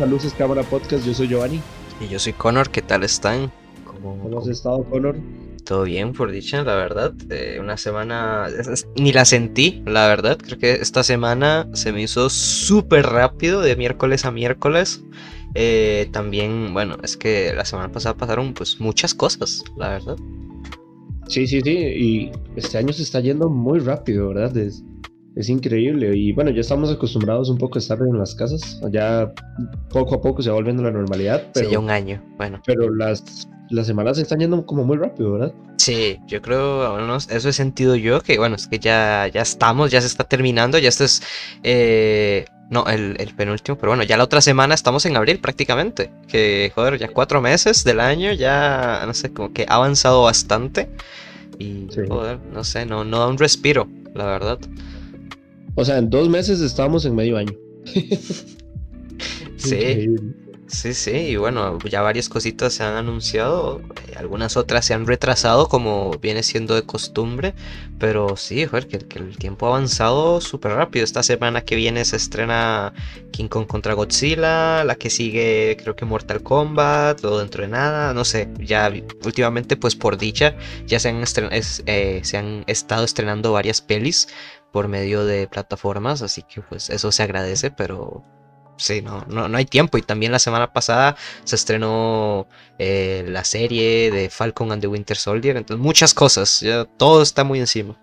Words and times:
A 0.00 0.06
Luces 0.06 0.32
Cámara 0.32 0.62
Podcast. 0.62 1.04
Yo 1.04 1.12
soy 1.12 1.28
Giovanni. 1.28 1.60
Y 2.00 2.08
yo 2.08 2.18
soy 2.18 2.32
Connor. 2.32 2.70
¿Qué 2.70 2.80
tal 2.80 3.04
están? 3.04 3.52
¿Cómo, 3.84 4.38
has 4.38 4.48
estado, 4.48 4.82
Connor? 4.84 5.16
Todo 5.64 5.82
bien, 5.82 6.14
por 6.14 6.30
dicha, 6.30 6.62
la 6.62 6.74
verdad. 6.74 7.12
Eh, 7.28 7.58
una 7.60 7.76
semana. 7.76 8.46
Ni 8.96 9.12
la 9.12 9.26
sentí, 9.26 9.82
la 9.84 10.08
verdad. 10.08 10.38
Creo 10.38 10.58
que 10.58 10.72
esta 10.72 11.02
semana 11.02 11.68
se 11.74 11.92
me 11.92 12.00
hizo 12.00 12.30
súper 12.30 13.06
rápido, 13.06 13.60
de 13.60 13.76
miércoles 13.76 14.24
a 14.24 14.30
miércoles. 14.30 15.02
Eh, 15.54 16.08
también, 16.12 16.72
bueno, 16.72 16.96
es 17.02 17.18
que 17.18 17.52
la 17.54 17.66
semana 17.66 17.92
pasada 17.92 18.16
pasaron 18.16 18.54
pues 18.54 18.80
muchas 18.80 19.14
cosas, 19.14 19.64
la 19.76 19.90
verdad. 19.90 20.16
Sí, 21.28 21.46
sí, 21.46 21.60
sí. 21.60 21.72
Y 21.72 22.32
este 22.56 22.78
año 22.78 22.94
se 22.94 23.02
está 23.02 23.20
yendo 23.20 23.50
muy 23.50 23.80
rápido, 23.80 24.28
¿verdad? 24.28 24.56
Es, 24.56 24.82
es 25.36 25.48
increíble. 25.48 26.16
Y 26.16 26.32
bueno, 26.32 26.50
ya 26.50 26.60
estamos 26.60 26.90
acostumbrados 26.90 27.48
un 27.48 27.58
poco 27.58 27.78
a 27.78 27.80
estar 27.80 27.98
en 28.00 28.18
las 28.18 28.34
casas. 28.34 28.80
Ya 28.90 29.32
poco 29.90 30.16
a 30.16 30.20
poco 30.20 30.42
se 30.42 30.50
va 30.50 30.56
volviendo 30.56 30.82
la 30.82 30.90
normalidad. 30.90 31.44
Pero, 31.52 31.66
sí, 31.66 31.72
ya 31.72 31.78
un 31.78 31.90
año, 31.90 32.22
bueno. 32.36 32.60
Pero 32.66 32.94
las, 32.94 33.48
las 33.70 33.86
semanas 33.86 34.16
se 34.16 34.22
están 34.22 34.40
yendo 34.40 34.64
como 34.66 34.84
muy 34.84 34.96
rápido, 34.96 35.32
¿verdad? 35.32 35.54
Sí, 35.78 36.18
yo 36.26 36.42
creo, 36.42 36.92
bueno, 36.92 37.16
eso 37.16 37.48
he 37.48 37.52
sentido 37.52 37.96
yo, 37.96 38.20
que 38.20 38.38
bueno, 38.38 38.56
es 38.56 38.68
que 38.68 38.78
ya, 38.78 39.28
ya 39.28 39.40
estamos, 39.40 39.90
ya 39.90 40.00
se 40.00 40.08
está 40.08 40.24
terminando, 40.24 40.78
ya 40.78 40.88
esto 40.88 41.04
es... 41.04 41.22
Eh, 41.62 42.44
no, 42.68 42.86
el, 42.86 43.16
el, 43.18 43.34
penúltimo, 43.34 43.76
pero 43.76 43.90
bueno, 43.90 44.04
ya 44.04 44.16
la 44.16 44.22
otra 44.22 44.40
semana 44.40 44.74
estamos 44.74 45.04
en 45.04 45.16
abril 45.16 45.40
prácticamente. 45.40 46.12
Que, 46.28 46.70
joder, 46.72 46.98
ya 46.98 47.08
cuatro 47.08 47.40
meses 47.40 47.82
del 47.82 47.98
año, 47.98 48.32
ya, 48.32 49.02
no 49.06 49.12
sé, 49.12 49.32
como 49.32 49.52
que 49.52 49.66
ha 49.68 49.74
avanzado 49.74 50.22
bastante. 50.22 50.88
Y, 51.58 51.88
joder, 52.08 52.38
no 52.52 52.62
sé, 52.62 52.86
no, 52.86 53.02
no 53.02 53.18
da 53.18 53.26
un 53.26 53.38
respiro, 53.38 53.88
la 54.14 54.24
verdad. 54.26 54.60
O 55.74 55.84
sea, 55.84 55.98
en 55.98 56.10
dos 56.10 56.28
meses 56.28 56.60
estábamos 56.60 57.04
en 57.04 57.14
medio 57.14 57.36
año. 57.36 57.54
sí. 59.56 60.08
Sí, 60.72 60.94
sí, 60.94 61.10
y 61.10 61.36
bueno, 61.36 61.78
ya 61.80 62.00
varias 62.00 62.28
cositas 62.28 62.74
se 62.74 62.84
han 62.84 62.94
anunciado, 62.94 63.80
eh, 64.06 64.14
algunas 64.16 64.56
otras 64.56 64.84
se 64.86 64.94
han 64.94 65.04
retrasado 65.04 65.68
como 65.68 66.12
viene 66.22 66.44
siendo 66.44 66.76
de 66.76 66.84
costumbre, 66.84 67.54
pero 67.98 68.36
sí, 68.36 68.66
joder, 68.66 68.86
que, 68.86 68.98
que 68.98 69.18
el 69.18 69.36
tiempo 69.36 69.66
ha 69.66 69.70
avanzado 69.70 70.40
súper 70.40 70.72
rápido. 70.72 71.04
Esta 71.04 71.24
semana 71.24 71.62
que 71.62 71.74
viene 71.74 72.04
se 72.04 72.16
estrena 72.16 72.92
King 73.32 73.48
Kong 73.48 73.66
contra 73.66 73.94
Godzilla, 73.94 74.84
la 74.84 74.94
que 74.94 75.10
sigue 75.10 75.76
creo 75.82 75.96
que 75.96 76.04
Mortal 76.04 76.40
Kombat, 76.42 77.20
todo 77.20 77.40
dentro 77.40 77.62
de 77.62 77.68
nada, 77.68 78.14
no 78.14 78.24
sé, 78.24 78.48
ya 78.60 78.92
últimamente 79.24 79.76
pues 79.76 79.96
por 79.96 80.18
dicha 80.18 80.54
ya 80.86 81.00
se 81.00 81.08
han, 81.08 81.24
eh, 81.50 82.20
se 82.22 82.36
han 82.36 82.62
estado 82.68 83.04
estrenando 83.04 83.52
varias 83.52 83.80
pelis 83.80 84.28
por 84.72 84.88
medio 84.88 85.24
de 85.24 85.48
plataformas, 85.48 86.22
así 86.22 86.42
que 86.42 86.60
pues 86.60 86.90
eso 86.90 87.12
se 87.12 87.22
agradece, 87.22 87.70
pero 87.70 88.22
sí, 88.76 89.02
no, 89.02 89.24
no, 89.28 89.48
no 89.48 89.58
hay 89.58 89.64
tiempo. 89.64 89.98
Y 89.98 90.02
también 90.02 90.32
la 90.32 90.38
semana 90.38 90.72
pasada 90.72 91.16
se 91.44 91.56
estrenó 91.56 92.46
eh, 92.78 93.24
la 93.28 93.44
serie 93.44 94.10
de 94.10 94.30
Falcon 94.30 94.72
and 94.72 94.80
the 94.80 94.88
Winter 94.88 95.16
Soldier, 95.16 95.56
entonces 95.56 95.82
muchas 95.82 96.14
cosas, 96.14 96.60
ya 96.60 96.84
todo 96.84 97.22
está 97.22 97.44
muy 97.44 97.58
encima. 97.60 97.98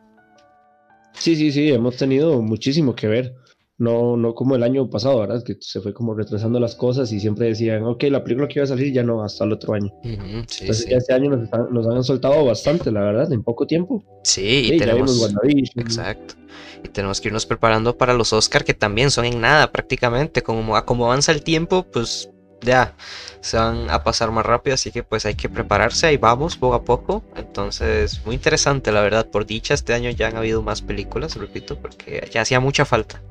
Sí, 1.13 1.35
sí, 1.35 1.51
sí, 1.51 1.71
hemos 1.71 1.97
tenido 1.97 2.41
muchísimo 2.41 2.95
que 2.95 3.07
ver. 3.07 3.35
No, 3.77 4.17
no 4.17 4.33
como 4.33 4.55
el 4.55 4.63
año 4.63 4.89
pasado, 4.89 5.19
¿verdad? 5.19 5.43
Que 5.43 5.57
se 5.59 5.81
fue 5.81 5.93
como 5.93 6.15
retrasando 6.15 6.59
las 6.59 6.75
cosas 6.75 7.11
y 7.11 7.19
siempre 7.19 7.47
decían, 7.47 7.83
ok, 7.83 8.03
la 8.05 8.23
película 8.23 8.47
que 8.47 8.59
iba 8.59 8.63
a 8.63 8.67
salir 8.67 8.91
ya 8.91 9.03
no, 9.03 9.23
hasta 9.23 9.43
el 9.43 9.53
otro 9.53 9.73
año. 9.73 9.93
Entonces 10.03 10.87
ya 10.87 10.97
este 10.97 11.13
año 11.13 11.29
nos, 11.29 11.49
nos, 11.71 11.87
han 11.87 12.03
soltado 12.03 12.43
bastante, 12.45 12.91
la 12.91 13.01
verdad, 13.01 13.31
en 13.31 13.43
poco 13.43 13.67
tiempo. 13.67 14.03
Sí, 14.23 14.71
y 14.73 14.77
tenemos... 14.77 15.31
Exacto 15.75 16.35
y 16.83 16.89
tenemos 16.89 17.21
que 17.21 17.29
irnos 17.29 17.45
preparando 17.45 17.97
para 17.97 18.13
los 18.13 18.33
Oscar 18.33 18.63
que 18.63 18.73
también 18.73 19.11
son 19.11 19.25
en 19.25 19.41
nada 19.41 19.71
prácticamente, 19.71 20.43
como, 20.43 20.83
como 20.85 21.05
avanza 21.05 21.31
el 21.31 21.43
tiempo, 21.43 21.83
pues 21.83 22.29
ya 22.61 22.95
se 23.39 23.57
van 23.57 23.89
a 23.89 24.03
pasar 24.03 24.31
más 24.31 24.45
rápido, 24.45 24.73
así 24.73 24.91
que 24.91 25.03
pues 25.03 25.25
hay 25.25 25.35
que 25.35 25.49
prepararse, 25.49 26.07
ahí 26.07 26.17
vamos 26.17 26.57
poco 26.57 26.75
a 26.75 26.83
poco, 26.83 27.23
entonces 27.35 28.21
muy 28.25 28.35
interesante 28.35 28.91
la 28.91 29.01
verdad, 29.01 29.29
por 29.29 29.45
dicha 29.45 29.73
este 29.73 29.93
año 29.93 30.09
ya 30.09 30.27
han 30.27 30.37
habido 30.37 30.61
más 30.61 30.81
películas, 30.81 31.35
repito, 31.35 31.77
porque 31.79 32.27
ya 32.31 32.41
hacía 32.41 32.59
mucha 32.59 32.85
falta. 32.85 33.21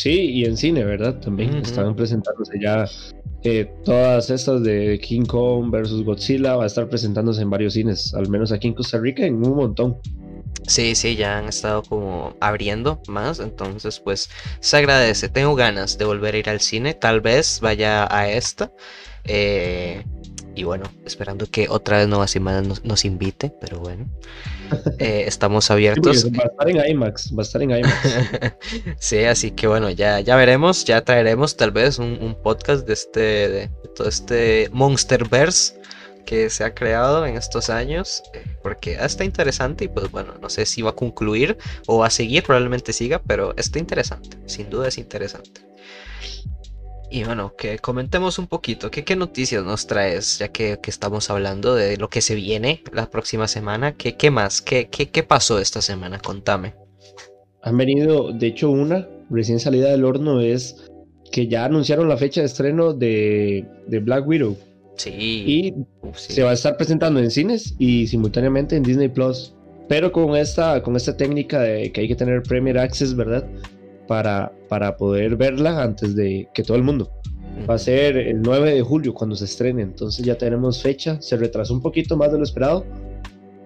Sí, 0.00 0.30
y 0.30 0.46
en 0.46 0.56
cine, 0.56 0.82
¿verdad? 0.82 1.20
También 1.20 1.56
estaban 1.56 1.94
presentándose 1.94 2.58
ya 2.58 2.86
eh, 3.44 3.70
todas 3.84 4.30
estas 4.30 4.62
de 4.62 4.98
King 4.98 5.26
Kong 5.26 5.70
versus 5.70 6.02
Godzilla, 6.06 6.56
va 6.56 6.64
a 6.64 6.68
estar 6.68 6.88
presentándose 6.88 7.42
en 7.42 7.50
varios 7.50 7.74
cines, 7.74 8.14
al 8.14 8.30
menos 8.30 8.50
aquí 8.50 8.68
en 8.68 8.72
Costa 8.72 8.96
Rica, 8.96 9.26
en 9.26 9.34
un 9.46 9.56
montón. 9.56 9.98
Sí, 10.66 10.94
sí, 10.94 11.16
ya 11.16 11.36
han 11.36 11.50
estado 11.50 11.82
como 11.82 12.34
abriendo 12.40 13.02
más, 13.08 13.40
entonces 13.40 14.00
pues 14.00 14.30
se 14.60 14.78
agradece. 14.78 15.28
Tengo 15.28 15.54
ganas 15.54 15.98
de 15.98 16.06
volver 16.06 16.34
a 16.34 16.38
ir 16.38 16.48
al 16.48 16.60
cine, 16.60 16.94
tal 16.94 17.20
vez 17.20 17.60
vaya 17.60 18.08
a 18.10 18.30
esta. 18.30 18.72
Eh, 19.24 20.02
y 20.60 20.62
bueno, 20.62 20.84
esperando 21.06 21.46
que 21.46 21.70
otra 21.70 21.96
vez 21.96 22.08
Nueva 22.08 22.28
Semana 22.28 22.60
nos, 22.60 23.04
invite, 23.06 23.50
pero 23.62 23.80
bueno, 23.80 24.06
eh, 24.98 25.24
estamos 25.26 25.70
abiertos. 25.70 26.26
va 26.26 26.42
a 26.42 26.46
estar 26.48 26.68
en 26.68 26.90
IMAX, 26.90 27.32
va 27.32 27.38
a 27.38 27.42
estar 27.42 27.62
en 27.62 27.70
IMAX. 27.70 28.54
sí, 28.98 29.24
así 29.24 29.52
que 29.52 29.66
bueno, 29.66 29.88
ya, 29.88 30.20
ya 30.20 30.36
veremos, 30.36 30.84
ya 30.84 31.02
traeremos 31.02 31.56
tal 31.56 31.70
vez 31.70 31.98
un, 31.98 32.36
podcast 32.42 32.86
de 32.86 32.92
este, 32.92 33.20
de 33.20 33.70
todo 33.96 34.06
este 34.06 34.68
Monsterverse 34.70 35.80
que 36.26 36.50
se 36.50 36.62
ha 36.62 36.74
creado 36.74 37.24
en 37.24 37.38
estos 37.38 37.70
años, 37.70 38.22
porque 38.62 38.98
está 39.00 39.24
interesante 39.24 39.86
y 39.86 39.88
pues 39.88 40.10
bueno, 40.10 40.34
no 40.42 40.50
sé 40.50 40.66
si 40.66 40.82
va 40.82 40.90
a 40.90 40.94
concluir 40.94 41.56
o 41.86 42.00
va 42.00 42.08
a 42.08 42.10
seguir, 42.10 42.42
probablemente 42.42 42.92
siga, 42.92 43.22
pero 43.26 43.56
está 43.56 43.78
interesante, 43.78 44.36
sin 44.44 44.68
duda 44.68 44.88
es 44.88 44.98
interesante. 44.98 45.62
Y 47.12 47.24
bueno, 47.24 47.54
que 47.56 47.80
comentemos 47.80 48.38
un 48.38 48.46
poquito, 48.46 48.88
¿qué, 48.90 49.02
qué 49.02 49.16
noticias 49.16 49.64
nos 49.64 49.88
traes, 49.88 50.38
ya 50.38 50.48
que, 50.48 50.78
estamos 50.86 51.28
hablando 51.28 51.74
de 51.74 51.96
lo 51.96 52.08
que 52.08 52.20
se 52.20 52.36
viene 52.36 52.84
la 52.92 53.10
próxima 53.10 53.48
semana? 53.48 53.96
¿Qué, 53.96 54.16
qué 54.16 54.30
más? 54.30 54.62
¿Qué, 54.62 54.88
¿Qué, 54.88 55.10
qué, 55.10 55.24
pasó 55.24 55.58
esta 55.58 55.82
semana? 55.82 56.20
Contame. 56.20 56.74
Han 57.62 57.76
venido, 57.76 58.32
de 58.32 58.46
hecho, 58.46 58.70
una 58.70 59.08
recién 59.28 59.58
salida 59.58 59.90
del 59.90 60.04
horno 60.04 60.40
es 60.40 60.76
que 61.32 61.48
ya 61.48 61.64
anunciaron 61.64 62.08
la 62.08 62.16
fecha 62.16 62.42
de 62.42 62.46
estreno 62.46 62.92
de, 62.92 63.66
de 63.88 63.98
Black 63.98 64.26
Widow. 64.26 64.56
Sí. 64.96 65.10
Y 65.10 65.74
se 66.14 66.44
va 66.44 66.50
a 66.50 66.54
estar 66.54 66.76
presentando 66.76 67.18
en 67.18 67.32
cines 67.32 67.74
y 67.78 68.06
simultáneamente 68.06 68.76
en 68.76 68.84
Disney 68.84 69.08
Plus. 69.08 69.52
Pero 69.88 70.12
con 70.12 70.36
esta, 70.36 70.80
con 70.84 70.94
esta 70.94 71.16
técnica 71.16 71.60
de 71.60 71.90
que 71.90 72.02
hay 72.02 72.08
que 72.08 72.14
tener 72.14 72.44
Premier 72.44 72.78
Access, 72.78 73.16
¿verdad? 73.16 73.44
Para, 74.10 74.50
para 74.68 74.96
poder 74.96 75.36
verla 75.36 75.84
antes 75.84 76.16
de 76.16 76.48
que 76.52 76.64
todo 76.64 76.76
el 76.76 76.82
mundo. 76.82 77.12
Va 77.68 77.74
a 77.74 77.78
ser 77.78 78.16
el 78.16 78.42
9 78.42 78.74
de 78.74 78.82
julio 78.82 79.14
cuando 79.14 79.36
se 79.36 79.44
estrene. 79.44 79.82
Entonces 79.82 80.26
ya 80.26 80.36
tenemos 80.36 80.82
fecha. 80.82 81.22
Se 81.22 81.36
retrasó 81.36 81.74
un 81.74 81.80
poquito 81.80 82.16
más 82.16 82.32
de 82.32 82.38
lo 82.38 82.42
esperado. 82.42 82.84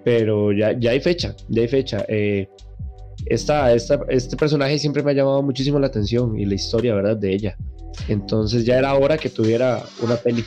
Pero 0.05 0.53
ya, 0.53 0.78
ya 0.78 0.91
hay 0.91 1.00
fecha. 1.00 1.34
Ya 1.49 1.62
hay 1.62 1.69
fecha. 1.69 2.05
Eh, 2.09 2.47
esta, 3.25 3.72
este 3.72 4.37
personaje 4.37 4.78
siempre 4.78 5.03
me 5.03 5.12
ha 5.12 5.15
llamado 5.15 5.43
muchísimo 5.43 5.78
la 5.78 5.87
atención 5.87 6.38
y 6.38 6.44
la 6.44 6.56
historia, 6.56 6.94
¿verdad? 6.94 7.16
De 7.16 7.32
ella. 7.32 7.56
Entonces 8.09 8.66
ya 8.66 8.76
era 8.76 8.94
hora 8.97 9.16
que 9.16 9.31
tuviera 9.31 9.82
una 10.03 10.16
peli. 10.16 10.44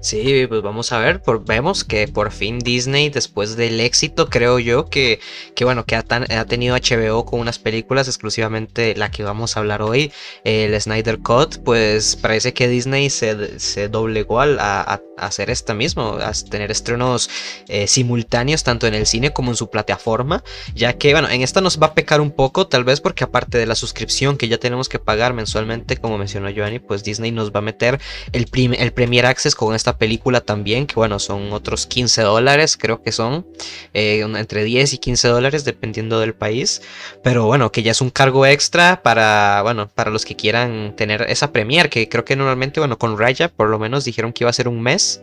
Sí, 0.00 0.46
pues 0.48 0.62
vamos 0.62 0.92
a 0.92 0.98
ver, 0.98 1.22
vemos 1.46 1.84
que 1.84 2.08
por 2.08 2.32
fin 2.32 2.58
Disney, 2.58 3.10
después 3.10 3.56
del 3.56 3.80
éxito, 3.80 4.28
creo 4.28 4.58
yo, 4.58 4.86
que, 4.86 5.20
que 5.54 5.64
bueno, 5.64 5.84
que 5.84 5.96
ha, 5.96 6.02
tenido 6.46 6.76
HBO 6.76 7.24
con 7.24 7.40
unas 7.40 7.58
películas, 7.58 8.08
exclusivamente 8.08 8.94
la 8.96 9.10
que 9.10 9.22
vamos 9.22 9.56
a 9.56 9.60
hablar 9.60 9.82
hoy, 9.82 10.12
el 10.44 10.78
Snyder 10.80 11.18
Cut, 11.18 11.58
pues 11.64 12.16
parece 12.16 12.52
que 12.52 12.68
Disney 12.68 13.10
se, 13.10 13.58
se 13.58 13.88
doblegó 13.88 14.40
a, 14.40 15.00
hacer 15.16 15.50
esta 15.50 15.74
mismo, 15.74 16.18
a 16.20 16.32
tener 16.50 16.70
estrenos 16.70 17.30
eh, 17.68 17.86
simultáneos 17.86 18.64
tanto 18.64 18.86
en 18.86 18.94
el 18.94 19.06
cine 19.06 19.32
como 19.32 19.50
en 19.50 19.56
su 19.56 19.70
plataforma, 19.70 20.42
ya 20.74 20.94
que, 20.94 21.12
bueno, 21.12 21.28
en 21.28 21.42
esta 21.42 21.60
nos 21.60 21.80
va 21.80 21.88
a 21.88 21.94
pecar 21.94 22.20
un 22.20 22.32
poco, 22.32 22.66
tal 22.66 22.84
vez 22.84 23.00
porque 23.00 23.24
aparte 23.24 23.58
de 23.58 23.66
la 23.66 23.74
suscripción 23.74 24.36
que 24.36 24.48
ya 24.48 24.58
tenemos 24.58 24.88
que 24.88 24.98
pagar 24.98 25.32
mensualmente, 25.32 25.96
como 25.96 26.18
mencionó 26.18 26.50
Joanny, 26.54 26.78
pues 26.78 27.04
Disney 27.04 27.30
nos 27.30 27.52
va 27.52 27.58
a 27.58 27.62
meter 27.62 28.00
el, 28.32 28.48
el 28.78 28.92
Premier 28.92 29.26
Access 29.26 29.54
con 29.54 29.71
esta 29.74 29.98
película 29.98 30.40
también, 30.40 30.86
que 30.86 30.94
bueno, 30.94 31.18
son 31.18 31.52
otros 31.52 31.86
15 31.86 32.22
dólares, 32.22 32.76
creo 32.76 33.02
que 33.02 33.12
son 33.12 33.46
eh, 33.94 34.20
entre 34.20 34.64
10 34.64 34.94
y 34.94 34.98
15 34.98 35.28
dólares 35.28 35.64
dependiendo 35.64 36.20
del 36.20 36.34
país, 36.34 36.82
pero 37.22 37.46
bueno, 37.46 37.72
que 37.72 37.82
ya 37.82 37.92
es 37.92 38.00
un 38.00 38.10
cargo 38.10 38.46
extra 38.46 39.02
para, 39.02 39.62
bueno, 39.62 39.88
para 39.88 40.10
los 40.10 40.24
que 40.24 40.36
quieran 40.36 40.94
tener 40.96 41.22
esa 41.22 41.52
premier, 41.52 41.88
que 41.88 42.08
creo 42.08 42.24
que 42.24 42.36
normalmente, 42.36 42.80
bueno, 42.80 42.98
con 42.98 43.18
Raya 43.18 43.48
por 43.48 43.68
lo 43.68 43.78
menos 43.78 44.04
dijeron 44.04 44.32
que 44.32 44.44
iba 44.44 44.50
a 44.50 44.54
ser 44.54 44.68
un 44.68 44.80
mes. 44.82 45.22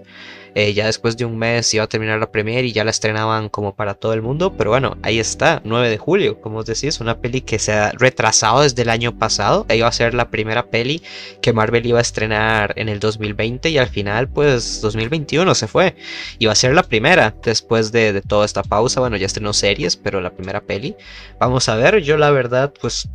Eh, 0.55 0.73
ya 0.73 0.85
después 0.85 1.17
de 1.17 1.25
un 1.25 1.37
mes 1.37 1.73
iba 1.73 1.83
a 1.83 1.87
terminar 1.87 2.19
la 2.19 2.31
premiere 2.31 2.67
y 2.67 2.71
ya 2.71 2.83
la 2.83 2.91
estrenaban 2.91 3.49
como 3.49 3.75
para 3.75 3.93
todo 3.93 4.13
el 4.13 4.21
mundo. 4.21 4.53
Pero 4.57 4.71
bueno, 4.71 4.97
ahí 5.03 5.19
está, 5.19 5.61
9 5.63 5.89
de 5.89 5.97
julio, 5.97 6.41
como 6.41 6.59
os 6.59 6.65
decís, 6.65 6.99
una 6.99 7.19
peli 7.19 7.41
que 7.41 7.59
se 7.59 7.73
ha 7.73 7.91
retrasado 7.91 8.61
desde 8.61 8.81
el 8.81 8.89
año 8.89 9.17
pasado. 9.17 9.65
E 9.69 9.77
iba 9.77 9.87
a 9.87 9.91
ser 9.91 10.13
la 10.13 10.29
primera 10.29 10.65
peli 10.67 11.01
que 11.41 11.53
Marvel 11.53 11.85
iba 11.85 11.99
a 11.99 12.01
estrenar 12.01 12.73
en 12.75 12.89
el 12.89 12.99
2020 12.99 13.69
y 13.69 13.77
al 13.77 13.89
final 13.89 14.29
pues 14.29 14.81
2021 14.81 15.55
se 15.55 15.67
fue. 15.67 15.95
Iba 16.39 16.51
a 16.51 16.55
ser 16.55 16.73
la 16.73 16.83
primera 16.83 17.35
después 17.43 17.91
de, 17.91 18.13
de 18.13 18.21
toda 18.21 18.45
esta 18.45 18.63
pausa. 18.63 18.99
Bueno, 18.99 19.17
ya 19.17 19.25
estrenó 19.25 19.53
series, 19.53 19.95
pero 19.95 20.21
la 20.21 20.31
primera 20.31 20.61
peli. 20.61 20.95
Vamos 21.39 21.69
a 21.69 21.75
ver, 21.75 22.01
yo 22.01 22.17
la 22.17 22.31
verdad 22.31 22.73
pues 22.79 23.09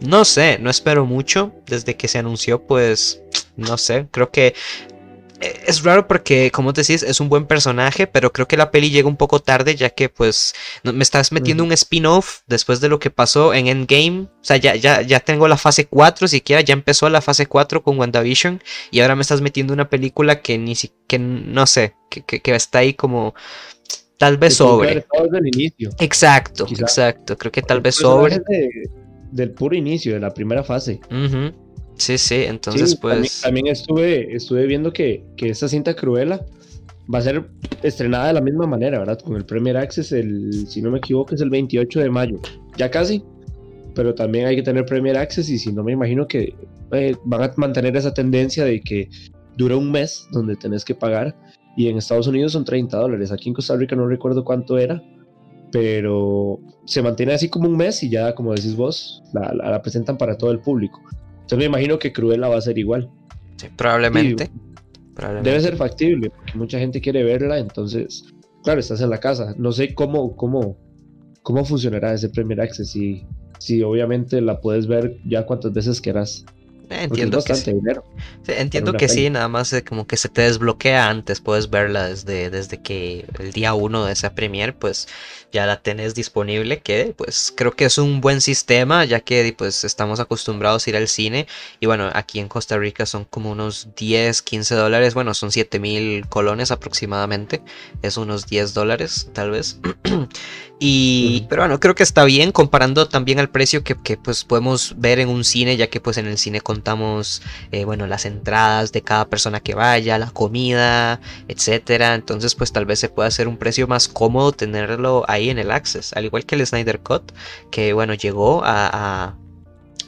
no 0.00 0.24
sé, 0.24 0.58
no 0.60 0.70
espero 0.70 1.06
mucho. 1.06 1.52
Desde 1.66 1.96
que 1.96 2.08
se 2.08 2.18
anunció, 2.18 2.62
pues, 2.62 3.22
no 3.56 3.78
sé, 3.78 4.06
creo 4.10 4.30
que 4.30 4.54
es 5.40 5.82
raro 5.82 6.08
porque, 6.08 6.50
como 6.50 6.72
te 6.72 6.80
decís, 6.80 7.02
es 7.02 7.20
un 7.20 7.28
buen 7.28 7.46
personaje, 7.46 8.06
pero 8.06 8.32
creo 8.32 8.48
que 8.48 8.56
la 8.56 8.70
peli 8.70 8.90
llega 8.90 9.08
un 9.08 9.16
poco 9.16 9.40
tarde, 9.40 9.76
ya 9.76 9.90
que 9.90 10.08
pues 10.08 10.54
me 10.82 11.02
estás 11.02 11.32
metiendo 11.32 11.62
un 11.64 11.72
spin-off 11.72 12.40
después 12.46 12.80
de 12.80 12.88
lo 12.88 12.98
que 12.98 13.10
pasó 13.10 13.52
en 13.52 13.66
Endgame. 13.66 14.22
O 14.22 14.44
sea, 14.44 14.56
ya, 14.56 14.74
ya, 14.76 15.02
ya 15.02 15.20
tengo 15.20 15.48
la 15.48 15.56
fase 15.56 15.86
4, 15.86 16.28
siquiera 16.28 16.62
ya 16.62 16.72
empezó 16.72 17.08
la 17.08 17.20
fase 17.20 17.46
4 17.46 17.82
con 17.82 17.98
WandaVision, 17.98 18.62
y 18.90 19.00
ahora 19.00 19.16
me 19.16 19.22
estás 19.22 19.40
metiendo 19.40 19.72
una 19.74 19.90
película 19.90 20.40
que 20.40 20.58
ni 20.58 20.74
siquiera, 20.74 21.24
no 21.24 21.66
sé, 21.66 21.94
que, 22.10 22.22
que, 22.22 22.54
está 22.54 22.78
ahí 22.78 22.94
como 22.94 23.34
tal 24.18 24.38
vez 24.38 24.54
sobre. 24.54 25.04
Exacto, 25.98 26.66
exacto. 26.68 27.36
Creo 27.36 27.52
que 27.52 27.62
tal 27.62 27.80
vez 27.80 27.96
sobre. 27.96 28.40
del 29.32 29.50
puro 29.50 29.76
inicio, 29.76 30.14
de 30.14 30.20
la 30.20 30.32
primera 30.32 30.64
fase. 30.64 31.00
Sí, 31.96 32.18
sí, 32.18 32.44
entonces 32.46 32.96
pues... 32.96 33.40
También, 33.42 33.68
estuve, 33.68 34.34
estuve 34.34 34.66
viendo 34.66 34.92
que, 34.92 35.24
que 35.36 35.48
esta 35.48 35.68
cinta 35.68 35.94
Cruella 35.94 36.40
va 37.12 37.18
a 37.18 37.22
ser 37.22 37.48
estrenada 37.82 38.28
de 38.28 38.32
la 38.34 38.40
misma 38.40 38.66
manera, 38.66 38.98
¿verdad? 38.98 39.18
Con 39.20 39.36
el 39.36 39.44
Premier 39.44 39.76
Access, 39.76 40.12
el, 40.12 40.66
si 40.68 40.82
no 40.82 40.90
me 40.90 40.98
equivoco, 40.98 41.34
es 41.34 41.40
el 41.40 41.50
28 41.50 42.00
de 42.00 42.10
mayo. 42.10 42.40
Ya 42.76 42.90
casi. 42.90 43.22
Pero 43.94 44.14
también 44.14 44.46
hay 44.46 44.56
que 44.56 44.62
tener 44.62 44.84
Premier 44.84 45.16
Access 45.16 45.48
y 45.48 45.58
si 45.58 45.72
no 45.72 45.82
me 45.82 45.92
imagino 45.92 46.26
que 46.26 46.54
eh, 46.92 47.16
van 47.24 47.42
a 47.42 47.52
mantener 47.56 47.96
esa 47.96 48.12
tendencia 48.12 48.64
de 48.64 48.80
que 48.80 49.08
dura 49.56 49.76
un 49.76 49.90
mes 49.90 50.26
donde 50.32 50.56
tenés 50.56 50.84
que 50.84 50.94
pagar. 50.94 51.34
Y 51.78 51.88
en 51.88 51.98
Estados 51.98 52.26
Unidos 52.26 52.52
son 52.52 52.64
30 52.64 52.96
dólares. 52.96 53.32
Aquí 53.32 53.48
en 53.48 53.54
Costa 53.54 53.76
Rica 53.76 53.96
no 53.96 54.06
recuerdo 54.06 54.44
cuánto 54.44 54.76
era. 54.76 55.02
Pero 55.72 56.60
se 56.84 57.02
mantiene 57.02 57.34
así 57.34 57.48
como 57.48 57.68
un 57.68 57.76
mes 57.76 58.02
y 58.02 58.08
ya, 58.08 58.34
como 58.34 58.54
decís 58.54 58.76
vos, 58.76 59.22
la, 59.32 59.52
la 59.52 59.82
presentan 59.82 60.16
para 60.16 60.36
todo 60.36 60.50
el 60.50 60.60
público. 60.60 61.00
Entonces 61.46 61.58
me 61.58 61.64
imagino 61.66 61.96
que 62.00 62.12
Cruella 62.12 62.48
va 62.48 62.56
a 62.56 62.60
ser 62.60 62.76
igual. 62.76 63.08
Sí, 63.56 63.68
probablemente. 63.76 64.50
Debe 65.44 65.60
ser 65.60 65.76
factible, 65.76 66.28
porque 66.30 66.58
mucha 66.58 66.80
gente 66.80 67.00
quiere 67.00 67.22
verla, 67.22 67.58
entonces, 67.58 68.24
claro, 68.64 68.80
estás 68.80 69.00
en 69.00 69.10
la 69.10 69.18
casa. 69.18 69.54
No 69.56 69.70
sé 69.70 69.94
cómo, 69.94 70.36
cómo, 70.36 70.76
cómo 71.42 71.64
funcionará 71.64 72.12
ese 72.12 72.28
Premier 72.30 72.60
Access, 72.60 72.90
si, 72.90 73.24
si 73.60 73.80
obviamente 73.82 74.40
la 74.40 74.60
puedes 74.60 74.88
ver 74.88 75.18
ya 75.24 75.46
cuantas 75.46 75.72
veces 75.72 76.00
quieras. 76.00 76.44
Eh, 76.90 77.04
entiendo 77.04 77.42
que 77.42 77.54
sí. 77.54 77.72
entiendo 78.48 78.92
que 78.92 79.08
sí, 79.08 79.30
nada 79.30 79.48
más 79.48 79.74
como 79.88 80.06
que 80.06 80.16
se 80.16 80.28
te 80.28 80.42
desbloquea 80.42 81.08
antes, 81.08 81.40
puedes 81.40 81.70
verla 81.70 82.08
desde, 82.08 82.50
desde 82.50 82.82
que 82.82 83.24
el 83.38 83.52
día 83.52 83.74
uno 83.74 84.04
de 84.04 84.12
esa 84.12 84.34
premier, 84.34 84.74
pues 84.74 85.06
ya 85.56 85.64
la 85.64 85.80
tenés 85.80 86.14
disponible, 86.14 86.80
que 86.80 87.14
pues 87.16 87.50
creo 87.56 87.72
que 87.72 87.86
es 87.86 87.96
un 87.96 88.20
buen 88.20 88.42
sistema, 88.42 89.06
ya 89.06 89.20
que 89.20 89.54
pues 89.56 89.84
estamos 89.84 90.20
acostumbrados 90.20 90.86
a 90.86 90.90
ir 90.90 90.96
al 90.98 91.08
cine 91.08 91.46
y 91.80 91.86
bueno, 91.86 92.10
aquí 92.12 92.40
en 92.40 92.48
Costa 92.48 92.76
Rica 92.76 93.06
son 93.06 93.24
como 93.24 93.52
unos 93.52 93.88
10, 93.96 94.42
15 94.42 94.74
dólares, 94.74 95.14
bueno, 95.14 95.32
son 95.32 95.50
7 95.50 95.78
mil 95.80 96.28
colones 96.28 96.70
aproximadamente, 96.70 97.62
es 98.02 98.18
unos 98.18 98.46
10 98.46 98.74
dólares 98.74 99.30
tal 99.32 99.50
vez. 99.50 99.80
Y, 100.78 101.46
pero 101.48 101.62
bueno, 101.62 101.80
creo 101.80 101.94
que 101.94 102.02
está 102.02 102.24
bien 102.24 102.52
comparando 102.52 103.08
también 103.08 103.38
al 103.38 103.48
precio 103.48 103.82
que, 103.82 103.94
pues 104.18 104.44
podemos 104.44 104.94
ver 104.98 105.20
en 105.20 105.30
un 105.30 105.42
cine, 105.42 105.78
ya 105.78 105.86
que 105.88 106.00
pues 106.02 106.18
en 106.18 106.26
el 106.26 106.36
cine 106.36 106.60
contamos, 106.60 107.40
eh, 107.72 107.86
bueno, 107.86 108.06
las 108.06 108.26
entradas 108.26 108.92
de 108.92 109.00
cada 109.00 109.26
persona 109.26 109.60
que 109.60 109.74
vaya, 109.74 110.18
la 110.18 110.30
comida, 110.30 111.20
etcétera. 111.48 112.14
Entonces 112.14 112.54
pues 112.54 112.72
tal 112.72 112.84
vez 112.84 112.98
se 113.00 113.08
pueda 113.08 113.28
hacer 113.28 113.48
un 113.48 113.56
precio 113.56 113.88
más 113.88 114.06
cómodo 114.08 114.52
tenerlo 114.52 115.24
ahí 115.28 115.45
en 115.50 115.58
el 115.58 115.70
Access, 115.70 116.12
al 116.14 116.24
igual 116.24 116.46
que 116.46 116.54
el 116.54 116.66
Snyder 116.66 117.00
Cut, 117.00 117.32
que 117.70 117.92
bueno, 117.92 118.14
llegó 118.14 118.62
a 118.64 119.36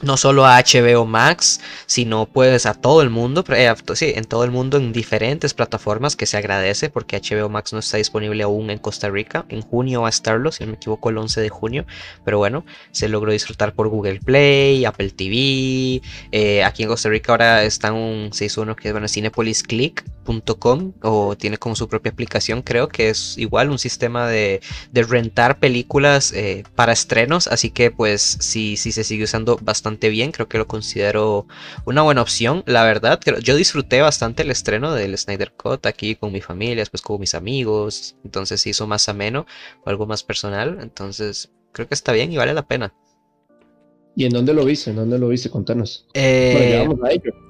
no 0.01 0.17
solo 0.17 0.45
a 0.45 0.59
HBO 0.59 1.05
Max, 1.05 1.59
sino 1.85 2.25
pues 2.25 2.65
a 2.65 2.73
todo 2.73 3.01
el 3.01 3.09
mundo, 3.09 3.43
eh, 3.49 3.73
sí, 3.95 4.13
en 4.15 4.25
todo 4.25 4.43
el 4.43 4.51
mundo 4.51 4.77
en 4.77 4.93
diferentes 4.93 5.53
plataformas 5.53 6.15
que 6.15 6.25
se 6.25 6.37
agradece 6.37 6.89
porque 6.89 7.19
HBO 7.19 7.49
Max 7.49 7.73
no 7.73 7.79
está 7.79 7.97
disponible 7.97 8.43
aún 8.43 8.69
en 8.69 8.79
Costa 8.79 9.09
Rica. 9.09 9.45
En 9.49 9.61
junio 9.61 10.01
va 10.01 10.07
a 10.07 10.09
estarlo, 10.09 10.51
si 10.51 10.63
no 10.63 10.71
me 10.71 10.75
equivoco, 10.77 11.09
el 11.09 11.17
11 11.17 11.41
de 11.41 11.49
junio. 11.49 11.85
Pero 12.23 12.37
bueno, 12.37 12.65
se 12.91 13.09
logró 13.09 13.31
disfrutar 13.31 13.73
por 13.73 13.89
Google 13.89 14.19
Play, 14.19 14.85
Apple 14.85 15.11
TV. 15.11 16.01
Eh, 16.31 16.63
aquí 16.63 16.83
en 16.83 16.89
Costa 16.89 17.09
Rica 17.09 17.33
ahora 17.33 17.63
está 17.63 17.91
un, 17.91 18.29
se 18.31 18.45
hizo 18.45 18.61
uno 18.61 18.75
que 18.75 18.89
es 18.89 18.93
bueno, 18.93 19.07
cinepolisclick.com 19.07 20.93
o 21.01 21.35
tiene 21.35 21.57
como 21.57 21.75
su 21.75 21.87
propia 21.87 22.11
aplicación, 22.11 22.61
creo 22.61 22.87
que 22.87 23.09
es 23.09 23.35
igual 23.37 23.71
un 23.71 23.79
sistema 23.79 24.27
de, 24.27 24.61
de 24.91 25.03
rentar 25.03 25.59
películas 25.59 26.31
eh, 26.33 26.63
para 26.75 26.93
estrenos. 26.93 27.47
Así 27.47 27.71
que 27.71 27.91
pues 27.91 28.37
sí 28.39 28.77
se 28.77 29.03
sigue 29.03 29.23
usando 29.23 29.57
bastante 29.61 29.88
bien, 29.97 30.31
creo 30.31 30.47
que 30.47 30.57
lo 30.57 30.67
considero 30.67 31.47
una 31.85 32.01
buena 32.01 32.21
opción, 32.21 32.63
la 32.65 32.83
verdad. 32.83 33.19
Yo 33.41 33.55
disfruté 33.55 34.01
bastante 34.01 34.43
el 34.43 34.51
estreno 34.51 34.93
del 34.93 35.17
Snyder 35.17 35.51
Cut 35.53 35.85
aquí 35.85 36.15
con 36.15 36.31
mi 36.31 36.41
familia, 36.41 36.77
después 36.77 37.01
con 37.01 37.19
mis 37.19 37.35
amigos, 37.35 38.15
entonces 38.23 38.61
se 38.61 38.69
hizo 38.69 38.87
más 38.87 39.09
ameno 39.09 39.45
o 39.83 39.89
algo 39.89 40.05
más 40.05 40.23
personal, 40.23 40.77
entonces 40.81 41.51
creo 41.71 41.87
que 41.87 41.95
está 41.95 42.11
bien 42.11 42.31
y 42.31 42.37
vale 42.37 42.53
la 42.53 42.67
pena. 42.67 42.93
¿Y 44.15 44.25
en 44.25 44.31
dónde 44.31 44.53
lo 44.53 44.65
viste? 44.65 44.89
¿En 44.89 44.97
dónde 44.97 45.17
lo 45.17 45.29
viste? 45.29 45.49
Contanos. 45.49 46.05
Eh, 46.13 46.87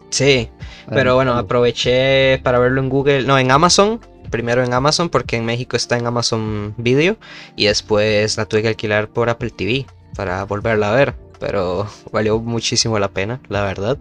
sí, 0.09 0.49
pero 0.89 1.15
bueno, 1.15 1.33
aproveché 1.33 2.39
para 2.43 2.59
verlo 2.59 2.81
en 2.81 2.89
Google, 2.89 3.23
no, 3.23 3.39
en 3.39 3.51
Amazon, 3.51 3.99
primero 4.29 4.63
en 4.63 4.73
Amazon 4.73 5.09
porque 5.09 5.37
en 5.37 5.45
México 5.45 5.75
está 5.75 5.97
en 5.97 6.05
Amazon 6.05 6.73
Video 6.77 7.17
y 7.55 7.65
después 7.65 8.37
la 8.37 8.45
tuve 8.45 8.61
que 8.61 8.67
alquilar 8.69 9.09
por 9.09 9.29
Apple 9.29 9.49
TV 9.49 9.85
para 10.15 10.43
volverla 10.45 10.91
a 10.91 10.95
ver 10.95 11.28
pero 11.39 11.87
valió 12.11 12.39
muchísimo 12.39 12.99
la 12.99 13.09
pena, 13.09 13.41
la 13.49 13.63
verdad. 13.63 13.97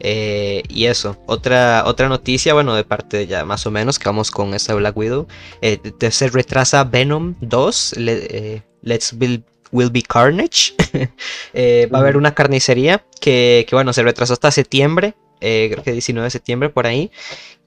Eh, 0.00 0.62
y 0.68 0.86
eso, 0.86 1.16
otra, 1.26 1.84
otra 1.86 2.08
noticia, 2.08 2.54
bueno, 2.54 2.74
de 2.74 2.84
parte 2.84 3.26
ya 3.26 3.44
más 3.44 3.66
o 3.66 3.70
menos, 3.70 3.98
que 3.98 4.08
vamos 4.08 4.30
con 4.30 4.54
esta 4.54 4.74
Black 4.74 4.96
Widow. 4.96 5.26
Eh, 5.60 5.80
se 6.10 6.28
retrasa 6.28 6.84
Venom 6.84 7.34
2, 7.40 7.94
eh, 7.98 8.62
Let's 8.82 9.14
Will 9.18 9.90
Be 9.90 10.02
Carnage. 10.02 10.74
va 11.92 11.98
a 11.98 12.00
haber 12.00 12.16
una 12.16 12.34
carnicería 12.34 13.04
que, 13.20 13.66
que, 13.68 13.74
bueno, 13.74 13.92
se 13.92 14.02
retrasó 14.02 14.32
hasta 14.32 14.50
septiembre, 14.50 15.14
creo 15.40 15.82
que 15.82 15.92
19 15.92 16.24
de 16.24 16.30
septiembre 16.30 16.68
por 16.70 16.86
ahí. 16.86 17.10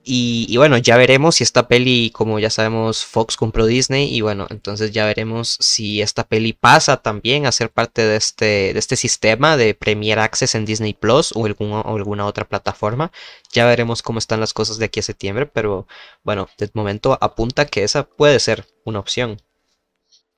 Y, 0.03 0.57
bueno, 0.57 0.77
ya 0.79 0.97
veremos 0.97 1.35
si 1.35 1.43
esta 1.43 1.67
peli, 1.67 2.09
como 2.11 2.39
ya 2.39 2.49
sabemos, 2.49 3.05
Fox 3.05 3.37
compró 3.37 3.67
Disney 3.67 4.13
y 4.13 4.21
bueno, 4.21 4.47
entonces 4.49 4.91
ya 4.91 5.05
veremos 5.05 5.57
si 5.59 6.01
esta 6.01 6.23
peli 6.23 6.53
pasa 6.53 6.97
también 6.97 7.45
a 7.45 7.51
ser 7.51 7.69
parte 7.69 8.03
de 8.03 8.15
este, 8.15 8.73
de 8.73 8.79
este 8.79 8.95
sistema 8.95 9.57
de 9.57 9.75
Premier 9.75 10.17
Access 10.17 10.55
en 10.55 10.65
Disney 10.65 10.93
Plus 10.93 11.31
o, 11.33 11.41
o 11.41 11.95
alguna 11.95 12.25
otra 12.25 12.47
plataforma. 12.47 13.11
Ya 13.53 13.67
veremos 13.67 14.01
cómo 14.01 14.17
están 14.17 14.39
las 14.39 14.53
cosas 14.53 14.79
de 14.79 14.85
aquí 14.85 15.01
a 15.01 15.03
septiembre, 15.03 15.45
pero 15.45 15.87
bueno, 16.23 16.49
de 16.57 16.69
momento 16.73 17.17
apunta 17.21 17.65
que 17.65 17.83
esa 17.83 18.07
puede 18.07 18.39
ser 18.39 18.65
una 18.85 18.99
opción. 18.99 19.37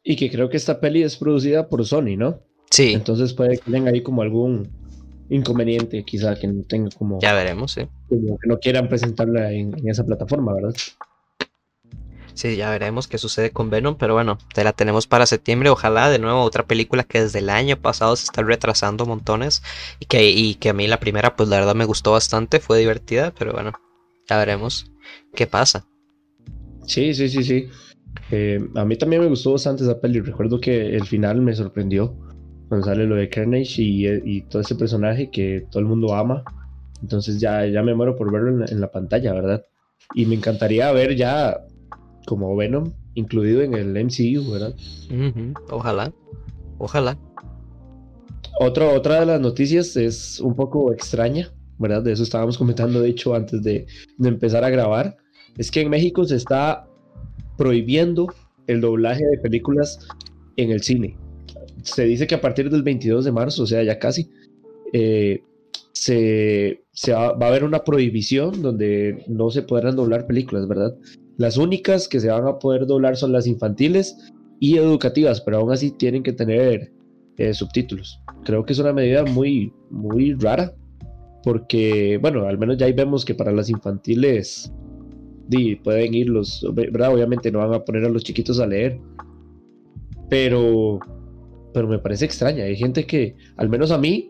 Y 0.04 0.18
que 0.18 0.30
creo 0.30 0.50
que 0.50 0.58
esta 0.58 0.82
peli 0.82 1.04
es 1.04 1.16
producida 1.16 1.70
por 1.70 1.86
Sony, 1.86 2.18
¿no? 2.18 2.42
Sí. 2.70 2.92
Entonces 2.92 3.34
puede 3.34 3.60
que 3.60 3.72
tenga 3.72 3.92
ahí 3.92 4.04
como 4.04 4.24
algún 4.24 4.83
inconveniente, 5.36 6.04
quizá 6.04 6.36
que 6.36 6.48
no 6.48 6.64
tenga 6.64 6.90
como. 6.98 7.20
Ya 7.20 7.34
veremos, 7.34 7.72
sí. 7.72 7.88
Como 8.08 8.38
que 8.38 8.48
no 8.48 8.60
quieran 8.60 8.88
presentarla 8.88 9.52
en, 9.52 9.76
esa 9.88 10.06
plataforma, 10.06 10.54
¿verdad? 10.54 10.76
Sí, 12.34 12.56
ya 12.56 12.72
veremos 12.72 13.08
qué 13.08 13.20
sucede 13.20 13.52
con 13.52 13.70
Venom, 13.70 13.96
pero 13.96 14.16
bueno, 14.16 14.40
te 14.54 14.64
la 14.64 14.74
tenemos 14.74 15.06
para 15.06 15.28
septiembre. 15.28 15.70
Ojalá 15.70 16.10
de 16.10 16.18
nuevo 16.18 16.42
otra 16.42 16.66
película 16.66 17.04
que 17.04 17.22
desde 17.22 17.40
el 17.40 17.50
año 17.50 17.78
pasado 17.78 18.16
se 18.16 18.26
está 18.26 18.42
retrasando 18.42 19.06
montones 19.06 19.62
y 20.00 20.06
que, 20.06 20.30
y 20.32 20.56
que 20.56 20.70
a 20.70 20.74
mí 20.74 20.88
la 20.88 21.00
primera, 21.00 21.36
pues 21.36 21.50
la 21.50 21.58
verdad 21.58 21.76
me 21.76 21.86
gustó 21.86 22.14
bastante, 22.14 22.60
fue 22.60 22.80
divertida, 22.80 23.34
pero 23.38 23.54
bueno, 23.54 23.74
ya 24.28 24.38
veremos 24.38 24.92
qué 25.36 25.46
pasa. 25.46 25.86
Sí, 26.88 27.14
sí, 27.14 27.30
sí, 27.30 27.44
sí. 27.44 27.70
Eh, 28.32 28.60
a 28.76 28.86
mí 28.86 28.96
también 28.98 29.22
me 29.22 29.28
gustó 29.28 29.52
bastante 29.52 29.84
esa 29.84 30.00
peli. 30.00 30.20
Recuerdo 30.20 30.60
que 30.60 30.96
el 30.96 31.06
final 31.06 31.42
me 31.42 31.54
sorprendió 31.54 32.16
cuando 32.74 32.88
sale 32.88 33.06
lo 33.06 33.18
de 33.18 33.30
Carnage 33.30 33.84
y, 33.84 34.42
todo 34.50 34.64
ese 34.64 34.74
personaje 34.74 35.30
que 35.30 35.68
todo 35.70 35.80
el 35.80 35.86
mundo 35.86 36.16
ama. 36.16 36.44
Entonces 37.04 37.40
ya, 37.40 37.68
ya 37.68 37.84
me 37.84 37.94
muero 37.94 38.16
por 38.16 38.32
verlo 38.32 38.66
en 38.66 38.82
la, 38.82 38.92
pantalla, 38.92 39.32
¿verdad? 39.32 39.64
Y 40.16 40.26
me 40.26 40.34
encantaría 40.34 40.92
ver 40.92 41.16
ya 41.16 41.62
como 42.26 42.56
Venom 42.56 42.92
incluido 43.14 43.62
en 43.62 43.76
el 43.76 43.94
MCU, 44.04 44.52
¿verdad? 44.52 44.74
Ojalá, 45.70 46.12
ojalá. 46.80 47.16
Otro, 48.60 48.92
otra 48.92 49.20
de 49.20 49.28
las 49.28 49.40
noticias 49.40 49.96
es 49.96 50.40
un 50.40 50.56
poco 50.56 50.92
extraña, 50.92 51.52
¿verdad? 51.78 52.02
De 52.02 52.14
eso 52.14 52.24
estábamos 52.24 52.58
comentando, 52.58 53.02
de 53.02 53.10
hecho, 53.10 53.36
antes 53.36 53.62
de, 53.62 53.86
de 54.18 54.30
empezar 54.30 54.64
a 54.64 54.72
grabar. 54.72 55.16
Es 55.60 55.70
que 55.70 55.82
en 55.82 55.92
México 55.92 56.26
se 56.26 56.38
está 56.38 56.88
prohibiendo 57.56 58.34
el 58.66 58.82
doblaje 58.82 59.24
de 59.28 59.38
películas 59.38 60.08
en 60.58 60.72
el 60.72 60.82
cine 60.82 61.18
se 61.84 62.06
dice 62.06 62.28
que 62.28 62.36
a 62.36 62.42
partir 62.42 62.70
del 62.70 62.84
22 62.84 63.26
de 63.26 63.32
marzo, 63.32 63.64
o 63.64 63.68
sea, 63.68 63.84
ya 63.84 64.00
casi, 64.00 64.30
eh, 64.94 65.44
se, 65.92 66.80
va, 67.12 67.28
a 67.28 67.48
haber 67.48 67.64
una 67.64 67.84
prohibición 67.84 68.62
donde 68.62 69.24
no 69.28 69.50
se 69.50 69.62
podrán 69.62 69.96
doblar 69.96 70.28
películas, 70.28 70.68
¿verdad? 70.68 70.96
Las 71.38 71.58
únicas 71.58 72.08
que 72.08 72.20
se 72.20 72.30
van 72.30 72.48
a 72.48 72.60
poder 72.60 72.86
doblar 72.86 73.18
son 73.18 73.32
las 73.32 73.48
infantiles 73.48 74.18
y 74.60 74.78
educativas, 74.78 75.42
pero 75.42 75.58
aún 75.58 75.72
así 75.72 75.92
tienen 75.92 76.24
que 76.24 76.34
tener 76.34 76.92
eh, 77.38 77.54
subtítulos. 77.54 78.20
Creo 78.44 78.66
que 78.66 78.74
es 78.74 78.80
una 78.80 78.94
medida 78.94 79.24
muy, 79.24 79.74
muy 79.90 80.34
rara, 80.34 80.74
porque, 81.44 82.18
bueno, 82.22 82.48
al 82.48 82.58
menos 82.58 82.78
ya 82.78 82.86
ahí 82.86 82.94
vemos 82.94 83.26
que 83.26 83.36
para 83.36 83.52
las 83.52 83.70
infantiles 83.70 84.72
pueden 85.84 86.14
ir 86.14 86.30
los, 86.30 86.66
¿verdad? 86.74 87.14
Obviamente 87.14 87.52
no 87.52 87.60
van 87.60 87.74
a 87.74 87.84
poner 87.84 88.06
a 88.06 88.10
los 88.10 88.24
chiquitos 88.24 88.60
a 88.60 88.68
leer, 88.68 89.00
pero, 90.30 91.00
pero 91.74 91.88
me 91.88 92.00
parece 92.00 92.26
extraña. 92.26 92.66
Hay 92.66 92.76
gente 92.76 93.06
que, 93.06 93.36
al 93.58 93.70
menos 93.70 93.92
a 93.92 93.98
mí, 93.98 94.30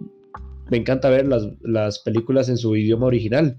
me 0.69 0.77
encanta 0.77 1.09
ver 1.09 1.27
las, 1.27 1.47
las 1.61 1.99
películas 1.99 2.49
en 2.49 2.57
su 2.57 2.75
idioma 2.75 3.07
original, 3.07 3.57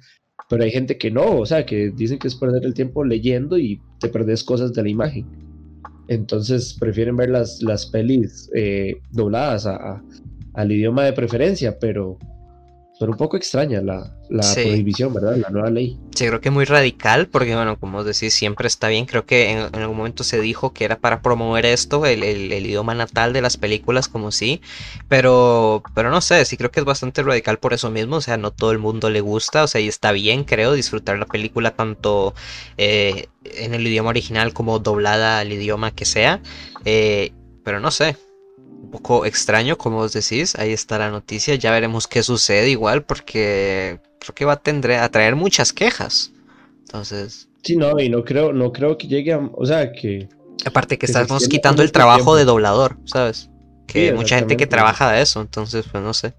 pero 0.48 0.64
hay 0.64 0.70
gente 0.70 0.98
que 0.98 1.10
no, 1.10 1.38
o 1.38 1.46
sea, 1.46 1.64
que 1.64 1.90
dicen 1.90 2.18
que 2.18 2.28
es 2.28 2.34
perder 2.34 2.64
el 2.64 2.74
tiempo 2.74 3.04
leyendo 3.04 3.58
y 3.58 3.80
te 4.00 4.08
perdes 4.08 4.42
cosas 4.44 4.72
de 4.72 4.82
la 4.82 4.88
imagen. 4.88 5.26
Entonces 6.08 6.76
prefieren 6.78 7.16
ver 7.16 7.30
las, 7.30 7.62
las 7.62 7.86
pelis 7.86 8.50
eh, 8.54 8.96
dobladas 9.12 9.66
al 9.66 10.72
idioma 10.72 11.04
de 11.04 11.12
preferencia, 11.12 11.78
pero 11.78 12.18
pero 12.98 13.10
un 13.10 13.18
poco 13.18 13.36
extraña 13.36 13.80
la, 13.80 14.08
prohibición, 14.28 15.12
¿verdad? 15.12 15.36
La 15.36 15.50
nueva 15.50 15.68
ley. 15.68 15.98
Sí, 16.14 16.26
creo 16.28 16.40
que 16.40 16.50
muy 16.50 16.64
radical, 16.64 17.26
porque 17.26 17.54
bueno, 17.54 17.78
como 17.78 18.04
decís, 18.04 18.32
siempre 18.32 18.68
está 18.68 18.86
bien. 18.88 19.04
Creo 19.04 19.26
que 19.26 19.50
en, 19.50 19.74
algún 19.74 19.96
momento 19.96 20.22
se 20.22 20.40
dijo 20.40 20.72
que 20.72 20.84
era 20.84 20.98
para 20.98 21.20
promover 21.20 21.66
esto, 21.66 22.06
el, 22.06 22.22
idioma 22.22 22.94
natal 22.94 23.32
de 23.32 23.42
las 23.42 23.56
películas, 23.56 24.06
como 24.06 24.30
sí. 24.30 24.60
Pero, 25.08 25.82
pero 25.94 26.10
no 26.10 26.20
sé, 26.20 26.44
sí 26.44 26.56
creo 26.56 26.70
que 26.70 26.80
es 26.80 26.86
bastante 26.86 27.22
radical 27.24 27.58
por 27.58 27.74
eso 27.74 27.90
mismo. 27.90 28.16
O 28.16 28.20
sea, 28.20 28.36
no 28.36 28.52
todo 28.52 28.70
el 28.70 28.78
mundo 28.78 29.10
le 29.10 29.20
gusta. 29.20 29.64
O 29.64 29.66
sea, 29.66 29.80
y 29.80 29.88
está 29.88 30.12
bien, 30.12 30.44
creo, 30.44 30.72
disfrutar 30.72 31.18
la 31.18 31.26
película 31.26 31.72
tanto 31.72 32.32
eh, 32.76 33.26
en 33.44 33.74
el 33.74 33.84
idioma 33.86 34.10
original 34.10 34.52
como 34.52 34.78
doblada 34.78 35.40
al 35.40 35.52
idioma 35.52 35.90
que 35.90 36.04
sea. 36.04 36.40
Eh, 36.84 37.32
pero 37.64 37.80
no 37.80 37.90
sé, 37.90 38.16
poco 38.94 39.24
extraño, 39.24 39.76
como 39.76 39.98
os 39.98 40.12
decís. 40.12 40.54
Ahí 40.56 40.72
está 40.72 40.98
la 40.98 41.10
noticia. 41.10 41.54
Ya 41.56 41.70
veremos 41.70 42.06
qué 42.06 42.22
sucede 42.22 42.70
igual, 42.70 43.02
porque 43.02 43.98
creo 44.20 44.34
que 44.34 44.44
va 44.44 44.54
a, 44.54 44.62
tendré, 44.62 44.98
a 44.98 45.08
traer 45.10 45.36
muchas 45.36 45.72
quejas. 45.72 46.32
Entonces. 46.80 47.48
Sí, 47.62 47.76
no, 47.76 47.98
y 47.98 48.08
no 48.08 48.24
creo, 48.24 48.52
no 48.52 48.72
creo 48.72 48.96
que 48.96 49.08
llegue 49.08 49.32
a. 49.32 49.38
O 49.38 49.66
sea, 49.66 49.92
que. 49.92 50.28
Aparte 50.64 50.96
que, 50.96 51.06
estamos 51.06 51.48
quitando 51.48 51.82
el 51.82 51.92
trabajo 51.92 52.36
de 52.36 52.44
doblador, 52.44 52.96
¿sabes? 53.04 53.50
Que 53.86 54.12
mucha 54.12 54.38
gente 54.38 54.56
que 54.56 54.66
trabaja 54.66 55.12
de 55.12 55.20
eso, 55.20 55.40
entonces, 55.40 55.84
pues 55.90 56.02
no 56.02 56.14
sé. 56.14 56.32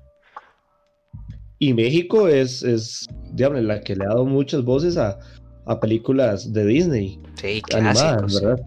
Y 1.60 1.74
México 1.74 2.28
es, 2.28 2.64
es 2.64 3.06
digamos, 3.34 3.62
la 3.62 3.82
que 3.82 3.96
le 3.96 4.06
ha 4.06 4.10
dado 4.10 4.26
muchas 4.26 4.64
voces 4.64 4.98
a, 4.98 5.20
a 5.66 5.80
películas 5.80 6.54
de 6.54 6.66
Disney. 6.66 7.20
Sí, 7.36 7.62
clásicos. 7.62 8.42
¿verdad? 8.42 8.60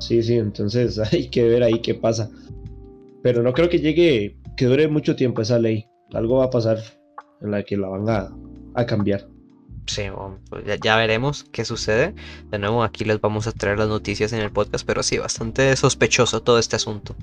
Sí, 0.00 0.22
sí, 0.22 0.38
entonces 0.38 0.98
hay 1.12 1.28
que 1.28 1.44
ver 1.44 1.62
ahí 1.62 1.80
qué 1.80 1.94
pasa. 1.94 2.30
Pero 3.22 3.42
no 3.42 3.52
creo 3.52 3.68
que 3.68 3.80
llegue, 3.80 4.36
que 4.56 4.66
dure 4.66 4.88
mucho 4.88 5.16
tiempo 5.16 5.42
esa 5.42 5.58
ley. 5.58 5.86
Algo 6.12 6.38
va 6.38 6.46
a 6.46 6.50
pasar 6.50 6.78
en 7.40 7.50
la 7.50 7.62
que 7.62 7.76
la 7.76 7.88
van 7.88 8.08
a, 8.74 8.86
cambiar. 8.86 9.26
Sí, 9.86 10.02
pues 10.48 10.80
ya, 10.80 10.96
veremos 10.96 11.44
qué 11.52 11.64
sucede. 11.64 12.14
De 12.50 12.58
nuevo, 12.58 12.82
aquí 12.82 13.04
les 13.04 13.20
vamos 13.20 13.46
a 13.46 13.52
traer 13.52 13.78
las 13.78 13.88
noticias 13.88 14.32
en 14.32 14.40
el 14.40 14.50
podcast, 14.50 14.86
pero 14.86 15.02
sí, 15.02 15.18
bastante 15.18 15.74
sospechoso 15.76 16.42
todo 16.42 16.58
este 16.58 16.76
asunto. 16.76 17.14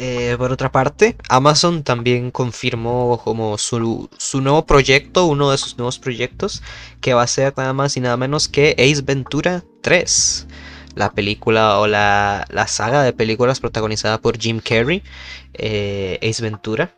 Eh, 0.00 0.36
por 0.38 0.52
otra 0.52 0.70
parte, 0.70 1.16
Amazon 1.28 1.82
también 1.82 2.30
confirmó 2.30 3.20
como 3.22 3.58
su, 3.58 4.08
su, 4.16 4.40
nuevo 4.40 4.64
proyecto, 4.64 5.26
uno 5.26 5.50
de 5.50 5.58
sus 5.58 5.76
nuevos 5.76 5.98
proyectos, 5.98 6.62
que 7.00 7.14
va 7.14 7.22
a 7.22 7.26
ser 7.26 7.52
nada 7.56 7.72
más 7.72 7.96
y 7.96 8.00
nada 8.00 8.16
menos 8.16 8.48
que 8.48 8.76
Ace 8.78 9.02
Ventura 9.02 9.64
3 9.82 10.46
la 10.98 11.12
película 11.12 11.78
o 11.78 11.86
la, 11.86 12.44
saga 12.66 13.02
de 13.02 13.12
películas 13.12 13.60
protagonizada 13.60 14.20
por 14.20 14.38
Jim 14.38 14.60
Carrey, 14.60 15.02
eh, 15.54 16.18
Ace 16.22 16.42
Ventura. 16.42 16.92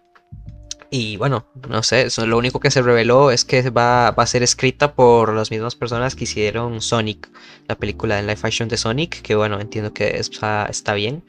Y 0.93 1.17
bueno, 1.19 1.47
no 1.69 1.85
sé, 1.85 2.09
lo 2.27 2.37
único 2.37 2.59
que 2.59 2.73
se 2.73 2.83
reveló 2.83 3.31
es 3.31 3.45
que 3.45 3.71
va, 3.71 4.09
a 4.09 4.27
ser 4.27 4.43
escrita 4.43 4.95
por 4.95 5.33
las 5.33 5.53
mismas 5.53 5.77
personas 5.77 6.17
que 6.17 6.25
hicieron 6.25 6.81
Sonic, 6.81 7.29
la 7.69 7.77
película 7.77 8.19
en 8.19 8.27
live 8.27 8.37
fashion 8.37 8.69
de 8.69 8.77
Sonic, 8.77 9.23
que 9.23 9.37
bueno, 9.37 9.61
entiendo 9.61 9.93
que 9.95 10.17
está, 10.19 10.67
está 10.67 10.95
bien, 10.95 11.23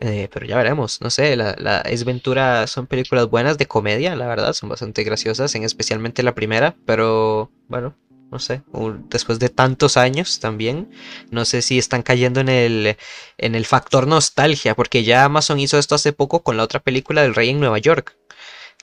eh, 0.00 0.28
pero 0.30 0.44
ya 0.44 0.58
veremos, 0.58 1.00
no 1.00 1.08
sé, 1.08 1.34
la, 1.34 1.56
la 1.58 1.82
Ventura 2.04 2.66
son 2.66 2.86
películas 2.86 3.30
buenas 3.30 3.56
de 3.56 3.64
comedia, 3.64 4.14
la 4.16 4.26
verdad, 4.26 4.52
son 4.52 4.68
bastante 4.68 5.02
graciosas, 5.02 5.54
en 5.54 5.64
especialmente 5.64 6.22
la 6.22 6.34
primera, 6.34 6.76
pero 6.84 7.50
bueno, 7.68 7.94
no 8.30 8.38
sé, 8.38 8.62
después 9.08 9.38
de 9.38 9.48
tantos 9.48 9.96
años 9.96 10.40
también, 10.40 10.90
no 11.30 11.44
sé 11.44 11.62
si 11.62 11.78
están 11.78 12.02
cayendo 12.02 12.40
en 12.40 12.48
el, 12.48 12.96
en 13.38 13.54
el 13.54 13.66
factor 13.66 14.06
nostalgia, 14.06 14.74
porque 14.74 15.04
ya 15.04 15.24
Amazon 15.24 15.60
hizo 15.60 15.78
esto 15.78 15.94
hace 15.94 16.12
poco 16.12 16.42
con 16.42 16.56
la 16.56 16.64
otra 16.64 16.80
película 16.80 17.22
del 17.22 17.34
Rey 17.34 17.50
en 17.50 17.60
Nueva 17.60 17.78
York, 17.78 18.16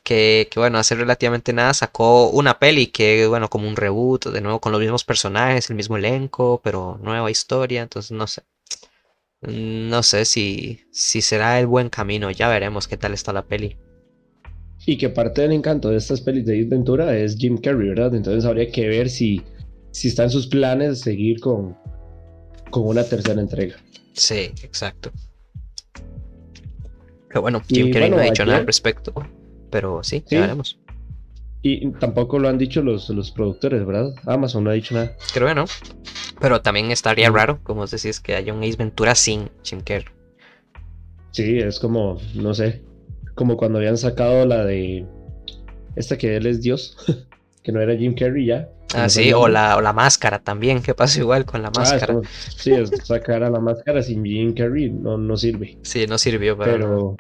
que, 0.04 0.48
que 0.52 0.60
bueno, 0.60 0.78
hace 0.80 0.96
relativamente 0.96 1.54
nada 1.54 1.74
sacó 1.74 2.30
una 2.30 2.60
peli 2.60 2.88
que, 2.88 3.28
bueno, 3.28 3.50
como 3.50 3.68
un 3.68 3.76
reboot, 3.76 4.28
de 4.28 4.42
nuevo 4.42 4.60
con 4.62 4.72
los 4.72 4.82
mismos 4.82 5.04
personajes, 5.04 5.70
el 5.70 5.76
mismo 5.76 5.98
elenco, 5.98 6.62
pero 6.64 7.00
nueva 7.02 7.32
historia, 7.32 7.82
entonces 7.84 8.12
no 8.12 8.28
sé. 8.28 8.44
No 9.42 10.04
sé 10.04 10.26
si, 10.26 10.86
si 10.92 11.22
será 11.22 11.60
el 11.60 11.68
buen 11.68 11.90
camino, 11.90 12.32
ya 12.32 12.48
veremos 12.48 12.88
qué 12.88 12.98
tal 12.98 13.14
está 13.14 13.34
la 13.34 13.46
peli. 13.46 13.78
Y 14.86 14.98
que 14.98 15.10
parte 15.10 15.42
del 15.42 15.54
encanto 15.54 15.90
de 15.90 15.98
estas 15.98 16.22
pelis 16.22 16.46
de 16.46 16.64
Ventura 16.66 17.18
es 17.18 17.38
Jim 17.38 17.58
Carrey, 17.58 17.90
¿verdad? 17.90 18.14
Entonces 18.16 18.46
habría 18.46 18.70
que 18.70 18.88
ver 18.88 19.10
si, 19.10 19.42
si 19.92 20.10
está 20.10 20.24
en 20.24 20.30
sus 20.30 20.48
planes 20.48 21.00
seguir 21.00 21.40
con, 21.40 21.78
con 22.70 22.88
una 22.88 23.04
tercera 23.04 23.40
entrega. 23.40 23.76
Sí, 24.14 24.52
exacto. 24.62 25.12
Pero 27.30 27.42
bueno, 27.42 27.62
Jim 27.68 27.92
Carrey 27.92 28.10
no 28.10 28.18
ha 28.18 28.24
dicho 28.24 28.46
nada 28.46 28.60
al 28.60 28.66
respecto, 28.66 29.14
pero 29.72 30.04
sí, 30.04 30.24
ya 30.28 30.42
veremos. 30.42 30.80
Y 31.66 31.90
tampoco 31.94 32.38
lo 32.40 32.50
han 32.50 32.58
dicho 32.58 32.82
los, 32.82 33.10
los 33.10 33.32
productores, 33.32 33.86
¿verdad? 33.86 34.14
Amazon 34.26 34.66
no 34.66 34.70
ha 34.70 34.74
dicho 34.74 34.94
nada. 34.94 35.16
Creo 35.34 35.48
que 35.48 35.56
no. 35.56 35.66
Pero 36.42 36.62
también 36.62 36.92
estaría 36.92 37.30
raro, 37.30 37.60
como 37.64 37.88
decís, 37.88 38.20
que 38.20 38.36
haya 38.36 38.54
un 38.54 38.64
Ace 38.64 38.76
Ventura 38.76 39.16
sin 39.16 39.50
Jim 39.64 39.80
Carrey. 39.80 40.14
Sí, 41.32 41.58
es 41.58 41.80
como, 41.80 42.20
no 42.36 42.54
sé, 42.54 42.84
como 43.36 43.58
cuando 43.58 43.80
habían 43.80 43.98
sacado 43.98 44.46
la 44.46 44.66
de 44.66 45.06
esta 45.96 46.18
que 46.18 46.36
él 46.36 46.46
es 46.46 46.62
Dios, 46.62 46.98
que 47.64 47.72
no 47.72 47.82
era 47.82 47.96
Jim 47.96 48.16
Carrey 48.16 48.48
ya. 48.48 48.70
Ah, 48.96 49.10
sí, 49.10 49.34
o 49.34 49.48
la, 49.48 49.78
o 49.78 49.82
la 49.82 49.92
máscara 49.92 50.40
también, 50.40 50.82
que 50.82 50.94
pasa 50.94 51.20
igual 51.20 51.46
con 51.46 51.64
la 51.64 51.70
ah, 51.70 51.80
máscara. 51.80 52.22
sí, 52.56 52.74
sacar 53.04 53.44
a 53.44 53.50
la 53.50 53.60
máscara 53.60 54.04
sin 54.04 54.24
Jim 54.24 54.54
Carrey 54.54 54.92
no, 54.92 55.18
no 55.18 55.36
sirve. 55.36 55.78
Sí, 55.82 56.06
no 56.08 56.18
sirvió, 56.18 56.58
pero... 56.58 57.16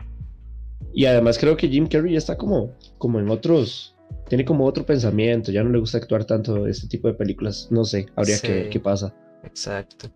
Y 0.93 1.05
además 1.05 1.39
creo 1.39 1.57
que 1.57 1.67
Jim 1.67 1.87
Carrey 1.87 2.13
ya 2.13 2.19
está 2.19 2.37
como, 2.37 2.75
como 2.97 3.19
en 3.19 3.29
otros... 3.29 3.95
Tiene 4.29 4.45
como 4.45 4.65
otro 4.65 4.85
pensamiento, 4.85 5.51
ya 5.51 5.63
no 5.63 5.71
le 5.71 5.79
gusta 5.79 5.97
actuar 5.97 6.25
tanto 6.25 6.67
este 6.67 6.87
tipo 6.87 7.07
de 7.07 7.15
películas. 7.15 7.67
No 7.71 7.83
sé, 7.83 8.05
habría 8.15 8.39
que 8.39 8.53
ver 8.53 8.69
qué 8.69 8.79
pasa. 8.79 9.13
Exacto. 9.43 10.11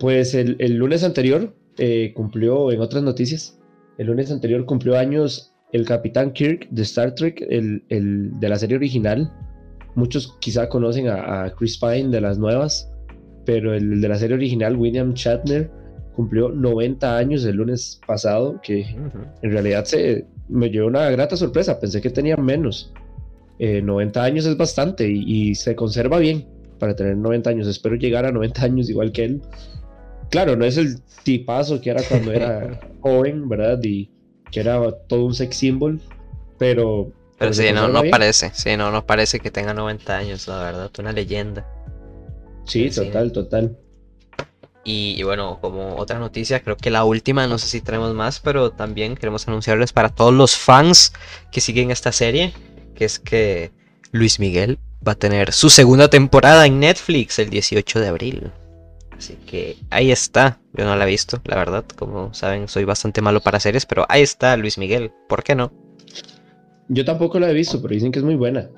Pues 0.00 0.34
el, 0.34 0.56
el 0.58 0.74
lunes 0.74 1.04
anterior 1.04 1.54
eh, 1.76 2.12
cumplió 2.14 2.72
en 2.72 2.80
otras 2.80 3.04
noticias 3.04 3.57
el 3.98 4.06
lunes 4.06 4.30
anterior 4.30 4.64
cumplió 4.64 4.96
años 4.96 5.52
el 5.72 5.84
Capitán 5.84 6.32
Kirk 6.32 6.68
de 6.70 6.82
Star 6.82 7.14
Trek, 7.14 7.44
el, 7.50 7.82
de 7.88 8.48
la 8.48 8.56
serie 8.56 8.76
original. 8.76 9.30
Muchos 9.96 10.36
quizá 10.40 10.68
conocen 10.68 11.08
a, 11.08 11.52
Chris 11.58 11.78
Pine 11.78 12.08
de 12.08 12.20
las 12.20 12.38
nuevas, 12.38 12.90
pero 13.44 13.74
el 13.74 14.00
de 14.00 14.08
la 14.08 14.16
serie 14.16 14.36
original, 14.36 14.76
William 14.76 15.12
Shatner, 15.14 15.70
cumplió 16.14 16.48
90 16.48 17.16
años 17.16 17.44
el 17.44 17.56
lunes 17.56 18.00
pasado, 18.06 18.60
que 18.62 18.82
en 19.42 19.50
realidad 19.50 19.84
se, 19.84 20.26
me 20.48 20.70
llevó 20.70 20.86
una 20.86 21.10
grata 21.10 21.36
sorpresa, 21.36 21.78
pensé 21.78 22.00
que 22.00 22.10
tenía 22.10 22.36
menos. 22.36 22.92
90 23.58 24.20
eh, 24.20 24.24
años 24.24 24.46
es 24.46 24.56
bastante 24.56 25.08
y, 25.10 25.24
y, 25.26 25.54
se 25.56 25.74
conserva 25.74 26.18
bien 26.18 26.46
para 26.78 26.94
tener 26.94 27.16
90 27.16 27.50
años. 27.50 27.66
Espero 27.66 27.96
llegar 27.96 28.24
a 28.24 28.30
90 28.30 28.64
años 28.64 28.88
igual 28.88 29.10
que 29.10 29.24
él 29.24 29.42
claro, 30.30 30.56
no 30.56 30.64
es 30.64 30.76
el 30.76 31.00
tipazo 31.22 31.80
que 31.80 31.90
era 31.90 32.02
cuando 32.02 32.32
era 32.32 32.80
joven, 33.00 33.48
¿verdad? 33.48 33.78
Y 33.82 34.10
que 34.50 34.60
era 34.60 34.80
todo 35.08 35.26
un 35.26 35.34
sex 35.34 35.56
symbol, 35.56 36.00
pero... 36.58 37.12
Pero 37.38 37.52
sí, 37.52 37.66
no, 37.72 37.86
no 37.86 38.02
parece, 38.10 38.50
sí, 38.52 38.76
no, 38.76 38.90
no 38.90 39.06
parece 39.06 39.38
que 39.38 39.52
tenga 39.52 39.72
90 39.72 40.16
años, 40.16 40.48
la 40.48 40.58
verdad, 40.58 40.90
una 40.98 41.12
leyenda. 41.12 41.64
Sí, 42.64 42.90
total, 42.90 43.30
total. 43.30 43.78
Y, 44.90 45.22
bueno, 45.22 45.58
como 45.60 45.96
otra 45.96 46.18
noticia, 46.18 46.60
creo 46.60 46.76
que 46.76 46.90
la 46.90 47.04
última, 47.04 47.46
no 47.46 47.58
sé 47.58 47.66
si 47.66 47.82
tenemos 47.82 48.14
más, 48.14 48.40
pero 48.40 48.70
también 48.70 49.16
queremos 49.16 49.46
anunciarles 49.46 49.92
para 49.92 50.08
todos 50.08 50.32
los 50.32 50.56
fans 50.56 51.12
que 51.52 51.60
siguen 51.60 51.90
esta 51.90 52.10
serie, 52.10 52.54
que 52.94 53.04
es 53.04 53.18
que 53.18 53.70
Luis 54.12 54.40
Miguel 54.40 54.78
va 55.06 55.12
a 55.12 55.14
tener 55.14 55.52
su 55.52 55.68
segunda 55.68 56.08
temporada 56.08 56.64
en 56.64 56.80
Netflix 56.80 57.38
el 57.38 57.50
18 57.50 58.00
de 58.00 58.08
abril. 58.08 58.50
Así 59.18 59.34
que 59.46 59.76
ahí 59.90 60.12
está. 60.12 60.60
Yo 60.74 60.84
no 60.84 60.94
la 60.94 61.04
he 61.04 61.10
visto, 61.10 61.42
la 61.44 61.56
verdad. 61.56 61.84
Como 61.96 62.32
saben, 62.32 62.68
soy 62.68 62.84
bastante 62.84 63.20
malo 63.20 63.40
para 63.40 63.58
series, 63.58 63.84
pero 63.84 64.06
ahí 64.08 64.22
está 64.22 64.56
Luis 64.56 64.78
Miguel. 64.78 65.10
¿Por 65.28 65.42
qué 65.42 65.56
no? 65.56 65.72
Yo 66.88 67.04
tampoco 67.04 67.38
la 67.40 67.50
he 67.50 67.54
visto, 67.54 67.82
pero 67.82 67.94
dicen 67.94 68.12
que 68.12 68.20
es 68.20 68.24
muy 68.24 68.36
buena. 68.36 68.70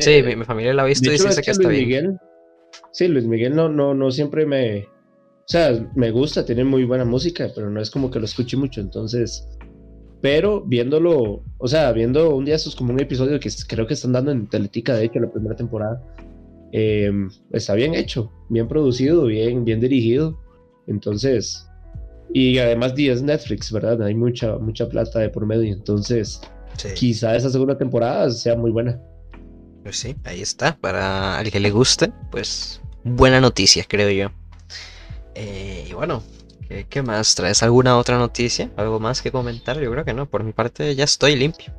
sí, 0.00 0.10
eh, 0.10 0.36
mi, 0.36 0.44
familia 0.44 0.74
la 0.74 0.82
ha 0.82 0.86
visto 0.86 1.08
y 1.08 1.12
dice 1.12 1.40
que, 1.40 1.50
está 1.50 1.68
Luis 1.68 1.86
bien. 1.86 2.18
sí, 2.92 3.08
Luis 3.08 3.24
Miguel 3.24 3.54
no, 3.54 3.68
no, 3.68 3.94
no 3.94 4.10
siempre 4.10 4.44
me. 4.44 4.80
O 4.82 5.46
sea, 5.46 5.72
me 5.94 6.10
gusta, 6.10 6.44
tiene 6.44 6.64
muy 6.64 6.84
buena 6.84 7.04
música, 7.04 7.50
pero 7.54 7.70
no 7.70 7.80
es 7.80 7.90
como 7.90 8.10
que 8.10 8.18
lo 8.18 8.24
escuche 8.24 8.56
mucho. 8.56 8.80
Entonces, 8.80 9.46
pero 10.20 10.62
viéndolo, 10.62 11.44
o 11.58 11.68
sea, 11.68 11.92
viendo 11.92 12.34
un 12.34 12.44
día 12.44 12.56
eso 12.56 12.68
es 12.68 12.74
como 12.74 12.92
un 12.92 13.00
episodio 13.00 13.38
que 13.38 13.50
creo 13.68 13.86
que 13.86 13.94
están 13.94 14.12
dando 14.12 14.32
en 14.32 14.48
Teletica, 14.48 14.94
de 14.94 15.04
hecho, 15.04 15.20
la 15.20 15.30
primera 15.30 15.54
temporada, 15.54 16.02
em, 16.76 17.30
está 17.52 17.74
bien 17.74 17.94
hecho, 17.94 18.32
bien 18.48 18.66
producido, 18.66 19.26
bien, 19.26 19.64
bien 19.64 19.78
dirigido. 19.78 20.40
Entonces, 20.88 21.68
y 22.32 22.58
además 22.58 22.94
es 22.96 23.22
Netflix, 23.22 23.70
¿verdad? 23.70 24.02
Hay 24.02 24.16
mucha, 24.16 24.58
mucha 24.58 24.88
plata 24.88 25.20
de 25.20 25.28
por 25.28 25.46
medio, 25.46 25.72
entonces 25.72 26.40
quizá 26.96 27.36
esa 27.36 27.48
segunda 27.48 27.78
temporada 27.78 28.28
sea 28.32 28.56
muy 28.56 28.72
buena. 28.72 29.00
Pues 29.84 29.98
sí, 29.98 30.16
ahí 30.24 30.42
está, 30.42 30.76
para 30.76 31.40
el 31.40 31.52
que 31.52 31.60
le 31.60 31.70
guste, 31.70 32.12
pues 32.32 32.80
buena 33.04 33.40
noticia, 33.40 33.84
creo 33.86 34.10
yo. 34.10 34.34
Eh, 35.36 35.86
y 35.88 35.92
bueno, 35.92 36.24
¿qué, 36.88 37.02
más? 37.02 37.36
¿Traes 37.36 37.62
alguna 37.62 37.96
otra 37.98 38.18
noticia? 38.18 38.72
¿Algo 38.76 38.98
más 38.98 39.22
que 39.22 39.30
comentar? 39.30 39.78
Yo 39.78 39.92
creo 39.92 40.04
que 40.04 40.12
no, 40.12 40.28
por 40.28 40.42
mi 40.42 40.52
parte 40.52 40.92
ya 40.96 41.04
estoy 41.04 41.36
limpio. 41.36 41.72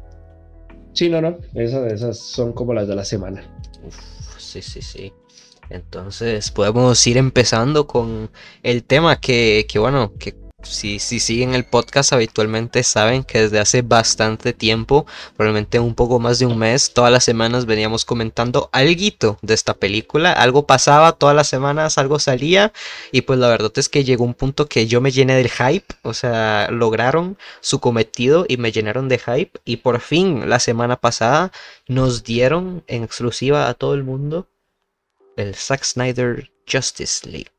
Sí, 0.94 1.10
no, 1.10 1.20
no, 1.20 1.38
esas, 1.54 1.92
esas 1.92 2.18
son 2.18 2.54
como 2.54 2.74
las 2.74 2.88
de 2.88 2.96
la 2.96 3.04
semana. 3.04 3.44
Uf, 3.86 3.98
sí, 4.62 4.82
sí, 4.82 4.82
sí. 4.82 5.14
Entonces 5.70 6.52
podemos 6.52 7.06
ir 7.08 7.18
empezando 7.18 7.88
con 7.88 8.30
el 8.64 8.84
tema 8.84 9.20
que, 9.20 9.66
que 9.68 9.80
bueno, 9.80 10.14
que 10.20 10.36
si, 10.66 11.00
si, 11.00 11.20
siguen 11.20 11.54
el 11.54 11.66
podcast 11.66 12.12
habitualmente 12.12 12.84
saben 12.84 13.24
que 13.24 13.42
desde 13.42 13.60
hace 13.60 13.82
bastante 13.82 14.52
tiempo, 14.54 15.06
probablemente 15.38 15.80
un 15.80 15.96
poco 15.96 16.20
más 16.20 16.40
de 16.40 16.46
un 16.46 16.58
mes, 16.58 16.94
todas 16.94 17.12
las 17.12 17.24
semanas 17.24 17.66
veníamos 17.66 18.04
comentando 18.04 18.70
algo 18.72 18.96
de 19.42 19.54
esta 19.54 19.74
película. 19.74 20.32
Algo 20.32 20.66
pasaba 20.66 21.14
todas 21.14 21.36
las 21.36 21.48
semanas, 21.48 21.98
algo 21.98 22.20
salía. 22.20 22.72
Y 23.12 23.22
pues 23.22 23.40
la 23.40 23.48
verdad 23.48 23.72
es 23.76 23.90
que 23.90 24.04
llegó 24.04 24.24
un 24.24 24.34
punto 24.34 24.68
que 24.68 24.88
yo 24.88 25.02
me 25.02 25.12
llené 25.12 25.36
del 25.36 25.50
hype. 25.50 25.96
O 26.04 26.14
sea, 26.14 26.70
lograron 26.72 27.38
su 27.62 27.80
cometido 27.80 28.46
y 28.48 28.58
me 28.58 28.72
llenaron 28.72 29.10
de 29.10 29.20
hype. 29.20 29.60
Y 29.66 29.78
por 29.78 30.00
fin, 30.00 30.50
la 30.50 30.60
semana 30.60 30.96
pasada, 30.98 31.52
nos 31.88 32.24
dieron 32.24 32.84
en 32.88 33.04
exclusiva 33.04 33.68
a 33.68 33.74
todo 33.74 33.94
el 33.94 34.04
mundo 34.04 34.48
el 35.38 35.56
Zack 35.56 35.84
Snyder 35.84 36.50
Justice 36.72 37.30
League. 37.30 37.52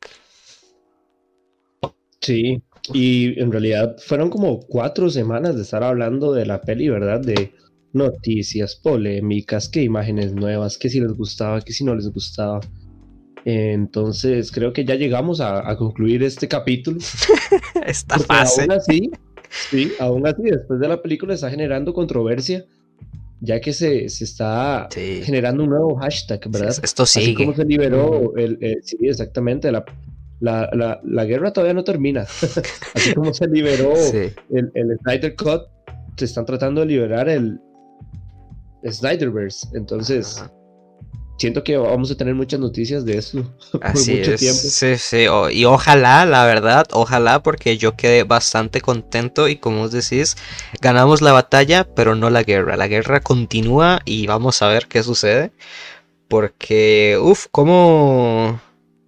Sí, 2.19 2.61
y 2.93 3.39
en 3.39 3.51
realidad 3.51 3.95
fueron 3.99 4.29
como 4.29 4.59
cuatro 4.59 5.09
semanas 5.09 5.55
de 5.55 5.61
estar 5.61 5.83
hablando 5.83 6.33
de 6.33 6.45
la 6.45 6.61
peli, 6.61 6.89
¿verdad? 6.89 7.21
De 7.21 7.53
noticias, 7.93 8.75
polémicas, 8.75 9.69
qué 9.69 9.83
imágenes 9.83 10.33
nuevas, 10.33 10.77
qué 10.77 10.89
si 10.89 10.99
les 10.99 11.13
gustaba, 11.13 11.61
qué 11.61 11.73
si 11.73 11.83
no 11.83 11.95
les 11.95 12.09
gustaba. 12.09 12.61
Entonces 13.45 14.51
creo 14.51 14.73
que 14.73 14.83
ya 14.85 14.95
llegamos 14.95 15.39
a, 15.41 15.75
concluir 15.77 16.23
este 16.23 16.47
capítulo. 16.47 16.99
Esta 17.85 18.19
fase. 18.19 18.61
Aún 18.61 18.71
así, 18.71 19.11
sí, 19.69 19.91
aún 19.99 20.27
así, 20.27 20.43
después 20.43 20.79
de 20.79 20.87
la 20.87 21.01
película 21.01 21.33
está 21.33 21.49
generando 21.49 21.93
controversia, 21.93 22.65
ya 23.39 23.61
que 23.61 23.71
se, 23.71 24.09
se 24.09 24.23
está 24.23 24.89
generando 24.91 25.63
un 25.63 25.69
nuevo 25.69 25.95
hashtag, 25.95 26.49
¿verdad? 26.49 26.75
esto 26.83 27.05
sigue. 27.05 27.25
Así 27.27 27.35
como 27.35 27.55
se 27.55 27.65
liberó, 27.65 28.35
el, 28.35 28.59
sí, 28.81 28.97
exactamente, 29.01 29.71
la, 29.71 29.85
la, 30.39 30.69
la, 30.73 30.99
la, 31.03 31.25
guerra 31.25 31.51
todavía 31.51 31.73
no 31.73 31.83
termina. 31.83 32.21
Así 32.93 33.13
como 33.13 33.33
se 33.33 33.47
liberó 33.47 33.93
el, 33.95 34.71
el, 34.73 34.97
Snyder 34.99 35.35
Cut, 35.35 35.63
se 36.15 36.25
están 36.25 36.45
tratando 36.45 36.81
de 36.81 36.87
liberar 36.87 37.29
el 37.29 37.59
Snyderverse. 38.85 39.67
Entonces, 39.73 40.43
siento 41.37 41.63
que 41.63 41.77
vamos 41.77 42.11
a 42.11 42.15
tener 42.15 42.35
muchas 42.35 42.59
noticias 42.59 43.05
de 43.05 43.17
eso 43.17 43.39
Así 43.81 44.11
por 44.11 44.19
mucho 44.19 44.33
es. 44.33 44.39
tiempo. 44.39 44.59
Sí, 44.61 44.97
sí, 44.97 45.25
y 45.51 45.65
ojalá, 45.65 46.25
la 46.25 46.45
verdad, 46.45 46.85
ojalá, 46.91 47.41
porque 47.41 47.77
yo 47.77 47.95
quedé 47.95 48.23
bastante 48.23 48.81
contento 48.81 49.47
y 49.47 49.57
como 49.57 49.83
os 49.83 49.91
decís, 49.91 50.37
ganamos 50.81 51.21
la 51.21 51.31
batalla, 51.31 51.83
pero 51.95 52.15
no 52.15 52.29
la 52.29 52.43
guerra. 52.43 52.77
La 52.77 52.87
guerra 52.87 53.21
continúa 53.21 54.01
y 54.05 54.27
vamos 54.27 54.61
a 54.61 54.67
ver 54.67 54.87
qué 54.87 55.03
sucede. 55.03 55.51
Porque, 56.27 57.17
uff, 57.21 57.47
cómo 57.51 58.59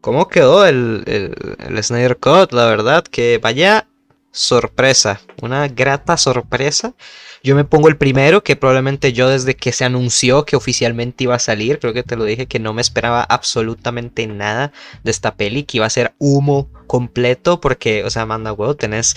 cómo 0.02 0.28
quedó 0.28 0.66
el, 0.66 1.04
el, 1.06 1.84
Snyder 1.84 2.18
Cut, 2.18 2.52
la 2.52 2.66
verdad, 2.66 3.04
que 3.04 3.38
vaya 3.38 3.88
sorpresa, 4.32 5.22
una 5.42 5.68
grata 5.68 6.16
sorpresa. 6.18 6.94
Yo 7.42 7.56
me 7.56 7.64
pongo 7.64 7.88
el 7.88 7.98
primero, 7.98 8.44
que 8.44 8.58
probablemente 8.58 9.14
yo 9.14 9.30
desde 9.30 9.56
que 9.56 9.72
se 9.72 9.86
anunció 9.86 10.46
que 10.46 10.58
oficialmente 10.58 11.24
iba 11.24 11.36
a 11.36 11.40
salir, 11.40 11.80
creo 11.80 11.94
que 11.94 12.04
te 12.04 12.18
lo 12.18 12.26
dije, 12.26 12.48
que 12.48 12.60
no 12.60 12.74
me 12.74 12.82
esperaba 12.82 13.24
absolutamente 13.24 14.28
nada 14.28 14.74
de 15.04 15.12
esta 15.12 15.36
peli, 15.36 15.64
que 15.64 15.78
iba 15.78 15.86
a 15.86 15.90
ser 15.90 16.14
humo 16.20 16.70
completo, 16.86 17.62
porque, 17.62 18.04
o 18.04 18.10
sea, 18.10 18.26
manda 18.26 18.52
huevo, 18.52 18.76
tenés, 18.76 19.16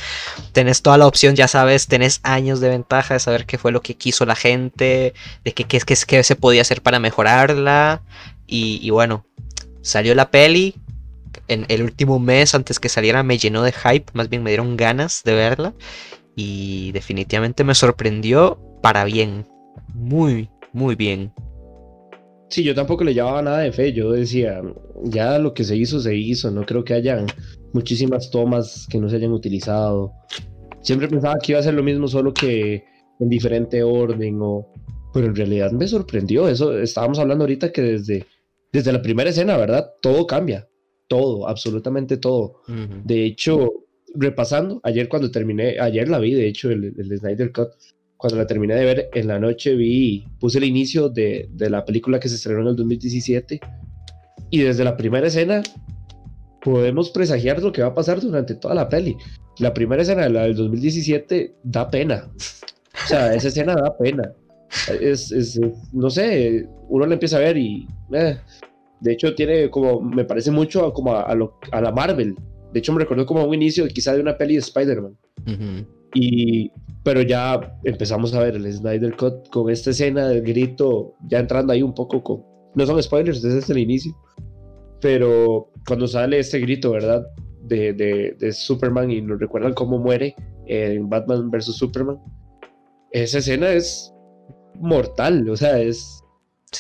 tenés 0.53 0.83
toda 0.83 0.99
la 0.99 1.07
opción, 1.07 1.35
ya 1.35 1.49
sabes, 1.49 1.89
tenés 1.89 2.21
años 2.23 2.61
de 2.61 2.69
ventaja 2.69 3.15
de 3.15 3.21
saber 3.21 3.45
qué 3.45 3.59
fue 3.59 3.73
lo 3.73 3.83
que 3.83 3.97
quiso 3.97 4.25
la 4.25 4.37
gente, 4.37 5.15
de 5.45 5.53
qué, 5.53 5.65
qué, 5.65 5.81
qué 5.81 6.23
se 6.23 6.37
podía 6.37 6.63
hacer 6.63 6.81
para 6.81 7.01
mejorarla, 7.01 8.03
y, 8.47 8.79
y 8.83 8.91
bueno, 8.91 9.25
Salió 9.83 10.15
la 10.15 10.31
peli. 10.31 10.75
En 11.49 11.67
el 11.69 11.83
último 11.83 12.19
mes 12.19 12.55
antes 12.55 12.79
que 12.79 12.89
saliera 12.89 13.23
me 13.23 13.37
llenó 13.37 13.63
de 13.63 13.73
hype, 13.73 14.07
más 14.15 14.29
bien 14.29 14.43
me 14.43 14.51
dieron 14.51 14.77
ganas 14.77 15.23
de 15.25 15.35
verla. 15.35 15.75
Y 16.37 16.93
definitivamente 16.93 17.65
me 17.65 17.75
sorprendió 17.75 18.59
para 18.81 19.05
bien. 19.05 19.47
Muy, 19.95 20.49
muy 20.73 20.95
bien. 20.95 21.33
Sí, 22.49 22.63
yo 22.63 22.75
tampoco 22.75 23.03
le 23.03 23.15
llevaba 23.15 23.43
nada 23.43 23.59
de 23.59 23.73
fe. 23.73 23.93
Yo 23.93 24.13
decía, 24.13 24.61
ya 25.05 25.39
lo 25.39 25.55
que 25.55 25.65
se 25.65 25.77
hizo, 25.77 26.01
se 26.01 26.15
hizo. 26.15 26.51
No 26.51 26.65
creo 26.65 26.85
que 26.85 26.95
hayan 26.95 27.27
muchísimas 27.73 28.31
tomas 28.31 28.87
que 28.89 28.99
no 28.99 29.09
se 29.09 29.17
hayan 29.17 29.33
utilizado. 29.33 30.13
Siempre 30.83 31.09
pensaba 31.09 31.39
que 31.43 31.53
iba 31.53 31.61
a 31.61 31.63
ser 31.63 31.75
lo 31.75 31.83
mismo, 31.83 32.09
solo 32.09 32.33
que 32.33 32.85
en 33.19 33.29
diferente 33.29 33.83
orden. 33.83 34.39
O... 34.43 34.71
Pero 35.13 35.27
en 35.27 35.35
realidad 35.35 35.73
me 35.73 35.89
sorprendió. 35.89 36.49
Eso 36.49 36.79
estábamos 36.79 37.19
hablando 37.19 37.45
ahorita 37.45 37.73
que 37.73 37.83
desde 37.83 38.27
desde 38.73 38.93
la 38.93 39.03
primera 39.03 39.31
escena, 39.31 39.57
¿verdad? 39.57 39.93
Todo 40.01 40.27
cambia, 40.27 40.69
todo, 41.09 41.49
absolutamente 41.49 42.17
todo. 42.17 42.63
De 43.05 43.25
hecho, 43.25 43.71
repasando, 44.15 44.81
ayer 44.83 45.09
cuando 45.09 45.31
terminé, 45.31 45.79
ayer 45.79 46.09
la 46.09 46.19
vi, 46.19 46.33
de 46.35 46.49
hecho, 46.49 46.71
el, 46.71 46.95
Snyder 47.19 47.53
Cut, 47.53 47.71
cuando 48.17 48.39
la 48.39 48.47
terminé 48.47 48.75
de 48.75 48.85
ver 48.85 49.11
en 49.13 49.29
la 49.29 49.39
noche, 49.39 49.75
vi, 49.75 50.25
puse 50.39 50.59
el 50.59 50.65
inicio 50.65 51.09
de, 51.09 51.49
de 51.53 51.71
la 51.71 51.85
película 51.85 52.19
que 52.19 52.29
se 52.29 52.37
estrenó 52.37 52.63
en 52.63 52.69
el 52.69 52.77
2017 52.77 53.61
y 54.51 54.59
desde 54.61 54.85
la 54.85 54.97
primera 54.97 55.27
escena 55.27 55.63
podemos 56.63 57.11
presagiar 57.11 57.61
lo 57.63 57.73
que 57.73 57.83
va 57.83 57.89
a 57.89 57.95
pasar 57.95 58.21
durante 58.21 58.55
toda 58.55 58.75
la 58.75 58.89
peli. 58.89 59.17
La 59.59 59.75
primera 59.75 60.03
escena, 60.03 60.29
la 60.29 60.43
del 60.43 60.57
2017, 60.57 61.57
da 61.63 61.91
pena. 61.91 62.31
O 63.05 63.09
sea, 63.09 63.35
esa 63.35 63.49
escena 63.49 63.75
da 63.75 63.97
pena. 63.99 64.33
Es, 65.01 65.31
es, 65.31 65.61
no 65.93 66.09
sé, 66.09 66.67
uno 66.89 67.07
la 67.07 67.15
empieza 67.15 67.37
a 67.37 67.41
ver 67.41 67.57
y 67.57 67.87
eh, 68.13 68.39
de 69.03 69.13
hecho, 69.13 69.35
tiene 69.35 69.69
como, 69.69 70.01
me 70.01 70.25
parece 70.25 70.53
mucho 70.53 70.93
como 70.93 71.13
a, 71.13 71.23
a, 71.23 71.81
la 71.81 71.91
Marvel. 71.91 72.37
De 72.73 72.79
hecho, 72.79 72.93
me 72.93 73.01
recordó 73.01 73.27
como 73.27 73.45
un 73.45 73.55
inicio 73.55 73.87
quizá 73.89 74.15
de 74.15 74.21
una 74.21 74.39
peli 74.39 74.55
de 74.55 74.61
Spider-Man. 74.61 75.19
Y, 76.15 76.71
pero 77.03 77.23
ya 77.23 77.79
empezamos 77.83 78.33
a 78.33 78.41
ver 78.41 78.55
el 78.55 78.73
Snyder 78.73 79.17
Cut 79.17 79.49
con 79.51 79.71
esta 79.71 79.91
escena 79.91 80.29
del 80.29 80.43
grito, 80.43 81.17
ya 81.27 81.41
entrando 81.41 81.73
ahí 81.73 81.83
un 81.83 81.95
poco 81.95 82.23
con, 82.23 82.45
no 82.77 82.87
son 82.87 83.03
spoilers, 83.03 83.43
desde 83.43 83.59
es 83.59 83.71
el 83.71 83.79
inicio. 83.79 84.17
Pero 85.01 85.73
cuando 85.89 86.07
sale 86.07 86.39
este 86.39 86.61
grito, 86.61 86.93
¿verdad? 86.93 87.27
De, 87.65 87.93
de, 87.95 88.37
de 88.39 88.53
Superman 88.53 89.11
y 89.11 89.21
nos 89.21 89.41
recuerdan 89.41 89.75
cómo 89.75 89.99
muere 89.99 90.37
en 90.67 91.09
Batman 91.09 91.51
vs. 91.51 91.75
Superman. 91.75 92.21
Esa 93.11 93.39
escena 93.39 93.73
es 93.73 94.12
mortal, 94.83 95.49
o 95.49 95.57
sea, 95.57 95.79
es 95.79 96.23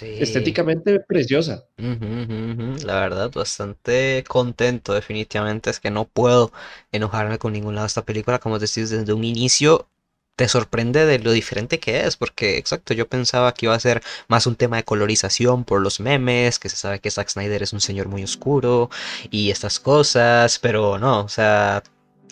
Estéticamente 0.01 1.01
preciosa. 1.01 1.65
La 1.77 3.01
verdad, 3.01 3.31
bastante 3.31 4.25
contento, 4.27 4.95
definitivamente. 4.95 5.69
Es 5.69 5.81
que 5.81 5.91
no 5.91 6.07
puedo 6.07 6.51
enojarme 6.93 7.38
con 7.38 7.53
ningún 7.53 7.75
lado 7.75 7.85
de 7.85 7.88
esta 7.88 8.05
película. 8.05 8.38
Como 8.38 8.59
decís, 8.59 8.88
desde 8.91 9.12
un 9.12 9.25
inicio 9.25 9.87
te 10.35 10.49
sorprende 10.49 11.05
de 11.05 11.19
lo 11.19 11.33
diferente 11.33 11.79
que 11.79 12.07
es. 12.07 12.17
Porque, 12.17 12.57
exacto, 12.57 12.95
yo 12.95 13.07
pensaba 13.07 13.53
que 13.53 13.67
iba 13.67 13.75
a 13.75 13.81
ser 13.81 14.03
más 14.29 14.47
un 14.47 14.57
tema 14.57 14.77
de 14.79 14.85
colorización 14.85 15.65
por 15.65 15.83
los 15.83 16.01
memes. 16.01 16.59
Que 16.59 16.71
se 16.71 16.77
sabe 16.77 17.01
que 17.01 17.11
Zack 17.11 17.29
Snyder 17.29 17.62
es 17.62 17.75
un 17.75 17.81
señor 17.83 18.09
muy 18.09 18.25
oscuro 18.25 18.88
y 19.31 19.51
estas 19.51 19.79
cosas. 19.79 20.59
Pero 20.59 20.99
no, 20.99 21.25
o 21.25 21.29
sea. 21.29 21.83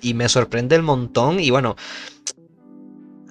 Y 0.02 0.14
me 0.14 0.30
sorprende 0.30 0.76
el 0.76 0.82
montón. 0.82 1.40
Y 1.40 1.50
bueno, 1.50 1.76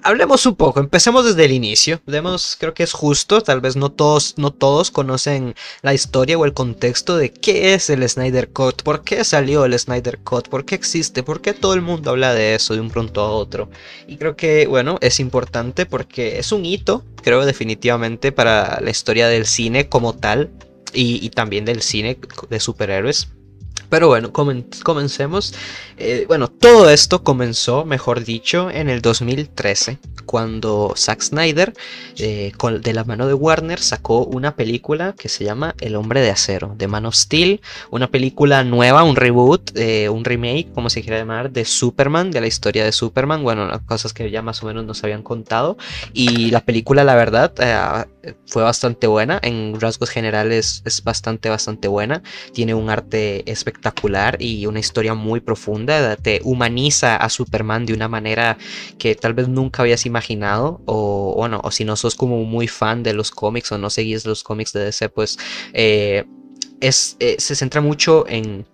hablemos 0.02 0.46
un 0.46 0.56
poco, 0.56 0.80
empecemos 0.80 1.24
desde 1.24 1.44
el 1.44 1.52
inicio. 1.52 2.00
Demos, 2.06 2.56
creo 2.58 2.74
que 2.74 2.82
es 2.82 2.92
justo, 2.92 3.40
tal 3.42 3.60
vez 3.60 3.76
no 3.76 3.90
todos, 3.90 4.34
no 4.36 4.52
todos 4.52 4.90
conocen 4.90 5.54
la 5.82 5.94
historia 5.94 6.38
o 6.38 6.44
el 6.44 6.52
contexto 6.52 7.16
de 7.16 7.32
qué 7.32 7.74
es 7.74 7.90
el 7.90 8.08
Snyder 8.08 8.50
Cut, 8.50 8.82
por 8.82 9.02
qué 9.02 9.24
salió 9.24 9.64
el 9.64 9.78
Snyder 9.78 10.18
Cut, 10.18 10.48
por 10.48 10.64
qué 10.64 10.74
existe, 10.74 11.22
por 11.22 11.40
qué 11.40 11.52
todo 11.54 11.74
el 11.74 11.82
mundo 11.82 12.10
habla 12.10 12.34
de 12.34 12.54
eso 12.54 12.74
de 12.74 12.80
un 12.80 12.90
pronto 12.90 13.20
a 13.20 13.30
otro. 13.30 13.70
Y 14.06 14.16
creo 14.16 14.36
que, 14.36 14.66
bueno, 14.66 14.98
es 15.00 15.20
importante 15.20 15.86
porque 15.86 16.38
es 16.38 16.52
un 16.52 16.64
hito, 16.64 17.04
creo 17.22 17.44
definitivamente, 17.44 18.32
para 18.32 18.80
la 18.80 18.90
historia 18.90 19.28
del 19.28 19.46
cine 19.46 19.88
como 19.88 20.14
tal 20.14 20.50
y, 20.92 21.24
y 21.24 21.30
también 21.30 21.64
del 21.64 21.82
cine 21.82 22.18
de 22.48 22.60
superhéroes. 22.60 23.28
Pero 23.90 24.06
bueno, 24.06 24.32
comencemos. 24.32 25.52
Eh, 25.98 26.24
bueno, 26.28 26.46
todo 26.46 26.88
esto 26.88 27.24
comenzó, 27.24 27.84
mejor 27.84 28.24
dicho, 28.24 28.70
en 28.70 28.88
el 28.88 29.02
2013, 29.02 29.98
cuando 30.24 30.94
Zack 30.96 31.20
Snyder, 31.22 31.74
eh, 32.16 32.52
de 32.80 32.94
la 32.94 33.02
mano 33.04 33.26
de 33.26 33.34
Warner, 33.34 33.80
sacó 33.80 34.24
una 34.24 34.54
película 34.54 35.14
que 35.18 35.28
se 35.28 35.44
llama 35.44 35.74
El 35.80 35.96
Hombre 35.96 36.20
de 36.20 36.30
Acero, 36.30 36.72
de 36.78 36.86
Man 36.86 37.04
of 37.04 37.16
Steel, 37.16 37.60
una 37.90 38.06
película 38.06 38.62
nueva, 38.62 39.02
un 39.02 39.16
reboot, 39.16 39.76
eh, 39.76 40.08
un 40.08 40.24
remake, 40.24 40.72
como 40.72 40.88
se 40.88 41.02
quiera 41.02 41.18
llamar, 41.18 41.50
de 41.50 41.64
Superman, 41.64 42.30
de 42.30 42.40
la 42.40 42.46
historia 42.46 42.84
de 42.84 42.92
Superman, 42.92 43.42
bueno, 43.42 43.66
las 43.66 43.80
cosas 43.80 44.12
que 44.12 44.30
ya 44.30 44.40
más 44.40 44.62
o 44.62 44.66
menos 44.66 44.84
nos 44.84 45.02
habían 45.02 45.24
contado. 45.24 45.76
Y 46.12 46.52
la 46.52 46.60
película, 46.60 47.02
la 47.02 47.16
verdad, 47.16 47.52
fue 48.46 48.62
bastante 48.62 49.08
buena, 49.08 49.40
en 49.42 49.80
rasgos 49.80 50.10
generales 50.10 50.82
es 50.84 51.02
bastante, 51.02 51.48
bastante 51.48 51.88
buena, 51.88 52.22
tiene 52.52 52.74
un 52.74 52.88
arte 52.88 53.50
espectacular 53.50 53.79
y 54.38 54.66
una 54.66 54.80
historia 54.80 55.14
muy 55.14 55.40
profunda 55.40 56.16
te 56.16 56.40
humaniza 56.44 57.16
a 57.16 57.28
Superman 57.28 57.86
de 57.86 57.94
una 57.94 58.08
manera 58.08 58.58
que 58.98 59.14
tal 59.14 59.34
vez 59.34 59.48
nunca 59.48 59.82
habías 59.82 60.06
imaginado, 60.06 60.80
o 60.86 61.34
bueno, 61.36 61.60
o 61.64 61.70
si 61.70 61.84
no 61.84 61.96
sos 61.96 62.14
como 62.14 62.44
muy 62.44 62.68
fan 62.68 63.02
de 63.02 63.14
los 63.14 63.30
cómics 63.30 63.72
o 63.72 63.78
no 63.78 63.90
seguís 63.90 64.26
los 64.26 64.42
cómics 64.42 64.72
de 64.72 64.84
DC, 64.84 65.08
pues 65.08 65.38
eh, 65.72 66.24
es, 66.80 67.16
eh, 67.20 67.36
se 67.38 67.54
centra 67.54 67.80
mucho 67.80 68.26
en 68.28 68.66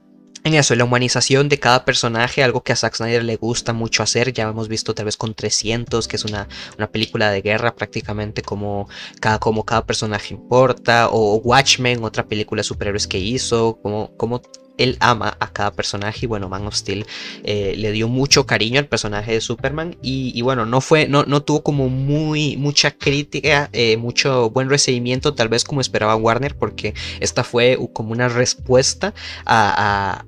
en 0.46 0.54
eso, 0.54 0.74
en 0.74 0.78
la 0.78 0.84
humanización 0.84 1.48
de 1.48 1.58
cada 1.58 1.84
personaje, 1.84 2.44
algo 2.44 2.62
que 2.62 2.72
a 2.72 2.76
Zack 2.76 2.94
Snyder 2.94 3.24
le 3.24 3.34
gusta 3.34 3.72
mucho 3.72 4.04
hacer. 4.04 4.32
Ya 4.32 4.44
hemos 4.44 4.68
visto 4.68 4.94
tal 4.94 5.06
vez 5.06 5.16
con 5.16 5.34
300, 5.34 6.06
que 6.06 6.14
es 6.14 6.24
una, 6.24 6.46
una 6.78 6.88
película 6.88 7.32
de 7.32 7.42
guerra 7.42 7.74
prácticamente, 7.74 8.42
como 8.42 8.88
cada, 9.18 9.40
como 9.40 9.64
cada 9.64 9.84
personaje 9.84 10.34
importa. 10.34 11.08
O 11.10 11.38
Watchmen, 11.38 12.04
otra 12.04 12.28
película 12.28 12.60
de 12.60 12.64
superhéroes 12.64 13.08
que 13.08 13.18
hizo, 13.18 13.80
como, 13.82 14.16
como 14.16 14.40
él 14.78 14.96
ama 15.00 15.36
a 15.40 15.52
cada 15.52 15.72
personaje 15.72 16.20
y 16.22 16.26
bueno, 16.26 16.48
Man 16.48 16.66
of 16.66 16.74
Steel 16.74 17.06
eh, 17.44 17.74
le 17.76 17.92
dio 17.92 18.08
mucho 18.08 18.46
cariño 18.46 18.78
al 18.78 18.86
personaje 18.86 19.32
de 19.32 19.40
Superman 19.40 19.96
y, 20.02 20.40
bueno, 20.42 20.66
no 20.66 20.80
fue, 20.80 21.08
no, 21.08 21.24
no, 21.24 21.42
tuvo 21.42 21.62
como 21.62 21.88
muy, 21.88 22.56
mucha 22.56 22.90
crítica, 22.90 23.68
eh, 23.72 23.96
mucho 23.96 24.50
buen 24.50 24.68
recibimiento 24.68 25.34
tal 25.34 25.48
vez 25.48 25.64
como 25.64 25.80
esperaba 25.80 26.16
Warner 26.16 26.56
porque 26.56 26.94
esta 27.20 27.44
fue 27.44 27.78
como 27.92 28.12
una 28.12 28.28
respuesta 28.28 29.14
a 29.44 30.24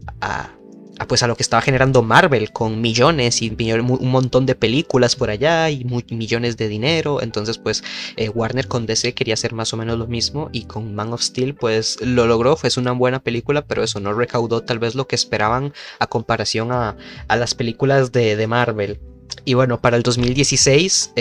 pues 1.06 1.22
a 1.22 1.26
lo 1.26 1.36
que 1.36 1.42
estaba 1.42 1.62
generando 1.62 2.02
Marvel 2.02 2.52
con 2.52 2.80
millones 2.80 3.42
y 3.42 3.50
un 3.50 4.10
montón 4.10 4.46
de 4.46 4.54
películas 4.54 5.16
por 5.16 5.30
allá 5.30 5.70
y 5.70 5.84
millones 5.84 6.56
de 6.56 6.68
dinero. 6.68 7.22
Entonces 7.22 7.58
pues 7.58 7.84
eh, 8.16 8.28
Warner 8.28 8.68
con 8.68 8.86
DC 8.86 9.14
quería 9.14 9.34
hacer 9.34 9.52
más 9.52 9.72
o 9.72 9.76
menos 9.76 9.98
lo 9.98 10.06
mismo 10.06 10.48
y 10.52 10.64
con 10.64 10.94
Man 10.94 11.12
of 11.12 11.22
Steel 11.22 11.54
pues 11.54 12.00
lo 12.00 12.26
logró, 12.26 12.56
fue 12.56 12.70
una 12.76 12.92
buena 12.92 13.20
película, 13.20 13.64
pero 13.64 13.82
eso 13.82 14.00
no 14.00 14.12
recaudó 14.12 14.62
tal 14.62 14.78
vez 14.78 14.94
lo 14.94 15.06
que 15.06 15.16
esperaban 15.16 15.72
a 15.98 16.06
comparación 16.06 16.70
a, 16.72 16.96
las 17.28 17.54
películas 17.54 18.12
de, 18.12 18.36
de, 18.36 18.46
Marvel. 18.46 19.00
Y 19.44 19.54
bueno, 19.54 19.80
para 19.80 19.96
el 19.96 20.02
2016... 20.02 21.12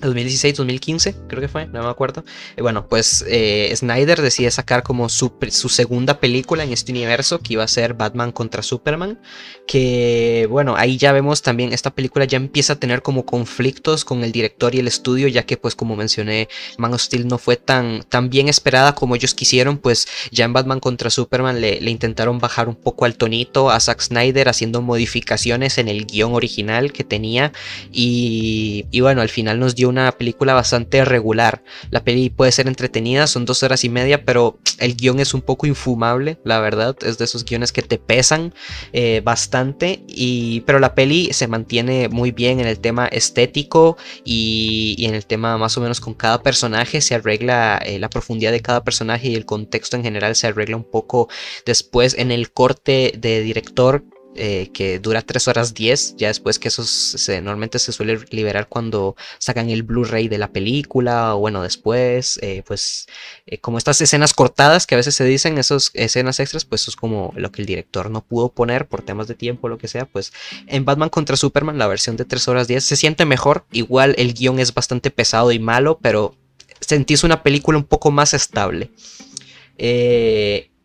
2016, 0.00 0.56
2015, 0.56 1.14
creo 1.28 1.40
que 1.40 1.48
fue, 1.48 1.66
no 1.66 1.82
me 1.82 1.88
acuerdo. 1.88 2.24
Y 2.56 2.62
bueno, 2.62 2.88
pues 2.88 3.24
eh, 3.28 3.72
Snyder 3.74 4.20
decide 4.22 4.50
sacar 4.50 4.82
como 4.82 5.08
su, 5.08 5.32
su, 5.50 5.68
segunda 5.68 6.20
película 6.20 6.64
en 6.64 6.72
este 6.72 6.92
universo, 6.92 7.40
que 7.40 7.54
iba 7.54 7.64
a 7.64 7.68
ser 7.68 7.94
Batman 7.94 8.32
contra 8.32 8.62
Superman. 8.62 9.18
Que 9.66 10.46
bueno, 10.50 10.76
ahí 10.76 10.96
ya 10.96 11.12
vemos 11.12 11.42
también, 11.42 11.72
esta 11.72 11.90
película 11.94 12.24
ya 12.24 12.36
empieza 12.36 12.74
a 12.74 12.76
tener 12.76 13.02
como 13.02 13.26
conflictos 13.26 14.04
con 14.04 14.22
el 14.22 14.32
director 14.32 14.74
y 14.74 14.78
el 14.78 14.88
estudio, 14.88 15.28
ya 15.28 15.44
que 15.44 15.56
pues 15.56 15.74
como 15.74 15.96
mencioné, 15.96 16.48
Man 16.78 16.94
of 16.94 17.00
Steel 17.00 17.26
no 17.26 17.38
fue 17.38 17.56
tan, 17.56 18.02
tan 18.02 18.30
bien 18.30 18.48
esperada 18.48 18.94
como 18.94 19.16
ellos 19.16 19.34
quisieron, 19.34 19.78
pues 19.78 20.06
ya 20.30 20.44
en 20.44 20.52
Batman 20.52 20.80
contra 20.80 21.10
Superman 21.10 21.60
le, 21.60 21.78
intentaron 21.90 22.38
bajar 22.38 22.68
un 22.68 22.76
poco 22.76 23.04
al 23.04 23.16
tonito 23.16 23.70
a 23.70 23.80
Zack 23.80 24.00
Snyder 24.00 24.48
haciendo 24.48 24.82
modificaciones 24.82 25.78
en 25.78 25.88
el 25.88 26.06
guion 26.06 26.34
original 26.34 26.92
que 26.92 27.04
tenía. 27.04 27.52
Y 27.90 29.00
bueno, 29.00 29.22
al 29.22 29.28
final 29.28 29.58
nos 29.58 29.74
dio 29.74 29.85
una 29.86 30.12
película 30.12 30.54
bastante 30.54 31.04
regular. 31.04 31.62
La 31.90 32.04
peli 32.04 32.30
puede 32.30 32.52
ser 32.52 32.68
entretenida, 32.68 33.26
son 33.26 33.44
dos 33.44 33.62
horas 33.62 33.84
y 33.84 33.88
media, 33.88 34.24
pero 34.24 34.58
el 34.78 34.96
guion 34.96 35.20
es 35.20 35.34
un 35.34 35.42
poco 35.42 35.66
infumable, 35.66 36.38
la 36.44 36.60
verdad. 36.60 36.96
Es 37.02 37.18
de 37.18 37.24
esos 37.24 37.44
guiones 37.44 37.72
que 37.72 37.82
te 37.82 37.98
pesan 37.98 38.54
eh, 38.92 39.20
bastante. 39.24 40.04
Y, 40.08 40.60
pero 40.62 40.78
la 40.78 40.94
peli 40.94 41.32
se 41.32 41.48
mantiene 41.48 42.08
muy 42.08 42.30
bien 42.30 42.60
en 42.60 42.66
el 42.66 42.78
tema 42.78 43.06
estético 43.06 43.96
y, 44.24 44.96
en 45.06 45.14
el 45.14 45.26
tema 45.26 45.58
más 45.58 45.76
o 45.76 45.80
menos 45.80 46.00
con 46.00 46.14
cada 46.14 46.42
personaje. 46.42 47.00
Se 47.00 47.14
arregla 47.14 47.80
eh, 47.84 47.98
la 47.98 48.10
profundidad 48.10 48.52
de 48.52 48.60
cada 48.60 48.84
personaje 48.84 49.28
y 49.28 49.34
el 49.34 49.46
contexto 49.46 49.96
en 49.96 50.02
general 50.02 50.36
se 50.36 50.46
arregla 50.46 50.76
un 50.76 50.90
poco 50.90 51.28
después 51.64 52.14
en 52.18 52.30
el 52.30 52.50
corte 52.50 53.12
de 53.16 53.40
director 53.40 54.04
eh, 54.38 54.70
que 54.72 54.98
dura 54.98 55.22
3 55.22 55.48
horas 55.48 55.74
10, 55.74 56.16
ya 56.16 56.28
después 56.28 56.58
que 56.58 56.68
eso 56.68 56.84
se, 56.84 57.40
normalmente 57.40 57.78
se 57.78 57.92
suele 57.92 58.20
liberar 58.30 58.68
cuando 58.68 59.16
sacan 59.38 59.70
el 59.70 59.82
Blu-ray 59.82 60.28
de 60.28 60.38
la 60.38 60.52
película, 60.52 61.34
o 61.34 61.38
bueno, 61.38 61.62
después, 61.62 62.38
eh, 62.42 62.62
pues 62.66 63.06
eh, 63.46 63.58
como 63.58 63.78
estas 63.78 64.00
escenas 64.00 64.34
cortadas 64.34 64.86
que 64.86 64.94
a 64.94 64.98
veces 64.98 65.14
se 65.14 65.24
dicen, 65.24 65.58
esas 65.58 65.90
escenas 65.94 66.40
extras, 66.40 66.64
pues 66.64 66.82
eso 66.82 66.90
es 66.90 66.96
como 66.96 67.32
lo 67.36 67.50
que 67.52 67.62
el 67.62 67.66
director 67.66 68.10
no 68.10 68.22
pudo 68.22 68.50
poner 68.50 68.86
por 68.86 69.02
temas 69.02 69.26
de 69.28 69.34
tiempo 69.34 69.68
lo 69.68 69.78
que 69.78 69.88
sea, 69.88 70.06
pues 70.06 70.32
en 70.66 70.84
Batman 70.84 71.08
contra 71.08 71.36
Superman 71.36 71.78
la 71.78 71.86
versión 71.86 72.16
de 72.16 72.24
3 72.24 72.48
horas 72.48 72.68
10 72.68 72.84
se 72.84 72.96
siente 72.96 73.24
mejor, 73.24 73.66
igual 73.72 74.14
el 74.18 74.34
guion 74.34 74.58
es 74.58 74.74
bastante 74.74 75.10
pesado 75.10 75.52
y 75.52 75.58
malo, 75.58 75.98
pero 76.00 76.34
sentís 76.80 77.24
una 77.24 77.42
película 77.42 77.78
un 77.78 77.84
poco 77.84 78.10
más 78.10 78.34
estable. 78.34 78.90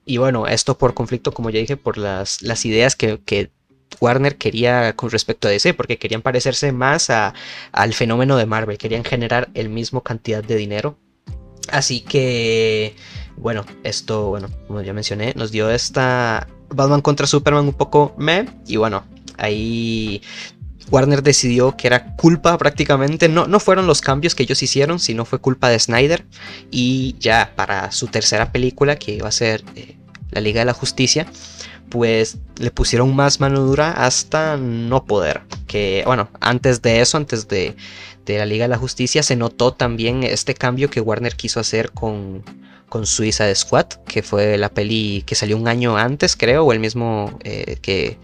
Y 0.06 0.18
bueno, 0.18 0.48
esto 0.48 0.78
por 0.78 0.94
conflicto, 0.94 1.32
como 1.32 1.50
ya 1.50 1.60
dije, 1.60 1.78
por 1.78 1.98
las, 1.98 2.42
las 2.42 2.66
ideas 2.66 2.96
que, 2.96 3.52
Warner 4.00 4.38
quería 4.38 4.96
con 4.96 5.10
respecto 5.10 5.48
a 5.48 5.52
DC, 5.52 5.74
porque 5.74 5.98
querían 5.98 6.22
parecerse 6.22 6.72
más 6.72 7.10
al 7.10 7.94
fenómeno 7.94 8.38
de 8.38 8.46
Marvel, 8.46 8.78
querían 8.78 9.04
generar 9.04 9.50
el 9.54 9.68
mismo 9.68 10.02
cantidad 10.02 10.42
de 10.42 10.56
dinero. 10.56 10.98
Así 11.70 12.00
que, 12.00 12.96
bueno, 13.36 13.66
esto, 13.84 14.30
bueno, 14.30 14.50
como 14.68 14.82
ya 14.82 14.94
mencioné, 14.94 15.34
nos 15.36 15.52
dio 15.52 15.70
esta 15.70 16.48
Batman 16.70 17.02
contra 17.02 17.28
Superman 17.28 17.66
un 17.66 17.74
poco 17.74 18.16
me, 18.18 18.46
y 18.66 18.78
bueno, 18.78 19.04
ahí 19.38 20.22
Warner 20.90 21.24
decidió 21.24 21.76
que 21.78 21.88
era 21.88 22.16
culpa 22.16 22.58
prácticamente, 22.58 23.30
no, 23.30 23.48
no 23.48 23.60
fueron 23.60 23.88
los 23.88 24.02
cambios 24.02 24.36
que 24.36 24.44
ellos 24.44 24.62
hicieron, 24.64 25.00
sino 25.00 25.26
fue 25.26 25.40
culpa 25.40 25.70
de 25.70 25.80
Snyder. 25.80 26.26
Y 26.70 27.16
ya 27.20 27.54
para 27.56 27.92
su 27.92 28.08
tercera 28.08 28.52
película, 28.52 28.98
que 28.98 29.14
iba 29.14 29.28
a 29.28 29.32
ser 29.32 29.64
eh, 29.76 29.98
la 30.32 30.42
Liga 30.42 30.60
de 30.60 30.66
la 30.66 30.74
Justicia, 30.74 31.28
pues 31.90 32.38
le 32.58 32.72
pusieron 32.72 33.16
más 33.16 33.40
mano 33.40 33.60
dura 33.60 33.92
hasta 33.92 34.58
no 34.58 35.06
poder. 35.06 35.42
Que 35.68 36.04
bueno, 36.06 36.30
antes 36.40 36.82
de 36.82 37.02
eso, 37.02 37.18
antes 37.18 37.48
de, 37.48 37.76
la 38.26 38.46
Liga 38.46 38.64
de 38.64 38.70
la 38.70 38.78
Justicia, 38.78 39.24
se 39.24 39.36
notó 39.36 39.74
también 39.74 40.24
este 40.24 40.56
cambio 40.56 40.90
que 40.90 41.02
Warner 41.02 41.36
quiso 41.36 41.60
hacer 41.60 41.92
con, 41.92 42.44
con 42.88 43.06
Suiza 43.06 43.54
Squad, 43.54 43.88
que 44.08 44.24
fue 44.24 44.58
la 44.58 44.70
peli 44.70 45.24
que 45.26 45.36
salió 45.36 45.58
un 45.58 45.68
año 45.68 45.98
antes, 45.98 46.38
creo, 46.38 46.64
o 46.64 46.72
el 46.72 46.80
mismo 46.80 47.38
eh, 47.44 47.78
que 47.82 48.18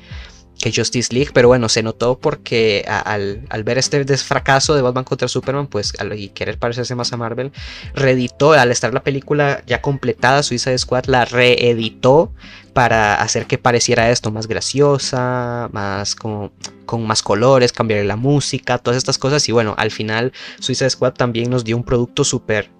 que 0.60 0.72
Justice 0.74 1.14
League, 1.14 1.32
pero 1.34 1.48
bueno, 1.48 1.70
se 1.70 1.84
notó 1.84 2.20
porque 2.20 2.86
al, 2.88 3.64
ver 3.64 3.78
este 3.78 4.04
desfracaso 4.06 4.76
de 4.76 4.82
Batman 4.82 5.04
contra 5.04 5.28
Superman, 5.28 5.68
pues 5.68 5.94
al, 6.00 6.18
y 6.18 6.30
querer 6.30 6.58
parecerse 6.58 6.96
más 6.96 7.14
a 7.14 7.18
Marvel, 7.18 7.52
reeditó, 7.94 8.54
al 8.54 8.72
estar 8.72 8.94
la 8.94 9.04
película 9.04 9.64
ya 9.66 9.82
completada, 9.82 10.44
Suicide 10.44 10.78
Squad 10.78 11.06
la 11.06 11.26
reeditó 11.26 12.34
para 12.74 13.16
hacer 13.16 13.48
que 13.48 13.58
pareciera 13.58 14.12
esto 14.12 14.32
más 14.32 14.48
graciosa, 14.48 15.70
más 15.72 16.16
como 16.16 16.52
con 16.86 17.06
más 17.06 17.22
colores, 17.22 17.72
cambiar 17.72 18.06
la 18.06 18.16
música, 18.16 18.78
todas 18.78 18.98
estas 18.98 19.18
cosas. 19.18 19.48
Y 19.50 19.52
bueno, 19.52 19.74
al 19.78 19.92
final 19.92 20.32
Suicide 20.60 20.90
Squad 20.90 21.14
también 21.14 21.50
nos 21.50 21.64
dio 21.64 21.76
un 21.76 21.84
producto 21.84 22.24
súper 22.24 22.72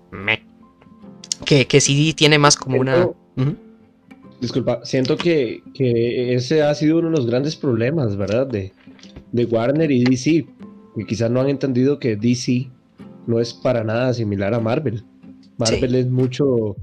que, 1.46 1.68
que 1.68 1.82
sí 1.82 2.14
tiene 2.14 2.38
más 2.38 2.56
como 2.56 2.80
una... 2.80 3.08
Disculpa, 4.40 4.82
siento 4.84 5.18
que, 5.18 5.64
ese 5.76 6.62
ha 6.62 6.74
sido 6.76 7.00
uno 7.00 7.10
de 7.10 7.18
los 7.18 7.26
grandes 7.26 7.56
problemas, 7.56 8.16
¿verdad? 8.16 8.46
De, 8.48 8.72
de 9.32 9.46
Warner 9.46 9.90
y 9.92 10.04
DC, 10.04 10.46
que 10.96 11.06
quizás 11.06 11.32
no 11.32 11.42
han 11.42 11.50
entendido 11.50 12.00
que 12.00 12.16
DC 12.16 12.70
no 13.26 13.40
es 13.40 13.54
para 13.54 13.84
nada 13.84 14.14
similar 14.14 14.54
a 14.54 14.60
Marvel. 14.60 15.04
Marvel 15.58 15.96
es 15.96 16.08
mucho, 16.08 16.76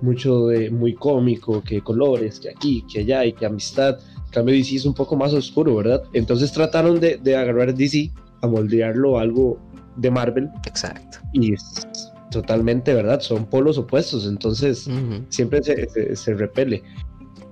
mucho 0.00 0.46
de 0.46 0.70
muy 0.70 0.94
cómico, 0.94 1.62
que 1.62 1.80
colores, 1.80 2.38
que 2.38 2.50
aquí, 2.50 2.84
que 2.92 3.00
allá 3.00 3.24
y 3.24 3.32
que 3.32 3.44
amistad. 3.44 3.98
En 4.26 4.32
cambio, 4.32 4.54
DC 4.54 4.76
es 4.76 4.86
un 4.86 4.94
poco 4.94 5.16
más 5.16 5.32
oscuro, 5.34 5.76
¿verdad? 5.76 6.04
Entonces 6.12 6.52
trataron 6.52 7.00
de, 7.00 7.16
de 7.16 7.36
agarrar 7.36 7.74
DC 7.74 8.12
a 8.42 8.46
moldearlo 8.46 9.18
a 9.18 9.22
algo 9.22 9.58
de 9.96 10.10
Marvel. 10.12 10.48
Exacto. 10.64 11.18
Y 11.32 11.54
es 11.54 12.09
totalmente, 12.30 12.94
¿verdad? 12.94 13.20
Son 13.20 13.46
polos 13.46 13.78
opuestos, 13.78 14.26
entonces 14.26 14.88
siempre 15.28 15.62
se, 15.62 16.16
se, 16.16 16.34
repele. 16.34 16.82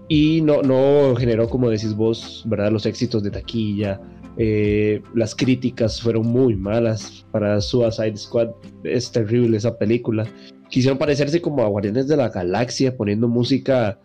Y 0.09 0.41
no, 0.41 0.62
no 0.62 1.14
generó, 1.17 1.49
como 1.49 1.69
decís 1.69 1.95
vos, 1.95 2.45
¿verdad? 2.47 2.73
Los 2.73 2.87
éxitos 2.87 3.23
de 3.23 3.31
taquilla. 3.31 4.01
Eh, 4.41 5.03
las 5.14 5.35
críticas 5.35 6.01
fueron 6.01 6.27
muy 6.29 6.55
malas 6.55 7.27
para 7.33 7.61
Suicide 7.61 8.17
Squad. 8.17 8.49
Es 8.85 9.11
terrible 9.11 9.57
esa 9.57 9.77
película. 9.77 10.27
Quisieron 10.71 10.99
parecerse 10.99 11.41
como 11.43 11.62
a 11.62 11.69
Guardianes 11.69 12.09
de 12.09 12.17
la 12.17 12.29
Galaxia, 12.29 12.97
poniendo 12.97 13.29
música 13.29 14.01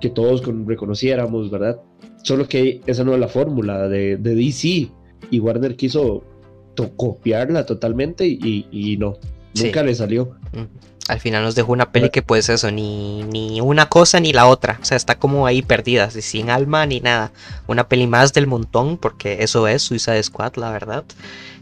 que 0.00 0.10
todos 0.10 0.42
reconociéramos, 0.66 1.50
¿verdad? 1.50 1.80
Solo 2.22 2.48
que 2.48 2.80
esa 2.86 3.04
no 3.04 3.14
es 3.14 3.20
la 3.20 3.28
fórmula 3.28 3.88
de, 3.88 4.16
de 4.16 4.34
DC 4.34 4.90
y 5.30 5.40
Warner 5.40 5.76
quiso 5.76 6.24
copiarla 6.96 7.64
totalmente 7.64 8.26
y, 8.26 8.96
no, 8.98 9.18
nunca 9.62 9.82
le 9.82 9.94
salió. 9.94 10.36
Al 11.08 11.20
final 11.20 11.44
nos 11.44 11.54
dejó 11.54 11.72
una 11.72 11.92
peli 11.92 12.10
que 12.10 12.22
pues 12.22 12.48
eso, 12.48 12.70
ni, 12.72 13.22
ni 13.22 13.60
una 13.60 13.88
cosa 13.88 14.18
ni 14.18 14.32
la 14.32 14.46
otra. 14.46 14.78
O 14.82 14.84
sea, 14.84 14.96
está 14.96 15.16
como 15.16 15.46
ahí 15.46 15.62
perdida, 15.62 16.10
sin 16.10 16.50
alma 16.50 16.84
ni 16.84 17.00
nada. 17.00 17.30
Una 17.68 17.88
peli 17.88 18.08
más 18.08 18.32
del 18.32 18.48
montón, 18.48 18.98
porque 18.98 19.44
eso 19.44 19.68
es 19.68 19.82
Suicide 19.82 20.22
Squad, 20.22 20.56
la 20.56 20.70
verdad. 20.70 21.04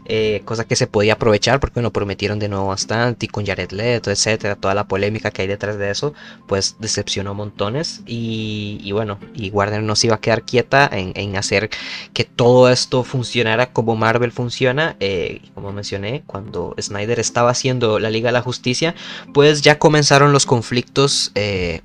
Eh, 0.07 0.43
cosa 0.45 0.65
que 0.65 0.75
se 0.75 0.85
podía 0.85 1.13
aprovechar 1.13 1.59
porque 1.59 1.75
bueno, 1.75 1.91
prometieron 1.91 2.37
de 2.37 2.47
nuevo 2.47 2.67
bastante 2.67 3.25
y 3.25 3.29
con 3.29 3.43
Jared 3.43 3.71
Leto, 3.71 4.11
etcétera, 4.11 4.55
toda 4.55 4.75
la 4.75 4.87
polémica 4.87 5.31
que 5.31 5.41
hay 5.41 5.47
detrás 5.47 5.79
de 5.79 5.89
eso, 5.89 6.13
pues 6.47 6.75
decepcionó 6.79 7.33
montones 7.33 8.01
y, 8.05 8.91
bueno, 8.91 9.17
y 9.33 9.49
Warner 9.49 9.81
no 9.81 9.95
se 9.95 10.07
iba 10.07 10.17
a 10.17 10.21
quedar 10.21 10.43
quieta 10.43 10.87
en, 10.91 11.35
hacer 11.35 11.69
que 12.13 12.23
todo 12.23 12.69
esto 12.69 13.03
funcionara 13.03 13.73
como 13.73 13.95
Marvel 13.95 14.31
funciona, 14.31 14.95
eh, 14.99 15.41
como 15.55 15.71
mencioné, 15.71 16.23
cuando 16.27 16.75
Snyder 16.79 17.19
estaba 17.19 17.49
haciendo 17.49 17.99
la 17.99 18.09
Liga 18.09 18.29
de 18.29 18.33
la 18.33 18.41
Justicia, 18.41 18.95
pues 19.33 19.63
ya 19.63 19.79
comenzaron 19.79 20.31
los 20.31 20.45
conflictos. 20.45 21.31
Eh, 21.35 21.81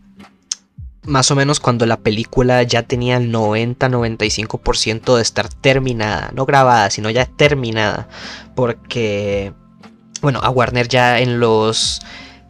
más 1.04 1.30
o 1.30 1.36
menos 1.36 1.60
cuando 1.60 1.86
la 1.86 1.98
película 1.98 2.62
ya 2.62 2.82
tenía 2.82 3.16
el 3.16 3.32
90-95% 3.32 5.16
de 5.16 5.22
estar 5.22 5.48
terminada, 5.48 6.30
no 6.34 6.46
grabada, 6.46 6.90
sino 6.90 7.10
ya 7.10 7.26
terminada, 7.26 8.08
porque, 8.54 9.52
bueno, 10.20 10.40
a 10.42 10.50
Warner 10.50 10.88
ya 10.88 11.20
en 11.20 11.40
los 11.40 12.00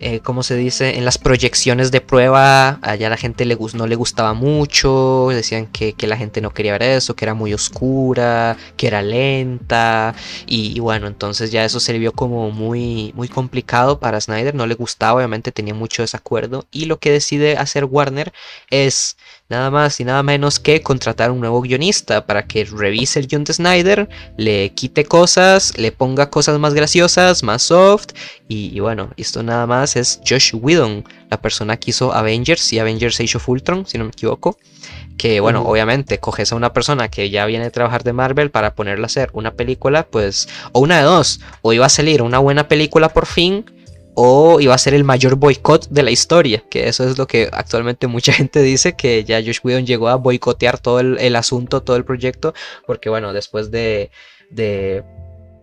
eh, 0.01 0.21
¿cómo 0.21 0.43
se 0.43 0.57
dice? 0.57 0.97
En 0.97 1.05
las 1.05 1.19
proyecciones 1.19 1.91
de 1.91 2.01
prueba, 2.01 2.79
allá 2.81 3.11
la 3.11 3.19
gente 3.19 3.45
le, 3.45 3.59
no 3.75 3.87
le 3.87 3.95
gustaba 3.97 4.33
mucho, 4.33 5.29
decían 5.31 5.67
que, 5.67 5.95
la 6.07 6.17
gente 6.17 6.41
no 6.41 6.55
quería 6.55 6.73
ver 6.73 6.83
eso, 6.83 7.15
que 7.15 7.27
era 7.27 7.35
muy 7.35 7.53
oscura, 7.53 8.57
que 8.79 8.87
era 8.87 9.03
lenta, 9.03 10.15
y, 10.47 10.81
bueno, 10.81 11.07
entonces 11.07 11.53
ya 11.53 11.65
eso 11.65 11.81
se 11.81 11.99
vio 11.99 12.13
como 12.13 12.51
muy, 12.51 13.13
muy 13.15 13.29
complicado 13.29 14.01
para 14.01 14.21
Snyder, 14.21 14.55
no 14.55 14.67
le 14.67 14.75
gustaba, 14.75 15.15
obviamente 15.15 15.53
tenía 15.53 15.75
mucho 15.75 16.03
desacuerdo, 16.03 16.67
y 16.71 16.87
lo 16.87 16.99
que 16.99 17.13
decide 17.13 17.57
hacer 17.59 17.85
Warner 17.85 18.33
es 18.71 19.17
nada 19.51 19.71
más 19.71 19.99
y 20.01 20.05
nada 20.05 20.23
menos 20.23 20.61
que 20.61 20.81
contratar 20.81 21.31
un 21.33 21.41
nuevo 21.41 21.61
guionista 21.61 22.25
para 22.25 22.47
que 22.47 22.65
revise 22.65 23.19
el 23.19 23.27
guion 23.27 23.45
de 23.45 23.53
Snyder, 23.53 24.09
le 24.37 24.71
quite 24.71 25.05
cosas, 25.05 25.77
le 25.77 25.91
ponga 25.93 26.31
cosas 26.31 26.59
más 26.59 26.73
graciosas, 26.73 27.43
más 27.43 27.65
soft. 27.65 28.15
Y, 28.49 28.79
bueno, 28.81 29.11
esto 29.17 29.43
nada 29.43 29.67
más 29.67 29.97
es 29.97 30.21
Josh 30.27 30.55
Whedon, 30.55 31.05
la 31.31 31.41
persona 31.41 31.77
que 31.77 31.91
hizo 31.91 32.15
Avengers 32.15 32.73
y 32.73 32.79
Avengers 32.79 33.21
Age 33.21 33.37
of 33.37 33.49
Ultron, 33.49 33.87
si 33.87 33.99
no 33.99 34.05
me 34.05 34.11
equivoco. 34.11 34.57
Que 35.19 35.41
bueno, 35.41 35.63
obviamente 35.63 36.19
coges 36.19 36.53
a 36.53 36.57
una 36.57 36.73
persona 36.73 37.11
que 37.11 37.29
ya 37.29 37.45
viene 37.45 37.67
a 37.67 37.71
trabajar 37.71 38.05
de 38.05 38.13
Marvel 38.13 38.51
para 38.51 38.75
ponerle 38.75 39.05
a 39.05 39.07
hacer 39.07 39.31
una 39.35 39.53
película, 39.53 40.07
pues, 40.07 40.49
o 40.73 40.81
una 40.81 40.99
de 40.99 41.03
dos, 41.03 41.41
o 41.61 41.73
iba 41.73 41.85
a 41.85 41.91
salir 41.91 42.23
una 42.23 42.39
buena 42.39 42.69
película 42.69 43.11
por 43.11 43.27
fin, 43.27 43.65
o 44.15 44.61
iba 44.61 44.75
a 44.75 44.79
ser 44.79 44.95
el 44.95 45.05
mayor 45.05 45.37
boicot 45.37 45.89
de 45.89 46.03
la 46.03 46.11
historia, 46.11 46.65
que 46.71 46.89
eso 46.89 47.09
es 47.09 47.19
lo 47.19 47.27
que 47.27 47.49
actualmente 47.53 48.07
mucha 48.07 48.33
gente 48.41 48.63
dice, 48.63 48.95
que 48.95 49.25
ya 49.25 49.41
Josh 49.41 49.61
Whedon 49.63 49.87
llegó 49.87 50.09
a 50.09 50.17
boicotear 50.17 50.79
todo 50.79 51.01
el, 51.01 51.37
asunto, 51.37 51.83
todo 51.83 51.97
el 51.97 52.05
proyecto, 52.05 52.55
porque 52.87 53.09
bueno, 53.09 53.33
después 53.33 53.71
de, 53.71 54.11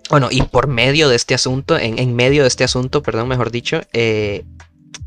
bueno, 0.10 0.29
y 0.31 0.41
por 0.43 0.67
medio 0.67 1.10
de 1.10 1.15
este 1.15 1.33
asunto, 1.33 1.77
en, 1.77 1.99
en 1.99 2.15
medio 2.15 2.43
de 2.43 2.47
este 2.47 2.63
asunto, 2.63 3.03
perdón, 3.03 3.27
mejor 3.27 3.51
dicho, 3.51 3.81
eh, 3.93 4.45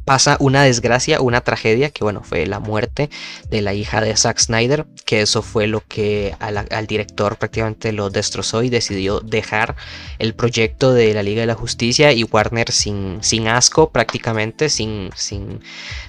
pasa 0.05 0.37
una 0.41 0.65
desgracia, 0.65 1.21
una 1.21 1.41
tragedia, 1.41 1.91
que 1.91 2.05
bueno, 2.05 2.23
fue 2.23 2.47
la 2.47 2.61
muerte 2.61 3.11
de 3.49 3.63
la 3.63 3.75
hija 3.75 4.01
de 4.01 4.17
Zack 4.17 4.39
Snyder, 4.39 4.87
que 5.05 5.23
eso 5.23 5.43
fue 5.43 5.67
lo 5.67 5.83
que 5.87 6.35
al, 6.41 6.87
director 6.87 7.37
prácticamente 7.37 7.93
lo 7.93 8.11
destrozó 8.11 8.63
y 8.63 8.71
decidió 8.71 9.21
dejar 9.21 9.77
el 10.19 10.35
proyecto 10.35 10.93
de 10.93 11.15
la 11.15 11.23
Liga 11.23 11.43
de 11.43 11.47
la 11.47 11.55
Justicia 11.55 12.13
y 12.13 12.25
Warner 12.25 12.73
sin, 12.73 13.19
sin 13.23 13.49
asco 13.49 13.91
prácticamente, 13.91 14.69
sin, 14.69 15.11
sin, 15.15 15.61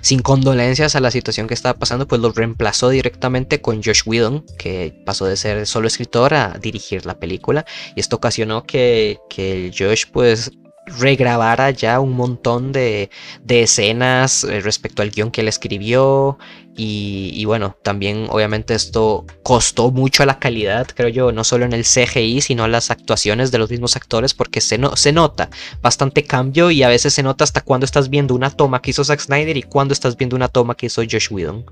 sin 0.02 0.22
condolencias 0.22 0.96
a 0.96 1.00
la 1.00 1.12
situación 1.12 1.48
que 1.48 1.54
estaba 1.54 1.78
pasando, 1.78 2.08
pues 2.08 2.22
lo 2.22 2.32
reemplazó 2.32 2.90
directamente 2.90 3.62
con 3.62 3.84
Josh 3.84 4.02
Whedon, 4.06 4.46
que 4.58 4.94
pasó 5.06 5.26
de 5.26 5.38
ser 5.38 5.68
solo 5.68 5.88
escritor 5.88 6.34
a 6.34 6.58
dirigir 6.60 7.06
la 7.06 7.20
película. 7.20 7.66
Y 7.96 8.00
esto 8.00 8.18
ocasionó 8.18 8.64
que, 8.64 9.20
que 9.30 9.72
Josh 9.78 10.06
pues 10.12 10.52
regrabara 10.86 11.72
ya 11.72 12.00
un 12.00 12.14
montón 12.14 12.72
de, 12.72 13.10
escenas 13.48 14.44
eh, 14.44 14.62
respecto 14.62 15.02
al 15.02 15.12
guion 15.12 15.32
que 15.32 15.42
él 15.42 15.48
escribió. 15.48 16.38
Y, 16.84 17.46
bueno, 17.46 17.78
también 17.84 18.26
obviamente 18.30 18.74
esto 18.74 19.26
costó 19.44 19.92
mucho 19.92 20.24
a 20.24 20.26
la 20.26 20.40
calidad, 20.40 20.88
creo 20.96 21.10
yo, 21.10 21.32
no 21.32 21.44
solo 21.44 21.66
en 21.66 21.74
el 21.74 21.84
CGI, 21.84 22.42
sino 22.42 22.66
en 22.66 22.72
las 22.72 22.90
actuaciones 22.90 23.52
de 23.52 23.60
los 23.60 23.70
mismos 23.70 23.96
actores, 23.96 24.34
porque 24.34 24.62
se, 24.62 24.80
no, 24.80 24.96
se 24.96 25.12
nota 25.12 25.50
bastante 25.84 26.24
cambio 26.24 26.72
y 26.72 26.82
a 26.82 26.88
veces 26.88 27.14
se 27.14 27.22
nota 27.22 27.44
hasta 27.44 27.62
cuando 27.62 27.86
estás 27.86 28.10
viendo 28.10 28.34
una 28.34 28.50
toma 28.50 28.82
que 28.82 28.92
hizo 28.92 29.04
Zack 29.04 29.20
Snyder 29.20 29.58
y 29.58 29.64
cuando 29.64 29.94
estás 29.94 30.18
viendo 30.18 30.36
una 30.36 30.48
toma 30.48 30.74
que 30.76 30.88
hizo 30.88 31.04
Josh 31.04 31.28
Whedon. 31.30 31.66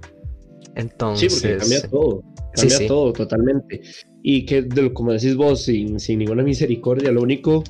Entonces... 0.76 1.34
Sí, 1.34 1.40
porque 1.42 1.58
cambia 1.58 1.82
todo, 1.90 2.24
cambia 2.54 2.88
todo 2.88 3.14
totalmente. 3.14 3.82
Y 4.22 4.46
que, 4.46 4.68
como 4.94 5.14
decís 5.14 5.36
vos, 5.36 5.64
sin, 5.64 6.00
sin 6.00 6.20
ninguna 6.20 6.44
misericordia, 6.44 7.12
lo 7.12 7.24
único 7.24 7.64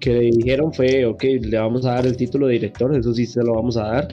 que 0.00 0.12
le 0.12 0.30
dijeron 0.30 0.72
fue, 0.72 1.04
ok, 1.04 1.22
le 1.42 1.58
vamos 1.58 1.84
a 1.84 1.92
dar 1.92 2.06
el 2.06 2.16
título 2.16 2.46
de 2.46 2.54
director, 2.54 2.94
eso 2.96 3.14
sí 3.14 3.26
se 3.26 3.42
lo 3.42 3.54
vamos 3.54 3.76
a 3.76 3.84
dar, 3.84 4.08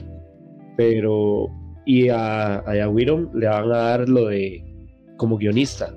pero 0.76 1.48
y 1.86 2.10
a, 2.10 2.58
a 2.58 2.74
le 2.74 3.46
van 3.48 3.72
a 3.72 3.78
dar 3.78 4.08
lo 4.08 4.26
de 4.26 4.62
como 5.16 5.38
guionista, 5.38 5.94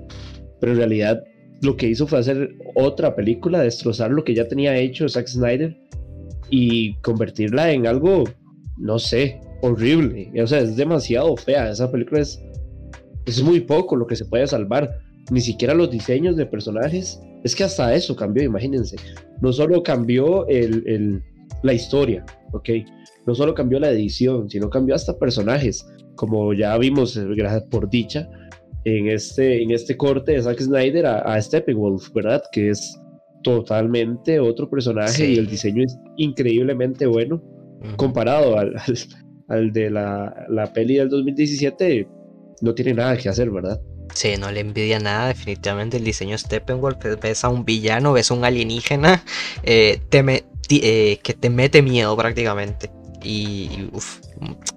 pero 0.58 0.72
en 0.72 0.78
realidad 0.78 1.22
lo 1.60 1.76
que 1.76 1.88
hizo 1.88 2.06
fue 2.06 2.18
hacer 2.18 2.56
otra 2.74 3.14
película, 3.14 3.60
destrozar 3.60 4.10
lo 4.10 4.24
que 4.24 4.34
ya 4.34 4.48
tenía 4.48 4.76
hecho 4.76 5.08
Zack 5.08 5.28
Snyder 5.28 5.76
y 6.50 6.94
convertirla 7.02 7.70
en 7.72 7.86
algo, 7.86 8.24
no 8.78 8.98
sé, 8.98 9.40
horrible, 9.60 10.32
o 10.42 10.46
sea, 10.46 10.60
es 10.60 10.76
demasiado 10.76 11.36
fea, 11.36 11.70
esa 11.70 11.92
película 11.92 12.20
es, 12.20 12.42
es 13.26 13.42
muy 13.42 13.60
poco 13.60 13.94
lo 13.94 14.06
que 14.06 14.16
se 14.16 14.24
puede 14.24 14.46
salvar, 14.46 14.98
ni 15.30 15.40
siquiera 15.40 15.74
los 15.74 15.90
diseños 15.90 16.36
de 16.36 16.46
personajes, 16.46 17.20
es 17.44 17.54
que 17.54 17.64
hasta 17.64 17.94
eso 17.94 18.14
cambió, 18.14 18.42
imagínense 18.44 18.96
no 19.42 19.52
solo 19.52 19.82
cambió 19.82 20.46
el, 20.46 21.22
la 21.62 21.74
historia, 21.74 22.24
¿ok? 22.52 22.70
No 23.26 23.34
solo 23.34 23.54
cambió 23.54 23.80
la 23.80 23.90
edición, 23.90 24.48
sino 24.48 24.70
cambió 24.70 24.94
hasta 24.94 25.18
personajes, 25.18 25.84
como 26.14 26.54
ya 26.54 26.78
vimos, 26.78 27.16
eh, 27.16 27.24
gracias 27.36 27.64
por 27.64 27.90
dicha, 27.90 28.30
en 28.84 29.08
este, 29.08 29.62
en 29.62 29.72
este 29.72 29.96
corte 29.96 30.32
de 30.32 30.42
Zack 30.42 30.60
Snyder 30.60 31.06
a, 31.06 31.18
a 31.18 31.42
Steppenwolf, 31.42 32.12
¿verdad? 32.12 32.42
Que 32.52 32.70
es 32.70 32.98
totalmente 33.42 34.38
otro 34.38 34.70
personaje 34.70 35.28
y 35.28 35.36
el 35.36 35.48
diseño 35.48 35.82
es 35.84 35.98
increíblemente 36.16 37.06
bueno 37.06 37.42
comparado 37.96 38.56
al, 38.56 38.74
al, 39.48 39.72
de 39.72 39.90
la, 39.90 40.46
la, 40.48 40.72
peli 40.72 40.94
del 40.94 41.08
2017 41.08 42.08
no 42.60 42.74
tiene 42.74 42.94
nada 42.94 43.16
que 43.16 43.28
hacer, 43.28 43.50
¿verdad? 43.50 43.80
Sí, 44.14 44.36
no 44.36 44.50
le 44.50 44.60
envidia 44.60 44.98
nada, 44.98 45.28
definitivamente 45.28 45.96
el 45.96 46.04
diseño 46.04 46.36
Steppenwolf, 46.36 46.98
ves 47.20 47.44
a 47.44 47.48
un 47.48 47.64
villano, 47.64 48.12
ves 48.12 48.30
a 48.30 48.34
un 48.34 48.44
alienígena 48.44 49.24
eh, 49.62 50.00
eh, 50.12 51.20
que 51.22 51.34
te 51.34 51.50
mete 51.50 51.82
miedo 51.82 52.16
prácticamente. 52.16 52.90
Y 53.22 53.88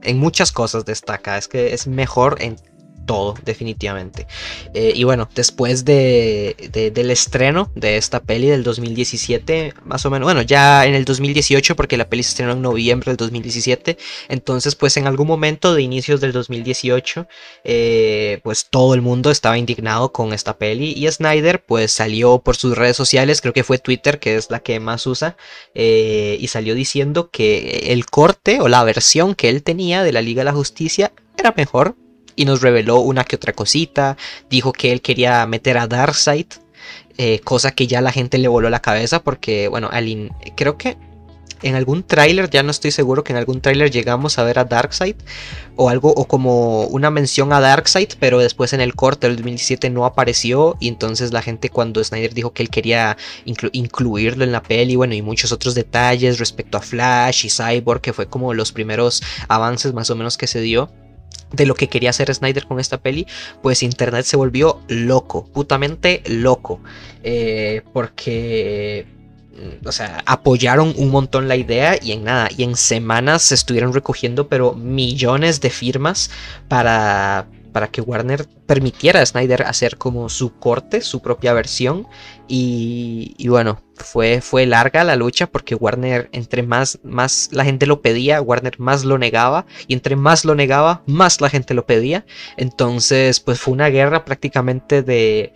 en 0.04 0.20
muchas 0.20 0.52
cosas 0.52 0.86
destaca, 0.86 1.38
es 1.38 1.48
que 1.48 1.74
es 1.74 1.88
mejor 1.88 2.38
en 2.42 2.58
todo, 3.06 3.36
definitivamente. 3.44 4.28
Eh, 4.74 4.94
y 4.96 5.04
bueno, 5.04 5.30
después 5.36 5.86
de, 5.86 6.92
del 6.94 7.12
estreno 7.12 7.72
de 7.76 7.98
esta 7.98 8.22
peli 8.22 8.48
del 8.48 8.64
2017, 8.64 9.74
más 9.86 10.06
o 10.06 10.10
menos, 10.10 10.26
bueno, 10.26 10.42
ya 10.42 10.86
en 10.86 10.96
el 10.96 11.06
2018, 11.06 11.76
porque 11.76 11.98
la 11.98 12.10
peli 12.10 12.24
se 12.24 12.30
estrenó 12.30 12.54
en 12.54 12.62
noviembre 12.62 13.12
del 13.12 13.18
2017, 13.18 13.98
entonces 14.30 14.76
pues 14.76 14.98
en 14.98 15.08
algún 15.08 15.28
momento 15.28 15.74
de 15.74 15.82
inicios 15.82 16.22
del 16.22 16.32
2018, 16.32 17.28
eh, 17.64 18.40
pues 18.44 18.68
todo 18.70 18.94
el 18.94 19.02
mundo 19.02 19.32
estaba 19.32 19.58
indignado 19.58 20.12
con 20.12 20.34
esta 20.34 20.58
peli 20.58 20.94
y 20.96 21.10
Snyder 21.10 21.64
pues 21.64 21.92
salió 21.92 22.40
por 22.40 22.56
sus 22.56 22.78
redes 22.78 22.98
sociales, 22.98 23.42
creo 23.42 23.54
que 23.54 23.64
fue 23.64 23.78
Twitter, 23.78 24.20
que 24.20 24.36
es 24.36 24.50
la 24.50 24.60
que 24.60 24.80
más 24.80 25.06
usa, 25.08 25.38
eh, 25.74 26.38
y 26.40 26.48
salió 26.48 26.76
diciendo 26.76 27.30
que 27.30 27.88
el 27.88 28.06
corte 28.06 28.60
o 28.62 28.68
la 28.68 28.84
versión 28.84 29.36
que 29.36 29.50
él 29.50 29.64
tenía 29.64 30.04
de 30.04 30.12
la 30.12 30.22
Liga 30.22 30.42
de 30.42 30.46
la 30.46 30.54
Justicia 30.54 31.12
era 31.38 31.54
mejor 31.56 31.96
y 32.36 32.46
nos 32.46 32.62
reveló 32.62 33.00
una 33.00 33.24
que 33.24 33.36
otra 33.36 33.54
cosita. 33.54 34.18
Dijo 34.50 34.74
que 34.74 34.92
él 34.92 35.02
quería 35.02 35.46
meter 35.46 35.78
a 35.78 35.88
Darkseid, 35.88 36.48
eh, 37.18 37.40
cosa 37.40 37.72
que 37.72 37.88
ya 37.88 38.02
la 38.02 38.12
gente 38.12 38.38
le 38.38 38.48
voló 38.48 38.70
la 38.70 38.82
cabeza 38.82 39.22
porque, 39.24 39.68
bueno, 39.68 39.90
creo 40.56 40.78
que 40.78 40.98
en 41.62 41.76
algún 41.76 42.04
tráiler, 42.04 42.50
ya 42.50 42.64
no 42.64 42.72
estoy 42.72 42.92
seguro 42.92 43.24
que 43.24 43.34
en 43.34 43.38
algún 43.38 43.62
tráiler 43.62 43.90
llegamos 43.90 44.38
a 44.38 44.44
ver 44.44 44.60
a 44.60 44.66
Darkseid 44.66 45.16
o 45.76 45.90
algo 45.90 46.12
o 46.12 46.26
como 46.26 46.84
una 46.84 47.10
mención 47.10 47.52
a 47.54 47.60
Darkseid, 47.60 48.10
pero 48.20 48.40
después 48.40 48.74
en 48.74 48.82
el 48.82 48.94
corte 48.94 49.28
del 49.28 49.38
2017 49.38 49.90
no 49.90 50.06
apareció 50.06 50.78
y 50.80 50.90
entonces 50.90 51.34
la 51.34 51.42
gente 51.42 51.70
cuando 51.70 52.04
Snyder 52.04 52.34
dijo 52.34 52.54
que 52.54 52.62
él 52.62 52.70
quería 52.70 53.18
incluirlo 53.46 54.44
en 54.44 54.52
la 54.52 54.62
peli, 54.62 54.96
bueno, 54.96 55.16
y 55.16 55.22
muchos 55.22 55.52
otros 55.52 55.76
detalles 55.76 56.40
respecto 56.40 56.78
a 56.78 56.82
Flash 56.82 57.46
y 57.46 57.50
Cyborg, 57.50 58.02
que 58.02 58.14
fue 58.14 58.28
como 58.28 58.54
los 58.54 58.72
primeros 58.72 59.24
avances 59.48 59.94
más 59.94 60.10
o 60.10 60.16
menos 60.16 60.38
que 60.38 60.48
se 60.48 60.62
dio 60.62 60.92
de 61.56 61.66
lo 61.66 61.76
que 61.76 61.90
quería 61.90 62.10
hacer 62.12 62.34
Snyder 62.34 62.66
con 62.66 62.80
esta 62.80 62.98
peli, 62.98 63.28
pues 63.62 63.84
internet 63.84 64.26
se 64.26 64.38
volvió 64.38 64.82
loco, 64.88 65.48
putamente 65.54 66.22
loco, 66.28 66.80
eh, 67.24 67.82
porque 67.94 69.08
o 69.86 69.92
sea, 69.92 70.22
apoyaron 70.26 70.94
un 70.98 71.12
montón 71.12 71.48
la 71.48 71.56
idea 71.56 71.98
y 72.02 72.12
en 72.12 72.26
nada, 72.26 72.50
y 72.56 72.64
en 72.64 72.76
semanas 72.76 73.42
se 73.42 73.56
estuvieron 73.56 73.94
recogiendo 73.94 74.48
pero 74.48 74.74
millones 74.74 75.62
de 75.62 75.70
firmas 75.70 76.30
para, 76.68 77.48
para 77.76 77.90
que 77.90 78.00
Warner 78.00 78.48
permitiera 78.68 79.20
a 79.20 79.26
Snyder 79.26 79.64
hacer 79.64 79.98
como 79.98 80.30
su 80.30 80.58
corte, 80.60 81.02
su 81.02 81.22
propia 81.22 81.52
versión. 81.52 82.08
Y, 82.48 83.36
bueno, 83.50 83.84
fue, 83.96 84.40
fue 84.40 84.66
larga 84.66 85.04
la 85.04 85.18
lucha 85.18 85.48
porque 85.48 85.76
Warner, 85.76 86.30
entre 86.32 86.64
más, 86.64 87.00
más 87.04 87.50
la 87.52 87.66
gente 87.66 87.86
lo 87.86 88.02
pedía, 88.02 88.42
Warner 88.42 88.80
más 88.80 89.04
lo 89.04 89.18
negaba. 89.18 89.66
Y 89.90 89.94
entre 89.94 90.16
más 90.16 90.46
lo 90.46 90.56
negaba, 90.56 91.04
más 91.06 91.42
la 91.42 91.50
gente 91.50 91.74
lo 91.74 91.86
pedía. 91.86 92.26
Entonces, 92.56 93.42
pues 93.42 93.60
fue 93.60 93.74
una 93.74 93.90
guerra 93.90 94.24
prácticamente 94.24 95.04
de 95.04 95.52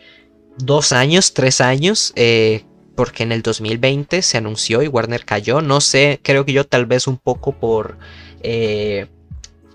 dos 0.58 0.92
años, 0.92 1.34
tres 1.34 1.62
años. 1.62 2.12
Eh, 2.18 2.66
porque 2.96 3.24
en 3.24 3.32
el 3.32 3.44
2020 3.44 4.22
se 4.24 4.38
anunció 4.38 4.84
y 4.84 4.90
Warner 4.90 5.24
cayó. 5.24 5.62
No 5.62 5.80
sé, 5.80 6.20
creo 6.22 6.44
que 6.44 6.52
yo 6.52 6.68
tal 6.68 6.86
vez 6.86 7.08
un 7.08 7.16
poco 7.16 7.54
por... 7.54 7.98
Eh, 8.42 9.08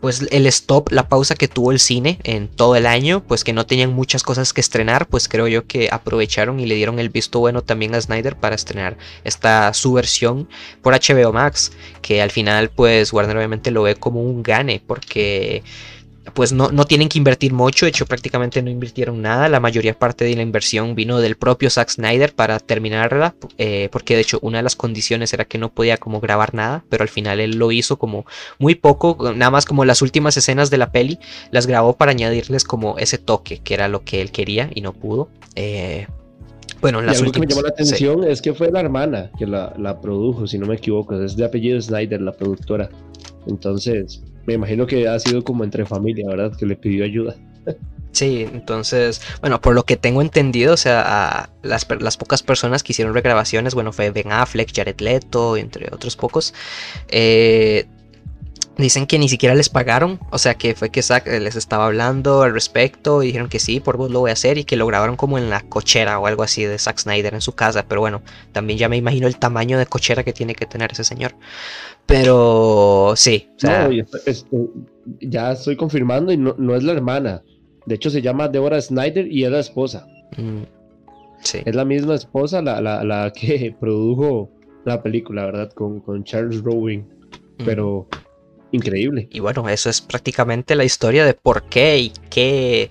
pues 0.05 0.21
el 0.33 0.47
stop, 0.49 0.93
la 0.93 1.09
pausa 1.09 1.35
que 1.35 1.49
tuvo 1.49 1.73
el 1.73 1.79
cine 1.79 2.19
en 2.25 2.49
todo 2.49 2.77
el 2.77 2.85
año, 2.85 3.25
pues 3.27 3.43
que 3.43 3.55
no 3.55 3.64
tenían 3.64 3.95
muchas 3.95 4.23
cosas 4.23 4.53
que 4.53 4.61
estrenar, 4.61 5.07
pues 5.07 5.31
creo 5.31 5.49
yo 5.49 5.67
que 5.67 5.88
aprovecharon 5.90 6.61
y 6.61 6.67
le 6.67 6.75
dieron 6.75 6.99
el 6.99 7.09
visto 7.09 7.40
bueno 7.40 7.62
también 7.62 7.95
a 7.95 8.03
Snyder 8.03 8.37
para 8.37 8.55
estrenar 8.55 8.99
esta 9.25 9.73
su 9.73 9.95
versión 9.95 10.47
por 10.83 10.93
HBO 10.93 11.33
Max, 11.33 11.73
que 12.03 12.21
al 12.21 12.31
final 12.31 12.69
pues 12.69 13.14
Warner 13.14 13.38
obviamente 13.38 13.71
lo 13.71 13.83
ve 13.83 13.95
como 13.95 14.21
un 14.21 14.43
gane 14.43 14.83
porque 14.87 15.62
pues 16.32 16.52
no, 16.52 16.70
no, 16.70 16.84
tienen 16.87 17.08
que 17.08 17.18
invertir 17.18 17.52
mucho, 17.52 17.84
de 17.84 17.90
hecho 17.90 18.06
prácticamente 18.06 18.62
no 18.62 18.70
invirtieron 18.70 19.20
nada, 19.20 19.48
la 19.48 19.60
mayoría 19.60 19.98
parte 19.98 20.24
de 20.24 20.34
la 20.34 20.42
inversión 20.42 20.94
vino 20.94 21.20
del 21.20 21.37
propio 21.37 21.68
Zack 21.68 21.90
Snyder 21.90 22.34
para 22.34 22.58
terminarla, 22.60 23.34
eh, 23.58 23.88
porque 23.92 24.14
de 24.14 24.22
hecho 24.22 24.38
una 24.40 24.58
de 24.58 24.62
las 24.62 24.76
condiciones 24.76 25.32
era 25.34 25.44
que 25.44 25.58
no 25.58 25.72
podía 25.72 25.98
como 25.98 26.20
grabar 26.20 26.54
nada, 26.54 26.84
pero 26.88 27.02
al 27.02 27.08
final 27.08 27.40
él 27.40 27.56
lo 27.56 27.72
hizo 27.72 27.98
como 27.98 28.24
muy 28.58 28.74
poco, 28.74 29.32
nada 29.34 29.50
más 29.50 29.66
como 29.66 29.84
las 29.84 30.00
últimas 30.00 30.37
escenas 30.37 30.70
de 30.70 30.78
la 30.78 30.92
peli, 30.92 31.18
las 31.50 31.66
grabó 31.66 31.96
para 31.96 32.12
añadirles 32.12 32.64
como 32.64 32.98
ese 32.98 33.18
toque, 33.18 33.58
que 33.58 33.74
era 33.74 33.88
lo 33.88 34.04
que 34.04 34.22
él 34.22 34.30
quería 34.30 34.70
y 34.74 34.80
no 34.80 34.92
pudo. 34.92 35.28
Eh, 35.56 36.06
bueno, 36.80 37.00
las 37.00 37.16
y 37.16 37.20
algo 37.20 37.32
que 37.32 37.40
me 37.40 37.46
llamó 37.46 37.62
la 37.62 37.68
atención 37.68 38.24
es 38.24 38.42
que 38.42 38.52
fue 38.52 38.70
la 38.70 38.80
hermana 38.80 39.30
que 39.38 39.46
la, 39.46 39.74
la 39.78 40.00
produjo, 40.00 40.46
si 40.46 40.58
no 40.58 40.66
me 40.66 40.76
equivoco, 40.76 41.18
es 41.20 41.37
de 41.37 41.44
apellido 41.44 41.80
Snyder, 41.80 42.20
la 42.20 42.32
productora. 42.32 42.88
Entonces, 43.46 44.22
me 44.46 44.54
imagino 44.54 44.87
que 44.87 45.09
ha 45.09 45.18
sido 45.18 45.42
como 45.42 45.64
entre 45.64 45.87
familia, 45.87 46.26
¿verdad? 46.28 46.57
Que 46.57 46.66
le 46.66 46.76
pidió 46.76 47.04
ayuda. 47.04 47.37
Sí, 48.14 48.46
entonces, 48.52 49.20
bueno, 49.40 49.61
por 49.61 49.74
lo 49.74 49.83
que 49.83 49.96
tengo 49.96 50.22
entendido, 50.22 50.74
o 50.74 50.76
sea, 50.76 51.50
las, 51.62 51.85
las, 51.98 52.16
pocas 52.16 52.44
personas 52.44 52.85
que 52.85 52.92
hicieron 52.92 53.12
regrabaciones, 53.12 53.74
bueno, 53.74 53.92
fue 53.92 54.11
Ben 54.11 54.30
Affleck, 54.30 54.72
Jared 54.72 55.00
Leto, 55.00 55.57
entre 55.57 55.88
otros 55.92 56.14
pocos, 56.14 56.54
eh, 57.09 57.87
Dicen 58.76 59.06
que 59.06 59.20
ni 59.20 59.28
siquiera 59.28 59.54
les 59.54 59.68
pagaron, 59.68 60.18
o 60.30 60.38
sea 60.38 60.54
que 60.54 60.74
fue 60.74 60.90
que 60.90 61.00
Zack 61.00 61.28
eh, 61.28 61.38
les 61.38 61.54
estaba 61.54 61.87
hablando 61.87 62.42
al 62.42 62.52
respecto 62.52 63.22
y 63.22 63.26
dijeron 63.26 63.48
que 63.48 63.60
sí, 63.60 63.78
por 63.78 63.96
vos 63.96 64.10
lo 64.10 64.18
voy 64.18 64.30
a 64.30 64.32
hacer 64.32 64.58
y 64.58 64.64
que 64.64 64.76
lo 64.76 64.84
grabaron 64.87 65.16
como 65.16 65.38
en 65.38 65.48
la 65.48 65.60
cochera 65.60 66.18
o 66.18 66.26
algo 66.26 66.42
así 66.42 66.64
de 66.64 66.76
Zack 66.76 66.98
Snyder 66.98 67.34
en 67.34 67.40
su 67.40 67.52
casa, 67.52 67.87
pero 67.87 68.00
bueno, 68.00 68.22
también 68.50 68.76
ya 68.76 68.88
me 68.88 68.96
imagino 68.96 69.28
el 69.28 69.37
tamaño 69.37 69.78
de 69.78 69.87
cochera 69.87 70.24
que 70.24 70.32
tiene 70.32 70.56
que 70.56 70.66
tener 70.66 70.90
ese 70.90 71.04
señor. 71.04 71.37
Pero 72.06 73.14
sí, 73.16 73.48
o 73.56 73.60
sea... 73.60 73.88
ya 75.20 75.52
estoy 75.52 75.76
confirmando 75.76 76.32
y 76.32 76.37
no, 76.37 76.74
es 76.74 76.82
la 76.82 76.92
hermana, 76.94 77.42
de 77.87 77.94
hecho 77.94 78.10
se 78.10 78.22
llama 78.22 78.48
Deborah 78.48 78.80
Snyder 78.80 79.30
y 79.30 79.44
es 79.44 79.52
la 79.52 79.60
esposa. 79.60 80.04
Mm, 80.37 80.62
sí. 81.42 81.58
Es 81.64 81.76
la 81.76 81.84
misma 81.84 82.16
esposa 82.16 82.60
la, 82.60 82.80
la, 82.80 83.32
que 83.32 83.72
produjo 83.80 84.50
la 84.84 85.00
película, 85.00 85.44
¿verdad? 85.44 85.70
Con, 85.74 86.00
con 86.00 86.24
Charles 86.24 86.60
Rowing, 86.60 87.04
mm. 87.58 87.64
Increíble. 88.74 89.28
Y 89.30 89.40
bueno, 89.40 89.68
eso 89.68 89.88
es 89.88 90.00
prácticamente 90.00 90.74
la 90.74 90.84
historia 90.84 91.24
de 91.24 91.34
por 91.34 91.64
qué 91.64 91.98
y 91.98 92.12
qué. 92.28 92.90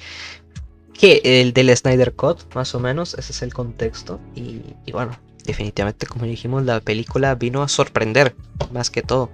que 0.93 1.21
el 1.23 1.53
del 1.53 1.75
Snyder 1.75 2.13
Cut, 2.13 2.53
más 2.55 2.73
o 2.73 2.79
menos, 2.79 3.13
ese 3.15 3.33
es 3.33 3.41
el 3.41 3.53
contexto. 3.53 4.19
Y, 4.35 4.91
bueno, 4.91 5.17
definitivamente, 5.45 6.07
como 6.07 6.25
dijimos, 6.25 6.63
la 6.63 6.79
película 6.79 7.35
vino 7.35 7.61
a 7.61 7.67
sorprender, 7.67 8.35
más 8.71 8.89
que 8.89 9.01
todo. 9.01 9.29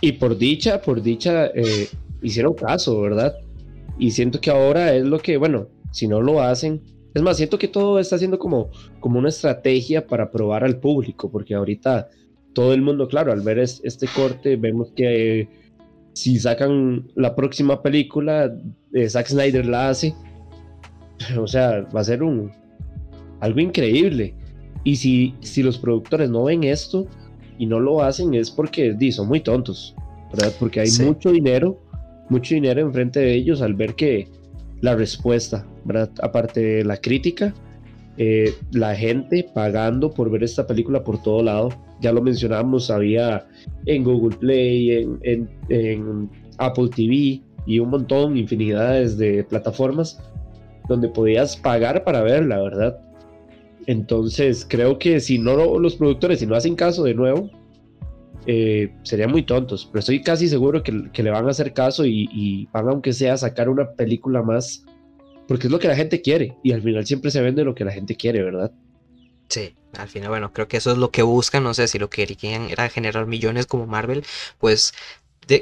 Y 0.00 0.12
por 0.12 0.36
dicha, 0.36 0.82
por 0.82 1.00
dicha, 1.00 1.46
eh, 1.46 1.88
hicieron 2.22 2.54
caso, 2.54 3.00
¿verdad? 3.00 3.34
Y 3.98 4.10
siento 4.10 4.40
que 4.40 4.50
ahora 4.50 4.94
es 4.94 5.04
lo 5.04 5.18
que, 5.20 5.36
bueno, 5.36 5.68
si 5.92 6.06
no 6.06 6.20
lo 6.20 6.42
hacen, 6.42 6.82
es 7.14 7.22
más, 7.22 7.38
siento 7.38 7.58
que 7.58 7.68
todo 7.68 7.98
está 7.98 8.18
siendo 8.18 8.38
como, 8.38 8.68
como 9.00 9.18
una 9.18 9.30
estrategia 9.30 10.06
para 10.06 10.30
probar 10.30 10.64
al 10.64 10.78
público, 10.78 11.30
porque 11.30 11.54
ahorita 11.54 12.10
todo 12.56 12.72
el 12.72 12.80
mundo, 12.80 13.06
claro, 13.06 13.32
al 13.32 13.42
ver 13.42 13.58
este 13.58 14.06
corte, 14.16 14.56
vemos 14.56 14.90
que 14.96 15.40
eh, 15.40 15.48
si 16.14 16.38
sacan 16.38 17.06
la 17.14 17.36
próxima 17.36 17.82
película, 17.82 18.50
eh, 18.94 19.10
Zack 19.10 19.26
Snyder 19.26 19.66
la 19.66 19.90
hace, 19.90 20.14
o 21.38 21.46
sea, 21.46 21.82
va 21.94 22.00
a 22.00 22.04
ser 22.04 22.22
un 22.22 22.50
algo 23.40 23.60
increíble. 23.60 24.34
Y 24.84 24.96
si, 24.96 25.34
si 25.40 25.62
los 25.62 25.76
productores 25.76 26.30
no 26.30 26.44
ven 26.44 26.64
esto 26.64 27.06
y 27.58 27.66
no 27.66 27.78
lo 27.78 28.02
hacen, 28.02 28.32
es 28.32 28.50
porque 28.50 28.96
son 29.12 29.28
muy 29.28 29.42
tontos, 29.42 29.94
¿verdad? 30.32 30.54
Porque 30.58 30.80
hay 30.80 30.88
mucho 31.04 31.32
dinero, 31.32 31.78
mucho 32.30 32.54
dinero 32.54 32.80
enfrente 32.80 33.20
de 33.20 33.34
ellos 33.34 33.60
al 33.60 33.74
ver 33.74 33.94
que 33.96 34.28
la 34.80 34.96
respuesta, 34.96 35.66
¿verdad? 35.84 36.10
Aparte 36.22 36.60
de 36.60 36.84
la 36.86 36.96
crítica, 36.96 37.52
eh, 38.18 38.54
la 38.72 38.94
gente 38.94 39.48
pagando 39.54 40.10
por 40.10 40.30
ver 40.30 40.42
esta 40.42 40.66
película 40.66 41.04
por 41.04 41.22
todo 41.22 41.42
lado. 41.42 41.68
Ya 42.00 42.12
lo 42.12 42.22
mencionamos, 42.22 42.90
había 42.90 43.46
en 43.86 44.04
Google 44.04 44.36
Play, 44.36 45.06
en, 45.22 46.30
Apple 46.58 46.88
TV 46.94 47.42
y 47.66 47.78
un 47.78 47.90
montón, 47.90 48.36
infinidades 48.36 49.18
de 49.18 49.44
plataformas 49.44 50.18
donde 50.88 51.08
podías 51.08 51.56
pagar 51.56 52.04
para 52.04 52.22
verla, 52.22 52.62
¿verdad? 52.62 52.98
Entonces 53.86 54.66
creo 54.68 54.98
que 54.98 55.20
si 55.20 55.38
no 55.38 55.78
los 55.78 55.96
productores, 55.96 56.40
si 56.40 56.46
no 56.46 56.54
hacen 56.54 56.76
caso 56.76 57.02
de 57.04 57.14
nuevo, 57.14 57.50
eh, 58.46 58.92
serían 59.02 59.32
muy 59.32 59.42
tontos, 59.42 59.86
pero 59.86 60.00
estoy 60.00 60.22
casi 60.22 60.48
seguro 60.48 60.82
que, 60.82 60.92
le 60.92 61.30
van 61.30 61.46
a 61.46 61.50
hacer 61.50 61.72
caso 61.72 62.06
y, 62.06 62.28
y, 62.32 62.66
van 62.72 62.88
aunque 62.88 63.12
sea 63.12 63.36
sacar 63.36 63.68
una 63.68 63.90
película 63.92 64.42
más 64.42 64.86
porque 65.48 65.66
es 65.66 65.70
lo 65.70 65.78
que 65.78 65.88
la 65.88 65.96
gente 65.96 66.22
quiere 66.22 66.56
y 66.62 66.72
al 66.72 66.82
final 66.82 67.06
siempre 67.06 67.30
se 67.30 67.40
vende 67.40 67.64
lo 67.64 67.74
que 67.74 67.84
la 67.84 67.92
gente 67.92 68.16
quiere, 68.16 68.42
¿verdad? 68.42 68.72
Sí, 69.48 69.74
al 69.92 70.08
final, 70.08 70.30
bueno, 70.30 70.52
creo 70.52 70.66
que 70.68 70.76
eso 70.76 70.90
es 70.90 70.98
lo 70.98 71.10
que 71.10 71.22
buscan, 71.22 71.62
no 71.62 71.74
sé 71.74 71.86
si 71.88 71.98
lo 71.98 72.10
que 72.10 72.26
querían 72.26 72.68
era 72.70 72.88
generar 72.88 73.26
millones 73.26 73.66
como 73.66 73.86
Marvel, 73.86 74.24
pues 74.58 74.92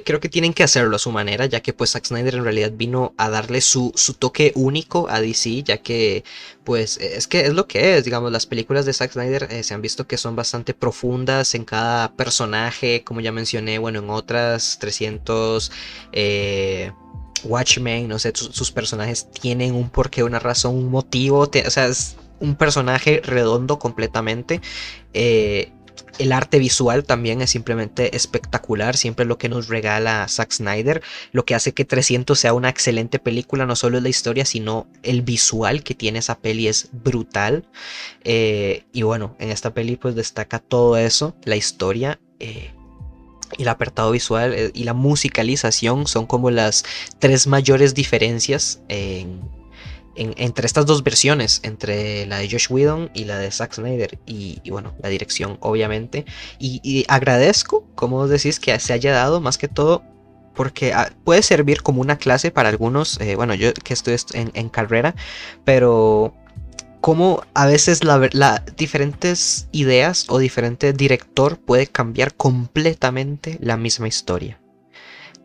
creo 0.04 0.18
que 0.18 0.30
tienen 0.30 0.54
que 0.54 0.62
hacerlo 0.62 0.96
a 0.96 0.98
su 0.98 1.12
manera, 1.12 1.44
ya 1.46 1.60
que 1.60 1.74
pues 1.74 1.90
Zack 1.90 2.06
Snyder 2.06 2.36
en 2.36 2.44
realidad 2.44 2.72
vino 2.74 3.14
a 3.18 3.28
darle 3.28 3.60
su, 3.60 3.92
su, 3.94 4.14
toque 4.14 4.52
único 4.54 5.08
a 5.10 5.20
DC, 5.20 5.62
ya 5.62 5.78
que 5.78 6.24
pues 6.64 6.96
es 6.96 7.26
que 7.26 7.42
es 7.42 7.52
lo 7.52 7.68
que 7.68 7.98
es, 7.98 8.04
digamos, 8.04 8.32
las 8.32 8.46
películas 8.46 8.86
de 8.86 8.94
Zack 8.94 9.12
Snyder 9.12 9.48
eh, 9.50 9.62
se 9.62 9.74
han 9.74 9.82
visto 9.82 10.06
que 10.06 10.16
son 10.16 10.36
bastante 10.36 10.72
profundas 10.72 11.54
en 11.54 11.64
cada 11.66 12.16
personaje, 12.16 13.04
como 13.04 13.20
ya 13.20 13.32
mencioné, 13.32 13.78
bueno, 13.78 13.98
en 14.00 14.10
otras 14.10 14.78
300... 14.78 15.70
Eh, 16.12 16.92
Watchmen, 17.44 18.08
no 18.08 18.18
sé, 18.18 18.32
sus, 18.34 18.72
personajes 18.72 19.30
tienen 19.30 19.74
un 19.74 19.90
porqué, 19.90 20.22
una 20.22 20.38
razón, 20.38 20.76
un 20.76 20.90
motivo, 20.90 21.40
o 21.40 21.70
sea, 21.70 21.86
es 21.86 22.16
un 22.40 22.56
personaje 22.56 23.20
redondo 23.24 23.78
completamente. 23.78 24.60
Eh, 25.12 25.72
el 26.18 26.32
arte 26.32 26.58
visual 26.58 27.04
también 27.04 27.40
es 27.40 27.50
simplemente 27.50 28.16
espectacular, 28.16 28.96
siempre 28.96 29.24
lo 29.24 29.38
que 29.38 29.48
nos 29.48 29.68
regala 29.68 30.26
Zack 30.28 30.52
Snyder, 30.52 31.02
lo 31.32 31.44
que 31.44 31.54
hace 31.54 31.72
que 31.72 31.84
300 31.84 32.38
sea 32.38 32.52
una 32.52 32.68
excelente 32.68 33.18
película, 33.18 33.66
no 33.66 33.76
solo 33.76 33.96
es 33.98 34.02
la 34.02 34.08
historia, 34.08 34.44
sino 34.44 34.86
el 35.02 35.22
visual 35.22 35.82
que 35.82 35.94
tiene 35.94 36.20
esa 36.20 36.38
peli 36.38 36.68
es 36.68 36.88
brutal. 36.92 37.64
Eh, 38.22 38.84
y 38.92 39.02
bueno, 39.02 39.36
en 39.38 39.50
esta 39.50 39.74
peli 39.74 39.96
pues 39.96 40.14
destaca 40.14 40.58
todo 40.58 40.96
eso, 40.96 41.34
la 41.44 41.56
historia. 41.56 42.20
Eh, 42.38 42.72
el 43.58 43.68
apartado 43.68 44.10
visual 44.10 44.54
eh, 44.54 44.70
y 44.74 44.84
la 44.84 44.94
musicalización 44.94 46.06
son 46.06 46.26
como 46.26 46.50
las 46.50 46.84
tres 47.18 47.46
mayores 47.46 47.94
diferencias 47.94 48.80
entre 50.16 50.66
estas 50.66 50.86
dos 50.86 51.02
versiones, 51.02 51.60
entre 51.64 52.26
la 52.26 52.38
de 52.38 52.48
Josh 52.48 52.66
Whedon 52.70 53.10
y 53.14 53.24
la 53.24 53.38
de 53.38 53.50
Zack 53.50 53.74
Snyder. 53.74 54.18
Y, 54.26 54.60
bueno, 54.70 54.94
la 55.02 55.08
dirección, 55.08 55.58
obviamente. 55.60 56.24
Y, 56.58 57.04
agradezco, 57.08 57.84
como 57.94 58.26
decís, 58.28 58.60
que 58.60 58.78
se 58.78 58.92
haya 58.92 59.12
dado 59.12 59.40
más 59.40 59.58
que 59.58 59.68
todo. 59.68 60.02
Porque 60.54 60.92
ah, 60.92 61.10
puede 61.24 61.42
servir 61.42 61.82
como 61.82 62.00
una 62.00 62.16
clase 62.16 62.52
para 62.52 62.68
algunos. 62.68 63.20
Eh, 63.20 63.34
bueno, 63.34 63.54
yo 63.54 63.74
que 63.74 63.92
estoy 63.92 64.16
en 64.32 64.68
carrera. 64.68 65.16
Pero 65.64 66.32
cómo 67.04 67.42
a 67.52 67.66
veces 67.66 68.02
la, 68.02 68.64
diferentes 68.78 69.68
ideas 69.72 70.24
o 70.30 70.38
diferente 70.38 70.94
director 70.94 71.58
puede 71.58 71.86
cambiar 71.86 72.32
completamente 72.32 73.58
la 73.60 73.76
misma 73.76 74.08
historia. 74.08 74.58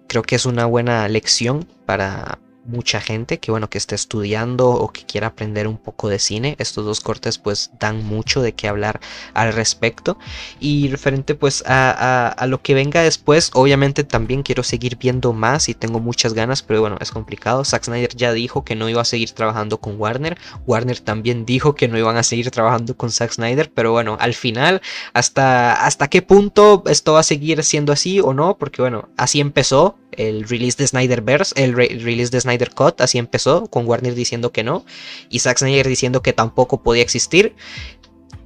creo 0.08 0.24
que 0.24 0.38
es 0.38 0.46
una 0.46 0.66
buena 0.66 1.06
lección 1.10 1.68
para 1.86 2.40
mucha 2.70 3.02
gente 3.02 3.40
que 3.40 3.52
bueno 3.52 3.70
que 3.70 3.78
esté 3.78 3.96
estudiando 3.96 4.70
o 4.70 4.92
que 4.92 5.06
quiera 5.06 5.28
aprender 5.28 5.68
un 5.68 5.78
poco 5.78 6.10
de 6.10 6.20
cine. 6.20 6.56
Estos 6.60 6.86
dos 6.86 7.02
cortes 7.02 7.38
pues 7.38 7.72
dan 7.80 8.06
mucho 8.06 8.42
de 8.42 8.54
qué 8.54 8.68
hablar 8.68 9.00
al 9.34 9.54
respecto. 9.54 10.18
Y 10.60 10.88
referente 10.90 11.36
pues 11.36 11.64
a, 11.66 12.46
lo 12.48 12.62
que 12.62 12.74
venga 12.74 13.02
después 13.02 13.52
obviamente 13.54 14.04
también 14.04 14.44
quiero 14.44 14.64
seguir 14.64 14.98
viendo 14.98 15.34
más 15.34 15.70
y 15.70 15.74
tengo 15.74 16.00
muchas 16.00 16.34
ganas 16.34 16.62
pero 16.62 16.82
bueno 16.82 16.98
es 17.02 17.12
complicado. 17.12 17.66
Zack 17.66 17.86
Snyder 17.86 18.16
ya 18.16 18.34
dijo 18.34 18.64
que 18.64 18.76
no 18.76 18.90
iba 18.90 19.02
a 19.02 19.06
seguir 19.06 19.32
trabajando 19.32 19.80
con 19.80 20.00
Warner. 20.00 20.38
Warner 20.68 21.00
también 21.00 21.46
dijo 21.46 21.76
que 21.76 21.88
no 21.88 21.98
iban 21.98 22.18
a 22.18 22.24
seguir 22.24 22.52
trabajando 22.52 22.96
con 22.96 23.12
Zack 23.12 23.34
Snyder 23.34 23.72
pero 23.74 23.92
bueno 23.92 24.18
al 24.20 24.34
final 24.34 24.82
hasta 25.14 25.74
hasta 25.74 26.08
qué 26.08 26.22
punto 26.22 26.84
esto 26.88 27.14
va 27.14 27.22
a 27.22 27.24
seguir 27.24 27.64
siendo 27.64 27.94
así 27.94 28.20
o 28.20 28.34
no 28.34 28.58
porque 28.58 28.82
bueno 28.82 29.10
así 29.18 29.40
empezó 29.40 29.98
el 30.12 30.48
release 30.48 30.78
de 30.78 30.88
Snyderverse, 30.88 31.54
el 31.56 31.74
release 31.74 32.32
de 32.32 32.42
Snyder 32.42 32.59
Cut, 32.68 33.02
así 33.02 33.18
empezó, 33.18 33.68
con 33.68 33.88
Warner 33.88 34.14
diciendo 34.16 34.52
que 34.52 34.64
no, 34.64 34.86
y 35.30 35.40
Zack 35.40 35.60
Snyder 35.60 35.88
diciendo 35.88 36.22
que 36.22 36.34
tampoco 36.34 36.84
podía 36.84 37.02
existir. 37.02 37.56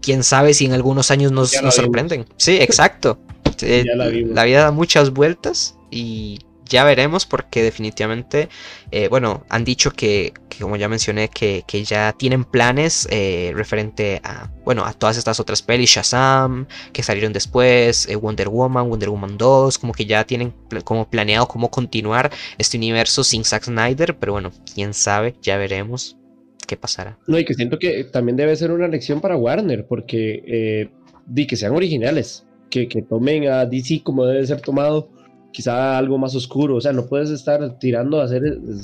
Quién 0.01 0.23
sabe 0.23 0.53
si 0.53 0.65
en 0.65 0.73
algunos 0.73 1.11
años 1.11 1.31
nos, 1.31 1.51
sorprenden. 1.51 2.25
Sí, 2.37 2.57
exacto. 2.59 3.19
Eh, 3.61 3.85
la 3.85 4.43
vida 4.43 4.63
da 4.63 4.71
muchas 4.71 5.11
vueltas 5.11 5.77
y 5.89 6.39
ya 6.73 6.83
veremos 6.83 7.27
porque 7.27 7.61
definitivamente, 7.61 8.49
eh, 8.89 9.07
bueno, 9.07 9.45
han 9.49 9.63
dicho 9.63 9.91
que, 9.91 10.33
como 10.59 10.75
ya 10.75 10.89
mencioné, 10.89 11.29
que, 11.29 11.63
ya 11.85 12.13
tienen 12.13 12.45
planes 12.45 13.07
eh, 13.11 13.51
referente 13.55 14.19
a, 14.23 14.51
bueno, 14.65 14.83
a 14.83 14.93
todas 14.93 15.17
estas 15.17 15.39
otras 15.39 15.61
pelis, 15.61 15.91
Shazam, 15.91 16.65
que 16.91 17.03
salieron 17.03 17.31
después, 17.31 18.09
eh, 18.09 18.15
Wonder 18.15 18.49
Woman, 18.49 18.89
Wonder 18.89 19.09
Woman 19.09 19.37
2, 19.37 19.77
como 19.77 19.93
que 19.93 20.07
ya 20.07 20.23
tienen 20.23 20.51
como 20.83 21.07
planeado 21.07 21.47
cómo 21.47 21.69
continuar 21.69 22.31
este 22.57 22.77
universo 22.77 23.23
sin 23.23 23.43
Zack 23.43 23.65
Snyder, 23.65 24.17
pero 24.17 24.31
bueno, 24.31 24.51
quién 24.73 24.95
sabe, 24.95 25.35
ya 25.43 25.57
veremos 25.57 26.17
qué 26.65 26.75
pasará. 26.75 27.19
No, 27.27 27.37
y 27.37 27.45
que 27.45 27.53
siento 27.53 27.77
que 27.77 28.03
también 28.05 28.35
debe 28.35 28.55
ser 28.55 28.71
una 28.71 28.87
lección 28.87 29.21
para 29.21 29.37
Warner, 29.37 29.85
porque 29.85 30.89
di 31.27 31.45
que 31.45 31.55
sean 31.55 31.73
originales, 31.73 32.47
que, 32.71 32.87
que 32.87 33.03
tomen 33.03 33.47
a 33.47 33.67
DC 33.67 34.01
como 34.03 34.25
debe 34.25 34.47
ser 34.47 34.61
tomado 34.61 35.11
quizá 35.53 35.97
algo 35.97 36.17
más 36.17 36.35
oscuro, 36.35 36.75
o 36.75 36.81
sea, 36.81 36.91
no 36.91 37.05
puedes 37.05 37.29
estar 37.29 37.77
tirando 37.79 38.19
a 38.19 38.25
hacer 38.25 38.41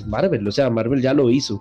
Marvel, 0.08 0.48
o 0.48 0.52
sea, 0.52 0.70
Marvel 0.70 1.02
ya 1.02 1.14
lo 1.14 1.30
hizo. 1.30 1.60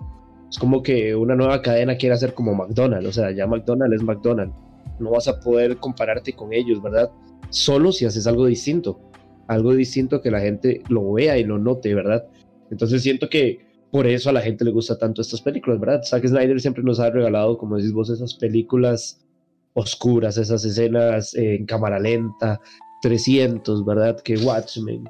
Es 0.49 0.57
como 0.57 0.81
que 0.81 1.15
una 1.15 1.35
nueva 1.35 1.61
cadena 1.61 1.97
quiere 1.97 2.15
hacer 2.15 2.33
como 2.33 2.55
McDonald's, 2.55 3.09
o 3.09 3.11
sea, 3.11 3.31
ya 3.31 3.45
McDonald's 3.45 3.97
es 3.97 4.03
McDonald's. 4.03 4.55
No 4.99 5.11
vas 5.11 5.27
a 5.27 5.39
poder 5.39 5.77
compararte 5.77 6.33
con 6.33 6.53
ellos, 6.53 6.81
¿verdad? 6.81 7.11
Solo 7.49 7.91
si 7.91 8.05
haces 8.05 8.25
algo 8.27 8.45
distinto, 8.45 8.99
algo 9.47 9.73
distinto 9.73 10.21
que 10.21 10.31
la 10.31 10.39
gente 10.39 10.81
lo 10.89 11.13
vea 11.13 11.37
y 11.37 11.43
lo 11.43 11.57
note, 11.57 11.93
¿verdad? 11.93 12.25
Entonces 12.71 13.01
siento 13.01 13.29
que 13.29 13.59
por 13.91 14.05
eso 14.05 14.29
a 14.29 14.33
la 14.33 14.41
gente 14.41 14.63
le 14.63 14.71
gusta 14.71 14.97
tanto 14.97 15.21
estas 15.21 15.41
películas, 15.41 15.79
¿verdad? 15.79 16.03
Zack 16.03 16.27
Snyder 16.27 16.59
siempre 16.61 16.83
nos 16.83 16.99
ha 16.99 17.09
regalado, 17.09 17.57
como 17.57 17.77
decís 17.77 17.93
vos, 17.93 18.09
esas 18.09 18.35
películas 18.35 19.25
oscuras, 19.73 20.37
esas 20.37 20.63
escenas 20.65 21.33
en 21.35 21.65
cámara 21.65 21.99
lenta, 21.99 22.59
300, 23.01 23.85
¿verdad? 23.85 24.19
Que 24.21 24.37
Watchmen. 24.37 25.09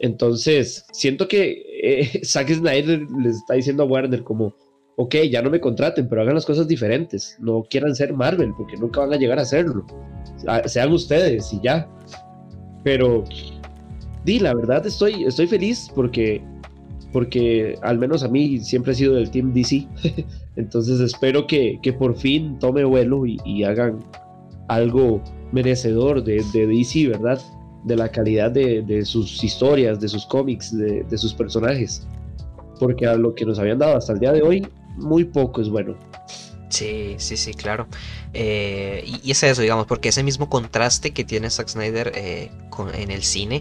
Entonces, 0.00 0.84
siento 0.92 1.28
que 1.28 1.62
eh, 1.82 2.20
Zack 2.24 2.50
Snyder 2.52 3.06
les 3.22 3.36
está 3.36 3.54
diciendo 3.54 3.82
a 3.82 3.86
Warner 3.86 4.22
como, 4.22 4.54
ok, 4.96 5.14
ya 5.30 5.42
no 5.42 5.50
me 5.50 5.60
contraten, 5.60 6.08
pero 6.08 6.22
hagan 6.22 6.34
las 6.34 6.46
cosas 6.46 6.68
diferentes. 6.68 7.36
No 7.40 7.62
quieran 7.68 7.94
ser 7.94 8.12
Marvel, 8.12 8.52
porque 8.56 8.76
nunca 8.76 9.00
van 9.00 9.12
a 9.12 9.16
llegar 9.16 9.38
a 9.38 9.42
hacerlo. 9.42 9.86
Sean 10.66 10.92
ustedes 10.92 11.52
y 11.52 11.60
ya. 11.62 11.88
Pero, 12.84 13.24
di, 14.24 14.38
la 14.38 14.54
verdad 14.54 14.86
estoy, 14.86 15.24
estoy 15.24 15.46
feliz 15.46 15.90
porque, 15.94 16.42
porque 17.12 17.76
al 17.82 17.98
menos 17.98 18.22
a 18.24 18.28
mí 18.28 18.58
siempre 18.58 18.92
he 18.92 18.96
sido 18.96 19.14
del 19.14 19.30
Team 19.30 19.52
DC. 19.52 19.86
Entonces 20.56 21.00
espero 21.00 21.46
que, 21.46 21.78
que 21.82 21.92
por 21.92 22.16
fin 22.16 22.58
tome 22.58 22.84
vuelo 22.84 23.24
y 23.24 23.64
hagan 23.64 24.00
algo 24.68 25.22
merecedor 25.52 26.24
de, 26.24 26.44
de 26.52 26.66
DC, 26.66 27.08
¿verdad? 27.08 27.40
De 27.84 27.96
la 27.96 28.10
calidad 28.10 28.50
de, 28.50 29.04
sus 29.04 29.42
historias, 29.44 30.00
de 30.00 30.08
sus 30.08 30.26
cómics, 30.26 30.76
de, 30.76 31.18
sus 31.18 31.34
personajes. 31.34 32.06
Porque 32.80 33.06
a 33.06 33.14
lo 33.14 33.34
que 33.34 33.44
nos 33.44 33.58
habían 33.58 33.78
dado 33.78 33.96
hasta 33.96 34.12
el 34.14 34.20
día 34.20 34.32
de 34.32 34.42
hoy, 34.42 34.66
muy 34.96 35.24
poco 35.24 35.60
es 35.60 35.68
bueno. 35.68 35.94
Sí, 36.70 37.16
sí, 37.18 37.36
sí, 37.36 37.52
claro. 37.52 37.86
Eh, 38.32 39.04
y, 39.22 39.30
es 39.30 39.42
eso, 39.42 39.60
digamos, 39.60 39.86
porque 39.86 40.08
ese 40.08 40.22
mismo 40.22 40.48
contraste 40.48 41.10
que 41.10 41.22
tiene 41.22 41.50
Zack 41.50 41.68
Snyder 41.68 42.12
eh, 42.14 42.50
en 42.94 43.10
el 43.10 43.22
cine 43.22 43.60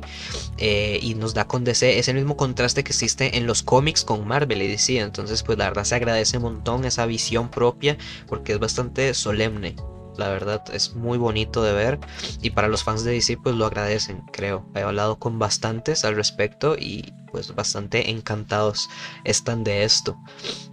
eh, 0.58 0.98
y 1.02 1.16
nos 1.16 1.34
da 1.34 1.46
con 1.46 1.66
DC, 1.66 2.00
es 2.00 2.14
mismo 2.14 2.38
contraste 2.38 2.86
que 2.86 2.92
existe 2.92 3.38
en 3.38 3.48
los 3.48 3.64
cómics 3.64 4.06
con 4.06 4.26
Marvel 4.26 4.62
y 4.62 4.68
DC. 4.68 5.00
Entonces, 5.00 5.44
pues 5.44 5.58
la 5.58 5.66
verdad 5.66 5.84
se 5.84 5.96
agradece 5.96 6.38
un 6.38 6.44
montón 6.44 6.86
esa 6.86 7.06
visión 7.06 7.52
propia 7.52 7.98
porque 8.28 8.54
es 8.54 8.60
bastante 8.60 9.14
solemne 9.14 9.76
la 10.18 10.30
verdad 10.30 10.64
es 10.74 10.96
muy 10.96 11.18
bonito 11.18 11.64
de 11.64 11.74
ver 11.74 12.00
y 12.42 12.52
para 12.52 12.68
los 12.68 12.84
fans 12.84 13.04
de 13.04 13.14
DC 13.14 13.38
pues 13.38 13.56
lo 13.56 13.66
agradecen, 13.66 14.22
creo. 14.32 14.66
He 14.76 14.82
hablado 14.82 15.20
con 15.20 15.40
bastantes 15.40 16.06
al 16.06 16.16
respecto 16.16 16.76
y 16.78 17.14
pues 17.32 17.56
bastante 17.56 18.10
encantados 18.10 18.90
están 19.24 19.64
de 19.64 19.84
esto. 19.84 20.18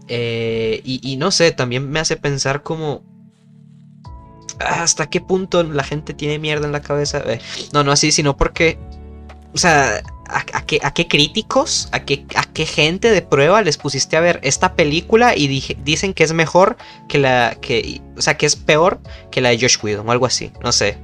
Eh, 0.08 0.80
y, 0.84 1.16
no 1.16 1.30
sé, 1.30 1.52
también 1.52 1.88
me 1.90 2.00
hace 2.00 2.16
pensar 2.16 2.62
como... 2.62 3.02
¿Hasta 4.58 5.08
qué 5.08 5.20
punto 5.20 5.62
la 5.62 5.84
gente 5.84 6.14
tiene 6.14 6.40
mierda 6.40 6.66
en 6.66 6.72
la 6.72 6.82
cabeza? 6.82 7.22
Eh, 7.26 7.40
no, 7.72 7.84
no 7.84 7.92
así, 7.92 8.10
sino 8.10 8.36
porque... 8.36 8.78
O 9.54 9.58
sea, 9.58 10.02
¿A, 10.30 10.66
qué, 10.66 10.78
¿A, 10.82 10.92
qué, 10.92 11.08
críticos, 11.08 11.88
a 11.90 12.04
qué, 12.04 12.26
a 12.36 12.42
qué 12.42 12.66
gente 12.66 13.10
de 13.10 13.22
prueba 13.22 13.62
les 13.62 13.78
pusiste 13.78 14.14
a 14.14 14.20
ver 14.20 14.40
esta 14.42 14.74
película 14.74 15.34
y 15.34 15.48
dicen 15.82 16.12
que 16.12 16.22
es 16.22 16.34
mejor 16.34 16.76
que 17.08 17.18
la 17.18 17.56
que, 17.58 18.02
o 18.14 18.20
sea, 18.20 18.36
que 18.36 18.44
es 18.44 18.54
peor 18.54 19.00
que 19.30 19.40
la 19.40 19.48
de 19.48 19.58
Josh 19.58 19.78
Whedon 19.82 20.06
o 20.06 20.12
algo 20.12 20.26
así, 20.26 20.52
no 20.62 20.70
sé. 20.70 20.98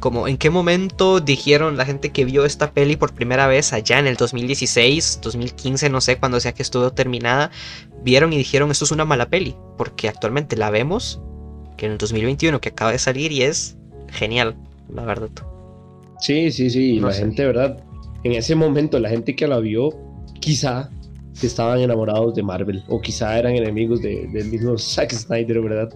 Como 0.00 0.28
en 0.28 0.38
qué 0.38 0.48
momento 0.48 1.20
dijeron 1.20 1.76
la 1.76 1.84
gente 1.84 2.10
que 2.10 2.24
vio 2.24 2.46
esta 2.46 2.70
peli 2.70 2.96
por 2.96 3.12
primera 3.12 3.46
vez 3.46 3.74
allá 3.74 3.98
en 3.98 4.06
el 4.06 4.16
2016, 4.16 5.18
2015, 5.20 5.90
no 5.90 6.00
sé, 6.00 6.16
cuando 6.16 6.40
sea 6.40 6.54
que 6.54 6.62
estuvo 6.62 6.90
terminada, 6.90 7.50
vieron 8.02 8.32
y 8.32 8.38
dijeron 8.38 8.70
esto 8.70 8.86
es 8.86 8.92
una 8.92 9.04
mala 9.04 9.28
peli, 9.28 9.54
porque 9.76 10.08
actualmente 10.08 10.56
la 10.56 10.70
vemos 10.70 11.20
que 11.76 11.84
en 11.84 11.92
el 11.92 11.98
2021 11.98 12.62
que 12.62 12.70
acaba 12.70 12.92
de 12.92 12.98
salir 12.98 13.30
y 13.30 13.42
es 13.42 13.76
genial, 14.08 14.56
la 14.88 15.04
verdad. 15.04 15.28
Sí, 16.24 16.50
sí, 16.50 16.70
sí, 16.70 17.00
la 17.00 17.12
gente, 17.12 17.44
¿verdad? 17.44 17.84
en 18.22 18.32
ese 18.32 18.54
momento 18.54 18.98
la 18.98 19.10
gente 19.10 19.36
que 19.36 19.46
la 19.46 19.58
vio 19.58 19.90
quizá 20.40 20.90
estaban 21.42 21.80
enamorados 21.80 22.34
de 22.34 22.42
Marvel 22.42 22.82
o 22.88 22.98
quizá 22.98 23.38
eran 23.38 23.54
enemigos 23.54 24.00
de, 24.00 24.26
del 24.32 24.48
mismo 24.48 24.78
Zack 24.78 25.12
Snyder, 25.12 25.60
¿verdad? 25.60 25.90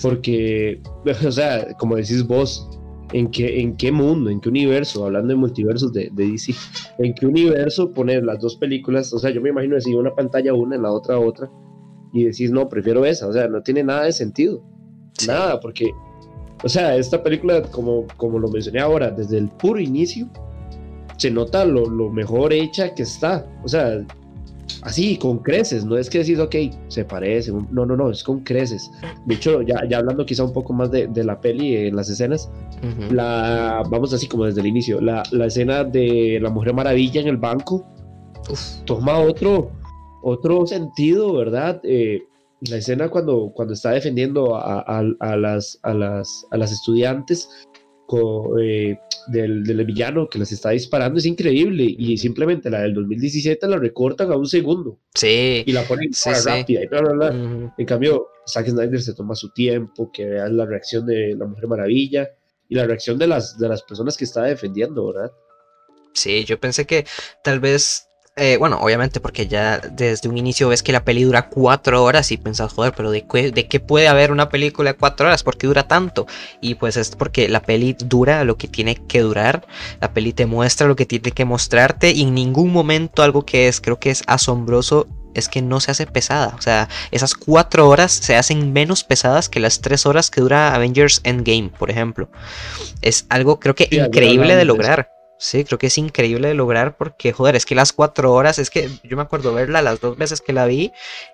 Porque, 0.00 0.80
o 1.26 1.30
sea, 1.30 1.66
como 1.74 1.96
decís 1.96 2.26
vos, 2.26 2.66
¿en 3.12 3.30
qué, 3.30 3.60
en 3.60 3.76
qué 3.76 3.92
mundo, 3.92 4.30
en 4.30 4.40
qué 4.40 4.48
universo, 4.48 5.04
hablando 5.04 5.28
de 5.28 5.36
multiversos 5.36 5.92
de, 5.92 6.10
DC, 6.14 6.54
en 6.98 7.12
qué 7.12 7.26
universo 7.26 7.92
poner 7.92 8.24
las 8.24 8.40
dos 8.40 8.56
películas? 8.56 9.12
O 9.12 9.18
sea, 9.18 9.30
yo 9.30 9.42
me 9.42 9.50
imagino 9.50 9.74
decir 9.74 9.96
una 9.96 10.14
pantalla 10.14 10.54
una, 10.54 10.76
en 10.76 10.82
la 10.82 10.92
otra 10.92 11.18
otra, 11.18 11.50
y 12.14 12.24
decís, 12.24 12.50
no, 12.50 12.70
prefiero 12.70 13.04
esa, 13.04 13.28
o 13.28 13.34
sea, 13.34 13.48
no 13.48 13.62
tiene 13.62 13.84
nada 13.84 14.04
de 14.04 14.12
sentido. 14.12 14.64
Nada, 15.26 15.60
porque, 15.60 15.90
o 16.62 16.68
sea, 16.68 16.96
esta 16.96 17.22
película, 17.22 17.62
como, 17.62 18.06
como 18.16 18.38
lo 18.38 18.48
mencioné 18.48 18.80
ahora, 18.80 19.10
desde 19.10 19.38
el 19.38 19.48
puro 19.48 19.80
inicio, 19.80 20.28
se 21.16 21.30
nota 21.30 21.64
lo, 21.64 22.10
mejor 22.10 22.52
hecha 22.52 22.94
que 22.94 23.02
está. 23.02 23.46
O 23.64 23.68
sea, 23.68 24.04
así, 24.82 25.16
con 25.16 25.38
creces. 25.38 25.84
No 25.84 25.96
es 25.96 26.08
que 26.10 26.18
decís, 26.18 26.38
ok, 26.38 26.54
se 26.88 27.04
parece. 27.04 27.52
No, 27.70 27.86
no, 27.86 27.96
no, 27.96 28.10
es 28.10 28.22
con 28.22 28.40
creces. 28.40 28.90
De 29.26 29.34
hecho, 29.34 29.62
ya, 29.62 29.84
ya 29.88 29.98
hablando 29.98 30.26
quizá 30.26 30.44
un 30.44 30.52
poco 30.52 30.72
más 30.72 30.90
de, 30.90 31.08
la 31.24 31.40
peli 31.40 31.76
en 31.76 31.96
las 31.96 32.08
escenas, 32.08 32.50
la, 33.10 33.82
vamos 33.90 34.12
así 34.12 34.26
como 34.26 34.44
desde 34.44 34.60
el 34.60 34.66
inicio, 34.66 35.00
la, 35.00 35.22
escena 35.44 35.84
de 35.84 36.38
la 36.40 36.50
Mujer 36.50 36.74
Maravilla 36.74 37.20
en 37.20 37.28
el 37.28 37.36
banco 37.36 37.86
toma 38.84 39.18
otro, 39.18 39.70
otro 40.22 40.66
sentido, 40.66 41.34
¿verdad? 41.34 41.80
Eh, 41.84 42.22
la 42.62 42.76
escena 42.76 43.08
cuando, 43.08 43.52
cuando 43.54 43.74
está 43.74 43.92
defendiendo 43.92 44.56
a, 44.56 45.02
las, 45.36 45.78
a, 45.82 45.94
las, 45.94 46.46
a 46.50 46.56
las 46.56 46.72
estudiantes 46.72 47.48
eh, 48.58 48.98
del, 49.28 49.64
del, 49.64 49.84
villano 49.84 50.28
que 50.28 50.38
las 50.38 50.50
está 50.50 50.70
disparando 50.70 51.18
es 51.18 51.26
increíble 51.26 51.84
y 51.86 52.16
simplemente 52.16 52.70
la 52.70 52.80
del 52.80 52.94
2017 52.94 53.68
la 53.68 53.76
recortan 53.76 54.32
a 54.32 54.36
un 54.36 54.46
segundo. 54.46 54.98
Sí. 55.14 55.62
Y 55.66 55.72
la 55.72 55.82
ponen 55.82 56.10
rápida 56.44 56.82
y 56.82 56.86
bla, 56.86 57.02
bla, 57.02 57.12
bla. 57.12 57.74
En 57.76 57.86
cambio, 57.86 58.28
Zack 58.46 58.68
Snyder 58.68 59.02
se 59.02 59.12
toma 59.12 59.34
su 59.34 59.50
tiempo, 59.50 60.10
que 60.10 60.24
vean 60.24 60.56
la 60.56 60.64
reacción 60.64 61.04
de 61.04 61.34
la 61.36 61.44
Mujer 61.44 61.68
Maravilla 61.68 62.28
y 62.68 62.76
la 62.76 62.86
reacción 62.86 63.18
de 63.18 63.26
las, 63.26 63.58
de 63.58 63.68
las 63.68 63.82
personas 63.82 64.16
que 64.16 64.24
está 64.24 64.44
defendiendo, 64.44 65.12
¿verdad? 65.12 65.30
Sí, 66.14 66.44
yo 66.44 66.58
pensé 66.58 66.86
que 66.86 67.06
tal 67.44 67.60
vez 67.60 68.07
eh, 68.38 68.56
bueno, 68.58 68.78
obviamente 68.80 69.20
porque 69.20 69.46
ya 69.46 69.78
desde 69.78 70.28
un 70.28 70.38
inicio 70.38 70.68
ves 70.68 70.82
que 70.82 70.92
la 70.92 71.04
peli 71.04 71.24
dura 71.24 71.48
cuatro 71.48 72.02
horas 72.02 72.30
y 72.32 72.36
pensás, 72.36 72.72
joder, 72.72 72.92
pero 72.96 73.10
¿de 73.10 73.26
qué, 73.26 73.50
¿de 73.50 73.66
qué 73.68 73.80
puede 73.80 74.08
haber 74.08 74.32
una 74.32 74.48
película 74.48 74.92
de 74.92 74.98
cuatro 74.98 75.26
horas? 75.26 75.42
¿Por 75.42 75.56
qué 75.56 75.66
dura 75.66 75.88
tanto? 75.88 76.26
Y 76.60 76.76
pues 76.76 76.96
es 76.96 77.10
porque 77.10 77.48
la 77.48 77.62
peli 77.62 77.96
dura 77.98 78.44
lo 78.44 78.56
que 78.56 78.68
tiene 78.68 78.96
que 78.96 79.20
durar, 79.20 79.66
la 80.00 80.12
peli 80.12 80.32
te 80.32 80.46
muestra 80.46 80.86
lo 80.86 80.96
que 80.96 81.06
tiene 81.06 81.32
que 81.32 81.44
mostrarte 81.44 82.10
y 82.12 82.22
en 82.22 82.34
ningún 82.34 82.72
momento 82.72 83.22
algo 83.22 83.44
que 83.44 83.68
es, 83.68 83.80
creo 83.80 83.98
que 83.98 84.10
es 84.10 84.22
asombroso 84.26 85.06
es 85.34 85.48
que 85.48 85.62
no 85.62 85.80
se 85.80 85.90
hace 85.90 86.06
pesada. 86.06 86.54
O 86.58 86.62
sea, 86.62 86.88
esas 87.10 87.34
cuatro 87.34 87.88
horas 87.88 88.12
se 88.12 88.36
hacen 88.36 88.72
menos 88.72 89.04
pesadas 89.04 89.48
que 89.48 89.60
las 89.60 89.80
tres 89.80 90.06
horas 90.06 90.30
que 90.30 90.40
dura 90.40 90.74
Avengers 90.74 91.20
Endgame, 91.24 91.70
por 91.78 91.90
ejemplo. 91.90 92.30
Es 93.02 93.26
algo 93.28 93.60
creo 93.60 93.74
que 93.74 93.88
increíble 93.90 94.56
de 94.56 94.64
lograr. 94.64 95.17
Sí, 95.40 95.62
creo 95.62 95.78
que 95.78 95.86
es 95.86 95.96
increíble 95.98 96.48
de 96.48 96.54
lograr 96.54 96.96
porque, 96.96 97.32
joder, 97.32 97.54
es 97.54 97.64
que 97.64 97.76
las 97.76 97.92
cuatro 97.92 98.32
horas, 98.32 98.58
es 98.58 98.70
que 98.70 98.90
yo 99.04 99.16
me 99.16 99.22
acuerdo 99.22 99.54
verla 99.54 99.82
las 99.82 100.00
dos 100.00 100.16
veces 100.16 100.40
que 100.40 100.52
la 100.52 100.66
vi, 100.66 100.90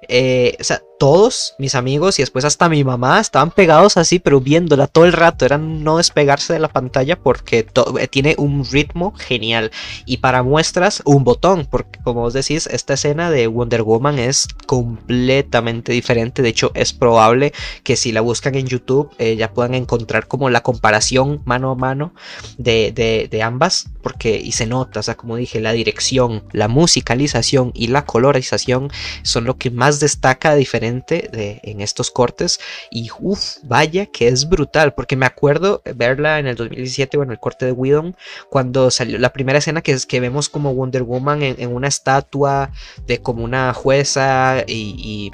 eh, 0.09 0.59
o 0.61 0.64
sea, 0.64 0.82
todos 0.98 1.55
mis 1.59 1.74
amigos 1.74 2.18
y 2.18 2.22
después 2.22 2.44
hasta 2.44 2.68
mi 2.68 2.84
mamá 2.84 3.18
estaban 3.18 3.50
pegados 3.50 3.96
así, 3.96 4.18
pero 4.18 4.42
viéndola 4.42 4.88
todo 4.88 5.07
el 5.07 5.14
rato, 5.14 5.46
eran 5.46 5.82
no 5.82 5.96
despegarse 5.96 6.52
de 6.52 6.59
la 6.59 6.68
pantalla 6.68 7.16
porque 7.16 7.66
eh, 7.98 8.09
tiene 8.09 8.34
un 8.36 8.66
ritmo 8.66 9.14
genial. 9.16 9.70
Y 10.05 10.18
para 10.18 10.42
muestras, 10.42 11.00
un 11.07 11.24
botón, 11.24 11.66
porque 11.70 11.98
como 12.05 12.20
vos 12.20 12.34
decís, 12.34 12.66
esta 12.66 12.94
escena 12.94 13.30
de 13.30 13.46
Wonder 13.46 13.82
Woman 13.82 14.18
es 14.18 14.48
completamente 14.66 15.92
diferente, 15.92 16.42
de 16.42 16.50
hecho 16.50 16.72
es 16.74 16.92
probable 16.92 17.55
que 17.82 17.96
si 17.96 18.12
la 18.12 18.20
buscan 18.20 18.55
en 18.55 18.66
YouTube 18.66 19.11
eh, 19.18 19.36
ya 19.36 19.52
puedan 19.52 19.74
encontrar 19.74 20.26
como 20.28 20.50
la 20.50 20.62
comparación 20.62 21.40
mano 21.46 21.70
a 21.70 21.74
mano 21.74 22.14
de, 22.59 22.92
de 23.30 23.42
ambas 23.42 23.93
porque 24.05 24.36
y 24.36 24.52
se 24.52 24.66
nota, 24.66 25.00
o 25.00 25.02
sea, 25.02 25.16
como 25.16 25.36
dije, 25.36 25.61
la 25.61 25.72
dirección, 25.72 26.44
la 26.52 26.68
musicalización 26.68 27.72
y 27.74 27.88
la 27.88 28.05
colorización 28.05 28.90
son 29.22 29.44
lo 29.44 29.57
que 29.57 29.70
más 29.70 29.98
destaca 29.98 30.55
diferente 30.55 31.30
de, 31.32 31.61
en 31.62 31.80
estos 31.80 32.11
cortes. 32.11 32.61
Y 32.90 33.09
uff, 33.18 33.57
vaya 33.62 34.05
que 34.05 34.28
es 34.28 34.46
brutal, 34.48 34.92
porque 34.92 35.16
me 35.16 35.24
acuerdo 35.24 35.80
verla 35.96 36.38
en 36.38 36.46
el 36.46 36.55
2017, 36.55 37.16
bueno, 37.16 37.32
el 37.32 37.40
corte 37.40 37.64
de 37.64 37.72
Whedon, 37.72 38.14
cuando 38.50 38.90
salió 38.90 39.18
la 39.18 39.32
primera 39.32 39.59
escena 39.59 39.80
que 39.80 39.92
es 39.92 40.05
que 40.05 40.20
vemos 40.20 40.50
como 40.50 40.74
Wonder 40.74 41.02
Woman 41.02 41.42
en, 41.42 41.74
una 41.74 41.88
estatua 41.88 42.70
de 43.07 43.22
como 43.22 43.42
una 43.42 43.72
jueza 43.72 44.64
y 44.66 45.32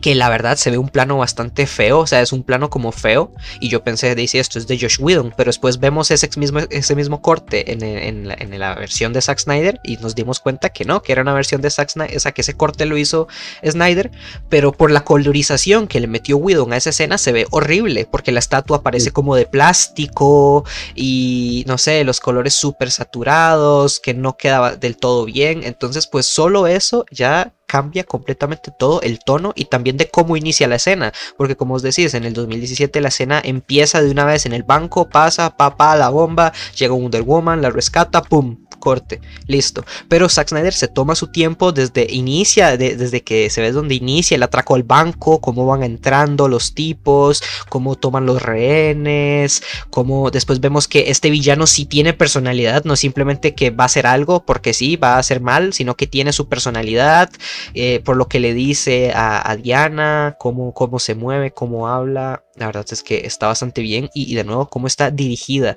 que 0.00 0.14
la 0.14 0.28
verdad 0.28 0.56
se 0.56 0.70
ve 0.70 0.78
un 0.78 0.88
plano 0.88 1.18
bastante 1.18 1.66
feo, 1.66 2.00
o 2.00 2.06
sea, 2.06 2.20
es 2.20 2.32
un 2.32 2.42
plano 2.42 2.70
como 2.70 2.92
feo, 2.92 3.32
y 3.60 3.68
yo 3.68 3.82
pensé, 3.82 4.14
dice, 4.14 4.38
esto 4.38 4.58
es 4.58 4.66
de 4.66 4.78
Josh 4.78 5.00
Whedon, 5.00 5.34
pero 5.36 5.48
después 5.48 5.78
vemos 5.78 6.10
ese 6.10 6.28
mismo, 6.36 6.60
ese 6.70 6.94
mismo 6.94 7.22
corte 7.22 7.72
en, 7.72 8.58
la, 8.58 8.74
versión 8.74 9.12
de 9.12 9.22
Zack 9.22 9.38
Snyder 9.38 9.80
y 9.84 9.96
nos 9.96 10.14
dimos 10.14 10.40
cuenta 10.40 10.70
que 10.70 10.84
no, 10.84 11.02
que 11.02 11.12
era 11.12 11.22
una 11.22 11.34
versión 11.34 11.60
de 11.60 11.70
Zack 11.70 11.90
Snyder, 11.90 12.16
o 12.16 12.20
sea, 12.20 12.32
que 12.32 12.42
ese 12.42 12.56
corte 12.56 12.86
lo 12.86 12.96
hizo 12.96 13.28
Snyder, 13.64 14.10
pero 14.48 14.72
por 14.72 14.90
la 14.90 15.04
colorización 15.04 15.88
que 15.88 16.00
le 16.00 16.06
metió 16.06 16.36
Whedon 16.36 16.72
a 16.72 16.76
esa 16.76 16.90
escena 16.90 17.18
se 17.18 17.32
ve 17.32 17.46
horrible, 17.50 18.06
porque 18.10 18.32
la 18.32 18.38
estatua 18.38 18.82
parece 18.82 19.10
como 19.10 19.34
de 19.34 19.46
plástico 19.46 20.64
y 20.94 21.64
no 21.66 21.78
sé, 21.78 22.04
los 22.04 22.20
colores 22.20 22.54
súper 22.54 22.90
saturados, 22.90 24.00
que 24.00 24.14
no 24.14 24.36
quedaba 24.36 24.76
del 24.76 24.96
todo 24.96 25.24
bien, 25.24 25.64
entonces 25.64 26.06
pues 26.06 26.26
solo 26.26 26.66
eso 26.66 27.06
ya 27.10 27.52
cambia 27.76 28.04
completamente 28.04 28.70
todo 28.70 29.02
el 29.02 29.18
tono 29.18 29.52
y 29.54 29.66
también 29.66 29.98
de 29.98 30.08
cómo 30.08 30.38
inicia 30.38 30.66
la 30.66 30.76
escena. 30.76 31.12
Porque 31.36 31.56
como 31.56 31.74
os 31.74 31.82
decís, 31.82 32.14
en 32.14 32.24
el 32.24 32.32
2017 32.32 33.02
la 33.02 33.08
escena 33.08 33.38
empieza 33.44 34.00
de 34.00 34.10
una 34.10 34.24
vez 34.24 34.46
en 34.46 34.54
el 34.54 34.62
banco, 34.62 35.10
pasa, 35.10 35.58
papá, 35.58 35.94
la 35.94 36.08
bomba, 36.08 36.54
llega 36.78 36.94
Wonder 36.94 37.20
Woman, 37.20 37.60
la 37.60 37.68
rescata, 37.68 38.22
pum, 38.22 38.56
corte, 38.86 39.20
listo. 39.46 39.84
Pero 40.08 40.28
Zack 40.28 40.48
Snyder 40.48 40.72
se 40.72 40.88
toma 40.88 41.16
su 41.16 41.26
tiempo 41.26 41.72
desde 41.72 42.06
inicia, 42.08 42.76
desde 42.76 43.22
que 43.22 43.50
se 43.50 43.60
ve 43.60 43.72
donde 43.72 43.96
inicia 43.96 44.36
el 44.36 44.42
atraco 44.42 44.74
al 44.74 44.84
banco, 44.84 45.40
cómo 45.40 45.66
van 45.66 45.82
entrando 45.82 46.48
los 46.48 46.74
tipos, 46.74 47.42
cómo 47.68 47.96
toman 47.96 48.26
los 48.26 48.42
rehenes, 48.42 49.62
cómo 49.90 50.30
después 50.30 50.60
vemos 50.60 50.88
que 50.88 51.10
este 51.10 51.30
villano 51.30 51.66
sí 51.66 51.84
tiene 51.84 52.12
personalidad, 52.12 52.84
no 52.84 52.96
simplemente 52.96 53.54
que 53.54 53.70
va 53.70 53.84
a 53.84 53.86
hacer 53.86 54.06
algo 54.06 54.44
porque 54.46 54.72
sí, 54.72 54.96
va 54.96 55.14
a 55.14 55.18
hacer 55.18 55.40
mal, 55.40 55.72
sino 55.72 55.96
que 55.96 56.06
tiene 56.06 56.32
su 56.32 56.48
personalidad, 56.48 57.30
eh, 57.74 58.00
por 58.00 58.16
lo 58.16 58.28
que 58.28 58.40
le 58.40 58.54
dice 58.54 59.12
a, 59.14 59.56
Diana, 59.56 60.36
cómo, 60.38 60.72
cómo 60.74 60.98
se 60.98 61.14
mueve, 61.14 61.50
cómo 61.52 61.88
habla. 61.88 62.44
La 62.54 62.66
verdad 62.66 62.86
es 62.90 63.02
que 63.02 63.26
está 63.26 63.48
bastante 63.48 63.82
bien 63.82 64.08
y, 64.14 64.30
y 64.32 64.34
de 64.34 64.44
nuevo 64.44 64.68
cómo 64.68 64.86
está 64.86 65.10
dirigida, 65.10 65.76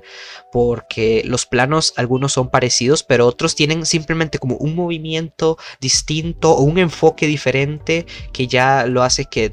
porque 0.52 1.22
los 1.26 1.46
planos 1.46 1.92
algunos 1.96 2.32
son 2.32 2.50
parecidos, 2.50 3.02
pero 3.02 3.26
otros 3.26 3.54
tienen 3.54 3.84
simplemente 3.86 4.38
como 4.38 4.56
un 4.56 4.74
movimiento 4.74 5.58
distinto 5.80 6.52
o 6.52 6.62
un 6.62 6.78
enfoque 6.78 7.26
diferente 7.26 8.06
que 8.32 8.46
ya 8.46 8.86
lo 8.86 9.02
hace 9.02 9.26
que 9.26 9.52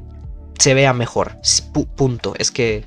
se 0.58 0.74
vea 0.74 0.92
mejor. 0.92 1.36
punto. 1.96 2.34
Es 2.38 2.50
que 2.50 2.84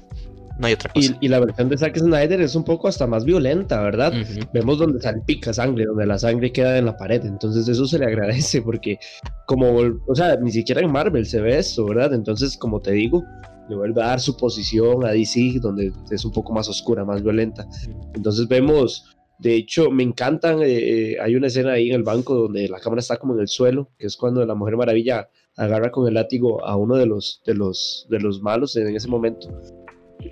no 0.62 0.68
hay 0.68 0.74
otra 0.74 0.94
cosa. 0.94 1.18
Y, 1.20 1.28
la 1.28 1.40
versión 1.40 1.70
de 1.70 1.78
Zack 1.78 1.98
Snyder 1.98 2.40
es 2.40 2.56
un 2.56 2.64
poco 2.64 2.88
hasta 2.88 3.08
más 3.08 3.26
violenta, 3.26 3.82
¿verdad? 3.82 4.14
Vemos 4.54 4.78
donde 4.78 5.02
salpica 5.02 5.52
sangre, 5.54 5.86
donde 5.86 6.06
la 6.06 6.20
sangre 6.20 6.52
queda 6.52 6.78
en 6.78 6.86
la 6.86 6.96
pared. 6.96 7.26
Entonces 7.26 7.68
eso 7.68 7.88
se 7.88 7.98
le 7.98 8.06
agradece 8.06 8.62
porque 8.62 9.00
como, 9.48 9.76
o 10.08 10.16
sea, 10.16 10.38
ni 10.38 10.52
siquiera 10.52 10.82
en 10.82 10.92
Marvel 10.92 11.26
se 11.26 11.42
ve 11.42 11.58
eso, 11.58 11.86
¿verdad? 11.86 12.14
Entonces, 12.14 12.56
como 12.58 12.80
te 12.80 12.92
digo, 12.92 13.24
le 13.70 13.76
vuelve 13.76 14.04
a 14.04 14.08
dar 14.08 14.20
su 14.20 14.38
posición 14.38 15.04
a 15.04 15.12
DC, 15.12 15.60
donde 15.62 15.92
es 16.12 16.26
un 16.26 16.32
poco 16.32 16.54
más 16.54 16.70
oscura, 16.70 17.04
más 17.06 17.24
violenta. 17.24 17.68
Entonces 18.14 18.48
vemos, 18.48 19.16
de 19.40 19.56
hecho, 19.56 19.90
me 19.90 20.04
encantan, 20.04 20.62
eh, 20.62 21.14
eh, 21.14 21.18
hay 21.20 21.36
una 21.36 21.48
escena 21.48 21.72
ahí 21.74 21.90
en 21.90 21.96
el 21.96 22.04
banco 22.04 22.36
donde 22.36 22.70
la 22.70 22.80
cámara 22.80 23.00
está 23.00 23.18
como 23.18 23.34
en 23.34 23.40
el 23.40 23.48
suelo, 23.48 23.90
que 23.98 24.06
es 24.06 24.16
cuando 24.16 24.46
la 24.46 24.54
Mujer 24.54 24.78
Maravilla 24.78 25.28
agarra 25.58 25.92
con 25.92 26.08
el 26.08 26.14
látigo 26.14 26.64
a 26.64 26.76
uno 26.76 26.96
de 26.96 27.08
los, 27.08 27.42
de 27.46 27.56
los, 27.56 28.06
de 28.10 28.20
los 28.20 28.42
malos 28.42 28.76
en 28.76 28.96
ese 28.96 29.08
momento. 29.08 29.50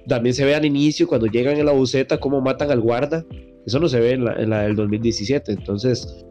También 0.08 0.34
se 0.34 0.46
ve 0.46 0.56
al 0.56 0.66
inicio, 0.66 1.08
cuando 1.08 1.28
llegan 1.28 1.58
en 1.58 1.66
la 1.66 1.72
buceta, 1.72 2.20
cómo 2.20 2.42
matan 2.42 2.72
al 2.72 2.82
guarda. 2.82 3.26
Eso 3.66 3.80
no 3.80 3.88
se 3.88 4.00
ve 4.00 4.12
en 4.12 4.26
la, 4.26 4.34
en 4.34 4.50
la 4.50 4.62
del 4.64 4.76
2017. 4.76 5.52
Entonces, 5.52 6.26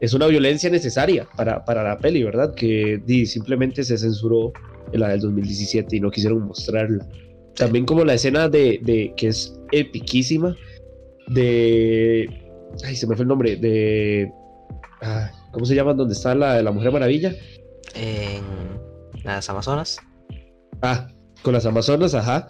es 0.00 0.14
una 0.14 0.26
violencia 0.26 0.70
necesaria 0.70 1.28
para, 1.36 1.64
para 1.64 1.82
la 1.82 1.98
peli, 1.98 2.22
¿verdad? 2.22 2.54
Que 2.54 3.00
simplemente 3.26 3.82
se 3.82 3.98
censuró 3.98 4.52
en 4.92 5.00
la 5.00 5.08
del 5.08 5.20
2017 5.20 5.96
y 5.96 6.00
no 6.00 6.10
quisieron 6.10 6.46
mostrarla. 6.46 7.06
También 7.56 7.84
como 7.84 8.04
la 8.04 8.14
escena 8.14 8.48
de, 8.48 8.80
de 8.82 9.12
que 9.16 9.28
es 9.28 9.58
epiquísima 9.72 10.56
de... 11.26 12.28
Ay, 12.84 12.94
se 12.94 13.06
me 13.06 13.16
fue 13.16 13.24
el 13.24 13.28
nombre, 13.28 13.56
de... 13.56 14.30
Ah, 15.02 15.30
¿Cómo 15.52 15.66
se 15.66 15.74
llama? 15.74 15.94
¿Dónde 15.94 16.14
está 16.14 16.34
la, 16.34 16.62
la 16.62 16.70
Mujer 16.70 16.92
Maravilla? 16.92 17.34
En 17.94 18.44
las 19.24 19.48
Amazonas. 19.50 19.98
Ah, 20.82 21.08
con 21.42 21.54
las 21.54 21.66
Amazonas, 21.66 22.14
ajá. 22.14 22.48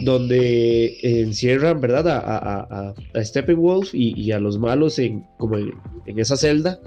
Donde 0.00 0.98
encierran, 1.02 1.80
¿verdad? 1.80 2.08
A, 2.08 2.18
a, 2.18 2.94
a, 3.14 3.24
Steppenwolf 3.24 3.94
y, 3.94 4.12
y, 4.20 4.32
a 4.32 4.38
los 4.38 4.58
malos 4.58 4.98
en, 4.98 5.24
como 5.38 5.56
en, 5.56 5.72
esa 6.18 6.36
celda. 6.36 6.80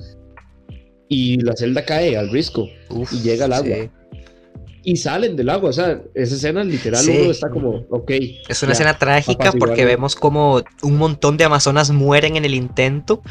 Y 1.07 1.38
la 1.41 1.55
celda 1.55 1.86
cae 1.86 2.18
al 2.18 2.30
risco 2.30 2.68
y 3.12 3.22
llega 3.22 3.45
al 3.45 3.53
agua 3.53 3.89
y 4.84 4.97
salen 4.97 5.36
del 5.36 5.49
agua. 5.49 5.69
O 5.69 5.73
sea, 5.73 6.01
esa 6.13 6.36
escena 6.36 6.63
literal 6.63 7.03
uno 7.07 7.32
está 7.32 7.49
como, 7.49 7.86
ok. 7.89 8.11
Es 8.47 8.63
una 8.63 8.73
escena 8.73 8.97
trágica 8.97 9.51
porque 9.51 9.86
vemos 9.86 10.15
como 10.15 10.63
un 10.82 10.97
montón 10.97 11.38
de 11.38 11.43
amazonas 11.43 11.91
mueren 11.91 12.36
en 12.36 12.45
el 12.45 12.55
intento 12.55 13.21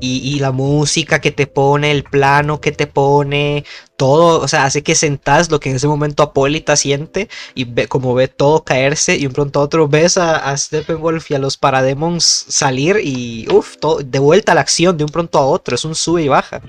y, 0.00 0.38
la 0.40 0.52
música 0.52 1.20
que 1.20 1.30
te 1.30 1.46
pone, 1.46 1.90
el 1.90 2.04
plano 2.04 2.60
que 2.60 2.72
te 2.72 2.86
pone, 2.86 3.64
todo, 3.96 4.40
o 4.40 4.48
sea, 4.48 4.64
hace 4.64 4.82
que 4.82 4.94
sentás 4.94 5.50
lo 5.50 5.60
que 5.60 5.70
en 5.70 5.76
ese 5.76 5.86
momento 5.86 6.22
Apólita 6.22 6.76
siente 6.76 7.28
y 7.54 7.64
ve 7.64 7.86
como 7.86 8.14
ve 8.14 8.28
todo 8.28 8.64
caerse 8.64 9.16
y 9.16 9.26
un 9.26 9.32
pronto 9.32 9.60
a 9.60 9.62
otro 9.62 9.88
ves 9.88 10.18
a, 10.18 10.54
Steppenwolf 10.56 11.30
y 11.30 11.34
a 11.34 11.38
los 11.38 11.56
Parademons 11.56 12.24
salir 12.48 12.98
y 13.02 13.46
uff, 13.50 13.76
de 14.04 14.18
vuelta 14.18 14.52
a 14.52 14.54
la 14.56 14.60
acción 14.62 14.96
de 14.98 15.04
un 15.04 15.10
pronto 15.10 15.38
a 15.38 15.46
otro, 15.46 15.74
es 15.74 15.84
un 15.84 15.94
sube 15.94 16.22
y 16.22 16.28
baja. 16.28 16.60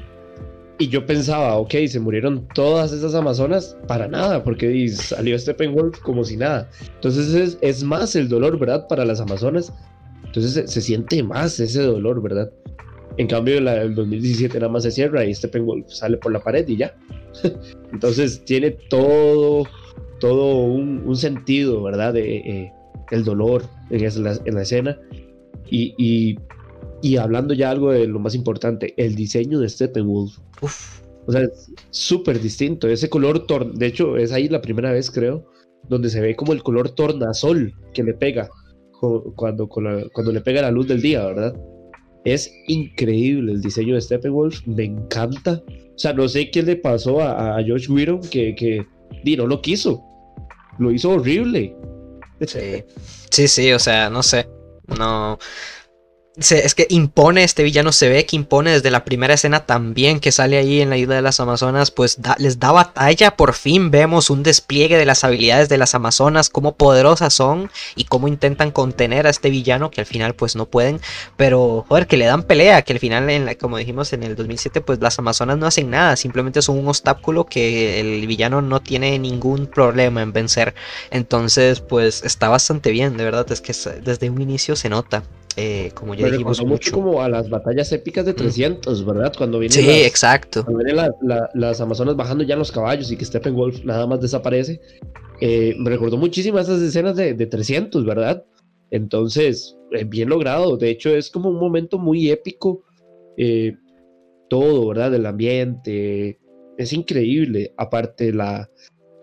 Y 0.78 0.89
yo 0.89 1.05
pensaba, 1.05 1.55
ok, 1.55 1.73
se 1.88 1.99
murieron 2.01 2.47
todas 2.53 2.91
esas 2.91 3.15
amazonas 3.15 3.78
para 3.88 4.09
nada, 4.09 4.43
porque 4.43 4.88
salió 4.89 5.39
Steppenwolf 5.39 5.99
como 5.99 6.26
si 6.26 6.36
nada. 6.36 6.69
Entonces 6.95 7.34
es, 7.34 7.57
es, 7.61 7.84
más 7.84 8.15
el 8.15 8.28
dolor, 8.28 8.59
¿verdad? 8.59 8.86
Para 8.89 9.05
las 9.05 9.21
amazonas. 9.21 9.71
Entonces 10.26 10.69
se, 10.69 10.82
siente 10.82 11.23
más 11.23 11.57
ese 11.61 11.82
dolor, 11.82 12.21
¿verdad? 12.21 12.51
En 13.15 13.28
cambio, 13.28 13.61
la 13.61 13.76
del 13.76 13.95
2017 13.95 14.59
nada 14.59 14.69
más 14.69 14.84
se 14.84 14.91
cierra 14.91 15.23
y 15.23 15.34
Steppenwolf 15.34 15.88
sale 15.88 16.17
por 16.17 16.34
la 16.34 16.39
pared 16.39 16.67
y 16.67 16.76
ya. 16.76 16.93
Entonces 17.93 18.43
tiene 18.43 18.71
todo, 18.71 19.65
todo 20.19 20.57
un, 20.65 21.15
sentido, 21.15 21.84
¿verdad? 21.84 22.13
De, 22.13 22.38
eh, 22.38 22.73
el 23.11 23.23
dolor 23.23 23.63
en, 23.91 24.03
en 24.03 24.55
la 24.55 24.61
escena. 24.61 24.99
Y, 25.69 25.95
y 25.97 26.38
y 27.06 27.18
hablando 27.18 27.53
ya 27.53 27.70
algo 27.70 27.91
de 27.91 28.08
lo 28.08 28.18
más 28.18 28.34
importante, 28.34 28.95
el 28.97 29.14
diseño 29.14 29.60
de 29.60 29.70
Steppenwolf. 29.70 30.39
Uf. 30.64 31.01
O 31.28 31.32
sea, 31.32 31.41
es 31.41 31.72
súper 31.91 32.41
distinto. 32.41 32.88
Ese 32.88 33.12
color, 33.12 33.45
de 33.76 33.86
hecho, 33.86 34.18
es 34.18 34.32
ahí 34.32 34.49
la 34.49 34.60
primera 34.60 34.91
vez, 34.91 35.12
creo, 35.12 35.45
donde 35.88 36.10
se 36.10 36.20
ve 36.20 36.36
como 36.36 36.51
el 36.51 36.64
color 36.64 36.89
tornasol 36.95 37.76
que 37.93 38.01
le 38.01 38.16
pega 38.16 38.49
cuando, 39.36 39.68
cuando 39.68 40.32
le 40.32 40.41
pega 40.41 40.64
la 40.64 40.72
luz 40.72 40.88
del 40.88 41.03
día, 41.03 41.24
¿verdad? 41.24 41.56
Es 42.24 42.51
increíble 42.68 43.51
el 43.51 43.62
diseño 43.62 43.93
de 43.93 44.01
Steppenwolf, 44.01 44.66
me 44.66 44.86
encanta. 44.86 45.62
O 45.68 45.99
sea, 45.99 46.12
no 46.12 46.28
sé 46.28 46.49
qué 46.49 46.64
le 46.64 46.76
pasó 46.76 47.22
a, 47.22 47.60
a 47.60 47.64
Josh 47.64 47.88
Whedon 47.88 48.22
que, 48.22 48.56
que 48.56 48.84
no 49.38 49.45
lo 49.45 49.62
quiso. 49.62 50.03
Lo 50.80 50.91
hizo 50.91 51.12
horrible. 51.12 51.76
Sí. 52.47 52.84
sí, 53.30 53.47
sí, 53.47 53.72
o 53.74 53.78
sea, 53.80 54.10
no 54.10 54.24
sé. 54.24 54.49
No, 54.97 55.38
es 56.38 56.75
que 56.75 56.86
impone, 56.89 57.43
este 57.43 57.63
villano 57.63 57.91
se 57.91 58.09
ve 58.09 58.25
que 58.25 58.36
impone 58.36 58.71
desde 58.71 58.91
la 58.91 59.05
primera 59.05 59.33
escena 59.33 59.65
también 59.65 60.19
que 60.19 60.31
sale 60.31 60.57
ahí 60.57 60.81
en 60.81 60.89
la 60.89 60.97
isla 60.97 61.15
de 61.15 61.21
las 61.21 61.39
Amazonas, 61.39 61.91
pues 61.91 62.17
les 62.38 62.59
da 62.59 62.71
batalla, 62.71 63.36
por 63.38 63.53
fin 63.53 63.89
vemos 63.89 64.29
un 64.29 64.43
despliegue 64.43 64.97
de 64.97 65.05
las 65.05 65.23
habilidades 65.23 65.69
de 65.69 65.77
las 65.77 65.95
Amazonas, 65.95 66.49
cómo 66.49 66.75
poderosas 66.75 67.33
son 67.33 67.71
y 67.95 68.05
cómo 68.05 68.27
intentan 68.27 68.71
contener 68.71 69.27
a 69.27 69.29
este 69.29 69.49
villano 69.49 69.91
que 69.91 70.01
al 70.01 70.07
final 70.07 70.36
pues 70.36 70.55
no 70.55 70.65
pueden, 70.65 70.99
pero 71.38 71.86
joder, 71.88 72.07
que 72.07 72.17
le 72.17 72.25
dan 72.25 72.43
pelea, 72.43 72.81
que 72.81 72.93
al 72.93 72.99
final, 72.99 73.29
en 73.29 73.45
la, 73.45 73.55
como 73.55 73.77
dijimos 73.77 74.11
en 74.11 74.23
el 74.23 74.36
2007, 74.36 74.81
pues 74.81 74.99
las 74.99 75.17
Amazonas 75.19 75.57
no 75.57 75.67
hacen 75.67 75.89
nada, 75.89 76.17
simplemente 76.17 76.61
son 76.61 76.77
un 76.77 76.88
obstáculo 76.89 77.45
que 77.45 77.99
el 78.01 78.27
villano 78.27 78.61
no 78.61 78.81
tiene 78.81 79.17
ningún 79.19 79.67
problema 79.67 80.21
en 80.21 80.33
vencer, 80.33 80.75
entonces 81.11 81.79
pues 81.79 82.23
está 82.23 82.49
bastante 82.49 82.91
bien, 82.91 83.15
de 83.15 83.23
verdad, 83.23 83.49
es 83.51 83.61
que 83.61 83.73
desde 84.01 84.29
un 84.29 84.41
inicio 84.41 84.75
se 84.75 84.89
nota. 84.89 85.23
Eh, 85.57 85.91
como 85.93 86.15
ya 86.15 86.24
dijimos 86.32 86.65
mucho. 86.65 86.91
como 86.91 87.21
a 87.21 87.30
las 87.30 87.49
batallas 87.49 87.91
épicas 87.91 88.26
de 88.26 88.34
300, 88.34 89.03
mm. 89.03 89.07
¿verdad? 89.07 89.34
Cuando 89.38 89.59
vienen, 89.59 89.78
sí, 89.78 89.89
exacto. 90.03 90.63
Cuando 90.63 90.84
vienen 90.84 91.11
las 91.53 91.82
Amazonas 91.82 92.15
bajando 92.15 92.43
ya 92.43 92.55
los 92.55 92.71
caballos 92.71 93.11
y 93.11 93.17
que 93.17 93.26
Steppenwolf 93.26 93.84
nada 93.84 94.07
más 94.07 94.21
desaparece. 94.21 94.80
Eh, 95.41 95.76
me 95.80 95.89
recordó 95.89 96.17
muchísimo 96.17 96.59
esas 96.59 96.82
escenas 96.82 97.15
de, 97.15 97.34
de 97.34 97.45
300, 97.45 98.05
¿verdad? 98.05 98.45
Entonces, 98.91 99.78
eh, 99.91 100.05
bien 100.05 100.30
logrado. 100.30 100.78
De 100.78 100.89
hecho, 100.89 101.09
es 101.09 101.30
como 101.30 101.49
un 101.49 101.59
momento 101.59 101.97
muy 101.97 102.30
épico. 102.30 102.84
todo, 104.49 104.88
¿verdad? 104.88 105.13
El 105.13 105.26
ambiente. 105.26 106.39
Es 106.78 106.93
increíble. 106.93 107.73
Aparte, 107.78 108.32
la, 108.32 108.69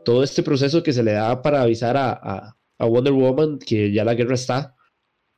todo 0.05 0.23
este 0.23 0.43
proceso 0.43 0.83
que 0.83 0.93
se 0.93 1.03
le 1.03 1.13
da 1.13 1.43
para 1.43 1.63
avisar 1.63 1.97
a, 1.97 2.13
a, 2.13 2.57
a 2.79 2.87
Wonder 2.87 3.13
Woman 3.13 3.59
que 3.59 3.93
ya 3.93 4.05
la 4.05 4.15
guerra 4.15 4.35
está. 4.35 4.75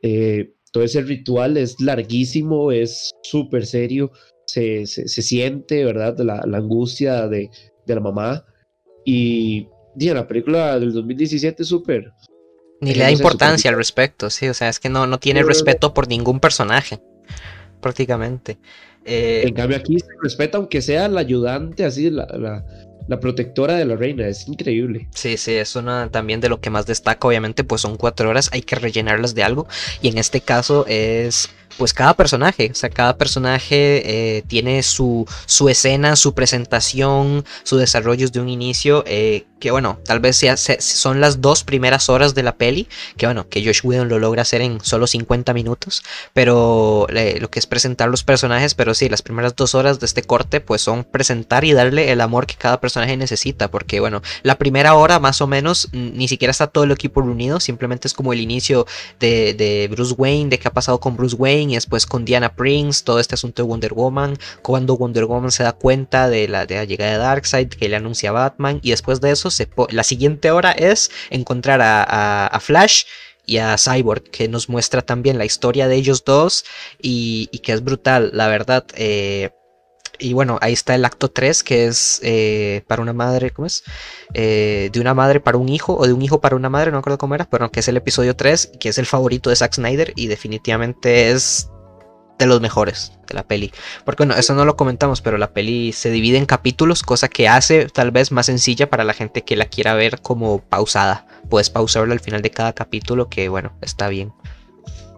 Eh, 0.03 0.54
todo 0.75 0.83
ese 0.83 1.03
ritual 1.03 1.57
es 1.57 1.81
larguísimo, 1.81 2.73
es 2.73 3.13
súper 3.23 3.65
serio, 3.65 4.11
se, 4.45 4.87
se, 4.87 5.23
siente, 5.23 5.85
¿verdad? 5.85 6.19
La, 6.19 6.43
la 6.45 6.59
angustia 6.59 7.29
de, 7.29 7.49
de, 7.87 7.95
la 7.95 8.01
mamá. 8.01 8.45
Y, 9.05 9.69
y 9.97 10.11
la 10.11 10.27
película 10.27 10.81
del 10.81 10.93
2017 10.93 11.63
es 11.63 11.69
súper... 11.69 12.13
Ni 12.81 12.93
le 12.93 13.05
da 13.05 13.13
importancia 13.13 13.71
al 13.71 13.77
respecto, 13.77 14.31
sí, 14.31 14.49
o 14.49 14.55
sea, 14.55 14.69
es 14.69 14.81
que 14.81 14.89
no, 14.89 15.07
no 15.07 15.21
tiene 15.21 15.45
respeto 15.45 15.95
por 15.95 16.09
ningún 16.09 16.41
personaje, 16.41 17.01
prácticamente. 17.81 18.59
Eh, 19.05 19.45
en 19.47 19.55
cambio 19.55 19.77
aquí 19.77 20.01
se 20.01 20.09
respeta 20.23 20.59
aunque 20.59 20.83
sea 20.83 21.07
la 21.07 21.21
ayudante, 21.21 21.85
así, 21.85 22.11
la, 22.11 22.27
la 22.27 22.67
la 23.07 23.21
protectora 23.21 23.75
de 23.75 23.85
la 23.85 23.97
reina, 23.97 24.27
es 24.27 24.49
increíble. 24.49 25.09
Sí, 25.15 25.37
sí, 25.37 25.53
es 25.53 25.77
una 25.77 26.11
también 26.11 26.41
de 26.41 26.49
lo 26.49 26.61
que 26.61 26.71
más 26.71 26.87
destaca, 26.87 27.29
obviamente, 27.29 27.65
pues 27.65 27.81
son 27.81 27.97
cuatro 27.97 28.31
horas, 28.31 28.51
hay 28.53 28.63
que 28.63 28.77
rellenarlas 28.77 29.35
de 29.35 29.43
algo, 29.43 29.67
y 30.03 30.09
en 30.09 30.19
este 30.19 30.41
caso 30.41 30.85
es 30.89 31.51
pues 31.77 31.93
cada 31.93 32.15
personaje, 32.15 32.71
o 32.71 32.75
sea, 32.75 32.91
cada 32.91 33.17
personaje 33.17 34.37
eh, 34.37 34.43
tiene 34.47 34.83
su, 34.83 35.27
su 35.47 35.69
escena, 35.69 36.17
su 36.17 36.35
presentación, 36.35 37.45
su 37.63 37.77
desarrollo 37.77 38.29
de 38.29 38.41
un 38.41 38.49
inicio, 38.49 39.05
eh, 39.07 39.47
que 39.61 39.71
bueno, 39.71 39.99
tal 40.05 40.21
vez 40.21 40.37
sea, 40.37 40.57
son 40.57 41.21
las 41.21 41.41
dos 41.41 41.65
primeras 41.65 42.09
horas 42.09 42.35
de 42.35 42.43
la 42.43 42.57
peli, 42.57 42.87
que 43.17 43.27
bueno, 43.27 43.49
que 43.49 43.65
Josh 43.65 43.81
Whedon 43.83 44.09
lo 44.09 44.19
logra 44.19 44.43
hacer 44.43 44.61
en 44.61 44.81
solo 44.83 45.07
50 45.07 45.55
minutos, 45.55 46.03
pero 46.35 47.07
lo 47.09 47.51
que 47.51 47.59
es 47.59 47.67
presentar 47.67 48.11
los 48.11 48.25
personajes, 48.25 48.75
pero 48.75 48.93
sí, 48.93 49.09
las 49.09 49.23
primeras 49.23 49.57
dos 49.57 49.75
horas 49.75 50.01
de 50.01 50.07
este 50.07 50.23
corte 50.23 50.61
pues 50.61 50.83
son 50.83 51.05
presentar 51.05 51.65
y 51.65 51.73
darle 51.73 52.13
el 52.13 52.21
amor 52.21 52.47
que 52.47 52.57
cada 52.57 52.79
personaje 52.81 53.17
necesita, 53.17 53.71
porque 53.71 54.01
bueno, 54.01 54.21
la 54.43 54.59
primera 54.59 54.95
hora 54.95 55.19
más 55.19 55.41
o 55.41 55.47
menos 55.47 55.89
ni 55.93 56.29
siquiera 56.29 56.51
está 56.51 56.67
todo 56.67 56.85
el 56.85 56.93
equipo 56.93 57.23
reunido, 57.23 57.59
simplemente 57.59 58.07
es 58.07 58.13
como 58.13 58.35
el 58.35 58.41
inicio 58.41 58.87
de, 59.19 59.55
de 59.55 59.89
Bruce 59.91 60.15
Wayne, 60.17 60.51
de 60.51 60.59
qué 60.59 60.69
ha 60.69 60.73
pasado 60.73 61.01
con 61.01 61.17
Bruce 61.17 61.37
Wayne, 61.37 61.64
y 61.71 61.75
después 61.75 62.07
con 62.07 62.25
Diana 62.25 62.55
Prince, 62.55 63.05
todo 63.05 63.21
este 63.21 63.35
asunto 63.35 63.63
de 63.63 63.69
Wonder 63.69 63.95
Woman, 63.95 64.37
cuando 64.63 64.97
Wonder 64.97 65.25
Woman 65.25 65.51
se 65.51 65.63
da 65.63 65.73
cuenta 65.73 66.29
de 66.29 66.49
la, 66.49 66.67
de 66.67 66.77
la 66.77 66.85
llegada 66.85 67.13
de 67.13 67.19
Darkseid, 67.19 67.69
que 67.69 67.89
le 67.89 67.97
anuncia 67.97 68.31
a 68.31 68.33
Batman, 68.33 68.81
y 68.83 68.91
después 68.91 69.21
de 69.21 69.31
eso 69.31 69.49
la 69.91 70.05
siguiente 70.05 70.51
hora 70.51 70.73
es 70.73 71.11
encontrar 71.31 71.81
a, 71.83 72.59
Flash 72.61 73.05
y 73.47 73.59
a 73.59 73.77
Cyborg, 73.77 74.23
que 74.31 74.49
nos 74.49 74.69
muestra 74.69 75.03
también 75.03 75.39
la 75.39 75.45
historia 75.45 75.89
de 75.89 75.97
ellos 75.97 76.25
dos 76.25 76.65
y, 77.01 77.47
que 77.63 77.73
es 77.73 77.83
brutal, 77.83 78.31
la 78.33 78.49
verdad. 78.49 78.85
Eh, 78.95 79.51
y 80.19 80.33
bueno, 80.33 80.59
ahí 80.61 80.73
está 80.73 80.95
el 80.95 81.05
acto 81.05 81.31
3, 81.31 81.63
que 81.63 81.87
es 81.87 82.21
eh, 82.23 82.83
para 82.87 83.03
una 83.03 83.13
madre, 83.13 83.51
¿cómo 83.51 83.67
es? 83.67 83.85
Eh, 84.33 84.91
de 84.93 85.01
una 85.01 85.15
madre 85.15 85.41
para 85.41 85.59
un 85.59 85.69
hijo, 85.69 85.97
o 85.97 86.07
de 86.07 86.13
un 86.13 86.23
hijo 86.23 86.41
para 86.41 86.57
una 86.57 86.71
madre, 86.71 86.91
no 86.91 86.97
me 86.97 87.01
acuerdo 87.01 87.19
cómo 87.19 87.35
era, 87.35 87.45
pero 87.45 87.71
que 87.71 87.81
es 87.81 87.89
el 87.89 87.97
episodio 87.97 88.37
3, 88.37 88.73
que 88.79 88.89
es 88.89 88.99
el 88.99 89.07
favorito 89.07 89.51
de 89.51 89.57
Zack 89.57 89.75
Snyder 89.75 90.13
y 90.17 90.27
definitivamente 90.27 91.31
es 91.31 91.69
de 92.39 92.47
los 92.47 92.61
mejores 92.61 93.13
de 93.27 93.35
la 93.35 93.45
peli. 93.45 93.73
Porque 94.05 94.25
bueno, 94.25 94.39
eso 94.39 94.55
no 94.55 94.65
lo 94.65 94.77
comentamos, 94.77 95.21
pero 95.21 95.39
la 95.39 95.53
peli 95.53 95.93
se 95.93 96.11
divide 96.11 96.39
en 96.39 96.47
capítulos, 96.47 97.03
cosa 97.03 97.29
que 97.29 97.49
hace 97.49 97.87
tal 97.87 98.11
vez 98.11 98.33
más 98.33 98.47
sencilla 98.47 98.91
para 98.91 99.05
la 99.05 99.15
gente 99.15 99.43
que 99.43 99.57
la 99.57 99.67
quiera 99.67 99.95
ver 99.95 100.21
como 100.21 100.61
pausada. 100.61 101.27
Puedes 101.49 101.71
pausarla 101.71 102.15
al 102.15 102.21
final 102.21 102.43
de 102.43 102.51
cada 102.51 102.73
capítulo, 102.73 103.29
que 103.29 103.49
bueno, 103.49 103.77
está 103.81 104.09
bien. 104.09 104.33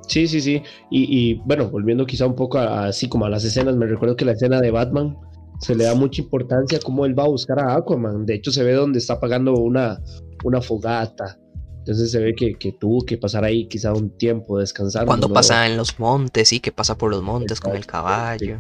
Sí, 0.06 0.26
sí, 0.28 0.40
sí. 0.40 0.62
Y, 0.90 1.34
bueno, 1.44 1.68
volviendo 1.68 2.06
quizá 2.06 2.26
un 2.26 2.34
poco 2.34 2.58
así 2.58 3.08
como 3.08 3.26
a 3.26 3.30
las 3.30 3.44
escenas, 3.44 3.76
me 3.76 3.86
recuerdo 3.86 4.16
que 4.16 4.24
la 4.24 4.32
escena 4.32 4.60
de 4.60 4.70
Batman 4.70 5.16
se 5.60 5.74
le 5.74 5.84
da 5.84 5.94
mucha 5.94 6.22
importancia 6.22 6.78
como 6.80 7.06
él 7.06 7.18
va 7.18 7.24
a 7.24 7.28
buscar 7.28 7.58
a 7.58 7.74
Aquaman. 7.74 8.26
De 8.26 8.34
hecho, 8.34 8.52
se 8.52 8.62
ve 8.62 8.72
donde 8.72 8.98
está 8.98 9.18
pagando 9.18 9.54
una, 9.54 10.00
una 10.44 10.60
fogata 10.60 11.38
entonces 11.86 12.10
se 12.10 12.18
ve 12.18 12.34
que, 12.34 12.54
que, 12.54 12.72
tuvo 12.72 13.06
que 13.06 13.16
pasar 13.16 13.44
ahí 13.44 13.68
quizá 13.68 13.92
un 13.92 14.10
tiempo 14.18 14.58
descansando. 14.58 15.06
Cuando 15.06 15.32
pasa 15.32 15.68
en 15.68 15.76
los 15.76 16.00
montes, 16.00 16.48
sí, 16.48 16.58
que 16.58 16.72
pasa 16.72 16.98
por 16.98 17.12
los 17.12 17.22
montes 17.22 17.60
con 17.60 17.76
el 17.76 17.86
caballo. 17.86 18.58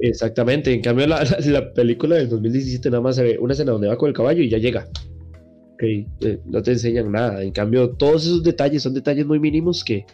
Exactamente, 0.00 0.72
en 0.72 0.82
cambio 0.82 1.06
la, 1.06 1.22
la, 1.46 1.72
película 1.72 2.16
del 2.16 2.28
2017 2.28 2.90
nada 2.90 3.00
más 3.00 3.14
se 3.14 3.22
ve 3.22 3.38
una 3.38 3.52
escena 3.52 3.70
donde 3.70 3.86
va 3.86 3.96
con 3.96 4.08
el 4.08 4.14
caballo 4.16 4.42
y 4.42 4.50
ya 4.50 4.58
llega. 4.58 4.88
Okay, 5.74 6.08
eh, 6.22 6.40
no 6.44 6.60
te 6.60 6.72
enseñan 6.72 7.12
nada. 7.12 7.40
En 7.40 7.52
cambio, 7.52 7.90
todos 7.90 8.24
esos 8.24 8.42
detalles 8.42 8.82
son 8.82 8.94
detalles 8.94 9.26
muy 9.26 9.38
mínimos 9.38 9.84
que, 9.84 10.04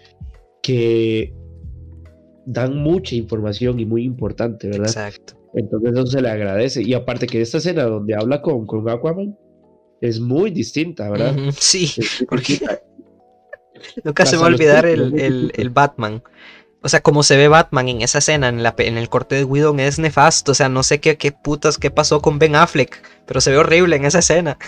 que 0.63 1.35
dan 2.47 2.77
mucha 2.77 3.15
información 3.15 3.79
y 3.81 3.85
muy 3.85 4.05
importante, 4.05 4.69
¿verdad? 4.69 4.87
Exacto. 4.87 5.35
Entonces 5.55 5.93
eso 5.93 6.07
se 6.07 6.23
le 6.23 6.31
agradece. 6.31 6.83
Y 6.83 6.95
aparte 6.95 7.27
que 7.27 7.41
esta 7.41 7.59
escena 7.59 7.85
donde 7.85 8.15
habla 8.15 8.41
con, 8.41 8.67
con 8.67 8.89
Aquaman, 8.89 9.37
es 10.01 10.19
muy 10.19 10.51
distinta, 10.51 11.09
¿verdad? 11.09 11.35
sí, 11.57 11.93
porque 12.29 12.61
nunca 14.05 14.27
se 14.27 14.37
va 14.37 14.45
a 14.45 14.47
olvidar 14.47 14.85
el, 14.87 15.71
Batman. 15.71 16.23
O 16.85 16.89
sea, 16.89 17.01
como 17.01 17.23
se 17.23 17.37
ve 17.37 17.47
Batman 17.47 17.89
en 17.89 18.03
esa 18.03 18.19
escena, 18.19 18.49
en, 18.49 18.65
la, 18.65 18.75
en 18.79 18.99
el 18.99 19.09
corte 19.09 19.37
de 19.37 19.45
Whedon, 19.45 19.79
es 19.79 20.01
nefasto. 20.01 20.51
O 20.51 20.55
sea, 20.55 20.69
no 20.69 20.83
sé 20.83 20.99
qué, 20.99 21.17
qué 21.17 21.31
putas, 21.31 21.79
qué 21.79 21.91
pasó 21.93 22.21
con 22.21 22.41
Ben 22.41 22.57
Affleck, 22.57 23.01
pero 23.25 23.41
se 23.41 23.53
ve 23.53 23.59
horrible 23.59 23.95
en 23.95 24.05
esa 24.05 24.19
escena. 24.19 24.59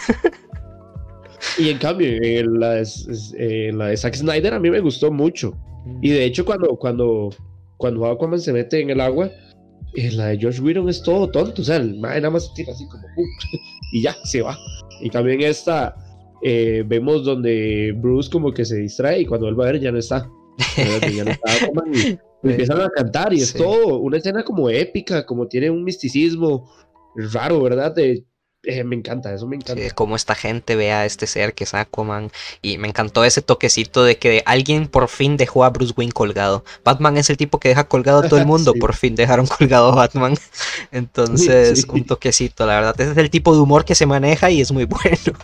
y 1.59 1.71
en 1.71 1.79
cambio, 1.79 2.07
en 2.23 2.61
la, 2.61 2.75
de 2.75 3.97
Zack 3.97 4.15
Snyder 4.15 4.55
a 4.55 4.61
mí 4.61 4.71
me 4.71 4.79
gustó 4.79 5.11
mucho. 5.11 5.57
Y 6.01 6.11
de 6.11 6.25
hecho, 6.25 6.45
cuando, 6.45 6.77
cuando, 6.77 7.31
cuando 7.77 8.07
Aquaman 8.07 8.41
se 8.41 8.53
mete 8.53 8.81
en 8.81 8.91
el 8.91 9.01
agua, 9.01 9.31
en 9.95 10.17
la 10.17 10.27
de 10.29 10.39
George 10.39 10.61
Whedon 10.61 10.89
es 10.89 11.03
todo 11.03 11.31
tonto. 11.31 11.63
O 11.63 11.65
sea, 11.65 11.77
el 11.77 12.01
nada 12.01 12.31
más 12.31 12.53
tira 12.55 12.73
así 12.73 12.87
como, 12.89 13.03
y 13.93 14.03
ya, 14.03 14.17
se 14.25 14.43
va. 14.43 14.59
Y 15.01 15.11
también 15.11 15.41
esta, 15.43 15.95
eh, 16.43 16.85
vemos 16.87 17.25
donde 17.25 17.93
Bruce 17.97 18.31
como 18.31 18.53
que 18.53 18.65
se 18.65 18.77
distrae 18.77 19.21
y 19.21 19.27
cuando 19.27 19.47
vuelve 19.47 19.63
a 19.63 19.73
ver 19.73 19.81
ya 19.81 19.93
no 19.93 19.99
está. 19.99 20.29
Ya 20.77 21.25
no 21.25 21.31
está 21.31 21.51
y 21.93 22.19
empiezan 22.51 22.81
a 22.81 22.91
cantar 22.91 23.33
y 23.33 23.41
es 23.41 23.55
todo 23.55 23.99
una 23.99 24.19
escena 24.19 24.45
como 24.45 24.69
épica, 24.69 25.25
como 25.25 25.49
tiene 25.49 25.71
un 25.71 25.83
misticismo 25.83 26.71
raro, 27.17 27.63
¿verdad? 27.63 27.95
De 27.95 28.25
eh, 28.67 28.85
me 28.85 28.97
encanta, 28.97 29.33
eso 29.33 29.47
me 29.47 29.57
encanta. 29.57 29.83
cómo 29.95 30.17
esta 30.17 30.35
gente 30.35 30.77
ve 30.77 30.93
a 30.93 31.05
este 31.05 31.27
ser 31.27 31.55
que 31.55 31.65
es 31.65 31.75
Aquaman. 31.75 32.31
Y 32.63 32.79
me 32.79 32.89
encantó 32.89 33.25
ese 33.25 33.43
toquecito 33.43 34.05
de 34.05 34.19
que 34.19 34.43
alguien 34.47 34.89
por 34.89 35.09
fin 35.09 35.37
dejó 35.37 35.65
a 35.65 35.71
Bruce 35.71 35.95
Wayne 35.97 36.13
colgado. 36.13 36.65
Batman 36.85 37.17
es 37.17 37.31
el 37.31 37.37
tipo 37.37 37.61
que 37.61 37.69
deja 37.69 37.85
colgado 37.85 38.21
a 38.21 38.29
todo 38.29 38.41
el 38.41 38.47
mundo. 38.47 38.75
Por 38.75 38.95
fin 38.95 39.15
dejaron 39.15 39.47
colgado 39.47 39.93
a 39.93 39.95
Batman. 39.95 40.37
Entonces, 40.93 41.85
un 41.89 42.05
toquecito, 42.05 42.67
la 42.67 42.75
verdad. 42.75 43.01
Ese 43.01 43.13
es 43.13 43.19
el 43.19 43.31
tipo 43.31 43.55
de 43.55 43.61
humor 43.61 43.85
que 43.85 43.95
se 43.95 44.07
maneja 44.07 44.51
y 44.51 44.61
es 44.61 44.73
muy 44.73 44.85
bueno, 44.87 45.39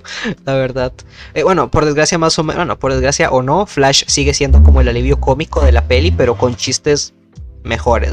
la 0.45 0.55
verdad. 0.55 0.93
Eh, 1.35 1.43
bueno, 1.43 1.71
por 1.71 1.85
desgracia 1.85 2.19
más 2.19 2.39
o 2.39 2.43
menos, 2.43 2.57
bueno, 2.57 2.79
por 2.79 2.93
desgracia 2.93 3.31
o 3.31 3.43
no, 3.43 3.67
Flash 3.67 4.05
sigue 4.07 4.35
siendo 4.35 4.63
como 4.63 4.81
el 4.81 4.89
alivio 4.89 5.21
cómico 5.21 5.63
de 5.63 5.73
la 5.73 5.87
peli, 5.87 6.11
pero 6.11 6.37
con 6.37 6.57
chistes 6.57 7.15
mejores. 7.63 8.13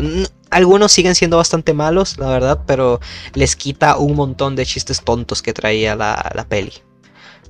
Algunos 0.50 0.92
siguen 0.92 1.16
siendo 1.16 1.38
bastante 1.38 1.74
malos, 1.74 2.18
la 2.18 2.30
verdad, 2.30 2.64
pero 2.66 3.00
les 3.34 3.56
quita 3.56 3.98
un 3.98 4.16
montón 4.16 4.56
de 4.56 4.66
chistes 4.66 5.04
tontos 5.04 5.42
que 5.42 5.54
traía 5.54 5.96
la, 5.96 6.32
la 6.34 6.48
peli 6.48 6.72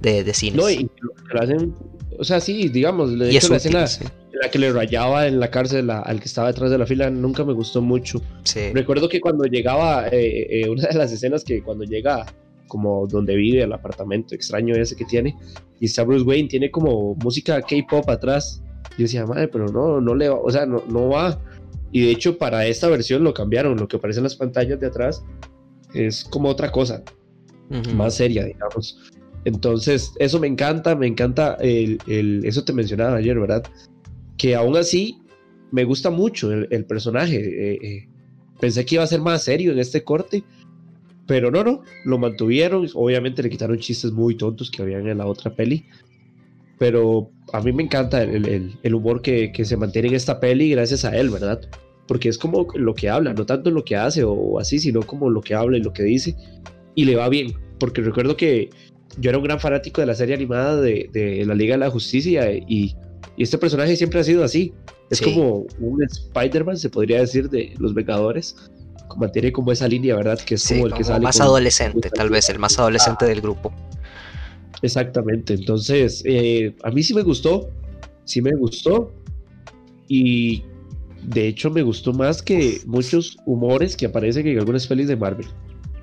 de, 0.02 0.24
de 0.24 0.34
cines. 0.34 0.58
No, 0.58 0.70
y 0.70 0.90
lo 1.32 1.42
hacen, 1.42 1.76
o 2.20 2.24
sea, 2.24 2.40
sí, 2.40 2.70
digamos, 2.70 3.18
de 3.18 3.30
hecho, 3.30 3.50
la, 3.50 3.58
escena, 3.58 3.86
la 4.42 4.50
que 4.50 4.60
le 4.60 4.72
rayaba 4.72 5.28
en 5.28 5.40
la 5.40 5.52
cárcel 5.52 5.90
al 5.90 6.20
que 6.20 6.26
estaba 6.26 6.48
detrás 6.48 6.72
de 6.72 6.78
la 6.78 6.86
fila 6.86 7.10
nunca 7.10 7.44
me 7.44 7.54
gustó 7.54 7.82
mucho. 7.82 8.22
Recuerdo 8.74 9.08
que 9.08 9.22
cuando 9.22 9.46
llegaba, 9.46 10.08
eh, 10.08 10.62
eh, 10.62 10.70
una 10.70 10.88
de 10.88 10.96
las 10.96 11.12
escenas 11.12 11.44
que 11.44 11.62
cuando 11.62 11.84
llega 11.84 12.26
como 12.68 13.08
donde 13.08 13.36
vive, 13.36 13.64
el 13.64 13.72
apartamento 13.72 14.36
extraño 14.36 14.76
ese 14.76 14.96
que 14.96 15.06
tiene, 15.06 15.36
y 15.80 15.86
está 15.86 16.04
Bruce 16.04 16.26
Wayne, 16.26 16.50
tiene 16.50 16.70
como 16.70 17.16
música 17.16 17.62
K-pop 17.62 18.10
atrás. 18.10 18.62
Yo 18.98 19.04
decía, 19.04 19.26
madre, 19.26 19.48
pero 19.48 19.68
no, 19.68 20.02
no 20.02 20.16
le 20.16 20.28
va, 20.28 20.36
o 20.36 20.50
sea, 20.50 20.66
no, 20.66 20.84
no 20.90 21.10
va. 21.10 21.40
Y 21.92 22.02
de 22.02 22.12
hecho, 22.12 22.38
para 22.38 22.66
esta 22.68 22.88
versión 22.90 23.24
lo 23.24 23.34
cambiaron. 23.34 23.78
Lo 23.78 23.88
que 23.88 23.98
aparece 23.98 24.20
en 24.20 24.26
las 24.26 24.36
pantallas 24.36 24.80
de 24.80 24.88
atrás 24.88 25.24
es 25.94 26.26
como 26.26 26.50
otra 26.50 26.72
cosa, 26.72 27.04
más 27.96 28.16
seria, 28.16 28.46
digamos. 28.46 28.98
Entonces, 29.46 30.12
eso 30.20 30.40
me 30.40 30.48
encanta, 30.48 30.96
me 30.96 31.08
encanta 31.08 31.56
el, 31.62 32.00
el, 32.08 32.44
eso 32.44 32.64
te 32.66 32.74
mencionaba 32.74 33.18
ayer, 33.18 33.40
¿verdad? 33.40 33.64
Que 34.38 34.56
aún 34.56 34.76
así 34.76 35.22
me 35.72 35.84
gusta 35.84 36.10
mucho 36.10 36.52
el, 36.52 36.86
personaje. 36.86 37.38
Eh, 37.38 37.80
eh, 37.82 38.10
pensé 38.60 38.86
que 38.86 38.96
iba 38.96 39.04
a 39.04 39.08
ser 39.08 39.22
más 39.22 39.44
serio 39.44 39.72
en 39.72 39.80
este 39.80 40.04
corte, 40.04 40.44
pero 41.26 41.52
no, 41.52 41.64
no, 41.64 41.84
lo 42.06 42.18
mantuvieron. 42.18 42.88
Obviamente 42.94 43.44
le 43.44 43.50
quitaron 43.50 43.78
chistes 43.80 44.12
muy 44.12 44.36
tontos 44.36 44.72
que 44.72 44.82
habían 44.82 45.08
en 45.08 45.20
la 45.20 45.26
otra 45.26 45.54
peli. 45.56 45.86
Pero 46.78 47.32
a 47.54 47.62
mí 47.62 47.72
me 47.72 47.84
encanta 47.84 48.24
el, 48.24 48.94
humor 48.94 49.22
que, 49.22 49.52
que, 49.52 49.66
se 49.66 49.78
mantiene 49.78 50.10
en 50.10 50.16
esta 50.16 50.40
peli 50.40 50.72
gracias 50.72 51.06
a 51.06 51.16
él, 51.16 51.30
¿verdad? 51.30 51.62
Porque 52.08 52.30
es 52.30 52.38
como 52.38 52.68
lo 52.76 52.94
que 52.94 53.10
habla, 53.10 53.34
no 53.34 53.46
tanto 53.46 53.72
lo 53.72 53.84
que 53.84 53.96
hace 53.96 54.24
o 54.24 54.60
así, 54.60 54.80
sino 54.80 55.02
como 55.02 55.30
lo 55.30 55.42
que 55.42 55.54
habla 55.54 55.78
y 55.78 55.82
lo 55.82 55.94
que 55.94 56.04
dice. 56.04 56.36
Y 56.96 57.06
le 57.06 57.16
va 57.16 57.30
bien, 57.30 57.54
porque 57.80 58.02
recuerdo 58.02 58.36
que 58.36 58.70
yo 59.20 59.30
era 59.30 59.38
un 59.38 59.44
gran 59.44 59.60
fanático 59.60 60.02
de 60.02 60.08
la 60.08 60.16
serie 60.16 60.36
animada 60.36 60.80
de, 60.82 61.10
de 61.12 61.46
la 61.46 61.56
Liga 61.56 61.76
de 61.76 61.80
la 61.80 61.90
Justicia 61.90 62.52
y, 62.52 62.64
y, 62.68 63.44
este 63.44 63.58
personaje 63.58 63.96
siempre 63.96 64.20
ha 64.20 64.24
sido 64.24 64.44
así. 64.44 64.74
Es 65.10 65.22
como 65.22 65.66
un 65.80 66.04
Spider-Man, 66.04 66.78
se 66.78 66.90
podría 66.90 67.20
decir, 67.20 67.50
de 67.50 67.74
los 67.78 67.94
Vengadores. 67.94 68.56
Mantiene 69.16 69.52
como 69.52 69.72
esa 69.72 69.88
línea, 69.88 70.16
¿verdad? 70.16 70.40
Que 70.40 70.56
es 70.56 70.68
como 70.68 70.88
el 70.88 70.94
que 70.94 71.04
sale. 71.04 71.24
Más 71.24 71.40
adolescente, 71.40 72.10
tal 72.10 72.30
vez, 72.30 72.50
el 72.50 72.60
más 72.60 72.78
adolescente 72.78 73.26
del 73.26 73.42
grupo. 73.42 73.72
Exactamente. 74.82 75.54
Entonces, 75.54 76.22
eh, 76.26 76.76
a 76.84 76.92
mí 76.92 77.04
sí 77.04 77.14
me 77.14 77.24
gustó. 77.24 77.70
Sí 78.26 78.42
me 78.42 78.56
gustó. 78.56 79.14
Y 80.08 80.64
de 81.24 81.48
hecho, 81.48 81.70
me 81.70 81.82
gustó 81.82 82.14
más 82.14 82.42
que 82.42 82.82
muchos 82.86 83.38
humores 83.46 83.96
que 83.96 84.06
aparecen 84.06 84.48
en 84.48 84.60
algunas 84.60 84.88
pelis 84.88 85.08
de 85.08 85.16
Marvel. 85.16 85.48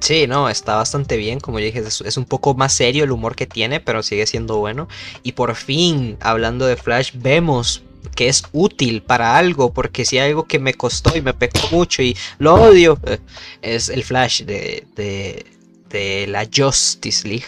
Sí, 0.01 0.27
no, 0.27 0.51
está 0.51 0.77
bastante 0.77 1.17
bien, 1.17 1.41
como 1.41 1.59
ya 1.59 1.65
dije, 1.65 1.79
es, 1.79 2.17
un 2.19 2.27
poco 2.27 2.53
más 2.53 2.75
serio 2.75 3.05
el 3.05 3.11
humor 3.11 3.35
que 3.35 3.47
tiene, 3.47 3.81
pero 3.81 4.03
sigue 4.03 4.27
siendo 4.27 4.59
bueno. 4.59 4.87
Y 5.23 5.33
por 5.33 5.55
fin, 5.55 6.19
hablando 6.21 6.67
de 6.67 6.77
Flash, 6.77 7.13
vemos 7.15 7.83
que 8.15 8.29
es 8.29 8.43
útil 8.53 9.03
para 9.03 9.39
algo, 9.39 9.73
porque 9.73 10.05
si 10.05 10.19
hay 10.19 10.29
algo 10.29 10.45
que 10.45 10.59
me 10.59 10.75
costó 10.75 11.17
y 11.17 11.23
me 11.23 11.33
pecó 11.33 11.59
mucho 11.71 12.03
y 12.03 12.15
lo 12.39 12.55
odio, 12.55 12.99
es 13.63 13.89
el 13.89 14.05
Flash 14.05 14.43
de, 14.43 14.87
de, 14.95 15.47
de 15.95 16.27
la 16.27 16.47
Justice 16.53 17.27
League 17.27 17.47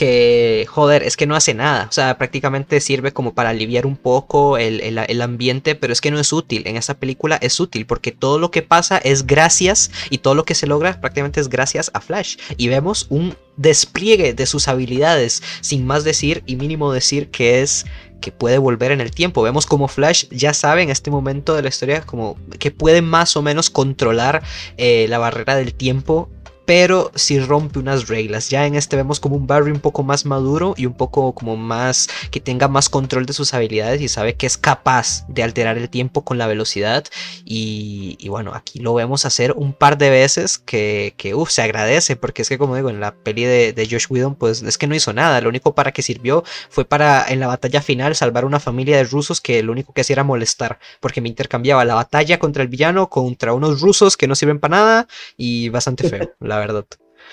que, 0.00 0.66
joder, 0.68 1.02
es 1.02 1.16
que 1.16 1.26
no 1.26 1.36
hace 1.36 1.52
nada. 1.52 1.86
O 1.88 1.92
sea, 1.92 2.16
prácticamente 2.16 2.80
sirve 2.80 3.12
como 3.12 3.34
para 3.34 3.50
aliviar 3.50 3.84
un 3.84 3.96
poco 3.96 4.56
el, 4.56 4.98
ambiente, 5.20 5.74
pero 5.74 5.92
es 5.92 6.00
que 6.00 6.10
no 6.10 6.18
es 6.18 6.32
útil. 6.32 6.62
En 6.66 6.78
esta 6.78 6.94
película 6.94 7.36
es 7.36 7.60
útil 7.60 7.84
porque 7.84 8.10
todo 8.10 8.38
lo 8.38 8.50
que 8.50 8.62
pasa 8.62 8.96
es 8.96 9.26
gracias 9.26 9.90
y 10.08 10.18
todo 10.18 10.34
lo 10.34 10.44
que 10.44 10.54
se 10.54 10.66
logra 10.66 10.98
prácticamente 11.00 11.40
es 11.40 11.50
gracias 11.50 11.90
a 11.92 12.00
Flash. 12.00 12.36
Y 12.56 12.68
vemos 12.68 13.08
un 13.10 13.36
despliegue 13.58 14.32
de 14.32 14.46
sus 14.46 14.68
habilidades, 14.68 15.42
sin 15.60 15.86
más 15.86 16.02
decir 16.02 16.42
y 16.46 16.56
mínimo 16.56 16.92
decir 16.92 17.30
que 17.30 17.60
es 17.60 17.84
que 18.22 18.32
puede 18.32 18.56
volver 18.56 18.92
en 18.92 19.02
el 19.02 19.10
tiempo. 19.10 19.42
Vemos 19.42 19.66
como 19.66 19.86
Flash 19.88 20.26
ya 20.30 20.54
sabe 20.54 20.82
en 20.82 20.90
este 20.90 21.10
momento 21.10 21.54
de 21.54 21.62
la 21.62 21.68
historia 21.68 22.02
como 22.02 22.38
que 22.58 22.70
puede 22.70 23.02
más 23.02 23.36
o 23.36 23.42
menos 23.42 23.68
controlar 23.68 24.42
eh, 24.78 25.06
la 25.08 25.18
barrera 25.18 25.56
del 25.56 25.74
tiempo 25.74 26.30
pero 26.70 27.10
si 27.16 27.40
rompe 27.40 27.80
unas 27.80 28.06
reglas. 28.06 28.48
Ya 28.48 28.64
en 28.64 28.76
este 28.76 28.94
vemos 28.94 29.18
como 29.18 29.34
un 29.34 29.48
Barry 29.48 29.72
un 29.72 29.80
poco 29.80 30.04
más 30.04 30.24
maduro 30.24 30.74
y 30.76 30.86
un 30.86 30.94
poco 30.94 31.34
como 31.34 31.56
más 31.56 32.08
que 32.30 32.38
tenga 32.38 32.68
más 32.68 32.88
control 32.88 33.26
de 33.26 33.32
sus 33.32 33.54
habilidades 33.54 34.00
y 34.00 34.06
sabe 34.06 34.36
que 34.36 34.46
es 34.46 34.56
capaz 34.56 35.24
de 35.26 35.42
alterar 35.42 35.78
el 35.78 35.90
tiempo 35.90 36.22
con 36.24 36.38
la 36.38 36.46
velocidad. 36.46 37.02
Y, 37.44 38.28
bueno, 38.28 38.54
aquí 38.54 38.78
lo 38.78 38.94
vemos 38.94 39.24
hacer 39.24 39.50
un 39.56 39.72
par 39.72 39.98
de 39.98 40.10
veces 40.10 40.58
que, 40.58 41.14
que 41.16 41.34
se 41.48 41.60
agradece 41.60 42.14
porque 42.14 42.42
es 42.42 42.48
que 42.48 42.56
como 42.56 42.76
digo, 42.76 42.88
en 42.88 43.00
la 43.00 43.16
peli 43.16 43.42
de, 43.42 43.88
Josh 43.90 44.06
Whedon 44.08 44.36
pues 44.36 44.62
es 44.62 44.78
que 44.78 44.86
no 44.86 44.94
hizo 44.94 45.12
nada. 45.12 45.40
Lo 45.40 45.48
único 45.48 45.74
para 45.74 45.90
que 45.90 46.02
sirvió 46.02 46.44
fue 46.68 46.84
para 46.84 47.26
en 47.28 47.40
la 47.40 47.48
batalla 47.48 47.82
final 47.82 48.14
salvar 48.14 48.44
una 48.44 48.60
familia 48.60 48.96
de 48.96 49.02
rusos 49.02 49.40
que 49.40 49.60
lo 49.64 49.72
único 49.72 49.92
que 49.92 50.02
hacía 50.02 50.14
era 50.14 50.22
molestar 50.22 50.78
porque 51.00 51.20
me 51.20 51.28
intercambiaba 51.28 51.84
la 51.84 51.96
batalla 51.96 52.38
contra 52.38 52.62
el 52.62 52.68
villano 52.68 53.08
contra 53.10 53.54
unos 53.54 53.80
rusos 53.80 54.16
que 54.16 54.28
no 54.28 54.36
sirven 54.36 54.60
para 54.60 54.76
nada 54.76 55.08
y 55.36 55.68
bastante 55.70 56.08
feo. 56.08 56.32
Verdad. 56.60 56.86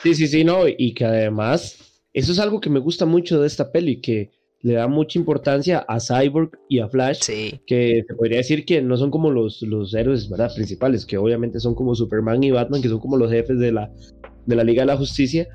Sí, 0.03 0.13
sí, 0.15 0.27
sí, 0.27 0.43
no, 0.43 0.67
y 0.67 0.93
que 0.93 1.05
además, 1.05 2.03
eso 2.13 2.31
es 2.31 2.39
algo 2.39 2.59
que 2.59 2.69
me 2.69 2.79
gusta 2.79 3.05
mucho 3.05 3.41
de 3.41 3.47
esta 3.47 3.71
peli, 3.71 4.01
que 4.01 4.31
le 4.61 4.73
da 4.73 4.87
mucha 4.87 5.19
importancia 5.19 5.85
a 5.87 5.99
Cyborg 5.99 6.51
y 6.67 6.79
a 6.79 6.87
Flash, 6.87 7.19
sí. 7.21 7.61
que 7.67 8.03
se 8.07 8.15
podría 8.15 8.37
decir 8.37 8.65
que 8.65 8.81
no 8.81 8.97
son 8.97 9.11
como 9.11 9.31
los, 9.31 9.61
los 9.61 9.93
héroes 9.93 10.29
¿verdad? 10.29 10.53
principales, 10.53 11.05
que 11.05 11.17
obviamente 11.17 11.59
son 11.59 11.75
como 11.75 11.95
Superman 11.95 12.43
y 12.43 12.51
Batman, 12.51 12.81
que 12.81 12.89
son 12.89 12.99
como 12.99 13.17
los 13.17 13.31
jefes 13.31 13.59
de 13.59 13.71
la, 13.71 13.91
de 14.45 14.55
la 14.55 14.63
Liga 14.63 14.81
de 14.81 14.87
la 14.87 14.97
Justicia, 14.97 15.47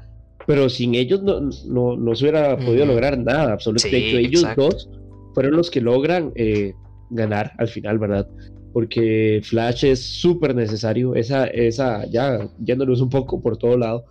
pero 0.47 0.69
sin 0.69 0.95
ellos 0.95 1.23
no, 1.23 1.41
no, 1.41 1.97
no 1.97 2.15
se 2.15 2.25
hubiera 2.25 2.57
podido 2.57 2.87
lograr 2.87 3.19
nada, 3.19 3.53
absolutamente. 3.53 4.19
ellos 4.19 4.47
dos 4.57 4.89
fueron 5.35 5.57
los 5.57 5.71
que 5.71 5.81
logran 5.81 6.33
eh, 6.35 6.75
ganar 7.11 7.53
al 7.59 7.69
final, 7.69 7.99
¿verdad? 7.99 8.29
Porque 8.73 9.41
Flash 9.45 9.85
es 9.85 10.03
súper 10.03 10.55
necesario. 10.55 11.15
Esa, 11.15 11.47
esa, 11.47 12.07
ya 12.07 12.49
yéndonos 12.65 13.01
un 13.01 13.11
poco 13.11 13.41
por 13.41 13.57
todo 13.57 13.77
lado, 13.77 14.05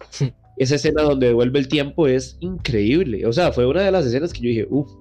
esa 0.57 0.75
escena 0.75 1.03
donde 1.03 1.27
devuelve 1.27 1.59
el 1.59 1.67
tiempo 1.67 2.07
es 2.07 2.37
increíble. 2.39 3.25
O 3.25 3.33
sea, 3.33 3.51
fue 3.51 3.65
una 3.65 3.81
de 3.81 3.91
las 3.91 4.05
escenas 4.05 4.33
que 4.33 4.41
yo 4.41 4.49
dije, 4.49 4.67
uff, 4.69 4.91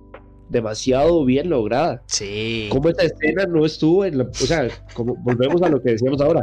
demasiado 0.48 1.24
bien 1.24 1.48
lograda. 1.48 2.02
Sí. 2.06 2.68
Como 2.70 2.88
esta 2.88 3.04
escena 3.04 3.46
no 3.46 3.64
estuvo 3.64 4.04
en 4.04 4.18
la. 4.18 4.24
O 4.24 4.32
sea, 4.34 4.68
como 4.94 5.16
volvemos 5.16 5.62
a 5.62 5.68
lo 5.68 5.80
que 5.80 5.92
decíamos 5.92 6.20
ahora. 6.20 6.42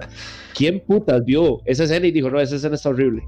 ¿Quién 0.56 0.80
putas 0.80 1.24
vio 1.26 1.62
esa 1.66 1.84
escena 1.84 2.08
y 2.08 2.12
dijo, 2.12 2.30
no, 2.30 2.40
esa 2.40 2.56
escena 2.56 2.76
está 2.76 2.90
horrible? 2.90 3.24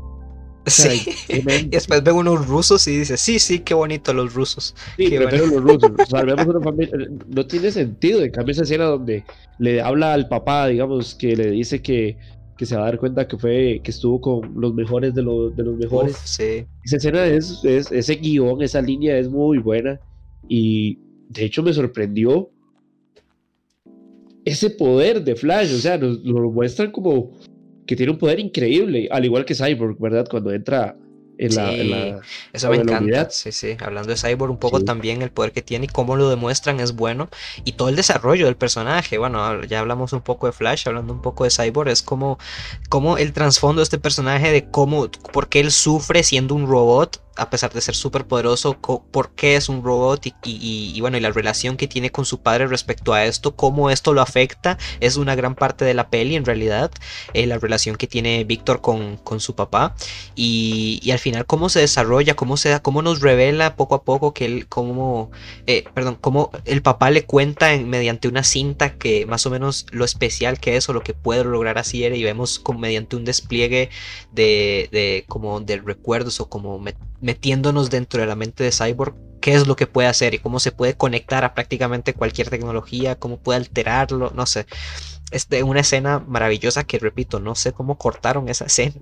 Sí. 0.69 1.09
y 1.27 1.67
después 1.67 2.03
ven 2.03 2.15
unos 2.15 2.47
rusos 2.47 2.87
y 2.87 2.97
dice, 2.97 3.17
sí, 3.17 3.39
sí, 3.39 3.59
qué 3.59 3.73
bonito 3.73 4.13
los 4.13 4.33
rusos. 4.33 4.75
Sí, 4.97 5.09
prefiero 5.09 5.47
los 5.47 5.63
rusos. 5.63 5.91
Salvemos 6.09 6.45
una 6.55 6.61
familia. 6.61 6.95
No 7.27 7.45
tiene 7.45 7.71
sentido. 7.71 8.21
En 8.23 8.31
cambio, 8.31 8.51
esa 8.51 8.63
escena 8.63 8.85
donde 8.85 9.23
le 9.57 9.81
habla 9.81 10.13
al 10.13 10.27
papá, 10.27 10.67
digamos, 10.67 11.15
que 11.15 11.35
le 11.35 11.51
dice 11.51 11.81
que, 11.81 12.17
que 12.57 12.65
se 12.65 12.75
va 12.75 12.83
a 12.83 12.85
dar 12.85 12.99
cuenta 12.99 13.27
que 13.27 13.37
fue 13.37 13.81
que 13.83 13.91
estuvo 13.91 14.21
con 14.21 14.53
los 14.59 14.73
mejores 14.73 15.13
de 15.13 15.23
los, 15.23 15.55
de 15.55 15.63
los 15.63 15.77
mejores. 15.77 16.17
sí. 16.23 16.65
Esa 16.83 16.97
escena 16.97 17.25
es, 17.25 17.63
ese 17.63 18.15
guion, 18.15 18.61
esa 18.61 18.81
línea 18.81 19.17
es 19.17 19.29
muy 19.29 19.59
buena. 19.59 19.99
Y 20.47 20.99
de 21.29 21.45
hecho 21.45 21.61
me 21.61 21.73
sorprendió 21.73 22.49
ese 24.45 24.69
poder 24.71 25.23
de 25.23 25.35
Flash. 25.35 25.73
O 25.73 25.77
sea, 25.77 25.97
nos, 25.97 26.23
nos 26.23 26.39
lo 26.39 26.51
muestran 26.51 26.91
como 26.91 27.31
que 27.89 27.95
tiene 27.95 28.11
un 28.11 28.19
poder 28.19 28.39
increíble, 28.39 29.07
al 29.09 29.25
igual 29.25 29.45
que 29.45 29.55
Cyborg, 29.55 29.97
¿verdad? 29.97 30.27
Cuando 30.29 30.51
entra 30.51 30.95
en 31.39 31.55
la, 31.55 31.71
sí, 31.71 32.29
eso 32.53 32.69
me 32.69 32.75
encanta. 32.75 33.31
Sí, 33.31 33.51
sí. 33.51 33.77
Hablando 33.79 34.11
de 34.11 34.15
Cyborg, 34.15 34.51
un 34.51 34.59
poco 34.59 34.83
también 34.83 35.23
el 35.23 35.31
poder 35.31 35.53
que 35.53 35.63
tiene 35.63 35.85
y 35.85 35.87
cómo 35.87 36.15
lo 36.15 36.29
demuestran 36.29 36.79
es 36.81 36.95
bueno. 36.95 37.31
Y 37.63 37.71
todo 37.71 37.89
el 37.89 37.95
desarrollo 37.95 38.45
del 38.45 38.57
personaje. 38.57 39.17
Bueno, 39.17 39.63
ya 39.63 39.79
hablamos 39.79 40.13
un 40.13 40.21
poco 40.21 40.45
de 40.45 40.51
Flash, 40.51 40.87
hablando 40.87 41.11
un 41.13 41.23
poco 41.23 41.45
de 41.45 41.49
Cyborg, 41.49 41.89
es 41.89 42.03
como, 42.03 42.37
como 42.89 43.17
el 43.17 43.33
trasfondo 43.33 43.79
de 43.79 43.85
este 43.85 43.97
personaje, 43.97 44.51
de 44.51 44.69
cómo, 44.69 45.09
por 45.33 45.49
qué 45.49 45.61
él 45.61 45.71
sufre 45.71 46.21
siendo 46.21 46.53
un 46.53 46.67
robot 46.67 47.23
a 47.39 47.49
pesar 47.49 47.71
de 47.73 47.81
ser 47.81 47.95
súper 47.95 48.25
poderoso, 48.25 48.77
por 48.79 49.31
qué 49.31 49.55
es 49.55 49.69
un 49.69 49.83
robot 49.83 50.27
y, 50.43 50.99
bueno, 51.01 51.17
y 51.17 51.19
la 51.19 51.31
relación 51.31 51.77
que 51.77 51.87
tiene 51.87 52.11
con 52.11 52.25
su 52.25 52.41
padre 52.41 52.67
respecto 52.67 53.13
a 53.13 53.25
esto, 53.25 53.55
cómo 53.55 53.89
esto 53.89 54.13
lo 54.13 54.21
afecta, 54.21 54.77
es 54.99 55.17
una 55.17 55.35
gran 55.35 55.55
parte 55.55 55.85
de 55.85 55.93
la 55.93 56.09
peli 56.09 56.35
en 56.35 56.45
realidad, 56.45 56.91
eh, 57.33 57.45
la 57.45 57.57
relación 57.57 57.95
que 57.95 58.07
tiene 58.07 58.43
Víctor 58.43 58.81
con, 58.81 59.17
con, 59.17 59.39
su 59.39 59.55
papá. 59.55 59.95
Y, 60.35 61.09
al 61.11 61.19
final 61.19 61.45
cómo 61.45 61.69
se 61.69 61.79
desarrolla, 61.79 62.35
cómo 62.35 62.57
se 62.57 62.79
cómo 62.81 63.01
nos 63.01 63.21
revela 63.21 63.75
poco 63.75 63.95
a 63.95 64.03
poco 64.03 64.33
que 64.33 64.45
él, 64.45 64.67
cómo, 64.67 65.31
eh, 65.65 65.85
perdón, 65.93 66.17
cómo 66.21 66.51
el 66.65 66.81
papá 66.81 67.09
le 67.09 67.25
cuenta 67.25 67.75
mediante 67.77 68.27
una 68.27 68.43
cinta 68.43 68.93
que 68.93 69.25
más 69.25 69.45
o 69.45 69.49
menos 69.49 69.87
lo 69.91 70.05
especial 70.05 70.59
que 70.59 70.77
es 70.77 70.87
o 70.89 70.93
lo 70.93 71.01
que 71.01 71.13
puede 71.13 71.43
lograr 71.43 71.77
así 71.77 71.99
y 72.05 72.23
vemos 72.23 72.59
como 72.59 72.79
mediante 72.79 73.15
un 73.15 73.25
despliegue 73.25 73.89
de, 74.31 74.89
de 74.91 75.25
como 75.27 75.59
de 75.59 75.77
recuerdos 75.77 76.39
o 76.39 76.49
como 76.49 76.79
metiéndonos 77.29 77.91
dentro 77.91 78.21
de 78.21 78.25
la 78.25 78.35
mente 78.35 78.63
de 78.63 78.71
Cyborg 78.71 79.13
qué 79.39 79.53
es 79.53 79.67
lo 79.67 79.75
que 79.75 79.85
puede 79.85 80.07
hacer 80.07 80.33
y 80.33 80.39
cómo 80.39 80.59
se 80.59 80.71
puede 80.71 80.95
conectar 80.95 81.43
a 81.43 81.53
prácticamente 81.53 82.15
cualquier 82.15 82.49
tecnología, 82.49 83.19
cómo 83.19 83.37
puede 83.37 83.59
alterarlo, 83.59 84.31
no 84.35 84.47
sé. 84.47 84.65
Es 85.31 85.47
de 85.47 85.61
una 85.61 85.81
escena 85.81 86.17
maravillosa 86.27 86.85
que 86.85 86.97
repito, 86.97 87.39
no 87.39 87.53
sé 87.53 87.71
cómo 87.71 87.99
cortaron 87.99 88.49
esa 88.49 88.65
escena. 88.65 88.95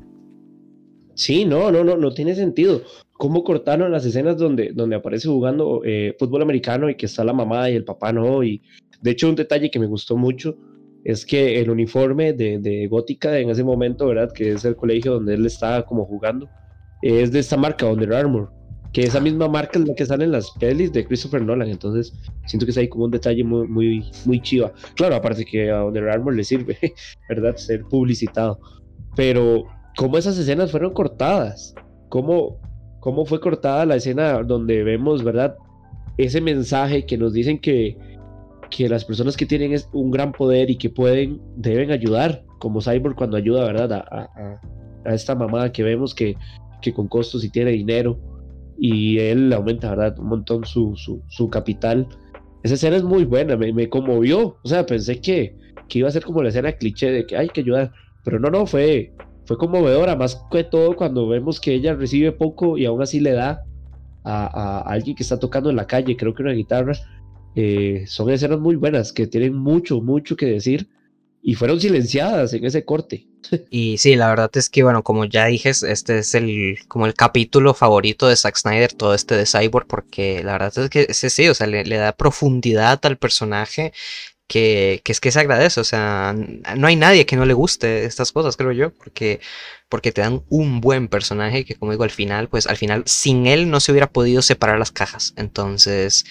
Sí, 1.16 1.46
no, 1.46 1.72
no, 1.72 1.86
no, 1.86 1.96
no 1.96 2.14
tiene 2.14 2.36
sentido. 2.36 2.82
cómo 3.14 3.46
cortaron 3.46 3.94
las 3.94 4.06
escenas 4.06 4.38
donde, 4.38 4.74
donde 4.74 4.98
aparece 4.98 5.30
jugando 5.30 5.82
eh, 5.86 6.14
fútbol 6.20 6.42
americano 6.42 6.90
y 6.90 6.96
que 6.96 7.06
está 7.06 7.24
la 7.24 7.34
mamá 7.34 7.70
y 7.70 7.76
el 7.76 7.86
papá 7.86 8.12
no. 8.12 8.44
Y 8.44 8.62
de 9.02 9.12
hecho, 9.12 9.30
un 9.30 9.36
detalle 9.36 9.72
que 9.72 9.80
me 9.80 9.88
gustó 9.88 10.18
mucho 10.18 10.58
es 11.06 11.26
que 11.26 11.62
el 11.62 11.70
uniforme 11.70 12.34
de, 12.34 12.60
de 12.60 12.88
Gótica 12.88 13.40
en 13.40 13.50
ese 13.50 13.64
momento, 13.64 14.06
¿verdad? 14.06 14.34
Que 14.34 14.52
es 14.52 14.66
el 14.66 14.76
colegio 14.76 15.14
donde 15.14 15.36
él 15.36 15.46
estaba 15.46 15.86
como 15.86 16.06
jugando, 16.06 16.50
es 17.02 17.32
de 17.32 17.39
esta 17.39 17.58
marca, 17.58 17.86
Under 17.86 18.14
Armour, 18.14 18.52
que 18.93 19.04
esa 19.04 19.20
misma 19.20 19.48
marca 19.48 19.80
es 19.80 19.88
la 19.88 19.93
que 19.93 20.06
sale 20.06 20.26
en 20.26 20.32
las 20.32 20.52
pelis 20.52 20.91
de 20.91 21.06
Christopher 21.06 21.41
Nolan. 21.41 21.70
Entonces, 21.70 22.14
siento 22.45 22.66
que 22.66 22.72
es 22.72 22.78
ahí 22.78 22.88
como 22.88 23.06
un 23.06 23.12
detalle 23.12 23.43
muy, 23.43 23.68
muy, 23.68 24.12
muy 24.26 24.41
chiva. 24.41 24.72
Claro, 24.95 25.16
aparte 25.16 25.45
que 25.45 25.70
a 25.70 25.86
Under 25.86 26.10
Armour 26.10 26.36
le 26.36 26.43
sirve, 26.43 26.78
¿verdad? 27.30 27.56
Ser 27.56 27.84
publicitado. 27.84 28.60
Pero, 29.16 29.66
¿cómo 29.98 30.18
esas 30.18 30.38
escenas 30.38 30.72
fueron 30.72 30.93
cortadas? 30.93 31.76
¿Cómo, 32.10 32.60
cómo 33.00 33.26
fue 33.26 33.39
cortada 33.39 33.86
la 33.86 33.95
escena 33.95 34.43
donde 34.43 34.84
vemos, 34.84 35.24
¿verdad? 35.24 35.56
Ese 36.18 36.41
mensaje 36.41 37.06
que 37.06 37.18
nos 37.18 37.34
dicen 37.34 37.60
que, 37.60 37.98
que 38.70 38.89
las 38.89 39.06
personas 39.06 39.38
que 39.38 39.45
tienen 39.45 39.80
un 39.93 40.12
gran 40.12 40.32
poder 40.32 40.70
y 40.70 40.78
que 40.78 40.89
pueden, 40.89 41.41
deben 41.56 41.91
ayudar, 41.91 42.43
como 42.60 42.82
Cyborg 42.82 43.16
cuando 43.16 43.38
ayuda, 43.38 43.66
¿verdad? 43.66 43.91
A, 43.93 44.30
a, 45.06 45.14
esta 45.14 45.36
mamá 45.36 45.72
que 45.72 45.84
vemos 45.84 46.14
que, 46.14 46.36
que 46.82 46.94
con 46.94 47.08
costos 47.08 47.44
y 47.44 47.50
tiene 47.50 47.72
dinero 47.72 48.20
y 48.78 49.20
él 49.20 49.52
aumenta, 49.54 49.90
¿verdad? 49.90 50.20
Un 50.20 50.28
montón 50.28 50.66
su, 50.66 50.96
su, 50.96 51.22
su 51.28 51.50
capital. 51.50 52.08
Esa 52.64 52.76
escena 52.76 52.98
es 52.98 53.04
muy 53.04 53.26
buena, 53.26 53.58
me, 53.58 53.74
me, 53.74 53.90
conmovió. 53.90 54.58
O 54.64 54.68
sea, 54.68 54.86
pensé 54.86 55.20
que, 55.20 55.56
que 55.90 56.00
iba 56.00 56.08
a 56.08 56.12
ser 56.12 56.24
como 56.24 56.44
la 56.44 56.50
escena 56.50 56.74
cliché 56.74 57.12
de 57.12 57.26
que 57.26 57.38
hay 57.38 57.50
que 57.50 57.62
ayudar, 57.62 57.92
pero 58.24 58.40
no, 58.40 58.50
no, 58.50 58.66
fue, 58.66 59.14
fue 59.46 59.58
conmovedora, 59.58 60.16
más 60.16 60.44
que 60.52 60.64
todo 60.64 60.96
cuando 60.96 61.28
vemos 61.28 61.60
que 61.60 61.74
ella 61.74 61.96
recibe 61.96 62.32
poco 62.32 62.78
y 62.78 62.86
aún 62.86 63.02
así 63.02 63.20
le 63.20 63.32
da 63.32 63.64
a, 64.24 64.46
a 64.46 64.82
alguien 64.82 65.16
que 65.16 65.24
está 65.24 65.40
tocando 65.40 65.70
en 65.70 65.76
la 65.76 65.88
calle, 65.88 66.18
creo 66.18 66.34
que 66.34 66.44
una 66.44 66.54
guitarra. 66.54 66.94
Eh, 67.60 68.04
son 68.06 68.30
escenas 68.30 68.60
muy 68.60 68.76
buenas 68.76 69.12
que 69.12 69.26
tienen 69.26 69.56
mucho, 69.56 70.00
mucho 70.00 70.36
que 70.36 70.46
decir 70.46 70.88
y 71.48 71.56
fueron 71.56 71.80
silenciadas 71.80 72.52
en 72.52 72.66
ese 72.66 72.84
corte. 72.84 73.26
Y 73.70 74.00
sí, 74.00 74.18
la 74.18 74.28
verdad 74.28 74.52
es 74.56 74.70
que, 74.70 74.84
bueno, 74.84 75.02
como 75.02 75.24
ya 75.24 75.45
dije, 75.45 75.70
este 75.70 76.18
es 76.18 76.36
el 76.36 76.78
como 76.89 77.06
el 77.06 77.14
capítulo 77.14 77.74
favorito 77.74 78.28
de 78.28 78.36
Zack 78.36 78.58
Snyder, 78.58 78.91
todo 78.91 79.14
este 79.14 79.38
de 79.38 79.45
Cyborg, 79.45 79.88
porque 79.88 80.43
la 80.43 80.52
verdad 80.52 80.78
es 80.78 80.89
que 80.89 81.06
ese 81.08 81.30
sí, 81.30 81.48
o 81.48 81.54
sea, 81.54 81.66
le, 81.68 81.86
le 81.86 81.95
da 81.95 82.12
profundidad 82.12 83.00
al 83.06 83.18
personaje 83.18 83.93
que, 84.45 85.02
es 85.06 85.22
que 85.22 85.32
se 85.32 85.39
agradece. 85.39 85.80
O 85.80 85.86
sea, 85.86 86.36
no 86.76 86.88
hay 86.88 86.98
nadie 86.98 87.26
que 87.26 87.38
no 87.38 87.45
le 87.45 87.54
guste 87.54 88.04
estas 88.04 88.34
cosas, 88.34 88.58
creo 88.58 88.74
yo, 88.74 88.93
porque, 88.93 89.39
porque 89.88 90.12
te 90.12 90.20
dan 90.20 90.43
un 90.50 90.82
buen 90.82 91.08
personaje 91.08 91.64
que, 91.64 91.76
como 91.76 91.93
digo, 91.93 92.04
al 92.04 92.10
final, 92.10 92.50
pues 92.50 92.68
al 92.68 92.76
final 92.76 93.04
sin 93.06 93.48
él 93.48 93.70
no 93.70 93.80
se 93.80 93.93
hubiera 93.93 94.12
podido 94.12 94.41
separar 94.41 94.80
las 94.80 94.91
cajas. 94.91 95.34
Entonces, 95.38 96.26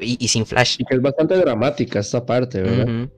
y, 0.00 0.26
sin 0.28 0.46
Flash. 0.46 0.76
Y 0.78 0.86
que 0.86 0.94
es 0.94 1.02
bastante 1.02 1.36
dramática 1.36 1.98
esta 1.98 2.24
parte, 2.24 2.62
¿verdad? 2.62 3.10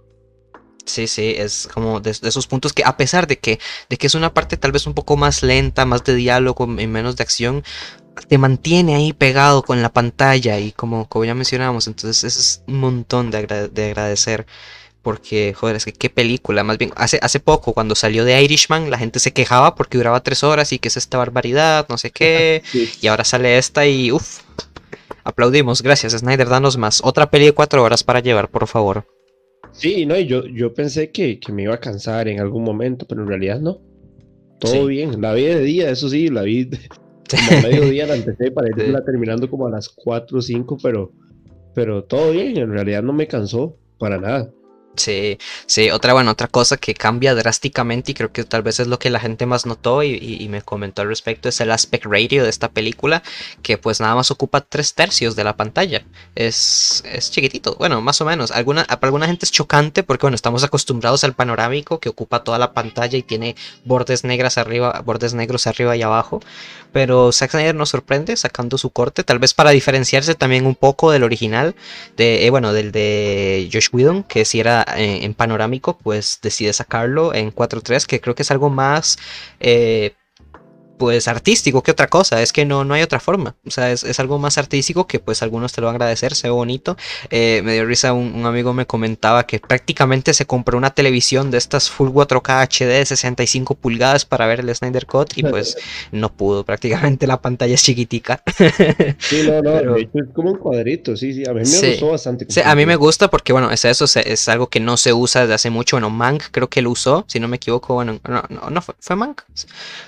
Sí, 0.86 1.08
sí, 1.08 1.34
es 1.36 1.68
como 1.72 2.00
de, 2.00 2.10
esos 2.10 2.46
puntos 2.46 2.72
que 2.72 2.84
a 2.84 2.96
pesar 2.96 3.26
de 3.26 3.38
que, 3.38 3.58
de 3.90 3.96
que 3.96 4.06
es 4.06 4.14
una 4.14 4.32
parte 4.32 4.56
tal 4.56 4.70
vez 4.72 4.86
un 4.86 4.94
poco 4.94 5.16
más 5.16 5.42
lenta, 5.42 5.84
más 5.84 6.04
de 6.04 6.14
diálogo 6.14 6.64
y 6.78 6.86
menos 6.86 7.16
de 7.16 7.24
acción, 7.24 7.64
te 8.28 8.38
mantiene 8.38 8.94
ahí 8.94 9.12
pegado 9.12 9.62
con 9.62 9.82
la 9.82 9.92
pantalla 9.92 10.58
y 10.58 10.72
como, 10.72 11.08
como 11.08 11.24
ya 11.24 11.34
mencionábamos, 11.34 11.88
entonces 11.88 12.24
eso 12.24 12.40
es 12.40 12.62
un 12.68 12.80
montón 12.80 13.30
de, 13.30 13.38
agradecer. 13.38 14.46
Porque, 15.02 15.54
joder, 15.54 15.76
es 15.76 15.84
que 15.84 15.92
qué 15.92 16.10
película. 16.10 16.64
Más 16.64 16.78
bien, 16.78 16.92
hace, 16.96 17.20
hace 17.22 17.38
poco, 17.38 17.72
cuando 17.74 17.94
salió 17.94 18.24
de 18.24 18.42
Irishman, 18.42 18.90
la 18.90 18.98
gente 18.98 19.20
se 19.20 19.32
quejaba 19.32 19.76
porque 19.76 19.98
duraba 19.98 20.20
tres 20.20 20.42
horas 20.42 20.72
y 20.72 20.80
que 20.80 20.88
es 20.88 20.96
esta 20.96 21.16
barbaridad, 21.16 21.86
no 21.88 21.96
sé 21.96 22.10
qué. 22.10 22.64
Y 23.00 23.06
ahora 23.06 23.22
sale 23.22 23.56
esta 23.56 23.86
y, 23.86 24.10
uff, 24.10 24.40
aplaudimos. 25.22 25.82
Gracias, 25.82 26.12
Snyder, 26.12 26.48
danos 26.48 26.76
más. 26.76 27.02
Otra 27.04 27.30
peli 27.30 27.46
de 27.46 27.52
cuatro 27.52 27.84
horas 27.84 28.02
para 28.02 28.18
llevar, 28.18 28.48
por 28.50 28.66
favor. 28.66 29.06
Sí, 29.76 30.06
no, 30.06 30.16
y 30.16 30.26
yo, 30.26 30.46
yo 30.46 30.72
pensé 30.72 31.10
que, 31.10 31.38
que 31.38 31.52
me 31.52 31.64
iba 31.64 31.74
a 31.74 31.80
cansar 31.80 32.28
en 32.28 32.40
algún 32.40 32.64
momento, 32.64 33.06
pero 33.06 33.22
en 33.22 33.28
realidad 33.28 33.60
no. 33.60 33.78
Todo 34.58 34.86
bien. 34.86 35.20
La 35.20 35.34
vi 35.34 35.44
de 35.44 35.60
día, 35.60 35.90
eso 35.90 36.08
sí, 36.08 36.28
la 36.28 36.42
vi 36.42 36.70
como 37.30 37.58
a 37.58 37.62
mediodía 37.68 38.06
la 38.06 38.16
empecé 38.16 38.50
para 38.50 38.68
irla 38.70 39.04
terminando 39.04 39.50
como 39.50 39.66
a 39.66 39.70
las 39.70 39.88
4 39.90 40.38
o 40.38 40.42
5, 40.42 40.78
pero, 40.82 41.12
pero 41.74 42.04
todo 42.04 42.32
bien, 42.32 42.56
en 42.56 42.70
realidad 42.70 43.02
no 43.02 43.12
me 43.12 43.26
cansó 43.26 43.76
para 43.98 44.18
nada. 44.18 44.50
Sí, 44.96 45.38
sí, 45.66 45.90
otra, 45.90 46.12
bueno, 46.14 46.30
otra 46.30 46.48
cosa 46.48 46.76
que 46.76 46.94
cambia 46.94 47.34
drásticamente 47.34 48.12
y 48.12 48.14
creo 48.14 48.32
que 48.32 48.44
tal 48.44 48.62
vez 48.62 48.80
es 48.80 48.86
lo 48.86 48.98
que 48.98 49.10
la 49.10 49.20
gente 49.20 49.46
más 49.46 49.66
notó 49.66 50.02
y, 50.02 50.46
me 50.46 50.62
comentó 50.62 51.02
al 51.02 51.08
respecto 51.08 51.48
es 51.48 51.60
el 51.60 51.72
aspect 51.72 52.06
ratio 52.06 52.44
de 52.44 52.50
esta 52.50 52.70
película 52.70 53.22
que 53.62 53.78
pues 53.78 54.00
nada 54.00 54.14
más 54.14 54.30
ocupa 54.30 54.60
tres 54.60 54.94
tercios 54.94 55.36
de 55.36 55.44
la 55.44 55.56
pantalla. 55.56 56.04
Es, 56.34 57.02
es 57.06 57.30
chiquitito, 57.30 57.76
bueno, 57.78 58.00
más 58.00 58.20
o 58.20 58.24
menos. 58.24 58.50
Alguna, 58.52 58.84
para 58.84 59.06
alguna 59.06 59.26
gente 59.26 59.44
es 59.44 59.52
chocante 59.52 60.02
porque 60.02 60.22
bueno, 60.22 60.36
estamos 60.36 60.64
acostumbrados 60.64 61.24
al 61.24 61.34
panorámico 61.34 62.00
que 62.00 62.08
ocupa 62.08 62.44
toda 62.44 62.58
la 62.58 62.72
pantalla 62.72 63.18
y 63.18 63.22
tiene 63.22 63.56
bordes 63.84 64.24
negras 64.24 64.58
arriba, 64.58 65.02
bordes 65.04 65.34
negros 65.34 65.66
arriba 65.66 65.96
y 65.96 66.02
abajo. 66.02 66.40
Pero 66.92 67.32
Zack 67.32 67.50
Snyder 67.50 67.74
nos 67.74 67.90
sorprende 67.90 68.36
sacando 68.36 68.78
su 68.78 68.90
corte, 68.90 69.24
tal 69.24 69.38
vez 69.38 69.52
para 69.52 69.70
diferenciarse 69.70 70.34
también 70.34 70.66
un 70.66 70.74
poco 70.74 71.10
del 71.10 71.24
original, 71.24 71.74
de, 72.16 72.46
eh, 72.46 72.50
bueno, 72.50 72.72
del 72.72 72.92
de 72.92 73.68
Josh 73.72 73.88
Whedon, 73.92 74.22
que 74.22 74.44
si 74.44 74.60
era 74.60 74.82
en, 74.96 75.34
panorámico, 75.34 75.98
pues 75.98 76.38
decide 76.42 76.72
sacarlo 76.72 77.34
en 77.34 77.52
4.3, 77.52 78.06
que 78.06 78.20
creo 78.20 78.34
que 78.34 78.42
es 78.42 78.50
algo 78.50 78.70
más 78.70 79.18
eh, 79.60 80.14
pues 80.96 81.28
artístico 81.28 81.82
que 81.82 81.90
otra 81.90 82.08
cosa, 82.08 82.42
es 82.42 82.52
que 82.52 82.64
no, 82.64 82.84
no 82.84 82.94
hay 82.94 83.02
otra 83.02 83.20
forma, 83.20 83.56
o 83.66 83.70
sea, 83.70 83.92
es, 83.92 84.18
algo 84.20 84.38
más 84.38 84.58
artístico 84.58 85.06
que 85.06 85.18
pues 85.18 85.42
algunos 85.42 85.72
te 85.72 85.80
lo 85.80 85.86
van 85.86 85.94
a 85.94 85.96
agradecer, 85.96 86.34
se 86.34 86.48
ve 86.48 86.52
bonito, 86.52 86.96
eh, 87.30 87.60
me 87.64 87.74
dio 87.74 87.84
risa, 87.84 88.12
un, 88.12 88.46
amigo 88.46 88.72
me 88.72 88.86
comentaba 88.86 89.46
que 89.46 89.60
prácticamente 89.60 90.32
se 90.32 90.46
compró 90.46 90.78
una 90.78 90.90
televisión 90.90 91.50
de 91.50 91.58
estas 91.58 91.90
Full 91.90 92.10
4K 92.10 92.68
HD 92.68 92.98
de 92.98 93.06
65 93.06 93.74
pulgadas 93.74 94.24
para 94.24 94.46
ver 94.46 94.60
el 94.60 94.74
Snyder 94.74 95.06
Cut 95.06 95.36
y 95.36 95.42
pues 95.42 95.76
no 96.12 96.32
pudo, 96.32 96.64
prácticamente 96.64 97.26
la 97.26 97.40
pantalla 97.40 97.74
es 97.74 97.82
chiquitica. 97.82 98.42
Sí, 99.18 99.46
no, 99.46 99.62
no, 99.62 99.94
de 99.94 100.02
hecho 100.02 100.18
es 100.18 100.28
como 100.34 100.52
un 100.52 100.58
cuadrito, 100.58 101.16
sí, 101.16 101.32
sí, 101.32 101.44
a 101.48 101.52
mí 101.52 101.60
me 101.60 101.90
gustó 101.90 102.10
bastante. 102.10 102.46
Sí, 102.48 102.60
a 102.64 102.74
mí 102.74 102.86
me 102.86 102.96
gusta 102.96 103.28
porque 103.28 103.52
bueno, 103.52 103.70
es 103.70 103.84
eso, 103.84 104.04
es, 104.04 104.48
algo 104.48 104.68
que 104.68 104.80
no 104.80 104.96
se 104.96 105.12
usa 105.12 105.42
desde 105.42 105.54
hace 105.54 105.70
mucho, 105.70 105.96
bueno, 105.96 106.10
Mank 106.10 106.44
creo 106.50 106.68
que 106.68 106.82
lo 106.82 106.90
usó, 106.90 107.24
si 107.28 107.40
no 107.40 107.48
me 107.48 107.56
equivoco, 107.56 107.94
bueno, 107.94 108.18
no, 108.26 108.44
no, 108.48 108.70
no 108.70 108.82
fue, 108.82 108.94
fue 109.00 109.16
Mank, 109.16 109.42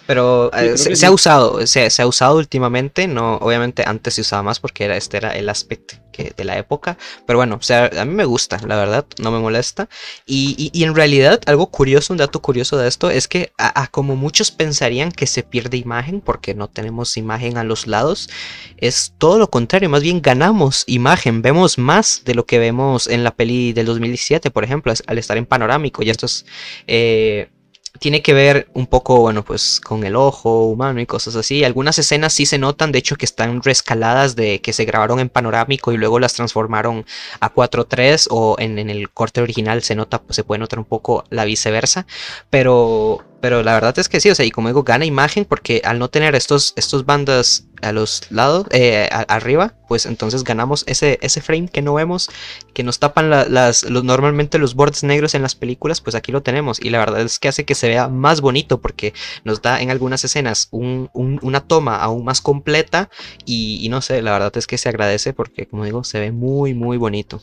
pero... 0.06 0.50
Eh, 0.54 0.77
se, 0.78 1.06
ha 1.06 1.10
usado, 1.10 1.66
se, 1.66 1.90
se, 1.90 2.02
ha 2.02 2.06
usado 2.06 2.36
últimamente, 2.36 3.06
no, 3.08 3.36
obviamente 3.36 3.84
antes 3.86 4.14
se 4.14 4.20
usaba 4.22 4.42
más 4.42 4.60
porque 4.60 4.84
era, 4.84 4.96
este 4.96 5.16
era 5.16 5.30
el 5.36 5.48
aspecto 5.48 5.96
que, 6.12 6.32
de 6.36 6.44
la 6.44 6.58
época, 6.58 6.96
pero 7.26 7.38
bueno, 7.38 7.56
o 7.56 7.62
sea, 7.62 7.90
a 7.98 8.04
mí 8.04 8.14
me 8.14 8.24
gusta, 8.24 8.60
la 8.66 8.76
verdad, 8.76 9.06
no 9.18 9.30
me 9.30 9.38
molesta. 9.38 9.88
Y, 10.26 10.70
y, 10.72 10.84
en 10.84 10.94
realidad, 10.94 11.40
algo 11.46 11.68
curioso, 11.70 12.12
un 12.12 12.18
dato 12.18 12.40
curioso 12.40 12.76
de 12.76 12.88
esto 12.88 13.10
es 13.10 13.28
que 13.28 13.52
a, 13.58 13.86
como 13.88 14.16
muchos 14.16 14.50
pensarían 14.50 15.12
que 15.12 15.26
se 15.26 15.42
pierde 15.42 15.76
imagen 15.76 16.20
porque 16.20 16.54
no 16.54 16.68
tenemos 16.68 17.16
imagen 17.16 17.58
a 17.58 17.64
los 17.64 17.86
lados, 17.86 18.28
es 18.76 19.14
todo 19.18 19.38
lo 19.38 19.50
contrario, 19.50 19.88
más 19.88 20.02
bien 20.02 20.22
ganamos 20.22 20.84
imagen, 20.86 21.42
vemos 21.42 21.78
más 21.78 22.22
de 22.24 22.34
lo 22.34 22.46
que 22.46 22.58
vemos 22.58 23.06
en 23.06 23.24
la 23.24 23.32
peli 23.32 23.72
del 23.72 23.86
2017, 23.86 24.50
por 24.50 24.64
ejemplo, 24.64 24.92
al 25.06 25.18
estar 25.18 25.36
en 25.36 25.46
panorámico, 25.46 26.02
y 26.02 26.10
esto 26.10 26.26
es... 26.26 26.46
Eh, 26.86 27.50
tiene 27.98 28.22
que 28.22 28.32
ver 28.32 28.68
un 28.74 28.86
poco, 28.86 29.20
bueno, 29.20 29.44
pues 29.44 29.80
con 29.80 30.04
el 30.04 30.16
ojo 30.16 30.64
humano 30.64 31.00
y 31.00 31.06
cosas 31.06 31.36
así. 31.36 31.64
Algunas 31.64 31.98
escenas 31.98 32.32
sí 32.32 32.46
se 32.46 32.58
notan, 32.58 32.92
de 32.92 32.98
hecho, 32.98 33.16
que 33.16 33.26
están 33.26 33.62
rescaladas 33.62 34.36
de 34.36 34.60
que 34.60 34.72
se 34.72 34.84
grabaron 34.84 35.20
en 35.20 35.28
panorámico 35.28 35.92
y 35.92 35.96
luego 35.96 36.18
las 36.18 36.34
transformaron 36.34 37.04
a 37.40 37.52
4.3 37.52 38.28
o 38.30 38.56
en, 38.58 38.78
en, 38.78 38.90
el 38.90 39.10
corte 39.10 39.40
original 39.40 39.82
se 39.82 39.94
nota, 39.94 40.20
pues 40.22 40.36
se 40.36 40.44
puede 40.44 40.60
notar 40.60 40.78
un 40.78 40.84
poco 40.84 41.24
la 41.30 41.44
viceversa. 41.44 42.06
Pero 42.50 43.24
pero 43.40 43.62
la 43.62 43.74
verdad 43.74 43.96
es 43.98 44.08
que 44.08 44.20
sí, 44.20 44.30
o 44.30 44.34
sea, 44.34 44.44
y 44.44 44.50
como 44.50 44.68
digo, 44.68 44.82
gana 44.82 45.04
imagen 45.04 45.44
porque 45.44 45.80
al 45.84 45.98
no 45.98 46.08
tener 46.08 46.34
estos, 46.34 46.72
estos 46.76 47.06
bandas 47.06 47.68
a 47.82 47.92
los 47.92 48.22
lados, 48.32 48.66
eh, 48.72 49.08
arriba, 49.28 49.76
pues 49.86 50.06
entonces 50.06 50.42
ganamos 50.42 50.82
ese, 50.88 51.18
ese 51.22 51.40
frame 51.40 51.68
que 51.68 51.80
no 51.80 51.94
vemos, 51.94 52.28
que 52.74 52.82
nos 52.82 52.98
tapan 52.98 53.30
las, 53.30 53.84
los, 53.84 54.02
normalmente 54.02 54.58
los 54.58 54.74
bordes 54.74 55.04
negros 55.04 55.34
en 55.34 55.42
las 55.42 55.54
películas, 55.54 56.00
pues 56.00 56.16
aquí 56.16 56.32
lo 56.32 56.42
tenemos. 56.42 56.80
Y 56.80 56.90
la 56.90 56.98
verdad 56.98 57.20
es 57.20 57.38
que 57.38 57.46
hace 57.46 57.64
que 57.64 57.76
se 57.76 57.86
vea 57.86 58.08
más 58.08 58.40
bonito 58.40 58.80
porque 58.80 59.14
nos 59.44 59.62
da 59.62 59.80
en 59.80 59.90
algunas 59.90 60.24
escenas 60.24 60.68
una 60.72 61.60
toma 61.60 62.02
aún 62.02 62.24
más 62.24 62.40
completa 62.40 63.08
y, 63.46 63.86
no 63.88 64.02
sé, 64.02 64.20
la 64.20 64.32
verdad 64.32 64.56
es 64.56 64.66
que 64.66 64.78
se 64.78 64.88
agradece 64.88 65.32
porque, 65.32 65.68
como 65.68 65.84
digo, 65.84 66.02
se 66.02 66.18
ve 66.18 66.32
muy, 66.32 66.74
muy 66.74 66.96
bonito. 66.96 67.40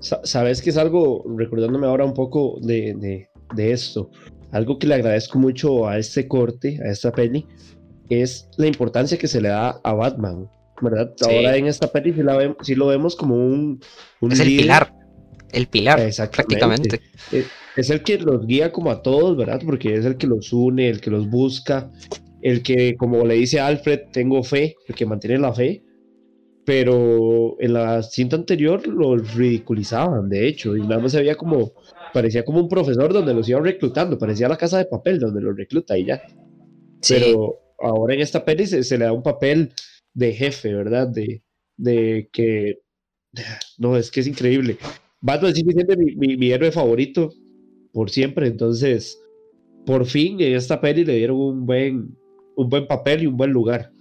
Sabes 0.00 0.60
que 0.60 0.68
es 0.68 0.76
algo, 0.76 1.24
recordándome 1.38 1.86
ahora 1.86 2.04
un 2.04 2.12
poco 2.12 2.58
de, 2.60 3.26
de 3.54 3.72
esto, 3.72 4.10
algo 4.52 4.78
que 4.78 4.86
le 4.86 4.94
agradezco 4.94 5.38
mucho 5.38 5.88
a 5.88 5.98
este 5.98 6.26
corte, 6.28 6.78
a 6.84 6.90
esta 6.90 7.12
peli, 7.12 7.46
es 8.08 8.48
la 8.56 8.66
importancia 8.66 9.18
que 9.18 9.28
se 9.28 9.40
le 9.40 9.48
da 9.48 9.80
a 9.82 9.92
Batman, 9.92 10.48
¿verdad? 10.80 11.12
Ahora 11.22 11.56
en 11.56 11.66
esta 11.66 11.90
peli 11.90 12.14
sí, 12.62 12.74
lo 12.74 12.86
vemos 12.88 13.14
como 13.16 13.36
un... 13.36 13.80
es 14.30 14.40
el 14.40 14.48
pilar, 14.48 14.92
el 15.52 15.66
pilar, 15.68 16.00
prácticamente. 16.32 17.00
Es, 17.76 17.90
el 17.90 18.02
que 18.02 18.18
los 18.18 18.46
guía 18.46 18.72
como 18.72 18.90
a 18.90 19.02
todos, 19.02 19.36
¿verdad? 19.36 19.60
Porque 19.64 19.94
es 19.94 20.04
el 20.04 20.16
que 20.16 20.26
los 20.26 20.52
une, 20.52 20.88
el 20.88 21.00
que 21.00 21.10
los 21.10 21.28
busca. 21.28 21.90
el 22.42 22.62
que, 22.62 22.96
como 22.96 23.24
le 23.24 23.34
dice 23.34 23.60
Alfred, 23.60 24.00
tengo 24.12 24.42
fe, 24.42 24.76
el 24.88 24.94
que 24.94 25.06
mantiene 25.06 25.38
la 25.38 25.52
fe, 25.52 25.82
pero 26.64 27.56
en 27.60 27.72
la 27.72 28.02
cinta 28.02 28.36
anterior 28.36 28.86
lo 28.86 29.16
ridiculizaban, 29.16 30.28
de 30.28 30.46
hecho, 30.46 30.76
y 30.76 30.82
nada 30.82 30.98
más 30.98 31.12
se 31.12 31.20
veía 31.20 31.34
como, 31.34 31.72
parecía 32.12 32.44
como 32.44 32.60
un 32.60 32.68
profesor 32.68 33.12
donde 33.12 33.34
los 33.34 33.48
iban 33.48 33.64
reclutando, 33.64 34.18
parecía 34.18 34.48
la 34.48 34.56
casa 34.56 34.78
de 34.78 34.86
papel 34.86 35.18
donde 35.18 35.40
los 35.40 35.56
recluta 35.56 35.96
y 35.96 36.06
ya. 36.06 36.22
Pero 37.08 37.58
ahora 37.78 38.14
en 38.14 38.20
esta 38.20 38.44
peli 38.44 38.66
se, 38.66 38.98
le 38.98 39.04
da 39.04 39.12
un 39.12 39.22
papel 39.22 39.72
de 40.14 40.32
jefe, 40.32 40.74
¿verdad? 40.74 41.08
De, 41.08 41.42
de 41.76 42.28
que, 42.32 42.80
no, 43.78 43.96
es 43.96 44.10
que 44.10 44.20
es 44.20 44.26
increíble. 44.26 44.76
Batman 45.20 45.54
sí 45.54 45.64
me 45.64 45.74
mi, 45.96 46.36
mi 46.36 46.50
héroe 46.50 46.72
favorito 46.72 47.32
por 47.92 48.10
siempre, 48.10 48.46
entonces, 48.46 49.20
por 49.84 50.06
fin 50.06 50.40
en 50.40 50.54
esta 50.54 50.80
peli 50.80 51.04
le 51.04 51.16
dieron 51.16 51.36
un 51.36 51.66
buen, 51.66 52.16
un 52.56 52.68
buen 52.68 52.86
papel 52.86 53.22
y 53.22 53.26
un 53.26 53.36
buen 53.36 53.50
lugar. 53.50 53.92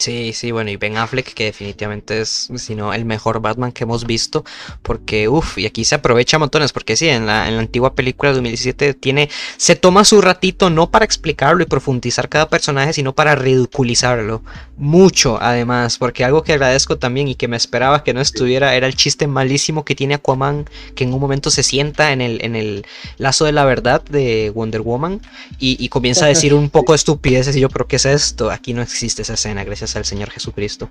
Sí, 0.00 0.32
sí, 0.32 0.50
bueno, 0.50 0.70
y 0.70 0.76
Ben 0.76 0.96
Affleck, 0.96 1.34
que 1.34 1.44
definitivamente 1.44 2.22
es, 2.22 2.48
si 2.56 2.74
no, 2.74 2.94
el 2.94 3.04
mejor 3.04 3.42
Batman 3.42 3.70
que 3.70 3.84
hemos 3.84 4.06
visto, 4.06 4.46
porque, 4.82 5.28
uff, 5.28 5.58
y 5.58 5.66
aquí 5.66 5.84
se 5.84 5.94
aprovecha 5.94 6.38
montones, 6.38 6.72
porque 6.72 6.96
sí, 6.96 7.10
en 7.10 7.26
la, 7.26 7.46
en 7.46 7.56
la 7.56 7.60
antigua 7.60 7.94
película 7.94 8.30
de 8.30 8.36
2017 8.36 8.94
tiene, 8.94 9.28
se 9.58 9.76
toma 9.76 10.06
su 10.06 10.22
ratito 10.22 10.70
no 10.70 10.90
para 10.90 11.04
explicarlo 11.04 11.62
y 11.62 11.66
profundizar 11.66 12.30
cada 12.30 12.48
personaje, 12.48 12.94
sino 12.94 13.14
para 13.14 13.34
ridiculizarlo, 13.34 14.42
mucho 14.78 15.38
además, 15.38 15.98
porque 15.98 16.24
algo 16.24 16.44
que 16.44 16.54
agradezco 16.54 16.96
también 16.96 17.28
y 17.28 17.34
que 17.34 17.46
me 17.46 17.58
esperaba 17.58 18.02
que 18.02 18.14
no 18.14 18.22
estuviera 18.22 18.74
era 18.74 18.86
el 18.86 18.96
chiste 18.96 19.26
malísimo 19.26 19.84
que 19.84 19.94
tiene 19.94 20.14
Aquaman, 20.14 20.64
que 20.94 21.04
en 21.04 21.12
un 21.12 21.20
momento 21.20 21.50
se 21.50 21.62
sienta 21.62 22.12
en 22.12 22.22
el, 22.22 22.42
en 22.42 22.56
el 22.56 22.86
lazo 23.18 23.44
de 23.44 23.52
la 23.52 23.66
verdad 23.66 24.02
de 24.02 24.50
Wonder 24.54 24.80
Woman 24.80 25.20
y, 25.58 25.90
comienza 25.90 26.24
a 26.24 26.28
decir 26.28 26.54
un 26.54 26.70
poco 26.70 26.92
de 26.92 26.96
estupideces 26.96 27.54
y 27.54 27.60
yo, 27.60 27.68
pero 27.68 27.86
¿qué 27.86 27.96
es 27.96 28.06
esto? 28.06 28.50
Aquí 28.50 28.72
no 28.72 28.80
existe 28.80 29.20
esa 29.20 29.34
escena, 29.34 29.62
gracias 29.64 29.89
al 29.96 30.04
Señor 30.04 30.30
Jesucristo. 30.30 30.90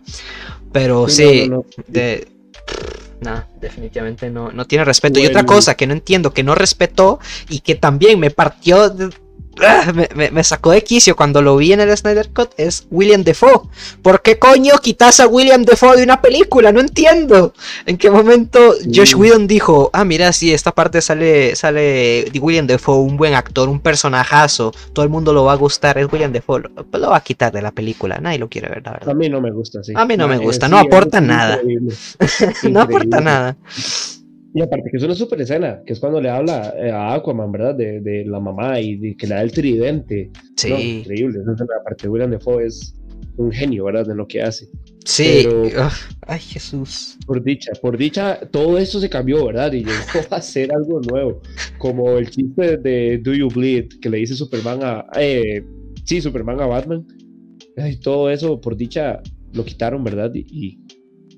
Pero 0.72 1.08
sí, 1.08 1.50
de, 1.88 2.28
nada, 3.22 3.48
definitivamente 3.60 4.30
no, 4.30 4.52
no 4.52 4.66
tiene 4.66 4.86
respeto. 4.86 5.20
Y 5.20 5.26
otra 5.26 5.46
cosa 5.46 5.76
que 5.76 5.88
no 5.88 5.94
entiendo, 5.94 6.34
que 6.34 6.44
no 6.44 6.56
respetó 6.56 7.20
y 7.50 7.60
que 7.62 7.76
también 7.76 8.20
me 8.20 8.32
partió 8.32 8.94
Ah, 8.94 9.20
me, 10.32 10.44
sacó 10.44 10.72
de 10.72 10.84
quicio 10.84 11.16
cuando 11.16 11.42
lo 11.42 11.58
vi 11.58 11.74
en 11.74 11.80
el 11.82 11.96
Snyder 11.96 12.30
Cut 12.30 12.52
es 12.58 12.88
William 12.90 13.24
Defoe. 13.24 13.62
¿Por 14.02 14.22
qué 14.22 14.40
coño 14.40 14.78
quitas 14.82 15.20
a 15.20 15.28
William 15.28 15.64
Defoe 15.64 15.98
de 15.98 16.04
una 16.04 16.22
película? 16.22 16.72
No 16.72 16.80
entiendo. 16.80 17.54
¿En 17.86 17.98
qué 17.98 18.10
momento 18.10 18.74
Josh 18.94 19.16
Whedon 19.16 19.48
dijo, 19.48 19.90
ah, 19.94 20.06
mira, 20.06 20.32
si 20.34 20.54
esta 20.54 20.74
parte 20.74 21.02
sale, 21.02 21.56
sale 21.56 22.32
William 22.40 22.68
Defoe, 22.68 23.00
un 23.00 23.18
buen 23.18 23.34
actor, 23.34 23.70
un 23.70 23.80
personajazo, 23.80 24.74
todo 24.94 25.04
el 25.04 25.10
mundo 25.10 25.34
lo 25.34 25.46
va 25.46 25.54
a 25.54 25.58
gustar, 25.58 25.98
es 25.98 26.12
William 26.12 26.32
Defoe, 26.32 26.62
lo, 26.62 27.00
lo 27.00 27.10
va 27.10 27.18
a 27.18 27.24
quitar 27.24 27.52
de 27.52 27.62
la 27.62 27.72
película, 27.72 28.20
nadie 28.20 28.40
lo 28.40 28.50
quiere 28.50 28.70
ver, 28.70 28.84
la 28.86 28.94
verdad. 28.94 29.10
A 29.10 29.14
mí 29.14 29.30
no 29.30 29.42
me 29.42 29.52
gusta, 29.52 29.84
sí. 29.84 29.94
A 29.96 30.06
mí 30.06 30.18
no, 30.18 30.28
me 30.28 30.38
gusta, 30.38 30.68
no 30.70 30.78
aporta 30.78 31.22
nada. 31.22 31.60
no 32.64 32.82
aporta 32.82 33.20
nada. 33.20 33.58
Y 34.54 34.62
aparte 34.62 34.90
que 34.90 34.98
es 34.98 35.04
una 35.04 35.14
super 35.14 35.40
escena, 35.42 35.82
que 35.86 35.94
es 35.94 36.00
cuando 36.00 36.20
le 36.20 36.30
habla 36.30 36.74
eh, 36.78 36.90
a 36.90 37.14
Aquaman, 37.14 37.52
¿verdad? 37.52 37.76
De, 37.76 38.02
de 38.02 38.26
la 38.26 38.40
mamá 38.40 38.80
y 38.80 38.96
de 38.96 39.16
que 39.16 39.28
le 39.28 39.36
da 39.36 39.42
el 39.42 39.52
tridente. 39.52 40.32
Sí. 40.58 41.00
increíble. 41.00 41.40
Esa 41.42 41.54
escena, 41.54 41.70
aparte 41.80 42.10
William 42.10 42.32
Defoe 42.32 42.66
es 42.66 42.96
un 43.38 43.52
genio, 43.52 43.86
¿verdad? 43.86 44.08
De 44.08 44.16
lo 44.16 44.28
que 44.28 44.42
hace. 44.42 44.68
Sí. 45.06 45.48
ay, 46.28 46.40
Jesús. 46.40 47.18
Por 47.28 47.44
dicha, 47.44 47.72
por 47.80 47.98
dicha, 47.98 48.40
todo 48.52 48.78
esto 48.80 49.00
se 49.00 49.10
cambió, 49.10 49.46
¿verdad? 49.46 49.72
Y 49.72 49.80
llegó 49.80 50.26
a 50.32 50.36
hacer 50.38 50.74
algo 50.74 51.00
nuevo. 51.02 51.42
Como 51.78 52.18
el 52.18 52.30
chiste 52.30 52.78
de 52.78 53.20
Do 53.20 53.34
You 53.34 53.50
Bleed, 53.50 54.00
que 54.02 54.10
le 54.10 54.18
dice 54.18 54.36
Superman 54.36 54.80
a... 54.82 55.06
Eh, 55.20 55.64
sí, 56.06 56.22
Superman 56.22 56.60
a 56.60 56.66
Batman. 56.66 57.06
Ay, 57.78 57.98
todo 57.98 58.32
eso, 58.32 58.60
por 58.60 58.76
dicha, 58.76 59.22
lo 59.54 59.64
quitaron, 59.64 60.04
¿verdad? 60.04 60.32
Y, 60.34 60.80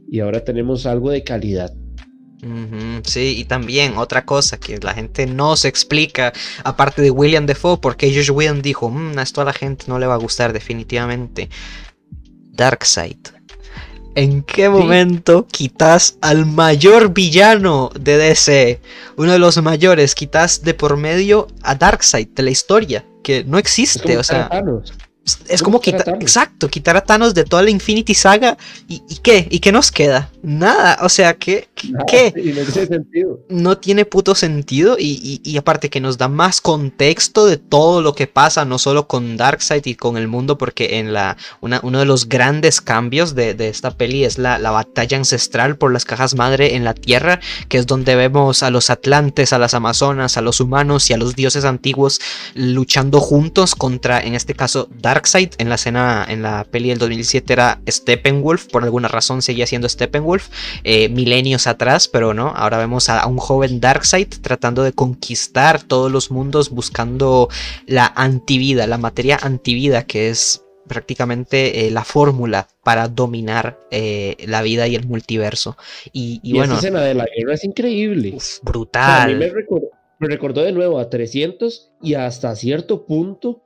y 0.09 0.19
ahora 0.21 0.43
tenemos 0.43 0.85
algo 0.85 1.11
de 1.11 1.23
calidad 1.23 1.73
sí, 3.03 3.35
y 3.37 3.45
también 3.45 3.97
otra 3.97 4.25
cosa 4.25 4.59
que 4.59 4.77
la 4.79 4.93
gente 4.93 5.25
no 5.25 5.55
se 5.55 5.67
explica, 5.67 6.33
aparte 6.63 7.01
de 7.01 7.11
William 7.11 7.45
Defoe, 7.45 7.77
porque 7.79 8.13
Josh 8.13 8.31
Whedon 8.31 8.61
dijo, 8.61 8.89
mmm, 8.89 9.19
esto 9.19 9.41
a 9.41 9.45
la 9.45 9.53
gente 9.53 9.85
no 9.87 9.99
le 9.99 10.07
va 10.07 10.15
a 10.15 10.17
gustar 10.17 10.53
definitivamente. 10.53 11.49
Darkseid. 12.53 13.17
¿En 14.13 14.43
qué 14.43 14.67
momento 14.67 15.47
quitas 15.49 16.17
al 16.21 16.45
mayor 16.45 17.13
villano 17.13 17.91
de 17.97 18.17
DC? 18.17 18.81
Uno 19.15 19.31
de 19.31 19.39
los 19.39 19.61
mayores, 19.61 20.15
quitas 20.15 20.63
de 20.63 20.73
por 20.73 20.97
medio 20.97 21.47
a 21.63 21.75
Darkseid 21.75 22.27
de 22.29 22.43
la 22.43 22.49
historia, 22.49 23.05
que 23.23 23.43
no 23.45 23.57
existe, 23.57 24.17
o 24.17 24.23
sea... 24.23 24.49
Es 25.47 25.61
como 25.61 25.79
quitar, 25.79 26.17
exacto, 26.19 26.67
quitar 26.67 26.97
a 26.97 27.01
Thanos 27.01 27.35
de 27.35 27.43
toda 27.43 27.61
la 27.61 27.69
Infinity 27.69 28.15
Saga 28.15 28.57
y, 28.87 28.99
qué, 29.21 29.47
y 29.51 29.59
qué 29.59 29.71
nos 29.71 29.91
queda, 29.91 30.31
nada, 30.43 30.97
o 31.01 31.09
sea, 31.09 31.35
¿qué? 31.35 31.69
¿qué? 32.07 32.33
no 32.35 32.41
tiene 32.41 32.65
sentido. 32.65 33.39
No 33.49 33.77
tiene 33.77 34.05
puto 34.05 34.35
sentido 34.35 34.97
y, 34.99 35.57
aparte 35.57 35.89
que 35.89 36.01
nos 36.01 36.17
da 36.17 36.27
más 36.27 36.61
contexto 36.61 37.45
de 37.45 37.57
todo 37.57 38.01
lo 38.01 38.13
que 38.13 38.27
pasa, 38.27 38.65
no 38.65 38.79
solo 38.79 39.07
con 39.07 39.37
Darkseid 39.37 39.85
y 39.85 39.95
con 39.95 40.17
el 40.17 40.27
mundo, 40.27 40.57
porque 40.57 40.99
en 40.99 41.13
la, 41.13 41.37
uno 41.61 41.99
de 41.99 42.05
los 42.05 42.27
grandes 42.27 42.81
cambios 42.81 43.35
de, 43.35 43.55
esta 43.59 43.91
peli 43.91 44.23
es 44.23 44.37
la, 44.37 44.57
la, 44.59 44.71
batalla 44.71 45.17
ancestral 45.17 45.77
por 45.77 45.93
las 45.93 46.05
cajas 46.05 46.35
madre 46.35 46.75
en 46.75 46.83
la 46.83 46.93
Tierra, 46.93 47.39
que 47.69 47.77
es 47.77 47.85
donde 47.85 48.15
vemos 48.15 48.63
a 48.63 48.69
los 48.69 48.89
Atlantes, 48.89 49.53
a 49.53 49.59
las 49.59 49.73
Amazonas, 49.73 50.37
a 50.37 50.41
los 50.41 50.59
humanos 50.59 51.09
y 51.09 51.13
a 51.13 51.17
los 51.17 51.35
dioses 51.35 51.65
antiguos 51.65 52.19
luchando 52.55 53.19
juntos 53.19 53.75
contra, 53.75 54.19
en 54.19 54.33
este 54.35 54.55
caso, 54.55 54.89
Darkseid 54.91 55.21
Darkseid 55.21 55.49
en 55.57 55.69
la 55.69 55.75
escena, 55.75 56.25
en 56.27 56.41
la 56.41 56.63
peli 56.63 56.89
del 56.89 56.97
2017 56.97 57.53
era 57.53 57.81
Steppenwolf, 57.87 58.67
por 58.67 58.83
alguna 58.83 59.07
razón 59.07 59.41
seguía 59.41 59.67
siendo 59.67 59.87
Steppenwolf, 59.87 60.21
eh, 60.83 61.09
milenios 61.09 61.67
atrás, 61.67 62.07
pero 62.07 62.33
no, 62.33 62.49
ahora 62.49 62.77
vemos 62.77 63.09
a, 63.09 63.25
un 63.27 63.37
joven 63.37 63.81
Darkseid 63.81 64.27
tratando 64.41 64.83
de 64.83 64.93
conquistar 64.93 65.81
todos 65.83 66.11
los 66.11 66.31
mundos 66.31 66.69
buscando 66.69 67.49
la 67.87 68.11
antivida, 68.15 68.87
la 68.87 68.97
materia 68.97 69.37
antivida 69.41 70.03
que 70.03 70.29
es 70.29 70.63
prácticamente 70.87 71.87
eh, 71.87 71.91
la 71.91 72.03
fórmula 72.03 72.67
para 72.83 73.07
dominar 73.07 73.79
eh, 73.91 74.35
la 74.45 74.61
vida 74.61 74.87
y 74.87 74.95
el 74.95 75.05
multiverso. 75.05 75.77
Y, 76.11 76.39
bueno. 76.53 76.73
Esa 76.73 76.87
escena 76.87 77.01
de 77.01 77.13
la 77.13 77.25
guerra 77.35 77.53
es 77.53 77.63
increíble. 77.63 78.37
brutal. 78.63 79.21
a 79.21 79.27
mí 79.27 79.35
me 79.35 79.51
me 80.21 80.27
recordó 80.27 80.61
de 80.61 80.71
nuevo 80.71 80.99
a 80.99 81.09
300 81.09 81.93
y 82.03 82.13
hasta 82.13 82.55
cierto 82.55 83.07
punto 83.07 83.63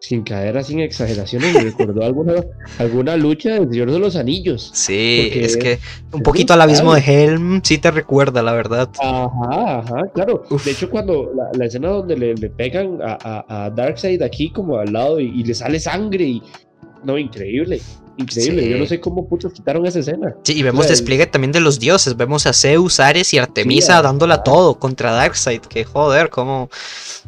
sin 0.00 0.22
caer 0.22 0.62
sin 0.64 0.80
exageraciones, 0.80 1.54
me 1.54 1.60
recordó 1.60 2.04
alguna, 2.04 2.34
alguna 2.78 3.16
lucha 3.16 3.54
del 3.54 3.70
Señor 3.70 3.90
de 3.90 3.98
los 3.98 4.16
Anillos. 4.16 4.70
Sí, 4.72 5.30
es 5.32 5.56
que 5.56 5.78
un 6.12 6.22
poquito 6.22 6.52
al 6.52 6.60
abismo 6.60 6.94
de 6.94 7.00
Helm 7.00 7.60
sí 7.62 7.78
te 7.78 7.90
recuerda, 7.90 8.42
la 8.42 8.52
verdad. 8.52 8.88
Ajá, 9.00 9.78
ajá, 9.78 10.02
claro. 10.14 10.44
De 10.64 10.70
hecho, 10.70 10.88
cuando 10.88 11.32
la, 11.52 11.66
escena 11.66 11.88
donde 11.88 12.16
le, 12.16 12.34
pegan 12.50 12.98
a, 13.02 13.44
a, 13.48 13.70
Darkseid 13.70 14.22
aquí 14.22 14.50
como 14.50 14.78
al 14.78 14.92
lado 14.92 15.20
y, 15.20 15.42
le 15.42 15.54
sale 15.54 15.80
sangre 15.80 16.24
y... 16.24 16.42
No, 17.04 17.16
increíble 17.16 17.80
increíble. 18.18 18.68
Yo 18.68 18.76
no 18.78 18.86
sé 18.86 19.00
cómo 19.00 19.26
putos 19.26 19.52
quitaron 19.52 19.86
esa 19.86 20.00
escena. 20.00 20.34
Sí, 20.42 20.54
y 20.54 20.62
vemos 20.62 20.88
despliegue 20.88 21.26
también 21.26 21.52
de 21.52 21.60
los 21.60 21.78
dioses. 21.78 22.16
Vemos 22.16 22.46
a 22.46 22.52
Zeus, 22.52 23.00
Ares 23.00 23.32
y 23.32 23.38
Artemisa 23.38 24.02
dándola 24.02 24.42
todo 24.42 24.78
contra 24.78 25.12
Darkseid. 25.12 25.62
Que 25.62 25.84
joder, 25.84 26.28
como. 26.28 26.68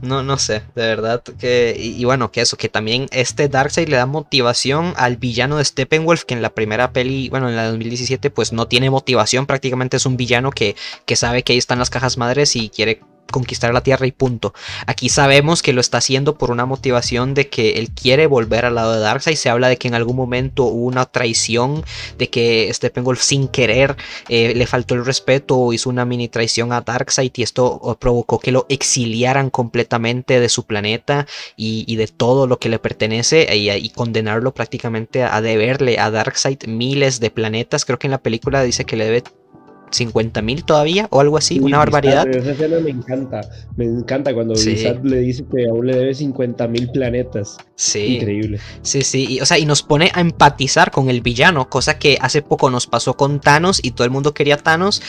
No, 0.02 0.22
no 0.22 0.38
sé, 0.38 0.62
de 0.74 0.82
verdad. 0.82 1.22
que 1.22 1.76
y, 1.78 2.04
bueno, 2.04 2.30
que 2.30 2.40
eso, 2.40 2.56
que 2.56 2.68
también 2.68 3.06
este 3.12 3.48
Darkseid 3.48 3.88
le 3.88 3.96
da 3.96 4.06
motivación 4.06 4.92
al 4.96 5.16
villano 5.16 5.56
de 5.56 5.64
Steppenwolf, 5.64 6.24
que 6.24 6.34
en 6.34 6.42
la 6.42 6.50
primera 6.50 6.92
peli, 6.92 7.28
bueno, 7.28 7.48
en 7.48 7.56
la 7.56 7.66
2017, 7.68 8.30
pues 8.30 8.52
no 8.52 8.66
tiene 8.66 8.90
motivación. 8.90 9.46
Prácticamente 9.46 9.96
es 9.96 10.06
un 10.06 10.16
villano 10.16 10.50
que, 10.50 10.76
que 11.06 11.16
sabe 11.16 11.42
que 11.42 11.52
ahí 11.52 11.58
están 11.58 11.78
las 11.78 11.90
cajas 11.90 12.18
madres 12.18 12.56
y 12.56 12.68
quiere 12.68 13.00
conquistar 13.30 13.72
la 13.72 13.82
Tierra 13.82 14.06
y 14.06 14.12
punto. 14.12 14.52
Aquí 14.86 15.08
sabemos 15.08 15.62
que 15.62 15.72
lo 15.72 15.80
está 15.80 15.98
haciendo 15.98 16.36
por 16.36 16.50
una 16.50 16.66
motivación 16.66 17.34
de 17.34 17.48
que 17.48 17.72
él 17.72 17.90
quiere 17.90 18.26
volver 18.26 18.64
al 18.64 18.74
lado 18.74 18.94
de 18.94 19.00
Darkseid. 19.00 19.36
Se 19.36 19.50
habla 19.50 19.68
de 19.68 19.76
que 19.76 19.88
en 19.88 19.94
algún 19.94 20.16
momento 20.16 20.64
hubo 20.64 20.86
una 20.86 21.06
traición, 21.06 21.84
de 22.18 22.30
que 22.30 22.70
Steppenwolf 22.72 23.20
sin 23.20 23.48
querer 23.48 23.96
eh, 24.28 24.54
le 24.54 24.66
faltó 24.66 24.94
el 24.94 25.04
respeto 25.04 25.56
o 25.56 25.72
hizo 25.72 25.90
una 25.90 26.04
mini 26.04 26.28
traición 26.28 26.72
a 26.72 26.80
Darkseid 26.80 27.32
y 27.36 27.42
esto 27.42 27.96
provocó 28.00 28.38
que 28.38 28.52
lo 28.52 28.66
exiliaran 28.68 29.50
completamente 29.50 30.40
de 30.40 30.48
su 30.48 30.64
planeta 30.64 31.26
y, 31.56 31.96
de 31.96 32.06
todo 32.06 32.46
lo 32.46 32.58
que 32.58 32.68
le 32.68 32.78
pertenece 32.78 33.46
y, 33.54 33.70
y, 33.70 33.90
condenarlo 33.90 34.54
prácticamente 34.54 35.22
a 35.22 35.40
deberle 35.40 35.98
a 35.98 36.10
Darkseid 36.10 36.66
miles 36.66 37.20
de 37.20 37.30
planetas. 37.30 37.84
Creo 37.84 37.98
que 37.98 38.06
en 38.06 38.12
la 38.12 38.22
película 38.22 38.62
dice 38.62 38.84
que 38.84 38.96
le 38.96 39.04
debe 39.04 39.22
50 39.90 40.42
mil 40.42 40.64
todavía 40.64 41.08
o 41.10 41.20
algo 41.20 41.36
así, 41.36 41.58
una 41.60 41.78
barbaridad. 41.78 42.28
Esa 42.28 42.52
escena 42.52 42.80
me 42.80 42.90
encanta, 42.90 43.40
me 43.76 43.84
encanta 43.84 44.32
cuando 44.34 44.56
sí. 44.56 44.76
le 45.02 45.18
dice 45.18 45.44
que 45.50 45.66
aún 45.66 45.86
le 45.86 45.96
debe 45.96 46.14
50 46.14 46.68
mil 46.68 46.90
planetas. 46.90 47.58
Sí. 47.74 48.16
Increíble. 48.16 48.60
Sí, 48.82 49.02
sí, 49.02 49.26
y, 49.28 49.40
o 49.40 49.46
sea, 49.46 49.58
y 49.58 49.66
nos 49.66 49.82
pone 49.82 50.10
a 50.14 50.20
empatizar 50.20 50.90
con 50.90 51.08
el 51.08 51.20
villano, 51.20 51.68
cosa 51.68 51.98
que 51.98 52.18
hace 52.20 52.42
poco 52.42 52.70
nos 52.70 52.86
pasó 52.86 53.16
con 53.16 53.40
Thanos 53.40 53.80
y 53.82 53.92
todo 53.92 54.04
el 54.04 54.10
mundo 54.10 54.34
quería 54.34 54.56
Thanos 54.56 55.02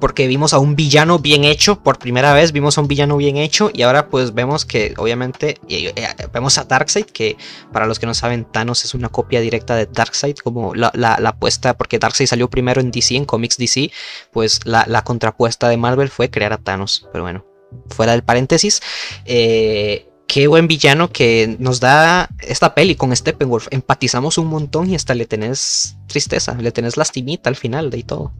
porque 0.00 0.26
vimos 0.26 0.52
a 0.52 0.58
un 0.58 0.76
villano 0.76 1.18
bien 1.18 1.44
hecho, 1.44 1.82
por 1.82 1.98
primera 1.98 2.32
vez 2.32 2.52
vimos 2.52 2.78
a 2.78 2.80
un 2.80 2.88
villano 2.88 3.16
bien 3.16 3.36
hecho 3.36 3.70
y 3.72 3.82
ahora 3.82 4.08
pues 4.08 4.34
vemos 4.34 4.64
que 4.64 4.94
obviamente 4.98 5.58
eh, 5.68 5.92
vemos 6.32 6.58
a 6.58 6.64
Darkseid, 6.64 7.06
que 7.06 7.36
para 7.72 7.86
los 7.86 7.98
que 7.98 8.06
no 8.06 8.14
saben, 8.14 8.44
Thanos 8.44 8.84
es 8.84 8.94
una 8.94 9.08
copia 9.08 9.40
directa 9.40 9.76
de 9.76 9.86
Darkseid, 9.86 10.36
como 10.36 10.74
la, 10.74 10.92
la, 10.94 11.16
apuesta, 11.28 11.76
porque 11.76 11.98
Darkseid 11.98 12.26
salió 12.26 12.48
primero 12.48 12.80
en 12.80 12.90
DC, 12.90 13.16
en 13.16 13.24
Comics 13.24 13.56
DC, 13.56 13.90
pues 14.30 14.60
la, 14.64 14.84
la 14.86 15.02
contrapuesta 15.02 15.68
de 15.68 15.76
Marvel 15.76 16.08
fue 16.08 16.30
crear 16.30 16.52
a 16.52 16.58
Thanos, 16.58 17.08
pero 17.12 17.24
bueno, 17.24 17.44
fuera 17.88 18.12
del 18.12 18.22
paréntesis. 18.22 18.80
Eh, 19.24 20.06
qué 20.26 20.46
buen 20.46 20.66
villano 20.66 21.10
que 21.10 21.56
nos 21.58 21.80
da 21.80 22.28
esta 22.40 22.74
peli 22.74 22.94
con 22.94 23.14
Steppenwolf. 23.14 23.68
Empatizamos 23.70 24.38
un 24.38 24.46
montón 24.46 24.90
y 24.90 24.94
hasta 24.94 25.14
le 25.14 25.26
tenés 25.26 25.96
tristeza, 26.06 26.54
le 26.54 26.72
tenés 26.72 26.96
lastimita 26.96 27.50
al 27.50 27.56
final 27.56 27.90
de 27.90 27.98
y 27.98 28.02
todo. 28.02 28.32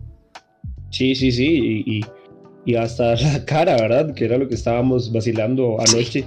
Sí, 0.91 1.14
sí, 1.14 1.33
sí, 1.33 1.85
y, 1.87 2.05
y, 2.64 2.76
hasta 2.76 3.14
la 3.16 3.45
cara, 3.45 3.76
¿verdad? 3.76 4.14
Que 4.14 4.24
era 4.24 4.39
lo 4.39 4.49
que 4.49 4.55
estábamos 4.55 5.12
vacilando 5.12 5.76
anoche. 5.80 6.24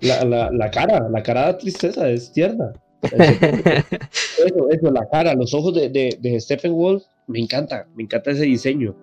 La, 0.00 0.24
la, 0.24 0.50
la, 0.50 0.70
cara, 0.70 1.08
la 1.08 1.22
cara 1.22 1.48
de 1.48 1.54
tristeza 1.54 2.08
es 2.08 2.32
tierna. 2.32 2.72
Eso, 3.02 4.70
eso, 4.70 4.90
la 4.92 5.08
cara, 5.10 5.34
los 5.34 5.54
ojos 5.54 5.74
de, 5.74 5.88
de, 5.88 6.16
de 6.20 6.40
Steppenwolf, 6.40 7.02
me 7.26 7.40
encanta, 7.40 7.88
me 7.94 8.02
encanta 8.02 8.30
ese 8.30 8.44
diseño 8.44 8.96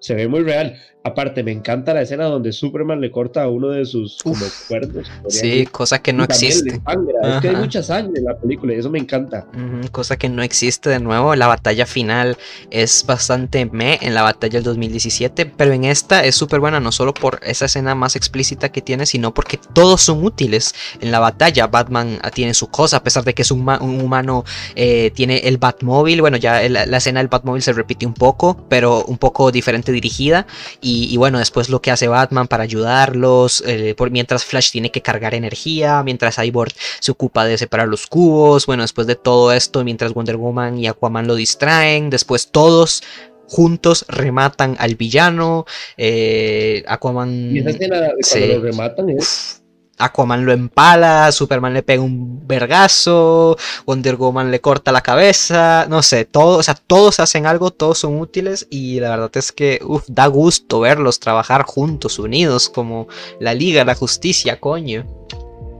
se 0.00 0.14
ve 0.14 0.28
muy 0.28 0.42
real. 0.42 0.76
Aparte, 1.06 1.44
me 1.44 1.52
encanta 1.52 1.94
la 1.94 2.02
escena 2.02 2.24
donde 2.24 2.50
Superman 2.50 3.00
le 3.00 3.12
corta 3.12 3.44
a 3.44 3.48
uno 3.48 3.68
de 3.68 3.86
sus 3.86 4.18
como, 4.24 4.44
cuernos. 4.66 5.06
Sí, 5.28 5.64
cosa 5.66 6.00
que 6.00 6.12
no 6.12 6.24
existe. 6.24 6.80
Es 7.22 7.40
que 7.40 7.50
hay 7.50 7.54
mucha 7.54 7.80
sangre 7.80 8.18
en 8.18 8.24
la 8.24 8.36
película 8.36 8.74
y 8.74 8.78
eso 8.78 8.90
me 8.90 8.98
encanta. 8.98 9.46
cosa 9.92 10.16
que 10.16 10.28
no 10.28 10.42
existe 10.42 10.90
de 10.90 10.98
nuevo. 10.98 11.36
La 11.36 11.46
batalla 11.46 11.86
final 11.86 12.36
es 12.72 13.06
bastante 13.06 13.66
me 13.66 14.00
en 14.02 14.14
la 14.14 14.22
batalla 14.22 14.54
del 14.54 14.64
2017, 14.64 15.46
pero 15.46 15.72
en 15.72 15.84
esta 15.84 16.24
es 16.24 16.34
súper 16.34 16.58
buena, 16.58 16.80
no 16.80 16.90
solo 16.90 17.14
por 17.14 17.38
esa 17.44 17.66
escena 17.66 17.94
más 17.94 18.16
explícita 18.16 18.72
que 18.72 18.82
tiene, 18.82 19.06
sino 19.06 19.32
porque 19.32 19.60
todos 19.74 20.02
son 20.02 20.24
útiles 20.24 20.74
en 21.00 21.12
la 21.12 21.20
batalla. 21.20 21.68
Batman 21.68 22.18
tiene 22.34 22.52
su 22.52 22.66
cosa, 22.66 22.96
a 22.96 23.04
pesar 23.04 23.22
de 23.22 23.32
que 23.32 23.42
es 23.42 23.52
un, 23.52 23.60
humano, 23.60 24.44
eh, 24.74 25.12
tiene 25.14 25.38
el 25.44 25.58
Batmóvil. 25.58 26.20
Bueno, 26.20 26.36
ya 26.36 26.68
la, 26.68 26.84
la 26.84 26.96
escena 26.96 27.20
del 27.20 27.28
Batmóvil 27.28 27.62
se 27.62 27.72
repite 27.72 28.06
un 28.06 28.14
poco, 28.14 28.66
pero 28.68 29.04
un 29.04 29.18
poco 29.18 29.52
diferente 29.52 29.92
dirigida. 29.92 30.48
Y, 30.80 30.95
bueno, 31.16 31.38
después 31.38 31.68
lo 31.68 31.80
que 31.80 31.90
hace 31.90 32.08
Batman 32.08 32.48
para 32.48 32.64
ayudarlos, 32.64 33.62
eh, 33.66 33.94
por, 33.96 34.10
mientras 34.10 34.44
Flash 34.44 34.70
tiene 34.70 34.90
que 34.90 35.02
cargar 35.02 35.34
energía, 35.34 36.02
mientras 36.02 36.36
Cyborg 36.36 36.72
se 37.00 37.12
ocupa 37.12 37.44
de 37.44 37.58
separar 37.58 37.88
los 37.88 38.06
cubos. 38.06 38.66
Bueno, 38.66 38.82
después 38.82 39.06
de 39.06 39.16
todo 39.16 39.52
esto, 39.52 39.84
mientras 39.84 40.14
Wonder 40.14 40.36
Woman 40.36 40.78
y 40.78 40.86
Aquaman 40.86 41.26
lo 41.26 41.34
distraen, 41.34 42.10
después 42.10 42.50
todos 42.50 43.02
juntos 43.48 44.04
rematan 44.08 44.76
al 44.78 44.96
villano. 44.96 45.66
Eh, 45.96 46.84
Aquaman. 46.86 47.54
Y 47.54 47.60
esa 47.60 47.70
escena 47.70 48.12
cuando 48.30 48.46
lo 48.46 48.62
rematan 48.62 49.10
es. 49.10 49.62
Aquaman 49.98 50.44
lo 50.44 50.52
empala, 50.52 51.32
Superman 51.32 51.74
le 51.74 51.82
pega 51.82 52.02
un 52.02 52.46
vergazo, 52.46 53.56
Wonder 53.86 54.16
Woman 54.16 54.50
le 54.50 54.60
corta 54.60 54.92
la 54.92 55.00
cabeza, 55.00 55.86
no 55.88 56.02
sé, 56.02 56.24
todo, 56.24 56.58
o 56.58 56.62
sea, 56.62 56.74
todos 56.74 57.20
hacen 57.20 57.46
algo, 57.46 57.70
todos 57.70 57.98
son 57.98 58.20
útiles 58.20 58.66
y 58.70 59.00
la 59.00 59.10
verdad 59.10 59.30
es 59.34 59.52
que 59.52 59.80
da 60.08 60.26
gusto 60.26 60.80
verlos 60.80 61.20
trabajar 61.20 61.62
juntos, 61.62 62.18
unidos, 62.18 62.68
como 62.68 63.08
la 63.40 63.54
Liga, 63.54 63.84
la 63.84 63.94
Justicia, 63.94 64.60
coño. 64.60 65.06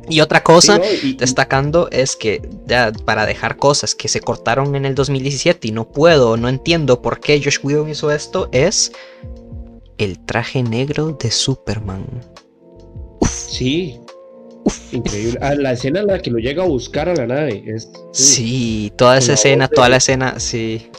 Y 0.08 0.20
otra 0.20 0.42
cosa, 0.42 0.80
destacando, 1.18 1.88
es 1.90 2.14
que 2.14 2.48
ya 2.66 2.92
para 3.04 3.26
dejar 3.26 3.56
cosas 3.56 3.94
que 3.94 4.08
se 4.08 4.20
cortaron 4.20 4.76
en 4.76 4.84
el 4.84 4.94
2017 4.94 5.68
y 5.68 5.72
no 5.72 5.88
puedo, 5.88 6.36
no 6.36 6.48
entiendo 6.48 7.02
por 7.02 7.18
qué 7.18 7.42
Josh 7.42 7.58
Whedon 7.62 7.90
hizo 7.90 8.12
esto, 8.12 8.48
es 8.52 8.92
el 9.98 10.24
traje 10.24 10.62
negro 10.62 11.18
de 11.20 11.30
Superman. 11.30 12.06
Sí, 13.28 13.98
Increíble. 14.92 15.38
Ah, 15.42 15.54
la 15.54 15.72
escena 15.72 16.00
en 16.00 16.06
la 16.08 16.20
que 16.20 16.30
lo 16.30 16.38
llega 16.38 16.62
a 16.62 16.66
buscar 16.66 17.08
a 17.08 17.14
la 17.14 17.26
nave. 17.26 17.62
Es, 17.66 17.90
sí, 18.12 18.92
toda 18.96 19.18
esa 19.18 19.34
escena, 19.34 19.68
toda 19.68 19.88
la 19.88 19.96
escena, 19.96 20.38
sí. 20.38 20.90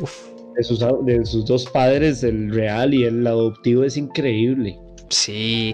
De, 0.55 0.63
sus, 0.63 0.79
de 1.03 1.25
sus, 1.25 1.45
dos 1.45 1.65
padres, 1.65 2.23
el 2.23 2.51
real 2.51 2.93
y 2.93 3.03
el 3.03 3.25
adoptivo, 3.25 3.83
es 3.83 3.97
increíble. 3.97 4.79
Sí, 5.09 5.73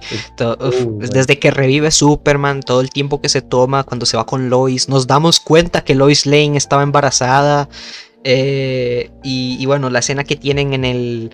desde 1.00 1.40
que 1.40 1.50
revive 1.50 1.90
Superman, 1.90 2.62
todo 2.62 2.82
el 2.82 2.92
tiempo 2.92 3.20
que 3.20 3.30
se 3.30 3.42
toma 3.42 3.84
cuando 3.84 4.06
se 4.06 4.16
va 4.16 4.28
con 4.28 4.50
Lois, 4.50 4.90
nos 4.90 5.08
damos 5.08 5.40
cuenta 5.40 5.84
que 5.84 5.96
Lois 5.96 6.26
Lane 6.28 6.58
estaba 6.58 6.84
embarazada. 6.84 7.68
Eh, 8.24 9.10
y, 9.24 9.66
bueno, 9.66 9.90
la 9.90 10.00
escena 10.00 10.24
que 10.24 10.36
tienen 10.36 10.74
en 10.74 10.86
el, 10.86 11.32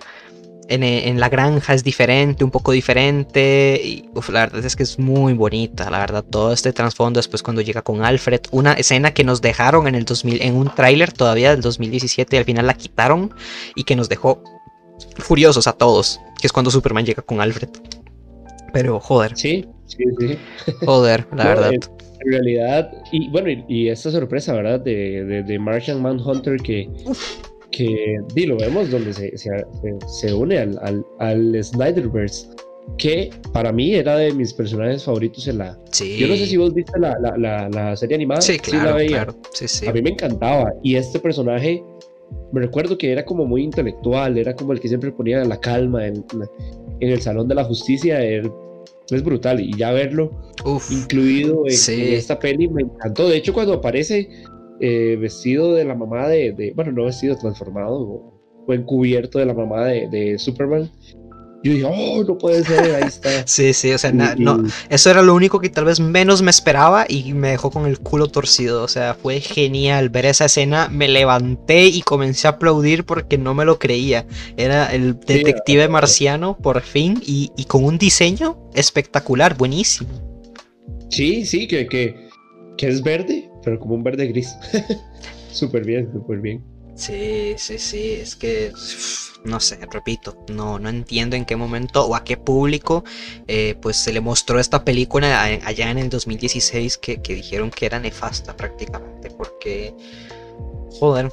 en, 0.70 1.20
la 1.20 1.30
granja 1.30 1.74
es 1.74 1.84
diferente, 1.84 2.44
un 2.44 2.52
poco 2.52 2.72
diferente. 2.72 3.80
Y 3.84 4.10
la 4.32 4.42
verdad 4.42 4.64
es 4.64 4.76
que 4.76 4.84
es 4.84 5.00
muy 5.00 5.34
bonita, 5.34 5.90
la 5.90 6.00
verdad. 6.00 6.24
Todo 6.24 6.54
este 6.54 6.72
trasfondo 6.74 7.18
después 7.18 7.42
cuando 7.42 7.62
llega 7.62 7.82
con 7.82 8.04
Alfred. 8.04 8.42
Una 8.52 8.74
escena 8.74 9.14
que 9.14 9.24
nos 9.24 9.42
dejaron 9.42 9.88
en 9.88 9.96
el 9.96 10.06
2000, 10.06 10.42
en 10.42 10.56
un 10.56 10.74
tráiler 10.74 11.12
todavía 11.12 11.52
del 11.52 11.62
2017 11.62 12.36
y 12.36 12.40
al 12.40 12.46
final 12.46 12.68
la 12.68 12.76
quitaron 12.76 13.34
y 13.76 13.84
que 13.84 13.96
nos 13.96 14.10
dejó 14.10 14.44
furiosos 15.18 15.68
a 15.68 15.74
todos. 15.74 16.20
Que 16.40 16.48
es 16.48 16.54
cuando 16.54 16.72
Superman 16.72 17.06
llega 17.06 17.24
con 17.24 17.42
Alfred. 17.42 17.70
Pero 18.72 19.00
joder. 19.00 19.36
Sí, 19.36 19.66
sí, 19.88 20.04
sí. 20.20 20.38
Joder, 20.86 21.26
la 21.36 21.44
verdad. 21.48 21.72
En, 21.74 22.32
realidad, 22.32 22.92
y 23.12 23.30
bueno, 23.30 23.50
y, 23.68 23.88
esta 23.88 24.12
sorpresa, 24.12 24.54
¿verdad? 24.54 24.82
De, 24.82 25.24
de, 25.24 25.44
de 25.44 25.58
Martian 25.58 26.02
Manhunter 26.02 26.58
que 26.58 26.90
que 27.72 28.18
di, 28.34 28.46
lo 28.46 28.58
vemos 28.58 28.90
donde 28.90 29.14
se, 29.14 29.38
se, 29.38 29.50
se 30.08 30.34
une 30.34 30.58
al, 30.58 30.80
al, 30.82 31.06
al, 31.20 31.64
Snyderverse, 31.64 32.48
que 32.98 33.30
para 33.54 33.72
mí 33.72 33.94
era 33.94 34.18
de 34.18 34.34
mis 34.34 34.54
personajes 34.54 35.04
favoritos 35.04 35.48
en 35.48 35.60
la... 35.60 35.80
Sí. 35.92 36.18
Yo 36.18 36.28
no 36.28 36.36
sé 36.36 36.48
si 36.48 36.58
vos 36.58 36.74
viste 36.74 37.00
la, 37.00 37.16
la, 37.38 37.70
la, 37.70 37.96
serie 37.96 38.16
animada. 38.16 38.42
Sí, 38.42 38.58
claro, 38.58 38.98
claro. 39.08 39.36
Sí, 39.54 39.68
sí. 39.68 39.88
A 39.88 39.94
mí 39.94 40.02
me 40.02 40.12
encantaba. 40.12 40.74
Y 40.84 40.96
este 40.96 41.20
personaje, 41.20 41.84
me 42.52 42.62
recuerdo 42.62 42.98
que 42.98 43.12
era 43.12 43.24
como 43.24 43.46
muy 43.46 43.64
intelectual, 43.64 44.38
era 44.38 44.56
como 44.56 44.74
el 44.74 44.80
que 44.80 44.88
siempre 44.88 45.12
ponía 45.12 45.44
la 45.44 45.60
calma 45.60 46.08
en, 46.08 46.26
en 47.00 47.10
el 47.10 47.22
Salón 47.22 47.48
de 47.48 47.56
la 47.56 47.64
Justicia. 47.64 48.24
es 48.24 49.24
brutal. 49.24 49.60
Y 49.60 49.76
ya 49.78 49.92
verlo 49.92 50.32
incluido 50.90 51.64
en, 51.68 52.00
en 52.00 52.14
esta 52.14 52.40
peli 52.40 52.68
me 52.68 52.84
encantó. 52.84 53.30
De 53.30 53.38
hecho, 53.38 53.54
cuando 53.54 53.74
aparece 53.74 54.30
eh, 54.80 55.18
vestido 55.20 55.74
de 55.74 55.84
la 55.84 55.96
mamá 55.96 56.28
de, 56.28 56.72
bueno, 56.76 56.92
no 56.92 57.06
vestido, 57.06 57.38
transformado 57.38 58.00
o, 58.00 58.74
encubierto 58.74 59.40
de 59.40 59.46
la 59.46 59.54
mamá 59.54 59.86
de, 59.86 60.38
Superman. 60.38 60.90
Yo 61.62 61.74
dije, 61.74 61.86
oh, 61.86 62.24
no 62.24 62.38
puede 62.38 62.64
ser, 62.64 62.96
ahí 62.96 63.04
está. 63.04 63.30
sí, 63.46 63.74
sí, 63.74 63.92
o 63.92 63.98
sea, 63.98 64.14
no, 64.14 64.64
eso 64.90 65.10
era 65.10 65.22
lo 65.22 65.34
único 65.36 65.60
que 65.60 65.68
tal 65.70 65.86
vez 65.86 66.00
menos 66.00 66.42
me 66.42 66.52
esperaba 66.52 67.06
y 67.10 67.34
me 67.34 67.50
dejó 67.50 67.72
con 67.72 67.86
el 67.86 68.00
culo 68.00 68.28
torcido. 68.28 68.84
O 68.84 68.88
sea, 68.88 69.16
fue 69.16 69.42
genial 69.42 70.10
ver 70.10 70.28
esa 70.28 70.46
escena. 70.46 70.88
Me 70.88 71.10
levanté 71.10 71.88
y 71.88 72.02
comencé 72.02 72.48
a 72.48 72.52
aplaudir 72.52 73.04
porque 73.04 73.38
no 73.38 73.54
me 73.54 73.66
lo 73.66 73.78
creía. 73.78 74.26
Era 74.56 74.94
el 74.94 75.20
detective 75.20 75.90
marciano, 75.90 76.58
por 76.58 76.80
fin, 76.82 77.22
y, 77.26 77.50
con 77.68 77.84
un 77.84 77.98
diseño 77.98 78.70
espectacular, 78.74 79.58
buenísimo. 79.58 80.12
Sí, 81.10 81.46
sí, 81.46 81.68
que, 81.68 81.88
que, 81.88 82.30
que 82.78 82.88
es 82.88 83.02
verde, 83.02 83.49
pero 83.64 83.80
como 83.80 83.96
un 83.96 84.04
verde 84.04 84.28
gris. 84.28 84.56
súper 85.52 85.86
bien, 85.86 86.12
súper 86.12 86.40
bien. 86.40 86.64
Sí, 86.96 87.54
sí, 87.58 87.80
sí, 87.80 88.12
es 88.14 88.36
que 88.36 88.74
no 89.46 89.60
sé, 89.60 89.80
repito, 89.92 90.38
no, 90.50 90.80
no 90.80 90.90
entiendo 90.90 91.36
en 91.36 91.46
qué 91.46 91.56
momento 91.56 92.06
o 92.06 92.16
a 92.16 92.24
qué 92.24 92.36
público 92.36 93.04
eh, 93.48 93.76
pues 93.82 93.96
se 93.96 94.12
le 94.12 94.20
mostró 94.20 94.60
esta 94.60 94.84
película 94.84 95.44
allá 95.44 95.92
en 95.92 95.98
el 95.98 96.10
2016 96.10 96.98
que, 96.98 97.22
que 97.22 97.36
dijeron 97.36 97.72
que 97.72 97.86
era 97.86 98.00
nefasta 98.00 98.56
prácticamente 98.56 99.30
porque, 99.32 99.96
joder, 101.00 101.32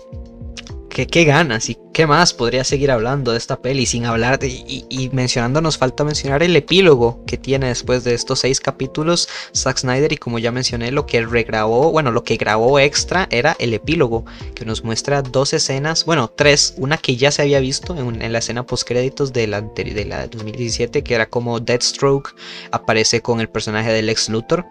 ¿Qué, 1.05 1.25
ganas 1.25 1.69
y 1.69 1.77
qué 1.93 2.07
más 2.07 2.33
podría 2.33 2.65
seguir 2.65 2.91
hablando 2.91 3.33
de 3.33 3.37
esta 3.37 3.61
peli 3.61 3.85
sin 3.85 4.07
hablar 4.07 4.39
de, 4.39 4.49
y, 4.49 5.11
mencionando 5.13 5.61
nos 5.61 5.77
falta 5.77 6.05
mencionar 6.05 6.43
el 6.43 6.57
epílogo 6.57 7.23
que 7.27 7.37
tiene 7.37 7.67
después 7.69 8.03
de 8.03 8.15
estos 8.15 8.39
seis 8.39 8.61
capítulos 8.61 9.29
Zack 9.55 9.77
Snyder 9.77 10.11
y 10.15 10.17
como 10.17 10.39
ya 10.39 10.53
mencioné 10.53 10.91
lo 10.93 11.05
que 11.05 11.21
regrabó, 11.21 11.93
bueno 11.93 12.13
lo 12.13 12.25
que 12.25 12.39
grabó 12.39 12.79
extra 12.79 13.29
era 13.31 13.55
el 13.59 13.75
epílogo 13.75 14.25
que 14.55 14.65
nos 14.65 14.85
muestra 14.85 15.21
dos 15.21 15.53
escenas, 15.53 16.07
bueno 16.07 16.33
tres, 16.35 16.73
una 16.79 16.97
que 16.97 17.17
ya 17.17 17.31
se 17.31 17.43
había 17.43 17.61
visto 17.61 17.95
en, 17.95 18.33
la 18.33 18.39
escena 18.39 18.65
post 18.65 18.89
créditos 18.89 19.35
de 19.35 19.49
la, 19.49 19.61
de 19.61 20.05
la 20.07 20.29
2017 20.29 21.05
que 21.05 21.15
era 21.15 21.27
como 21.27 21.61
Deathstroke 21.61 22.35
aparece 22.71 23.21
con 23.21 23.41
el 23.41 23.51
personaje 23.51 23.93
del 23.93 24.09
ex 24.09 24.31
Luthor 24.31 24.65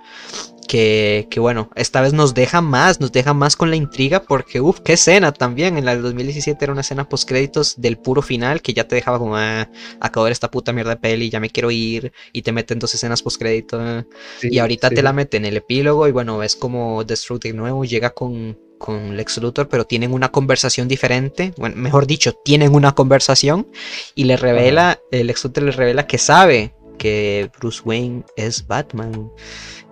que, 0.68 1.28
que, 1.30 1.40
bueno, 1.40 1.70
esta 1.76 2.02
vez 2.02 2.14
nos 2.14 2.34
deja 2.34 2.62
más, 2.62 3.00
nos 3.00 3.12
deja 3.12 3.34
más 3.34 3.56
con 3.56 3.70
la 3.70 3.76
intriga 3.76 4.22
porque, 4.22 4.62
uff, 4.62 4.80
qué 4.80 4.94
escena 4.94 5.32
también. 5.32 5.78
En 5.78 5.86
la 5.86 5.94
del 5.94 6.04
2017 6.04 6.64
era 6.64 6.72
una 6.72 6.82
escena 6.82 7.08
post 7.08 7.28
créditos 7.28 7.76
del 7.78 7.98
puro 7.98 8.22
final 8.22 8.62
que 8.62 8.74
ya 8.74 8.88
te 8.88 8.96
dejaba 8.96 9.20
como, 9.20 9.36
ah, 9.38 9.70
acabar 10.00 10.32
esta 10.32 10.50
puta 10.50 10.74
mierda 10.74 10.92
de 10.92 10.98
peli, 10.98 11.30
ya 11.30 11.40
me 11.40 11.50
quiero 11.50 11.72
ir 11.72 12.12
y 12.34 12.42
te 12.42 12.52
meten 12.52 12.80
dos 12.80 12.94
escenas 12.94 13.22
post 13.22 13.40
créditos. 13.40 14.06
y 14.42 14.60
ahorita 14.60 14.90
te 14.90 15.04
la 15.04 15.14
meten 15.14 15.46
en 15.46 15.46
el 15.52 15.58
epílogo 15.58 16.08
y 16.08 16.12
bueno, 16.12 16.38
ves 16.38 16.56
como 16.56 17.04
Deathstroke 17.04 17.44
de 17.44 17.54
nuevo 17.54 17.86
llega 17.86 18.12
con, 18.12 18.58
con 18.78 19.16
Lex 19.16 19.38
Luthor, 19.38 19.68
pero 19.68 19.86
tienen 19.86 20.14
una 20.14 20.32
conversación 20.32 20.88
diferente, 20.88 21.54
bueno, 21.58 21.76
mejor 21.76 22.08
dicho, 22.08 22.34
tienen 22.34 22.74
una 22.74 22.94
conversación 22.94 23.68
y 24.16 24.26
le 24.26 24.38
revela, 24.38 25.00
el 25.12 25.28
Lex 25.28 25.44
Luthor 25.46 25.64
le 25.64 25.72
revela 25.72 26.08
que 26.08 26.18
sabe 26.18 26.74
que 26.98 27.50
Bruce 27.60 27.82
Wayne 27.84 28.24
es 28.36 28.66
Batman. 28.66 29.32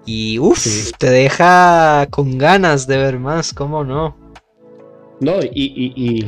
Y 0.06 0.38
uff, 0.40 0.92
te 0.98 1.10
deja 1.10 2.08
con 2.10 2.38
ganas 2.38 2.88
de 2.88 2.98
ver 2.98 3.20
más, 3.20 3.54
¿cómo 3.54 3.84
no? 3.84 4.16
No, 5.22 5.40
y, 5.42 5.50
y, 5.54 5.94
y, 5.96 6.26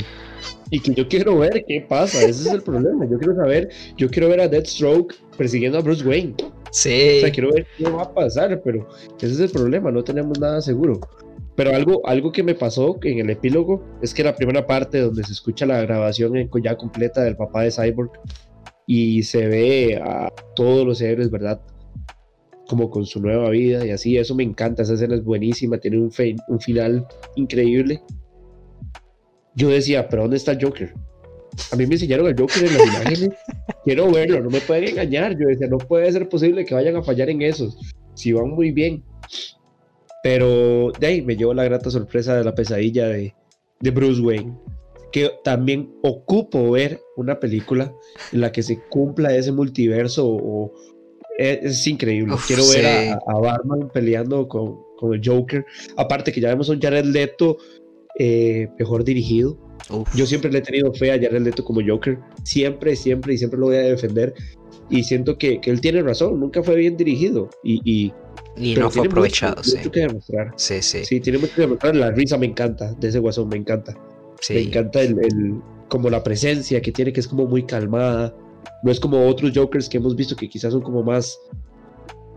y, 0.70 0.80
que 0.80 0.94
yo 0.94 1.06
quiero 1.06 1.38
ver 1.38 1.64
qué 1.66 1.84
pasa, 1.86 2.18
ese 2.20 2.30
es 2.30 2.46
el 2.46 2.62
problema. 2.62 3.06
Yo 3.10 3.18
quiero 3.18 3.36
saber, 3.36 3.68
yo 3.98 4.08
quiero 4.08 4.28
ver 4.28 4.40
a 4.40 4.48
Deathstroke 4.48 5.14
persiguiendo 5.36 5.78
a 5.78 5.82
Bruce 5.82 6.06
Wayne. 6.06 6.34
Sí. 6.70 7.18
O 7.18 7.20
sea, 7.20 7.30
quiero 7.30 7.52
ver 7.52 7.66
qué 7.76 7.84
va 7.90 8.02
a 8.02 8.14
pasar, 8.14 8.60
pero 8.64 8.88
ese 9.18 9.32
es 9.32 9.40
el 9.40 9.50
problema, 9.50 9.90
no 9.90 10.02
tenemos 10.02 10.38
nada 10.38 10.62
seguro. 10.62 11.00
Pero 11.54 11.74
algo, 11.74 12.06
algo 12.06 12.32
que 12.32 12.42
me 12.42 12.54
pasó 12.54 12.98
en 13.02 13.18
el 13.18 13.30
epílogo 13.30 13.82
es 14.02 14.12
que 14.14 14.22
la 14.22 14.34
primera 14.34 14.66
parte 14.66 15.00
donde 15.00 15.24
se 15.24 15.32
escucha 15.32 15.66
la 15.66 15.80
grabación 15.80 16.34
ya 16.62 16.76
completa 16.76 17.22
del 17.22 17.36
papá 17.36 17.62
de 17.62 17.70
Cyborg 17.70 18.12
y 18.86 19.22
se 19.22 19.46
ve 19.46 20.00
a 20.02 20.30
todos 20.54 20.86
los 20.86 21.00
héroes, 21.00 21.30
¿verdad? 21.30 21.60
Como 22.66 22.90
con 22.90 23.06
su 23.06 23.20
nueva 23.20 23.50
vida 23.50 23.84
y 23.86 23.90
así, 23.90 24.16
eso 24.16 24.34
me 24.34 24.42
encanta, 24.42 24.82
esa 24.82 24.94
escena 24.94 25.14
es 25.14 25.24
buenísima, 25.24 25.78
tiene 25.78 25.98
un, 25.98 26.10
un 26.48 26.60
final 26.60 27.06
increíble. 27.36 28.02
Yo 29.54 29.68
decía, 29.68 30.08
pero 30.08 30.22
¿dónde 30.22 30.36
está 30.36 30.52
el 30.52 30.62
Joker? 30.62 30.92
A 31.72 31.76
mí 31.76 31.86
me 31.86 31.94
enseñaron 31.94 32.26
el 32.26 32.38
Joker 32.38 32.64
en 32.64 32.74
las 32.74 32.86
imágenes, 32.86 33.30
quiero 33.84 34.10
verlo, 34.10 34.40
no 34.40 34.50
me 34.50 34.60
pueden 34.60 34.88
engañar, 34.88 35.38
yo 35.38 35.46
decía, 35.48 35.68
no 35.68 35.78
puede 35.78 36.10
ser 36.12 36.28
posible 36.28 36.64
que 36.64 36.74
vayan 36.74 36.96
a 36.96 37.02
fallar 37.02 37.30
en 37.30 37.42
esos, 37.42 37.78
si 38.14 38.32
van 38.32 38.50
muy 38.50 38.72
bien. 38.72 39.02
Pero 40.22 40.90
de 40.98 41.06
ahí 41.06 41.22
me 41.22 41.36
llevo 41.36 41.54
la 41.54 41.64
grata 41.64 41.90
sorpresa 41.90 42.36
de 42.36 42.44
la 42.44 42.54
pesadilla 42.54 43.06
de, 43.06 43.34
de 43.80 43.90
Bruce 43.90 44.20
Wayne, 44.20 44.56
que 45.12 45.30
también 45.44 45.94
ocupo 46.02 46.72
ver 46.72 47.00
una 47.16 47.38
película 47.38 47.94
en 48.32 48.40
la 48.40 48.52
que 48.52 48.62
se 48.62 48.80
cumpla 48.88 49.34
ese 49.34 49.52
multiverso 49.52 50.26
o, 50.28 50.72
es, 51.38 51.86
increíble. 51.86 52.34
Quiero 52.46 52.66
ver 52.68 52.86
a, 53.26 53.38
Batman 53.38 53.90
peleando 53.92 54.48
con, 54.48 54.78
con, 54.96 55.14
el 55.14 55.20
Joker. 55.24 55.64
Aparte 55.96 56.32
que 56.32 56.40
ya 56.40 56.48
vemos 56.48 56.68
a 56.68 56.72
un 56.72 56.80
Jared 56.80 57.04
Leto 57.04 57.58
eh, 58.18 58.68
mejor 58.78 59.04
dirigido. 59.04 59.58
Yo 60.14 60.26
siempre 60.26 60.50
le 60.50 60.58
he 60.58 60.62
tenido 60.62 60.92
fe 60.92 61.12
a 61.12 61.14
Jared 61.14 61.42
Leto 61.42 61.64
como 61.64 61.80
Joker. 61.86 62.18
Siempre, 62.42 62.96
siempre 62.96 63.34
y 63.34 63.38
siempre 63.38 63.58
lo 63.58 63.66
voy 63.66 63.76
a 63.76 63.82
defender. 63.82 64.34
Y 64.88 65.02
siento 65.04 65.36
que, 65.38 65.60
que 65.60 65.70
él 65.70 65.80
tiene 65.80 66.02
razón. 66.02 66.40
Nunca 66.40 66.62
fue 66.62 66.76
bien 66.76 66.96
dirigido. 66.96 67.50
Y, 67.62 67.80
y, 67.84 68.12
y 68.56 68.74
no 68.74 68.90
fue 68.90 69.06
aprovechado. 69.06 69.56
Mucho, 69.56 69.70
sí. 69.70 69.90
que 69.90 70.00
demostrar. 70.00 70.52
Sí, 70.56 70.82
sí. 70.82 71.04
Sí, 71.04 71.20
tiene 71.20 71.38
mucho 71.38 71.54
que 71.54 71.62
demostrar. 71.62 71.94
La 71.94 72.10
risa 72.10 72.38
me 72.38 72.46
encanta 72.46 72.92
de 72.94 73.08
ese 73.08 73.18
guasón. 73.18 73.48
Me 73.48 73.56
encanta. 73.56 73.96
Me 74.50 74.60
encanta 74.60 75.02
el, 75.02 75.18
el, 75.18 75.60
como 75.88 76.10
la 76.10 76.22
presencia 76.22 76.80
que 76.80 76.92
tiene, 76.92 77.12
que 77.12 77.20
es 77.20 77.28
como 77.28 77.46
muy 77.46 77.64
calmada 77.64 78.34
no 78.82 78.90
es 78.90 79.00
como 79.00 79.26
otros 79.26 79.52
Jokers 79.54 79.88
que 79.88 79.98
hemos 79.98 80.14
visto 80.16 80.36
que 80.36 80.48
quizás 80.48 80.72
son 80.72 80.82
como 80.82 81.02
más. 81.02 81.38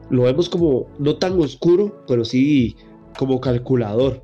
Lo 0.10 0.24
vemos 0.24 0.50
como 0.50 0.88
no 0.98 1.18
tan 1.18 1.40
oscuro, 1.40 2.04
pero 2.08 2.26
sí 2.26 2.76
como 3.18 3.40
calculador. 3.40 4.24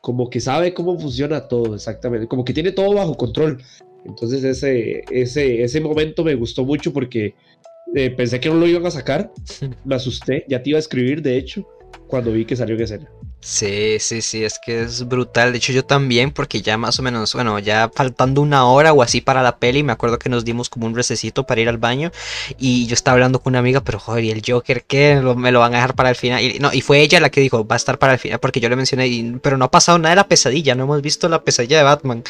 Como 0.00 0.28
que 0.30 0.40
sabe 0.40 0.74
cómo 0.74 0.98
funciona 0.98 1.48
todo, 1.48 1.74
exactamente. 1.74 2.28
Como 2.28 2.44
que 2.44 2.52
tiene 2.52 2.72
todo 2.72 2.94
bajo 2.94 3.14
control. 3.14 3.62
Entonces 4.04 4.44
ese, 4.44 5.02
ese, 5.10 5.62
ese 5.62 5.80
momento 5.80 6.22
me 6.22 6.34
gustó 6.34 6.64
mucho 6.64 6.92
porque 6.92 7.34
eh, 7.94 8.10
pensé 8.10 8.38
que 8.38 8.48
no 8.48 8.56
lo 8.56 8.66
iban 8.66 8.86
a 8.86 8.90
sacar. 8.90 9.32
Me 9.84 9.94
asusté. 9.94 10.44
Ya 10.48 10.62
te 10.62 10.70
iba 10.70 10.76
a 10.76 10.80
escribir, 10.80 11.22
de 11.22 11.36
hecho, 11.36 11.66
cuando 12.06 12.32
vi 12.32 12.44
que 12.44 12.56
salió 12.56 12.76
en 12.76 12.82
escena. 12.82 13.10
Sí, 13.40 13.98
sí, 14.00 14.22
sí, 14.22 14.42
es 14.44 14.58
que 14.58 14.82
es 14.82 15.06
brutal. 15.06 15.52
De 15.52 15.58
hecho, 15.58 15.72
yo 15.72 15.84
también, 15.84 16.32
porque 16.32 16.62
ya 16.62 16.76
más 16.76 16.98
o 16.98 17.02
menos, 17.02 17.32
bueno, 17.32 17.60
ya 17.60 17.88
faltando 17.94 18.40
una 18.40 18.66
hora 18.66 18.92
o 18.92 19.02
así 19.02 19.20
para 19.20 19.40
la 19.40 19.58
peli, 19.58 19.84
me 19.84 19.92
acuerdo 19.92 20.18
que 20.18 20.28
nos 20.28 20.44
dimos 20.44 20.68
como 20.68 20.86
un 20.86 20.96
recesito 20.96 21.44
para 21.46 21.60
ir 21.60 21.68
al 21.68 21.78
baño. 21.78 22.10
Y 22.58 22.88
yo 22.88 22.94
estaba 22.94 23.12
hablando 23.12 23.40
con 23.40 23.52
una 23.52 23.60
amiga, 23.60 23.82
pero 23.84 24.00
joder, 24.00 24.24
¿y 24.24 24.30
el 24.32 24.42
Joker 24.44 24.82
qué? 24.82 25.20
¿Me 25.36 25.52
lo 25.52 25.60
van 25.60 25.74
a 25.74 25.76
dejar 25.76 25.94
para 25.94 26.10
el 26.10 26.16
final? 26.16 26.42
Y, 26.42 26.58
no, 26.58 26.72
y 26.72 26.80
fue 26.80 27.00
ella 27.00 27.20
la 27.20 27.30
que 27.30 27.40
dijo, 27.40 27.64
va 27.64 27.76
a 27.76 27.78
estar 27.78 28.00
para 28.00 28.14
el 28.14 28.18
final, 28.18 28.40
porque 28.40 28.58
yo 28.58 28.68
le 28.68 28.74
mencioné, 28.74 29.38
pero 29.40 29.56
no 29.56 29.66
ha 29.66 29.70
pasado 29.70 29.98
nada 29.98 30.10
de 30.10 30.16
la 30.16 30.28
pesadilla, 30.28 30.74
no 30.74 30.82
hemos 30.82 31.00
visto 31.00 31.28
la 31.28 31.44
pesadilla 31.44 31.76
de 31.76 31.84
Batman. 31.84 32.24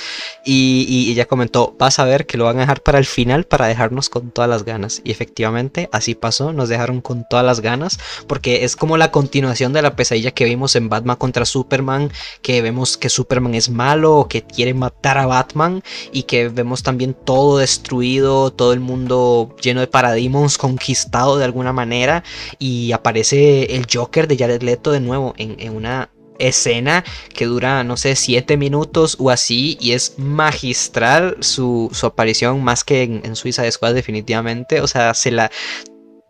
Y, 0.44 0.86
y 0.86 1.12
ella 1.12 1.24
comentó, 1.24 1.74
vas 1.78 1.98
a 1.98 2.04
ver 2.04 2.26
que 2.26 2.36
lo 2.36 2.44
van 2.44 2.58
a 2.58 2.60
dejar 2.60 2.82
para 2.82 2.98
el 2.98 3.06
final 3.06 3.44
para 3.44 3.66
dejarnos 3.68 4.10
con 4.10 4.32
todas 4.32 4.50
las 4.50 4.64
ganas. 4.64 5.00
Y 5.02 5.12
efectivamente, 5.12 5.88
así 5.92 6.14
pasó, 6.14 6.52
nos 6.52 6.68
dejaron 6.68 7.00
con 7.00 7.26
todas 7.26 7.44
las 7.46 7.60
ganas, 7.60 7.98
porque 8.26 8.64
es 8.64 8.76
como 8.76 8.98
la 8.98 9.10
continuación 9.10 9.72
de 9.72 9.80
la 9.80 9.96
pesadilla 9.96 10.32
que 10.32 10.44
vimos 10.44 10.76
en 10.76 10.90
Batman 10.90 10.95
contra 11.18 11.44
Superman, 11.44 12.10
que 12.42 12.62
vemos 12.62 12.96
que 12.96 13.08
Superman 13.08 13.54
es 13.54 13.70
malo, 13.70 14.26
que 14.28 14.42
quiere 14.42 14.74
matar 14.74 15.18
a 15.18 15.26
Batman 15.26 15.82
y 16.12 16.24
que 16.24 16.48
vemos 16.48 16.82
también 16.82 17.14
todo 17.14 17.58
destruido, 17.58 18.52
todo 18.52 18.72
el 18.72 18.80
mundo 18.80 19.54
lleno 19.62 19.80
de 19.80 19.86
parademons 19.86 20.58
conquistado 20.58 21.38
de 21.38 21.44
alguna 21.44 21.72
manera 21.72 22.24
y 22.58 22.92
aparece 22.92 23.76
el 23.76 23.86
Joker 23.92 24.28
de 24.28 24.36
Jared 24.36 24.62
Leto 24.62 24.92
de 24.92 25.00
nuevo 25.00 25.34
en, 25.36 25.76
una 25.76 26.10
escena 26.38 27.04
que 27.34 27.46
dura, 27.46 27.82
no 27.82 27.96
sé, 27.96 28.14
7 28.14 28.56
minutos 28.56 29.16
o 29.18 29.30
así, 29.30 29.78
y 29.80 29.92
es 29.92 30.18
magistral 30.18 31.36
su, 31.40 31.90
aparición 32.02 32.62
más 32.62 32.84
que 32.84 33.02
en, 33.02 33.22
en 33.24 33.36
Suiza 33.36 33.70
Squad 33.70 33.94
definitivamente, 33.94 34.80
o 34.80 34.86
sea, 34.86 35.14
se 35.14 35.30
la 35.30 35.50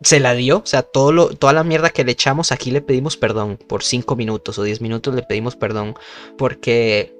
se 0.01 0.19
la 0.19 0.33
dio, 0.33 0.59
o 0.59 0.65
sea, 0.65 0.83
todo 0.83 1.11
lo, 1.11 1.29
toda 1.29 1.53
la 1.53 1.63
mierda 1.63 1.89
que 1.89 2.03
le 2.03 2.11
echamos 2.11 2.51
aquí 2.51 2.71
le 2.71 2.81
pedimos 2.81 3.17
perdón 3.17 3.57
por 3.57 3.83
5 3.83 4.15
minutos 4.15 4.59
o 4.59 4.63
10 4.63 4.81
minutos 4.81 5.15
le 5.15 5.23
pedimos 5.23 5.55
perdón 5.55 5.95
porque 6.37 7.17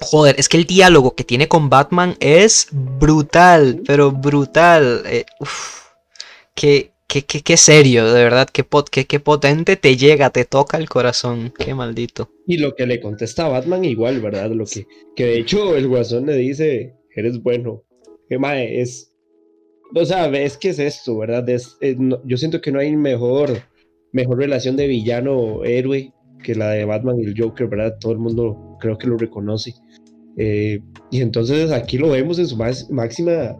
joder, 0.00 0.36
es 0.38 0.48
que 0.48 0.56
el 0.56 0.64
diálogo 0.64 1.14
que 1.14 1.24
tiene 1.24 1.48
con 1.48 1.68
Batman 1.68 2.16
es 2.20 2.68
brutal, 2.72 3.82
pero 3.86 4.10
brutal. 4.10 5.02
Eh, 5.06 5.24
qué, 6.54 6.92
qué, 7.06 7.56
serio, 7.56 8.12
de 8.12 8.24
verdad, 8.24 8.48
qué, 8.50 8.64
pot, 8.64 8.88
qué, 8.88 9.06
qué, 9.06 9.20
potente 9.20 9.76
te 9.76 9.96
llega, 9.96 10.30
te 10.30 10.44
toca 10.44 10.78
el 10.78 10.88
corazón, 10.88 11.52
qué 11.58 11.74
maldito. 11.74 12.30
Y 12.46 12.58
lo 12.58 12.74
que 12.74 12.86
le 12.86 13.00
contesta 13.00 13.46
a 13.46 13.48
Batman 13.48 13.84
igual, 13.84 14.20
¿verdad? 14.20 14.50
Lo 14.50 14.64
que, 14.64 14.86
que 15.14 15.24
de 15.24 15.38
hecho 15.38 15.76
el 15.76 15.88
guasón 15.88 16.26
le 16.26 16.36
dice, 16.36 16.94
eres 17.14 17.42
bueno. 17.42 17.84
Que 18.28 18.38
mae, 18.38 18.80
es, 18.80 19.09
o 19.94 20.04
sea, 20.04 20.26
es 20.28 20.56
que 20.56 20.70
es 20.70 20.78
esto, 20.78 21.18
¿verdad? 21.18 21.46
Yo 22.24 22.36
siento 22.36 22.60
que 22.60 22.72
no 22.72 22.78
hay 22.78 22.96
mejor, 22.96 23.50
mejor 24.12 24.38
relación 24.38 24.76
de 24.76 24.86
villano-héroe 24.86 26.12
que 26.42 26.54
la 26.54 26.70
de 26.70 26.84
Batman 26.84 27.20
y 27.20 27.24
el 27.24 27.34
Joker, 27.38 27.68
¿verdad? 27.68 27.96
Todo 28.00 28.12
el 28.12 28.18
mundo 28.18 28.76
creo 28.80 28.96
que 28.96 29.06
lo 29.06 29.16
reconoce. 29.16 29.74
Eh, 30.36 30.80
y 31.10 31.20
entonces 31.20 31.70
aquí 31.70 31.98
lo 31.98 32.10
vemos 32.10 32.38
en 32.38 32.46
su 32.46 32.56
máxima, 32.56 33.56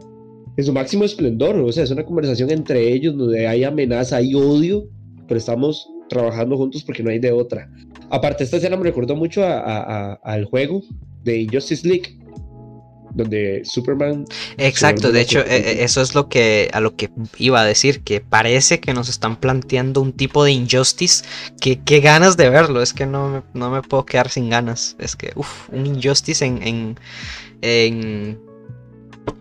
en 0.57 0.63
su 0.63 0.73
máximo 0.73 1.03
esplendor, 1.03 1.55
o 1.57 1.71
sea, 1.71 1.83
es 1.83 1.91
una 1.91 2.03
conversación 2.03 2.49
entre 2.49 2.91
ellos 2.91 3.15
donde 3.17 3.47
hay 3.47 3.63
amenaza, 3.63 4.17
hay 4.17 4.33
odio, 4.33 4.89
pero 5.27 5.37
estamos 5.37 5.87
trabajando 6.09 6.57
juntos 6.57 6.83
porque 6.83 7.03
no 7.03 7.09
hay 7.09 7.19
de 7.19 7.31
otra. 7.31 7.69
Aparte, 8.09 8.43
esta 8.43 8.57
escena 8.57 8.77
me 8.77 8.83
recordó 8.83 9.15
mucho 9.15 9.43
al 9.45 10.45
juego 10.45 10.81
de 11.23 11.41
Injustice 11.41 11.87
League, 11.87 12.17
donde 13.13 13.61
Superman. 13.63 14.25
Exacto, 14.57 15.11
de 15.11 15.21
hecho, 15.21 15.39
e, 15.39 15.57
e, 15.57 15.83
eso 15.83 16.01
es 16.01 16.15
lo 16.15 16.29
que 16.29 16.69
a 16.73 16.79
lo 16.79 16.95
que 16.95 17.09
iba 17.37 17.61
a 17.61 17.65
decir, 17.65 18.01
que 18.01 18.21
parece 18.21 18.79
que 18.79 18.93
nos 18.93 19.09
están 19.09 19.35
planteando 19.37 20.01
un 20.01 20.13
tipo 20.13 20.43
de 20.43 20.51
injustice 20.51 21.23
que 21.59 21.79
qué 21.79 21.99
ganas 21.99 22.37
de 22.37 22.49
verlo, 22.49 22.81
es 22.81 22.93
que 22.93 23.05
no, 23.05 23.43
no 23.53 23.69
me 23.69 23.81
puedo 23.81 24.05
quedar 24.05 24.29
sin 24.29 24.49
ganas, 24.49 24.95
es 24.99 25.15
que, 25.15 25.31
uff, 25.35 25.69
un 25.69 25.85
injustice 25.85 26.45
en, 26.45 26.61
en, 26.63 26.99
en 27.61 28.50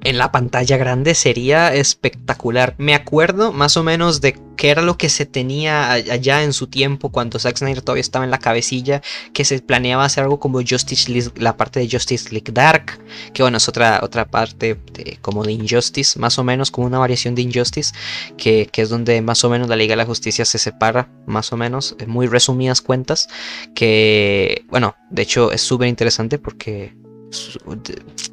en 0.02 0.18
la 0.18 0.32
pantalla 0.32 0.76
grande 0.76 1.14
sería 1.14 1.74
espectacular. 1.74 2.74
Me 2.78 2.94
acuerdo 2.94 3.52
más 3.52 3.76
o 3.76 3.82
menos 3.82 4.20
de 4.20 4.38
qué 4.56 4.68
era 4.68 4.82
lo 4.82 4.98
que 4.98 5.08
se 5.08 5.24
tenía 5.24 5.90
allá 5.92 6.42
en 6.42 6.52
su 6.52 6.66
tiempo 6.66 7.10
cuando 7.10 7.38
Zack 7.38 7.56
Snyder 7.56 7.80
todavía 7.80 8.02
estaba 8.02 8.24
en 8.26 8.30
la 8.30 8.38
cabecilla, 8.38 9.00
que 9.32 9.44
se 9.44 9.60
planeaba 9.60 10.04
hacer 10.04 10.24
algo 10.24 10.38
como 10.38 10.60
Justice 10.60 11.10
League, 11.10 11.30
la 11.36 11.56
parte 11.56 11.80
de 11.80 11.88
Justice 11.90 12.30
League 12.30 12.52
Dark, 12.52 13.00
que 13.32 13.42
bueno, 13.42 13.56
es 13.56 13.68
otra, 13.68 14.00
otra 14.02 14.26
parte 14.26 14.78
como 15.22 15.44
de 15.44 15.52
Injustice, 15.52 16.18
más 16.18 16.38
o 16.38 16.44
menos 16.44 16.70
como 16.70 16.86
una 16.86 16.98
variación 16.98 17.34
de 17.34 17.42
Injustice, 17.42 17.94
que, 18.36 18.68
que, 18.70 18.82
es 18.82 18.90
donde 18.90 19.22
más 19.22 19.42
o 19.44 19.50
menos 19.50 19.68
la 19.68 19.76
Liga 19.76 19.92
de 19.92 19.96
la 19.96 20.04
Justicia 20.06 20.44
se 20.44 20.58
separa, 20.58 21.08
más 21.26 21.52
o 21.52 21.56
menos, 21.56 21.96
en 21.98 22.10
muy 22.10 22.26
resumidas 22.26 22.82
cuentas, 22.82 23.28
que 23.74 24.66
bueno, 24.68 24.94
de 25.10 25.22
hecho 25.22 25.52
es 25.52 25.62
súper 25.62 25.88
interesante 25.88 26.38
porque 26.38 26.94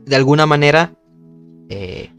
de 0.05 0.15
alguna 0.15 0.45
manera 0.45 0.93
eh, 1.69 2.11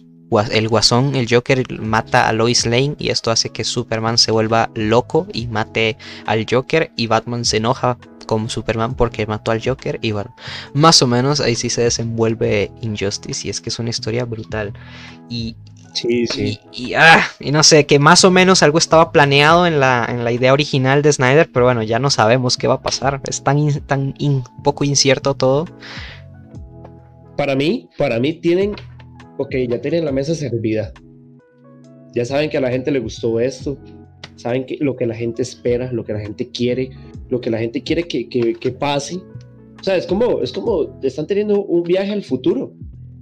el 0.51 0.69
guasón, 0.69 1.15
el 1.15 1.27
Joker, 1.29 1.81
mata 1.81 2.29
a 2.29 2.33
Lois 2.33 2.67
Lane 2.67 2.95
y 2.99 3.09
esto 3.09 3.31
hace 3.31 3.51
que 3.51 3.65
Superman 3.65 4.19
se 4.19 4.31
vuelva 4.31 4.71
loco 4.75 5.27
y 5.33 5.47
mate 5.47 5.97
al 6.27 6.47
Joker 6.49 6.93
y 6.97 7.07
Batman 7.07 7.45
se 7.45 7.59
enoja 7.59 7.99
con 8.27 8.51
Superman 8.51 8.95
porque 8.95 9.27
mató 9.27 9.51
al 9.51 9.63
Joker 9.65 9.99
y 10.03 10.13
bueno, 10.13 10.35
más 10.75 11.01
o 11.01 11.07
menos 11.07 11.41
ahí 11.41 11.55
sí 11.55 11.71
se 11.71 11.83
desenvuelve 11.83 12.71
Injustice 12.83 13.47
y 13.47 13.51
es 13.51 13.61
que 13.61 13.71
es 13.71 13.79
una 13.79 13.91
historia 13.91 14.25
brutal 14.25 14.73
y... 15.29 15.57
Sí, 15.95 16.27
sí. 16.29 16.61
Y, 16.71 16.95
ah, 16.95 17.25
y, 17.41 17.51
no 17.51 17.65
sé, 17.65 17.87
que 17.87 17.99
más 17.99 18.23
o 18.23 18.31
menos 18.31 18.63
algo 18.63 18.79
estaba 18.79 19.11
planeado 19.11 19.67
en 19.67 19.81
la, 19.81 20.07
en 20.09 20.23
la 20.23 20.31
idea 20.31 20.53
original 20.53 21.03
de 21.03 21.13
Snyder, 21.13 21.51
pero 21.51 21.65
bueno, 21.65 21.83
ya 21.83 21.99
no 21.99 22.11
sabemos 22.11 22.57
qué 22.57 22.69
va 22.69 22.75
a 22.75 22.83
pasar. 22.83 23.21
Es 23.27 23.43
tan, 23.43 23.81
tan 23.81 24.15
poco 24.63 24.85
incierto 24.85 25.35
todo. 25.35 25.65
Para 27.37 27.57
mí, 27.57 27.89
para 27.97 28.21
mí 28.21 28.35
tienen 28.35 28.77
ok, 29.39 29.55
ya 29.69 29.81
tienen 29.81 30.05
la 30.05 30.13
mesa 30.13 30.35
servida. 30.35 30.93
Ya 32.15 32.25
saben 32.25 32.51
que 32.51 32.59
a 32.59 32.61
la 32.61 32.71
gente 32.71 32.91
le 32.91 32.99
gustó 32.99 33.41
esto. 33.41 33.79
Saben 34.37 34.67
que 34.67 34.77
lo 34.81 34.97
que 34.97 35.07
la 35.07 35.15
gente 35.15 35.43
espera, 35.43 35.91
lo 35.93 36.05
que 36.05 36.13
la 36.13 36.21
gente 36.21 36.51
quiere, 36.51 36.91
lo 37.29 37.41
que 37.41 37.51
la 37.51 37.59
gente 37.59 37.83
quiere 37.83 38.03
que, 38.05 38.29
que, 38.29 38.71
pase. 38.73 39.17
O 39.81 39.83
sea, 39.83 39.97
es 39.97 40.07
como, 40.07 40.43
es 40.43 40.53
como 40.53 40.99
están 41.03 41.27
teniendo 41.27 41.65
un 41.65 41.83
viaje 41.83 42.13
al 42.13 42.23
futuro. 42.23 42.75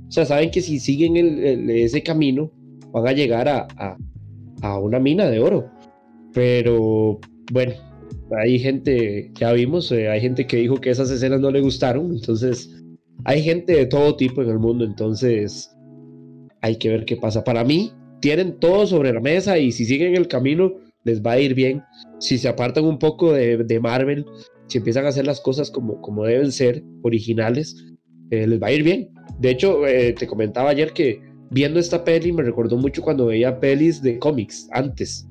O 0.08 0.10
sea, 0.10 0.24
saben 0.24 0.50
que 0.50 0.60
si 0.60 0.78
siguen 0.78 1.16
ese 1.70 2.02
camino 2.02 2.50
van 2.92 3.08
a 3.08 3.12
llegar 3.12 3.48
a, 3.48 3.66
a, 3.76 3.96
a 4.62 4.78
una 4.78 4.98
mina 4.98 5.28
de 5.28 5.40
oro. 5.40 5.70
Pero 6.32 7.18
bueno, 7.52 7.72
hay 8.38 8.58
gente, 8.58 9.30
ya 9.34 9.52
vimos, 9.52 9.90
eh, 9.92 10.08
hay 10.08 10.20
gente 10.20 10.46
que 10.46 10.58
dijo 10.58 10.76
que 10.76 10.90
esas 10.90 11.10
escenas 11.10 11.40
no 11.40 11.50
le 11.50 11.60
gustaron, 11.60 12.12
entonces 12.12 12.70
hay 13.24 13.42
gente 13.42 13.72
de 13.74 13.86
todo 13.86 14.16
tipo 14.16 14.42
en 14.42 14.50
el 14.50 14.58
mundo, 14.58 14.84
entonces 14.84 15.75
hay 16.66 16.76
que 16.76 16.88
ver 16.88 17.04
qué 17.04 17.16
pasa. 17.16 17.44
Para 17.44 17.64
mí, 17.64 17.92
tienen 18.20 18.58
todo 18.58 18.86
sobre 18.86 19.12
la 19.12 19.20
mesa 19.20 19.58
y 19.58 19.72
si 19.72 19.84
siguen 19.84 20.14
el 20.16 20.28
camino, 20.28 20.74
les 21.04 21.22
va 21.22 21.32
a 21.32 21.40
ir 21.40 21.54
bien. 21.54 21.82
Si 22.18 22.38
se 22.38 22.48
apartan 22.48 22.84
un 22.84 22.98
poco 22.98 23.32
de, 23.32 23.80
Marvel, 23.80 24.26
si 24.66 24.78
empiezan 24.78 25.06
a 25.06 25.08
hacer 25.08 25.26
las 25.26 25.40
cosas 25.40 25.70
como, 25.70 26.00
como 26.00 26.24
deben 26.24 26.52
ser, 26.52 26.82
originales, 27.02 27.76
eh, 28.30 28.46
les 28.46 28.60
va 28.60 28.68
a 28.68 28.72
ir 28.72 28.82
bien. 28.82 29.10
De 29.38 29.50
hecho, 29.50 29.86
eh, 29.86 30.12
te 30.12 30.26
comentaba 30.26 30.70
ayer 30.70 30.92
que 30.92 31.20
viendo 31.50 31.78
esta 31.78 32.02
peli 32.04 32.32
me 32.32 32.42
recordó 32.42 32.76
mucho 32.76 33.02
cuando 33.02 33.26
veía 33.26 33.60
pelis 33.60 34.02
de 34.02 34.18
cómics 34.18 34.68
antes. 34.72 35.28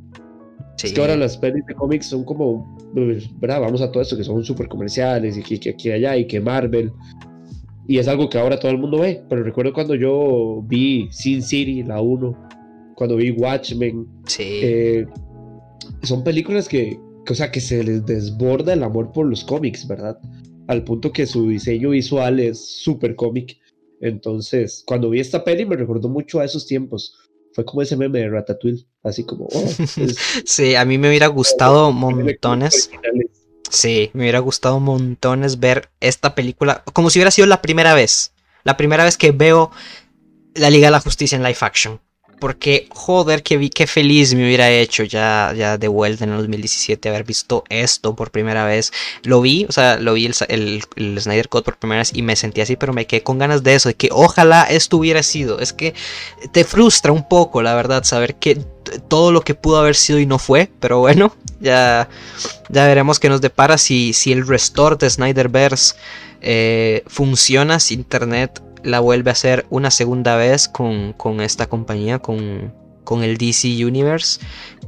Es 0.81 0.93
que 0.93 1.01
ahora 1.01 1.15
las 1.15 1.37
pelis 1.37 1.65
de 1.65 1.73
cómics 1.73 2.07
son 2.07 2.23
como, 2.23 2.77
pues, 2.93 3.27
¿verdad? 3.39 3.61
Vamos 3.61 3.81
a 3.81 3.91
todo 3.91 4.03
esto 4.03 4.15
que 4.15 4.23
son 4.23 4.43
súper 4.43 4.67
comerciales 4.67 5.37
y 5.37 5.59
que 5.59 5.69
aquí 5.69 5.91
allá 5.91 6.15
y 6.15 6.27
que 6.27 6.39
Marvel 6.39 6.91
y 7.87 7.99
es 7.99 8.07
algo 8.07 8.29
que 8.29 8.37
ahora 8.37 8.59
todo 8.59 8.71
el 8.71 8.77
mundo 8.77 8.99
ve. 8.99 9.23
Pero 9.29 9.43
recuerdo 9.43 9.73
cuando 9.73 9.95
yo 9.95 10.63
vi 10.65 11.07
Sin 11.11 11.41
City, 11.41 11.83
la 11.83 12.01
1, 12.01 12.49
cuando 12.95 13.15
vi 13.15 13.31
Watchmen. 13.31 14.07
Sí. 14.25 14.43
Eh, 14.43 15.05
son 16.03 16.23
películas 16.23 16.67
que, 16.67 16.99
o 17.29 17.33
sea, 17.35 17.51
que 17.51 17.61
se 17.61 17.83
les 17.83 18.05
desborda 18.05 18.73
el 18.73 18.83
amor 18.83 19.11
por 19.11 19.27
los 19.27 19.43
cómics, 19.43 19.87
¿verdad? 19.87 20.17
Al 20.67 20.83
punto 20.83 21.11
que 21.11 21.25
su 21.25 21.47
diseño 21.47 21.91
visual 21.91 22.39
es 22.39 22.59
súper 22.83 23.15
cómic. 23.15 23.57
Entonces, 24.01 24.83
cuando 24.85 25.09
vi 25.09 25.19
esta 25.19 25.43
peli 25.43 25.65
me 25.65 25.75
recordó 25.75 26.09
mucho 26.09 26.39
a 26.39 26.45
esos 26.45 26.65
tiempos. 26.65 27.17
Fue 27.53 27.63
como 27.63 27.81
ese 27.81 27.95
meme 27.95 28.19
de 28.19 28.29
Ratatouille, 28.29 28.85
así 29.03 29.23
como... 29.23 29.45
Oh, 29.45 29.65
sí, 30.45 30.75
a 30.75 30.83
mí 30.83 30.97
me 30.97 31.07
hubiera 31.07 31.27
gustado 31.27 31.91
montones. 31.93 32.89
Sí, 33.75 34.09
me 34.13 34.21
hubiera 34.21 34.39
gustado 34.39 34.79
montones 34.79 35.59
ver 35.59 35.89
esta 35.99 36.33
película 36.33 36.81
como 36.93 37.09
si 37.09 37.19
hubiera 37.19 37.29
sido 37.29 37.45
la 37.45 37.61
primera 37.61 37.93
vez. 37.93 38.31
La 38.63 38.77
primera 38.77 39.03
vez 39.03 39.17
que 39.17 39.31
veo 39.31 39.69
la 40.53 40.69
Liga 40.69 40.87
de 40.87 40.91
la 40.91 41.01
Justicia 41.01 41.35
en 41.35 41.43
live 41.43 41.57
action. 41.59 41.99
Porque, 42.39 42.87
joder, 42.89 43.43
qué, 43.43 43.69
qué 43.69 43.85
feliz 43.85 44.33
me 44.33 44.45
hubiera 44.45 44.69
hecho 44.71 45.03
ya, 45.03 45.53
ya 45.57 45.77
de 45.77 45.89
vuelta 45.89 46.23
en 46.23 46.31
el 46.31 46.37
2017 46.37 47.09
haber 47.09 47.25
visto 47.25 47.65
esto 47.67 48.15
por 48.15 48.31
primera 48.31 48.63
vez. 48.63 48.93
Lo 49.23 49.41
vi, 49.41 49.65
o 49.67 49.73
sea, 49.73 49.97
lo 49.97 50.13
vi 50.13 50.25
el, 50.25 50.81
el, 50.95 51.21
Snyder 51.21 51.49
Code 51.49 51.63
por 51.63 51.77
primera 51.77 51.99
vez 51.99 52.11
y 52.13 52.21
me 52.21 52.37
sentí 52.37 52.61
así, 52.61 52.77
pero 52.77 52.93
me 52.93 53.07
quedé 53.07 53.23
con 53.23 53.39
ganas 53.39 53.61
de 53.61 53.75
eso, 53.75 53.89
de 53.89 53.95
que 53.95 54.07
ojalá 54.09 54.63
esto 54.63 54.95
hubiera 54.95 55.21
sido. 55.21 55.59
Es 55.59 55.73
que 55.73 55.95
te 56.53 56.63
frustra 56.63 57.11
un 57.11 57.27
poco, 57.27 57.61
la 57.61 57.75
verdad, 57.75 58.05
saber 58.05 58.35
que 58.35 58.55
todo 59.09 59.33
lo 59.33 59.41
que 59.41 59.53
pudo 59.53 59.79
haber 59.79 59.95
sido 59.95 60.19
y 60.19 60.25
no 60.25 60.39
fue, 60.39 60.71
pero 60.79 60.99
bueno, 60.99 61.35
ya, 61.59 62.09
ya 62.69 62.85
veremos 62.85 63.19
qué 63.19 63.29
nos 63.29 63.41
depara 63.41 63.77
si, 63.77 64.13
si 64.13 64.31
el 64.31 64.47
restore 64.47 64.97
de 64.97 65.09
Snyderverse 65.09 65.95
eh, 66.41 67.03
funciona, 67.07 67.79
si 67.79 67.93
Internet 67.95 68.61
la 68.83 68.99
vuelve 68.99 69.31
a 69.31 69.33
hacer 69.33 69.65
una 69.69 69.91
segunda 69.91 70.35
vez 70.35 70.67
con, 70.67 71.13
con 71.13 71.41
esta 71.41 71.67
compañía, 71.67 72.19
con, 72.19 72.73
con 73.05 73.23
el 73.23 73.37
DC 73.37 73.85
Universe. 73.85 74.41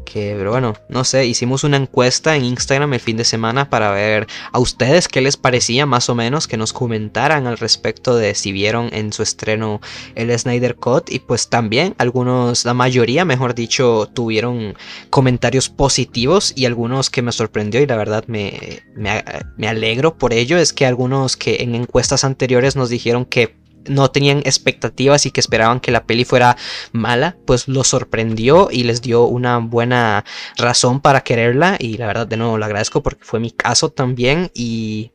Que, 0.05 0.35
pero 0.37 0.51
bueno, 0.51 0.73
no 0.87 1.03
sé, 1.03 1.25
hicimos 1.25 1.65
una 1.65 1.75
encuesta 1.75 2.35
en 2.37 2.45
Instagram 2.45 2.93
el 2.93 2.99
fin 2.99 3.17
de 3.17 3.25
semana 3.25 3.69
para 3.69 3.91
ver 3.91 4.25
a 4.53 4.59
ustedes 4.59 5.09
qué 5.09 5.19
les 5.19 5.35
parecía 5.35 5.85
más 5.85 6.09
o 6.09 6.15
menos, 6.15 6.47
que 6.47 6.55
nos 6.55 6.71
comentaran 6.71 7.45
al 7.45 7.57
respecto 7.57 8.15
de 8.15 8.33
si 8.33 8.53
vieron 8.53 8.89
en 8.93 9.11
su 9.11 9.21
estreno 9.21 9.81
el 10.15 10.37
Snyder 10.37 10.75
Cut. 10.75 11.09
Y 11.09 11.19
pues 11.19 11.49
también 11.49 11.93
algunos, 11.97 12.63
la 12.63 12.73
mayoría, 12.73 13.25
mejor 13.25 13.53
dicho, 13.53 14.09
tuvieron 14.13 14.75
comentarios 15.09 15.69
positivos 15.69 16.53
y 16.55 16.65
algunos 16.65 17.09
que 17.09 17.21
me 17.21 17.31
sorprendió 17.31 17.81
y 17.81 17.87
la 17.87 17.97
verdad 17.97 18.23
me, 18.27 18.81
me, 18.95 19.23
me 19.57 19.67
alegro 19.67 20.17
por 20.17 20.33
ello. 20.33 20.57
Es 20.57 20.73
que 20.73 20.85
algunos 20.85 21.35
que 21.35 21.57
en 21.59 21.75
encuestas 21.75 22.23
anteriores 22.23 22.75
nos 22.75 22.89
dijeron 22.89 23.25
que 23.25 23.55
no 23.89 24.11
tenían 24.11 24.39
expectativas 24.39 25.25
y 25.25 25.31
que 25.31 25.39
esperaban 25.39 25.79
que 25.79 25.91
la 25.91 26.05
peli 26.05 26.25
fuera 26.25 26.57
mala, 26.91 27.37
pues 27.45 27.67
lo 27.67 27.83
sorprendió 27.83 28.69
y 28.71 28.83
les 28.83 29.01
dio 29.01 29.25
una 29.25 29.57
buena 29.59 30.25
razón 30.57 31.01
para 31.01 31.21
quererla. 31.21 31.77
Y 31.79 31.97
la 31.97 32.07
verdad 32.07 32.27
de 32.27 32.37
nuevo 32.37 32.57
lo 32.57 32.65
agradezco 32.65 33.03
porque 33.03 33.23
fue 33.23 33.39
mi 33.39 33.51
caso 33.51 33.89
también. 33.89 34.51
Y 34.53 35.11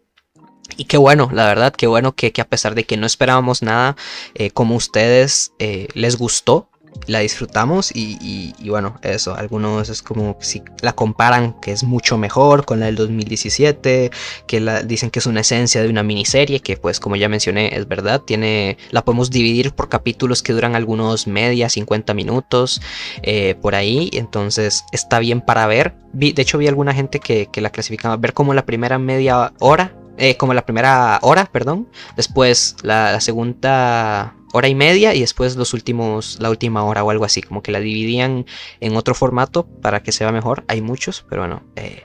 y 0.77 0.85
qué 0.85 0.97
bueno, 0.97 1.29
la 1.33 1.47
verdad, 1.47 1.75
qué 1.75 1.87
bueno 1.87 2.13
que, 2.15 2.33
a 2.41 2.49
pesar 2.49 2.75
de 2.75 2.85
que 2.85 2.97
no 2.97 3.07
esperábamos 3.07 3.63
nada, 3.63 3.97
eh, 4.35 4.51
como 4.51 4.75
ustedes 4.75 5.53
eh, 5.59 5.89
les 5.95 6.17
gustó 6.17 6.71
la 7.07 7.21
disfrutamos 7.21 7.91
y, 7.95 8.55
bueno, 8.69 8.99
eso, 9.03 9.35
algunos 9.35 9.89
es 9.89 10.03
como 10.03 10.37
si 10.41 10.63
la 10.81 10.93
comparan 10.93 11.55
que 11.61 11.73
es 11.73 11.85
mucho 11.85 12.19
mejor 12.19 12.65
con 12.65 12.81
la 12.81 12.87
del 12.87 12.97
2017, 12.97 14.11
que 14.47 14.61
la, 14.61 14.83
dicen 14.83 15.11
que 15.11 15.19
es 15.19 15.27
una 15.27 15.41
esencia 15.41 15.83
de 15.83 15.89
una 15.89 16.03
miniserie, 16.03 16.61
que 16.61 16.77
pues 16.77 17.01
como 17.01 17.17
ya 17.17 17.29
mencioné 17.29 17.77
es 17.77 17.89
verdad, 17.89 18.21
tiene, 18.21 18.79
la 18.91 19.05
podemos 19.05 19.31
dividir 19.31 19.73
por 19.73 19.89
capítulos 19.89 20.43
que 20.43 20.53
duran 20.53 20.77
algunos 20.77 21.27
media, 21.27 21.69
50 21.69 22.15
minutos, 22.15 22.81
eh, 23.23 23.57
por 23.61 23.75
ahí, 23.75 24.11
entonces 24.13 24.85
está 24.93 25.19
bien 25.19 25.41
para 25.41 25.67
ver. 25.67 25.95
de 26.13 26.35
hecho 26.37 26.59
vi 26.59 26.69
alguna 26.69 26.95
gente 26.95 27.21
que, 27.21 27.49
la 27.63 27.71
clasificaba, 27.71 28.17
ver 28.17 28.33
como 28.33 28.55
la 28.55 28.67
primera 28.67 28.99
media 28.99 29.53
hora, 29.61 29.95
eh, 30.19 30.37
como 30.37 30.53
la 30.53 30.65
primera 30.65 31.19
hora, 31.23 31.47
perdón, 31.47 31.89
después 32.17 32.77
la 32.83 33.21
segunda 33.21 34.35
hora 34.53 34.69
y 34.69 34.75
media 34.75 35.15
y 35.15 35.21
después 35.21 35.57
los 35.57 35.75
últimos, 35.75 36.39
la 36.41 36.51
última 36.51 36.85
hora 36.85 37.03
o 37.03 37.11
algo 37.11 37.25
así, 37.25 37.43
como 37.43 37.63
que 37.63 37.73
la 37.73 37.81
dividían 37.81 38.47
en 38.81 38.97
otro 38.97 39.15
formato 39.15 39.67
para 39.67 40.03
que 40.03 40.13
sea 40.13 40.31
mejor. 40.31 40.65
Hay 40.69 40.81
muchos, 40.81 41.25
pero 41.29 41.43
bueno, 41.43 41.63
eh, 41.77 42.05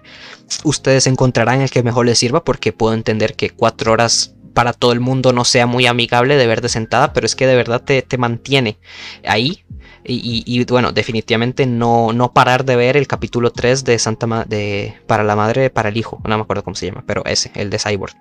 ustedes 0.64 1.08
encontrarán 1.08 1.62
el 1.62 1.70
que 1.70 1.84
mejor 1.84 2.06
les 2.06 2.18
sirva 2.18 2.44
porque 2.44 2.74
puedo 2.74 2.94
entender 2.94 3.36
que 3.36 3.50
cuatro 3.52 3.92
horas 3.92 4.34
para 4.58 4.74
todo 4.74 4.92
el 4.92 5.00
mundo 5.00 5.34
no 5.34 5.46
sea 5.46 5.68
muy 5.68 5.86
amigable 5.86 6.36
de 6.36 6.48
ver 6.48 6.62
de 6.62 6.70
sentada, 6.70 7.14
pero 7.14 7.28
es 7.28 7.36
que 7.36 7.46
de 7.46 7.56
verdad 7.56 7.84
te, 7.84 8.18
mantiene 8.18 8.80
ahí. 9.24 9.64
Y, 10.04 10.66
bueno, 10.66 10.94
definitivamente 10.94 11.68
no, 11.68 12.12
no 12.12 12.34
parar 12.34 12.66
de 12.66 12.76
ver 12.76 12.98
el 12.98 13.06
capítulo 13.08 13.52
3 13.52 13.84
de 13.84 14.00
Santa 14.00 14.46
de 14.46 14.96
Para 15.06 15.24
la 15.24 15.36
Madre, 15.36 15.70
para 15.70 15.90
el 15.90 15.98
Hijo, 15.98 16.20
no 16.26 16.38
me 16.38 16.42
acuerdo 16.42 16.64
cómo 16.64 16.76
se 16.76 16.88
llama, 16.88 17.04
pero 17.06 17.24
ese, 17.26 17.52
el 17.54 17.70
de 17.70 17.78
Cyborg. 17.78 18.16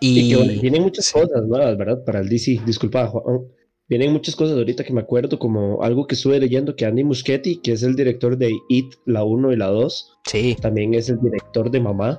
Y, 0.00 0.34
vienen 0.60 0.82
muchas 0.82 1.10
cosas 1.12 1.44
nuevas, 1.46 1.76
¿verdad? 1.76 2.04
Para 2.04 2.20
el 2.20 2.28
DC, 2.28 2.60
disculpa, 2.64 3.06
Juan. 3.06 3.40
Vienen 3.88 4.12
muchas 4.12 4.36
cosas 4.36 4.58
ahorita 4.58 4.84
que 4.84 4.92
me 4.92 5.00
acuerdo, 5.00 5.38
como 5.38 5.82
algo 5.82 6.06
que 6.06 6.14
estuve 6.14 6.38
leyendo, 6.38 6.76
que 6.76 6.84
Andy 6.84 7.04
Muschietti, 7.04 7.56
que 7.62 7.72
es 7.72 7.82
el 7.82 7.96
director 7.96 8.36
de 8.36 8.54
It, 8.68 8.94
la 9.06 9.24
1 9.24 9.52
y 9.52 9.56
la 9.56 9.68
2, 9.68 10.18
sí. 10.26 10.56
también 10.60 10.92
es 10.92 11.08
el 11.08 11.18
director 11.20 11.70
de 11.70 11.80
Mamá. 11.80 12.18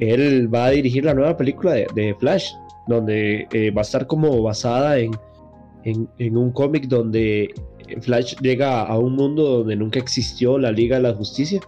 Él 0.00 0.52
va 0.52 0.66
a 0.66 0.70
dirigir 0.70 1.04
la 1.04 1.14
nueva 1.14 1.36
película 1.36 1.72
de, 1.74 2.16
Flash, 2.18 2.50
donde 2.88 3.46
eh, 3.52 3.70
va 3.70 3.82
a 3.82 3.84
estar 3.84 4.08
como 4.08 4.42
basada 4.42 4.98
en, 4.98 5.12
en, 5.84 6.36
un 6.36 6.50
cómic 6.50 6.88
donde 6.88 7.54
Flash 8.00 8.34
llega 8.40 8.82
a 8.82 8.98
un 8.98 9.14
mundo 9.14 9.58
donde 9.58 9.76
nunca 9.76 10.00
existió 10.00 10.58
la 10.58 10.72
Liga 10.72 10.96
de 10.96 11.02
la 11.02 11.14
Justicia. 11.14 11.60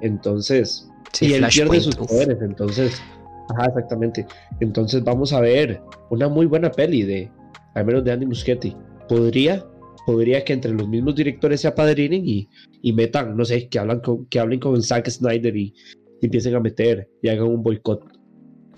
Entonces, 0.00 0.88
y 1.20 1.34
él 1.34 1.46
pierde 1.52 1.80
sus 1.80 1.96
poderes, 1.96 2.38
entonces 2.40 3.02
Ajá, 3.48 3.66
exactamente. 3.66 4.26
Entonces 4.60 5.02
vamos 5.04 5.32
a 5.32 5.40
ver 5.40 5.80
una 6.10 6.28
muy 6.28 6.46
buena 6.46 6.70
peli 6.70 7.02
de, 7.02 7.30
al 7.74 7.84
menos 7.84 8.04
de 8.04 8.12
Andy 8.12 8.26
Muschietti. 8.26 8.76
Podría, 9.08 9.64
podría 10.04 10.44
que 10.44 10.52
entre 10.52 10.72
los 10.72 10.88
mismos 10.88 11.14
directores 11.14 11.60
se 11.60 11.68
apadrinen 11.68 12.26
y, 12.26 12.48
y 12.82 12.92
metan, 12.92 13.36
no 13.36 13.44
sé, 13.44 13.68
que, 13.68 13.78
hablan 13.78 14.00
con, 14.00 14.26
que 14.26 14.40
hablen 14.40 14.60
con 14.60 14.82
Zack 14.82 15.08
Snyder 15.08 15.56
y, 15.56 15.74
empiecen 16.22 16.54
a 16.56 16.60
meter 16.60 17.08
y 17.22 17.28
hagan 17.28 17.46
un 17.46 17.62
boicot, 17.62 18.02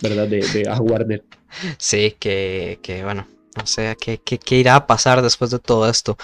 ¿verdad? 0.03 0.29
De, 0.29 0.41
de 0.41 0.69
a 0.69 0.81
Warner. 0.81 1.25
Sí, 1.79 2.15
que, 2.19 2.79
que 2.83 3.05
bueno, 3.05 3.27
no 3.57 3.67
sé 3.67 3.97
¿qué, 4.01 4.19
qué, 4.19 4.57
irá 4.57 4.77
a 4.77 4.87
pasar 4.87 5.23
después 5.23 5.51
de 5.51 5.59
todo 5.59 5.89
esto. 5.89 6.17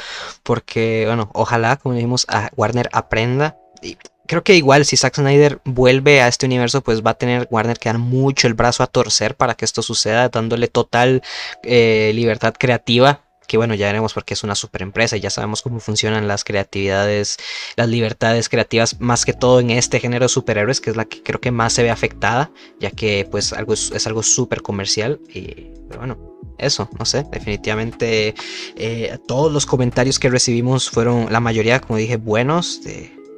Porque, 0.43 1.05
bueno, 1.07 1.31
ojalá, 1.35 1.77
como 1.77 1.95
dijimos, 1.95 2.27
a 2.29 2.51
Warner 2.57 2.89
aprenda. 2.93 3.57
Y 3.83 3.97
creo 4.27 4.43
que 4.43 4.55
igual 4.55 4.85
si 4.85 4.97
Zack 4.97 5.17
Snyder 5.17 5.61
vuelve 5.65 6.23
a 6.23 6.29
este 6.29 6.47
universo, 6.47 6.83
pues 6.83 7.03
va 7.03 7.13
a 7.13 7.19
tener 7.19 7.47
Warner 7.51 7.79
que 7.79 7.89
dar 7.89 7.99
mucho 7.99 8.47
el 8.47 8.55
brazo 8.55 8.83
a 8.83 8.87
torcer 8.87 9.37
para 9.37 9.55
que 9.55 9.65
esto 9.65 9.83
suceda, 9.83 10.29
dándole 10.29 10.69
total 10.69 11.23
eh, 11.63 12.13
libertad 12.15 12.55
creativa 12.59 13.21
que 13.47 13.57
bueno, 13.57 13.75
ya 13.75 13.87
veremos 13.87 14.15
porque 14.15 14.35
es 14.35 14.43
una 14.43 14.55
super 14.55 14.83
empresa 14.83 15.17
y 15.17 15.21
ya 15.21 15.31
sabemos 15.31 15.63
cómo 15.63 15.81
funcionan 15.81 16.29
las 16.29 16.45
creatividades, 16.45 17.37
las 17.77 17.89
libertades 17.89 18.49
creativas, 18.49 19.01
más 19.01 19.25
que 19.25 19.33
todo 19.33 19.61
en 19.61 19.71
este 19.71 20.01
género 20.01 20.25
de 20.25 20.29
superhéroes, 20.29 20.81
que 20.81 20.91
es 20.91 20.97
la 20.97 21.05
que 21.05 21.23
creo 21.23 21.41
que 21.41 21.51
más 21.51 21.73
se 21.73 21.83
ve 21.83 21.91
afectada, 21.91 22.51
ya 22.81 22.91
que 22.91 23.27
pues 23.31 23.53
algo 23.53 23.75
es, 23.75 24.07
algo 24.07 24.23
súper 24.23 24.63
comercial. 24.63 25.21
Y, 25.33 25.73
bueno, 25.97 26.17
eso, 26.59 26.89
no 26.99 27.05
sé, 27.05 27.27
definitivamente 27.31 28.35
eh, 28.77 29.19
todos 29.27 29.53
los 29.53 29.67
comentarios 29.67 30.19
que 30.19 30.31
recibimos 30.31 30.91
fueron, 30.91 31.31
la 31.31 31.41
mayoría, 31.41 31.81
como 31.81 31.99
dije, 31.99 32.17
buenos. 32.17 32.81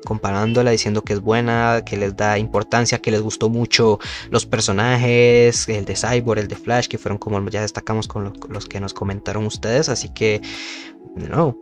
Comparándola, 0.07 0.71
diciendo 0.71 1.03
que 1.03 1.13
es 1.13 1.21
buena, 1.21 1.83
que 1.85 1.99
les 1.99 2.17
da 2.17 2.39
importancia, 2.39 2.99
que 2.99 3.11
les 3.11 3.21
gustó 3.21 3.51
mucho 3.51 3.99
los 4.31 4.47
personajes, 4.47 5.69
el 5.69 5.85
de 5.85 5.95
Cyborg, 5.95 6.39
el 6.39 6.49
de 6.49 6.57
Flash, 6.57 6.87
que 6.87 6.97
fueron 6.97 7.19
como 7.19 7.47
ya 7.51 7.61
destacamos 7.61 8.09
con 8.09 8.33
los, 8.49 8.67
que 8.67 8.81
nos 8.81 8.95
comentaron 8.95 9.45
ustedes. 9.45 9.91
Así 9.91 10.09
que, 10.09 10.41
no, 11.17 11.57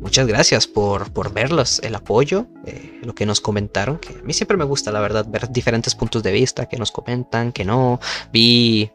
muchas 0.00 0.26
gracias 0.26 0.66
por, 0.66 1.12
por 1.12 1.32
verlos, 1.34 1.80
el 1.82 1.94
apoyo, 1.94 2.46
eh, 2.64 3.00
lo 3.02 3.14
que 3.14 3.26
nos 3.26 3.40
comentaron, 3.40 3.98
que 3.98 4.14
a 4.18 4.22
mí 4.22 4.32
siempre 4.32 4.56
me 4.56 4.64
gusta, 4.64 4.90
la 4.92 5.00
verdad, 5.00 5.26
ver 5.28 5.50
diferentes 5.50 5.94
puntos 5.94 6.22
de 6.22 6.32
vista, 6.32 6.66
que 6.66 6.78
nos 6.78 6.92
comentan, 6.92 7.52
que 7.52 7.64
no. 7.64 8.00
Vi 8.32 8.90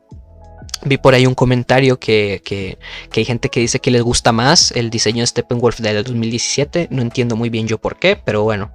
Vi 0.86 0.98
por 0.98 1.14
ahí 1.14 1.26
un 1.26 1.36
comentario 1.36 2.00
que, 2.00 2.42
que, 2.44 2.78
hay 3.16 3.26
gente 3.26 3.50
que 3.50 3.60
dice 3.60 3.80
que 3.80 3.92
les 3.92 4.02
gusta 4.02 4.32
más 4.32 4.72
el 4.72 4.90
diseño 4.90 5.22
de 5.22 5.28
Steppenwolf 5.28 5.80
del 5.80 6.04
2017. 6.04 6.88
No 6.92 7.02
entiendo 7.02 7.36
muy 7.36 7.50
bien 7.50 7.68
yo 7.68 7.78
por 7.78 7.98
qué, 7.98 8.18
pero 8.24 8.44
bueno, 8.44 8.72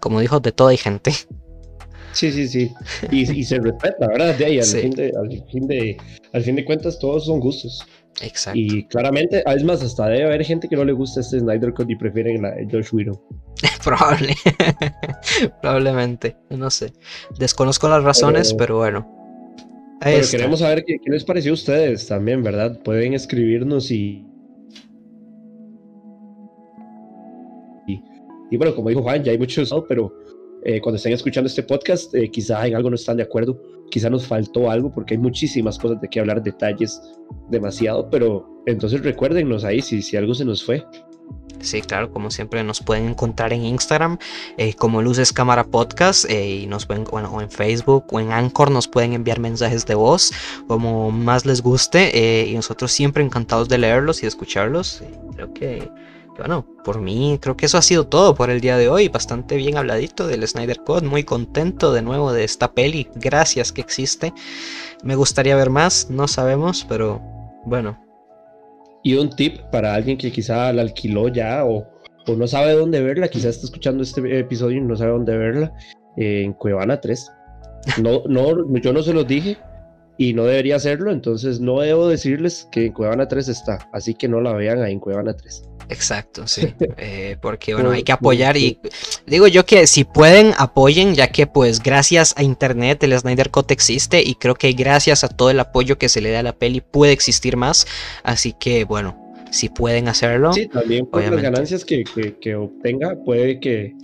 como 0.00 0.20
dijo, 0.20 0.40
de 0.40 0.52
todo 0.52 0.68
hay 0.68 0.76
gente. 0.76 1.12
Sí, 2.12 2.30
sí, 2.30 2.46
sí. 2.46 2.72
Y, 3.10 3.44
se 3.44 3.58
respeta, 3.58 4.06
¿verdad? 4.06 4.34
De 4.36 4.44
ahí, 4.44 4.58
al, 4.58 4.66
fin 4.66 4.90
de, 4.90 5.12
al, 6.32 6.42
fin 6.42 6.56
de, 6.56 6.64
cuentas, 6.64 6.98
todos 6.98 7.26
son 7.26 7.40
gustos. 7.40 7.86
Exacto. 8.20 8.58
Y 8.58 8.84
claramente, 8.84 9.42
es 9.46 9.64
más, 9.64 9.82
hasta 9.82 10.08
debe 10.08 10.24
haber 10.24 10.44
gente 10.44 10.68
que 10.68 10.76
no 10.76 10.84
le 10.84 10.92
gusta 10.92 11.20
este 11.20 11.40
Snyder 11.40 11.72
Cut 11.72 11.88
y 11.90 11.96
prefieren 11.96 12.42
la 12.42 12.54
Josh 12.70 12.88
Whedon. 12.92 13.18
Probable. 13.84 14.34
Probablemente. 15.62 16.36
No 16.50 16.70
sé. 16.70 16.92
Desconozco 17.38 17.88
las 17.88 18.04
razones, 18.04 18.52
pero 18.54 18.76
bueno. 18.76 19.21
Pero 20.04 20.26
queremos 20.30 20.58
saber 20.60 20.84
qué, 20.84 20.98
les 21.06 21.24
pareció 21.24 21.52
a 21.52 21.54
ustedes 21.54 22.06
también, 22.06 22.42
¿verdad? 22.42 22.80
Pueden 22.82 23.14
escribirnos 23.14 23.90
y, 23.90 24.26
y, 28.50 28.56
bueno, 28.56 28.74
como 28.74 28.88
dijo 28.88 29.02
Juan, 29.02 29.22
ya 29.22 29.32
hay 29.32 29.38
muchos, 29.38 29.72
pero 29.88 30.12
eh, 30.64 30.80
cuando 30.80 30.96
estén 30.96 31.12
escuchando 31.12 31.48
este 31.48 31.62
podcast, 31.62 32.14
eh, 32.14 32.30
quizá 32.30 32.66
en 32.66 32.74
algo 32.74 32.90
no 32.90 32.96
están 32.96 33.16
de 33.16 33.22
acuerdo, 33.22 33.60
quizá 33.90 34.10
nos 34.10 34.26
faltó 34.26 34.70
algo 34.70 34.90
porque 34.90 35.14
hay 35.14 35.18
muchísimas 35.18 35.78
cosas 35.78 36.00
de 36.00 36.08
qué 36.08 36.20
hablar, 36.20 36.42
detalles, 36.42 37.00
demasiado, 37.50 38.08
pero 38.10 38.62
entonces 38.66 39.02
recuérdenos 39.02 39.64
ahí 39.64 39.80
si, 39.80 40.02
si 40.02 40.16
algo 40.16 40.34
se 40.34 40.44
nos 40.44 40.64
fue. 40.64 40.84
Sí, 41.62 41.80
claro, 41.80 42.12
como 42.12 42.30
siempre 42.32 42.64
nos 42.64 42.80
pueden 42.80 43.08
encontrar 43.08 43.52
en 43.52 43.64
Instagram 43.64 44.18
eh, 44.58 44.74
como 44.74 45.00
Luces 45.00 45.32
Cámara 45.32 45.62
Podcast 45.62 46.28
eh, 46.28 46.62
y 46.62 46.66
nos 46.66 46.86
pueden, 46.86 47.04
bueno, 47.04 47.30
o 47.30 47.40
en 47.40 47.50
Facebook 47.50 48.04
o 48.10 48.18
en 48.18 48.32
Anchor 48.32 48.72
nos 48.72 48.88
pueden 48.88 49.12
enviar 49.12 49.38
mensajes 49.38 49.86
de 49.86 49.94
voz 49.94 50.32
como 50.66 51.12
más 51.12 51.46
les 51.46 51.62
guste 51.62 52.10
eh, 52.18 52.48
y 52.48 52.54
nosotros 52.54 52.90
siempre 52.90 53.22
encantados 53.22 53.68
de 53.68 53.78
leerlos 53.78 54.18
y 54.18 54.22
de 54.22 54.28
escucharlos. 54.28 55.04
creo 55.36 55.54
que, 55.54 55.88
bueno, 56.36 56.66
por 56.82 57.00
mí 57.00 57.38
creo 57.40 57.56
que 57.56 57.66
eso 57.66 57.78
ha 57.78 57.82
sido 57.82 58.08
todo 58.08 58.34
por 58.34 58.50
el 58.50 58.60
día 58.60 58.76
de 58.76 58.88
hoy. 58.88 59.08
Bastante 59.08 59.54
bien 59.56 59.76
habladito 59.76 60.26
del 60.26 60.46
Snyder 60.46 60.82
Code, 60.82 61.06
muy 61.06 61.22
contento 61.22 61.92
de 61.92 62.02
nuevo 62.02 62.32
de 62.32 62.42
esta 62.42 62.72
peli. 62.72 63.08
Gracias 63.14 63.70
que 63.70 63.82
existe. 63.82 64.34
Me 65.04 65.14
gustaría 65.14 65.54
ver 65.54 65.70
más, 65.70 66.10
no 66.10 66.26
sabemos, 66.26 66.84
pero 66.88 67.22
bueno, 67.64 68.01
y 69.02 69.14
un 69.14 69.30
tip 69.30 69.58
para 69.70 69.94
alguien 69.94 70.16
que 70.16 70.30
quizá 70.30 70.72
la 70.72 70.82
alquiló 70.82 71.28
ya 71.28 71.64
o, 71.64 71.86
o 72.26 72.36
no 72.36 72.46
sabe 72.46 72.72
dónde 72.72 73.02
verla, 73.02 73.28
quizá 73.28 73.48
está 73.48 73.66
escuchando 73.66 74.02
este 74.02 74.38
episodio 74.38 74.78
y 74.78 74.80
no 74.80 74.96
sabe 74.96 75.12
dónde 75.12 75.36
verla, 75.36 75.72
eh, 76.16 76.42
en 76.44 76.52
Cuevana 76.52 77.00
3. 77.00 77.32
No, 78.00 78.22
no, 78.28 78.78
yo 78.78 78.92
no 78.92 79.02
se 79.02 79.12
los 79.12 79.26
dije 79.26 79.56
y 80.18 80.34
no 80.34 80.44
debería 80.44 80.76
hacerlo, 80.76 81.10
entonces 81.10 81.60
no 81.60 81.80
debo 81.80 82.08
decirles 82.08 82.68
que 82.70 82.86
en 82.86 82.92
Cuevana 82.92 83.26
3 83.26 83.48
está, 83.48 83.88
así 83.92 84.14
que 84.14 84.28
no 84.28 84.40
la 84.40 84.52
vean 84.52 84.80
ahí 84.82 84.92
en 84.92 85.00
Cuevana 85.00 85.34
3. 85.34 85.64
Exacto, 85.88 86.46
sí. 86.46 86.74
Eh, 86.98 87.36
porque 87.40 87.74
bueno, 87.74 87.90
hay 87.90 88.02
que 88.02 88.12
apoyar 88.12 88.56
y 88.56 88.78
digo 89.26 89.48
yo 89.48 89.64
que 89.66 89.86
si 89.86 90.04
pueden 90.04 90.52
apoyen, 90.58 91.14
ya 91.14 91.28
que 91.28 91.46
pues 91.46 91.82
gracias 91.82 92.34
a 92.36 92.42
internet 92.42 93.02
el 93.02 93.18
Snyder 93.18 93.50
Cut 93.50 93.70
existe 93.70 94.22
y 94.22 94.34
creo 94.34 94.54
que 94.54 94.72
gracias 94.72 95.24
a 95.24 95.28
todo 95.28 95.50
el 95.50 95.58
apoyo 95.58 95.98
que 95.98 96.08
se 96.08 96.20
le 96.20 96.30
da 96.30 96.40
a 96.40 96.42
la 96.42 96.52
peli 96.52 96.80
puede 96.80 97.12
existir 97.12 97.56
más. 97.56 97.86
Así 98.22 98.52
que 98.52 98.84
bueno, 98.84 99.22
si 99.52 99.68
pueden 99.68 100.08
hacerlo. 100.08 100.52
Sí, 100.52 100.66
también 100.66 101.06
por 101.06 101.22
las 101.22 101.42
ganancias 101.42 101.84
que, 101.84 102.04
que, 102.40 102.54
obtenga 102.54 103.16
puede 103.24 103.60
que, 103.60 103.94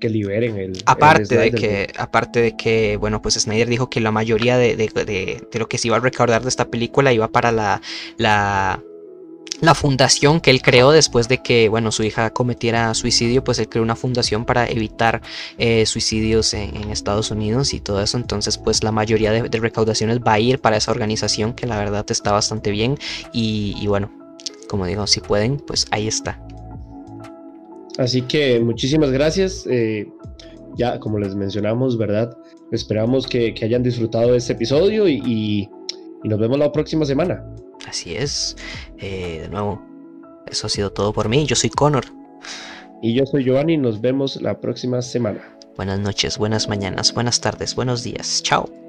que 0.00 0.08
liberen 0.08 0.56
el. 0.56 0.82
Aparte 0.86 1.36
de 1.36 1.50
que, 1.52 1.88
aparte 1.98 2.40
de 2.40 2.56
que, 2.56 2.96
bueno, 2.96 3.20
pues 3.20 3.34
Snyder 3.34 3.68
dijo 3.68 3.90
que 3.90 4.00
la 4.00 4.10
mayoría 4.10 4.56
de, 4.56 4.74
de, 4.74 4.88
de, 4.88 5.04
de, 5.04 5.58
lo 5.58 5.68
que 5.68 5.78
se 5.78 5.88
iba 5.88 5.98
a 5.98 6.00
recaudar 6.00 6.42
de 6.42 6.48
esta 6.48 6.70
película 6.70 7.12
iba 7.12 7.28
para 7.28 7.52
la, 7.52 7.82
la 8.16 8.82
la 9.60 9.74
fundación 9.74 10.40
que 10.40 10.50
él 10.50 10.60
creó 10.62 10.90
después 10.90 11.28
de 11.28 11.38
que, 11.38 11.68
bueno, 11.68 11.90
su 11.92 12.02
hija 12.02 12.30
cometiera 12.30 12.92
suicidio, 12.94 13.42
pues 13.42 13.58
él 13.58 13.68
creó 13.68 13.82
una 13.82 13.96
fundación 13.96 14.44
para 14.44 14.68
evitar 14.68 15.22
eh, 15.58 15.86
suicidios 15.86 16.52
en, 16.54 16.76
Estados 16.90 17.30
Unidos 17.30 17.74
y 17.74 17.80
todo 17.80 18.02
eso. 18.02 18.16
Entonces, 18.16 18.58
pues 18.58 18.82
la 18.82 18.92
mayoría 18.92 19.32
de, 19.32 19.60
recaudaciones 19.60 20.20
va 20.20 20.34
a 20.34 20.40
ir 20.40 20.60
para 20.60 20.76
esa 20.76 20.90
organización 20.90 21.54
que 21.54 21.66
la 21.66 21.78
verdad 21.78 22.04
está 22.08 22.32
bastante 22.32 22.70
bien. 22.70 22.96
Y, 23.32 23.86
bueno, 23.86 24.10
como 24.68 24.86
digo, 24.86 25.06
si 25.06 25.20
pueden, 25.20 25.58
pues 25.58 25.86
ahí 25.90 26.06
está. 26.06 26.40
Así 27.98 28.22
que 28.22 28.60
muchísimas 28.60 29.10
gracias. 29.10 29.66
Eh, 29.70 30.06
ya, 30.76 31.00
como 31.00 31.18
les 31.18 31.34
mencionamos, 31.34 31.96
¿verdad? 31.96 32.36
Esperamos 32.72 33.26
que, 33.26 33.54
hayan 33.62 33.82
disfrutado 33.82 34.32
de 34.32 34.38
este 34.38 34.52
episodio 34.52 35.08
y 35.08 35.68
nos 36.24 36.38
vemos 36.38 36.58
la 36.58 36.72
próxima 36.72 37.04
semana. 37.04 37.42
Así 37.86 38.16
es. 38.16 38.56
Eh, 38.98 39.40
de 39.42 39.48
nuevo, 39.48 39.82
eso 40.46 40.66
ha 40.66 40.70
sido 40.70 40.90
todo 40.90 41.12
por 41.12 41.28
mí. 41.28 41.46
Yo 41.46 41.56
soy 41.56 41.70
Connor. 41.70 42.04
Y 43.02 43.14
yo 43.14 43.26
soy 43.26 43.44
Giovanni. 43.44 43.76
Nos 43.76 44.00
vemos 44.00 44.40
la 44.42 44.60
próxima 44.60 45.02
semana. 45.02 45.40
Buenas 45.76 46.00
noches, 46.00 46.38
buenas 46.38 46.68
mañanas, 46.68 47.12
buenas 47.12 47.40
tardes, 47.40 47.74
buenos 47.74 48.02
días. 48.02 48.42
Chao. 48.42 48.85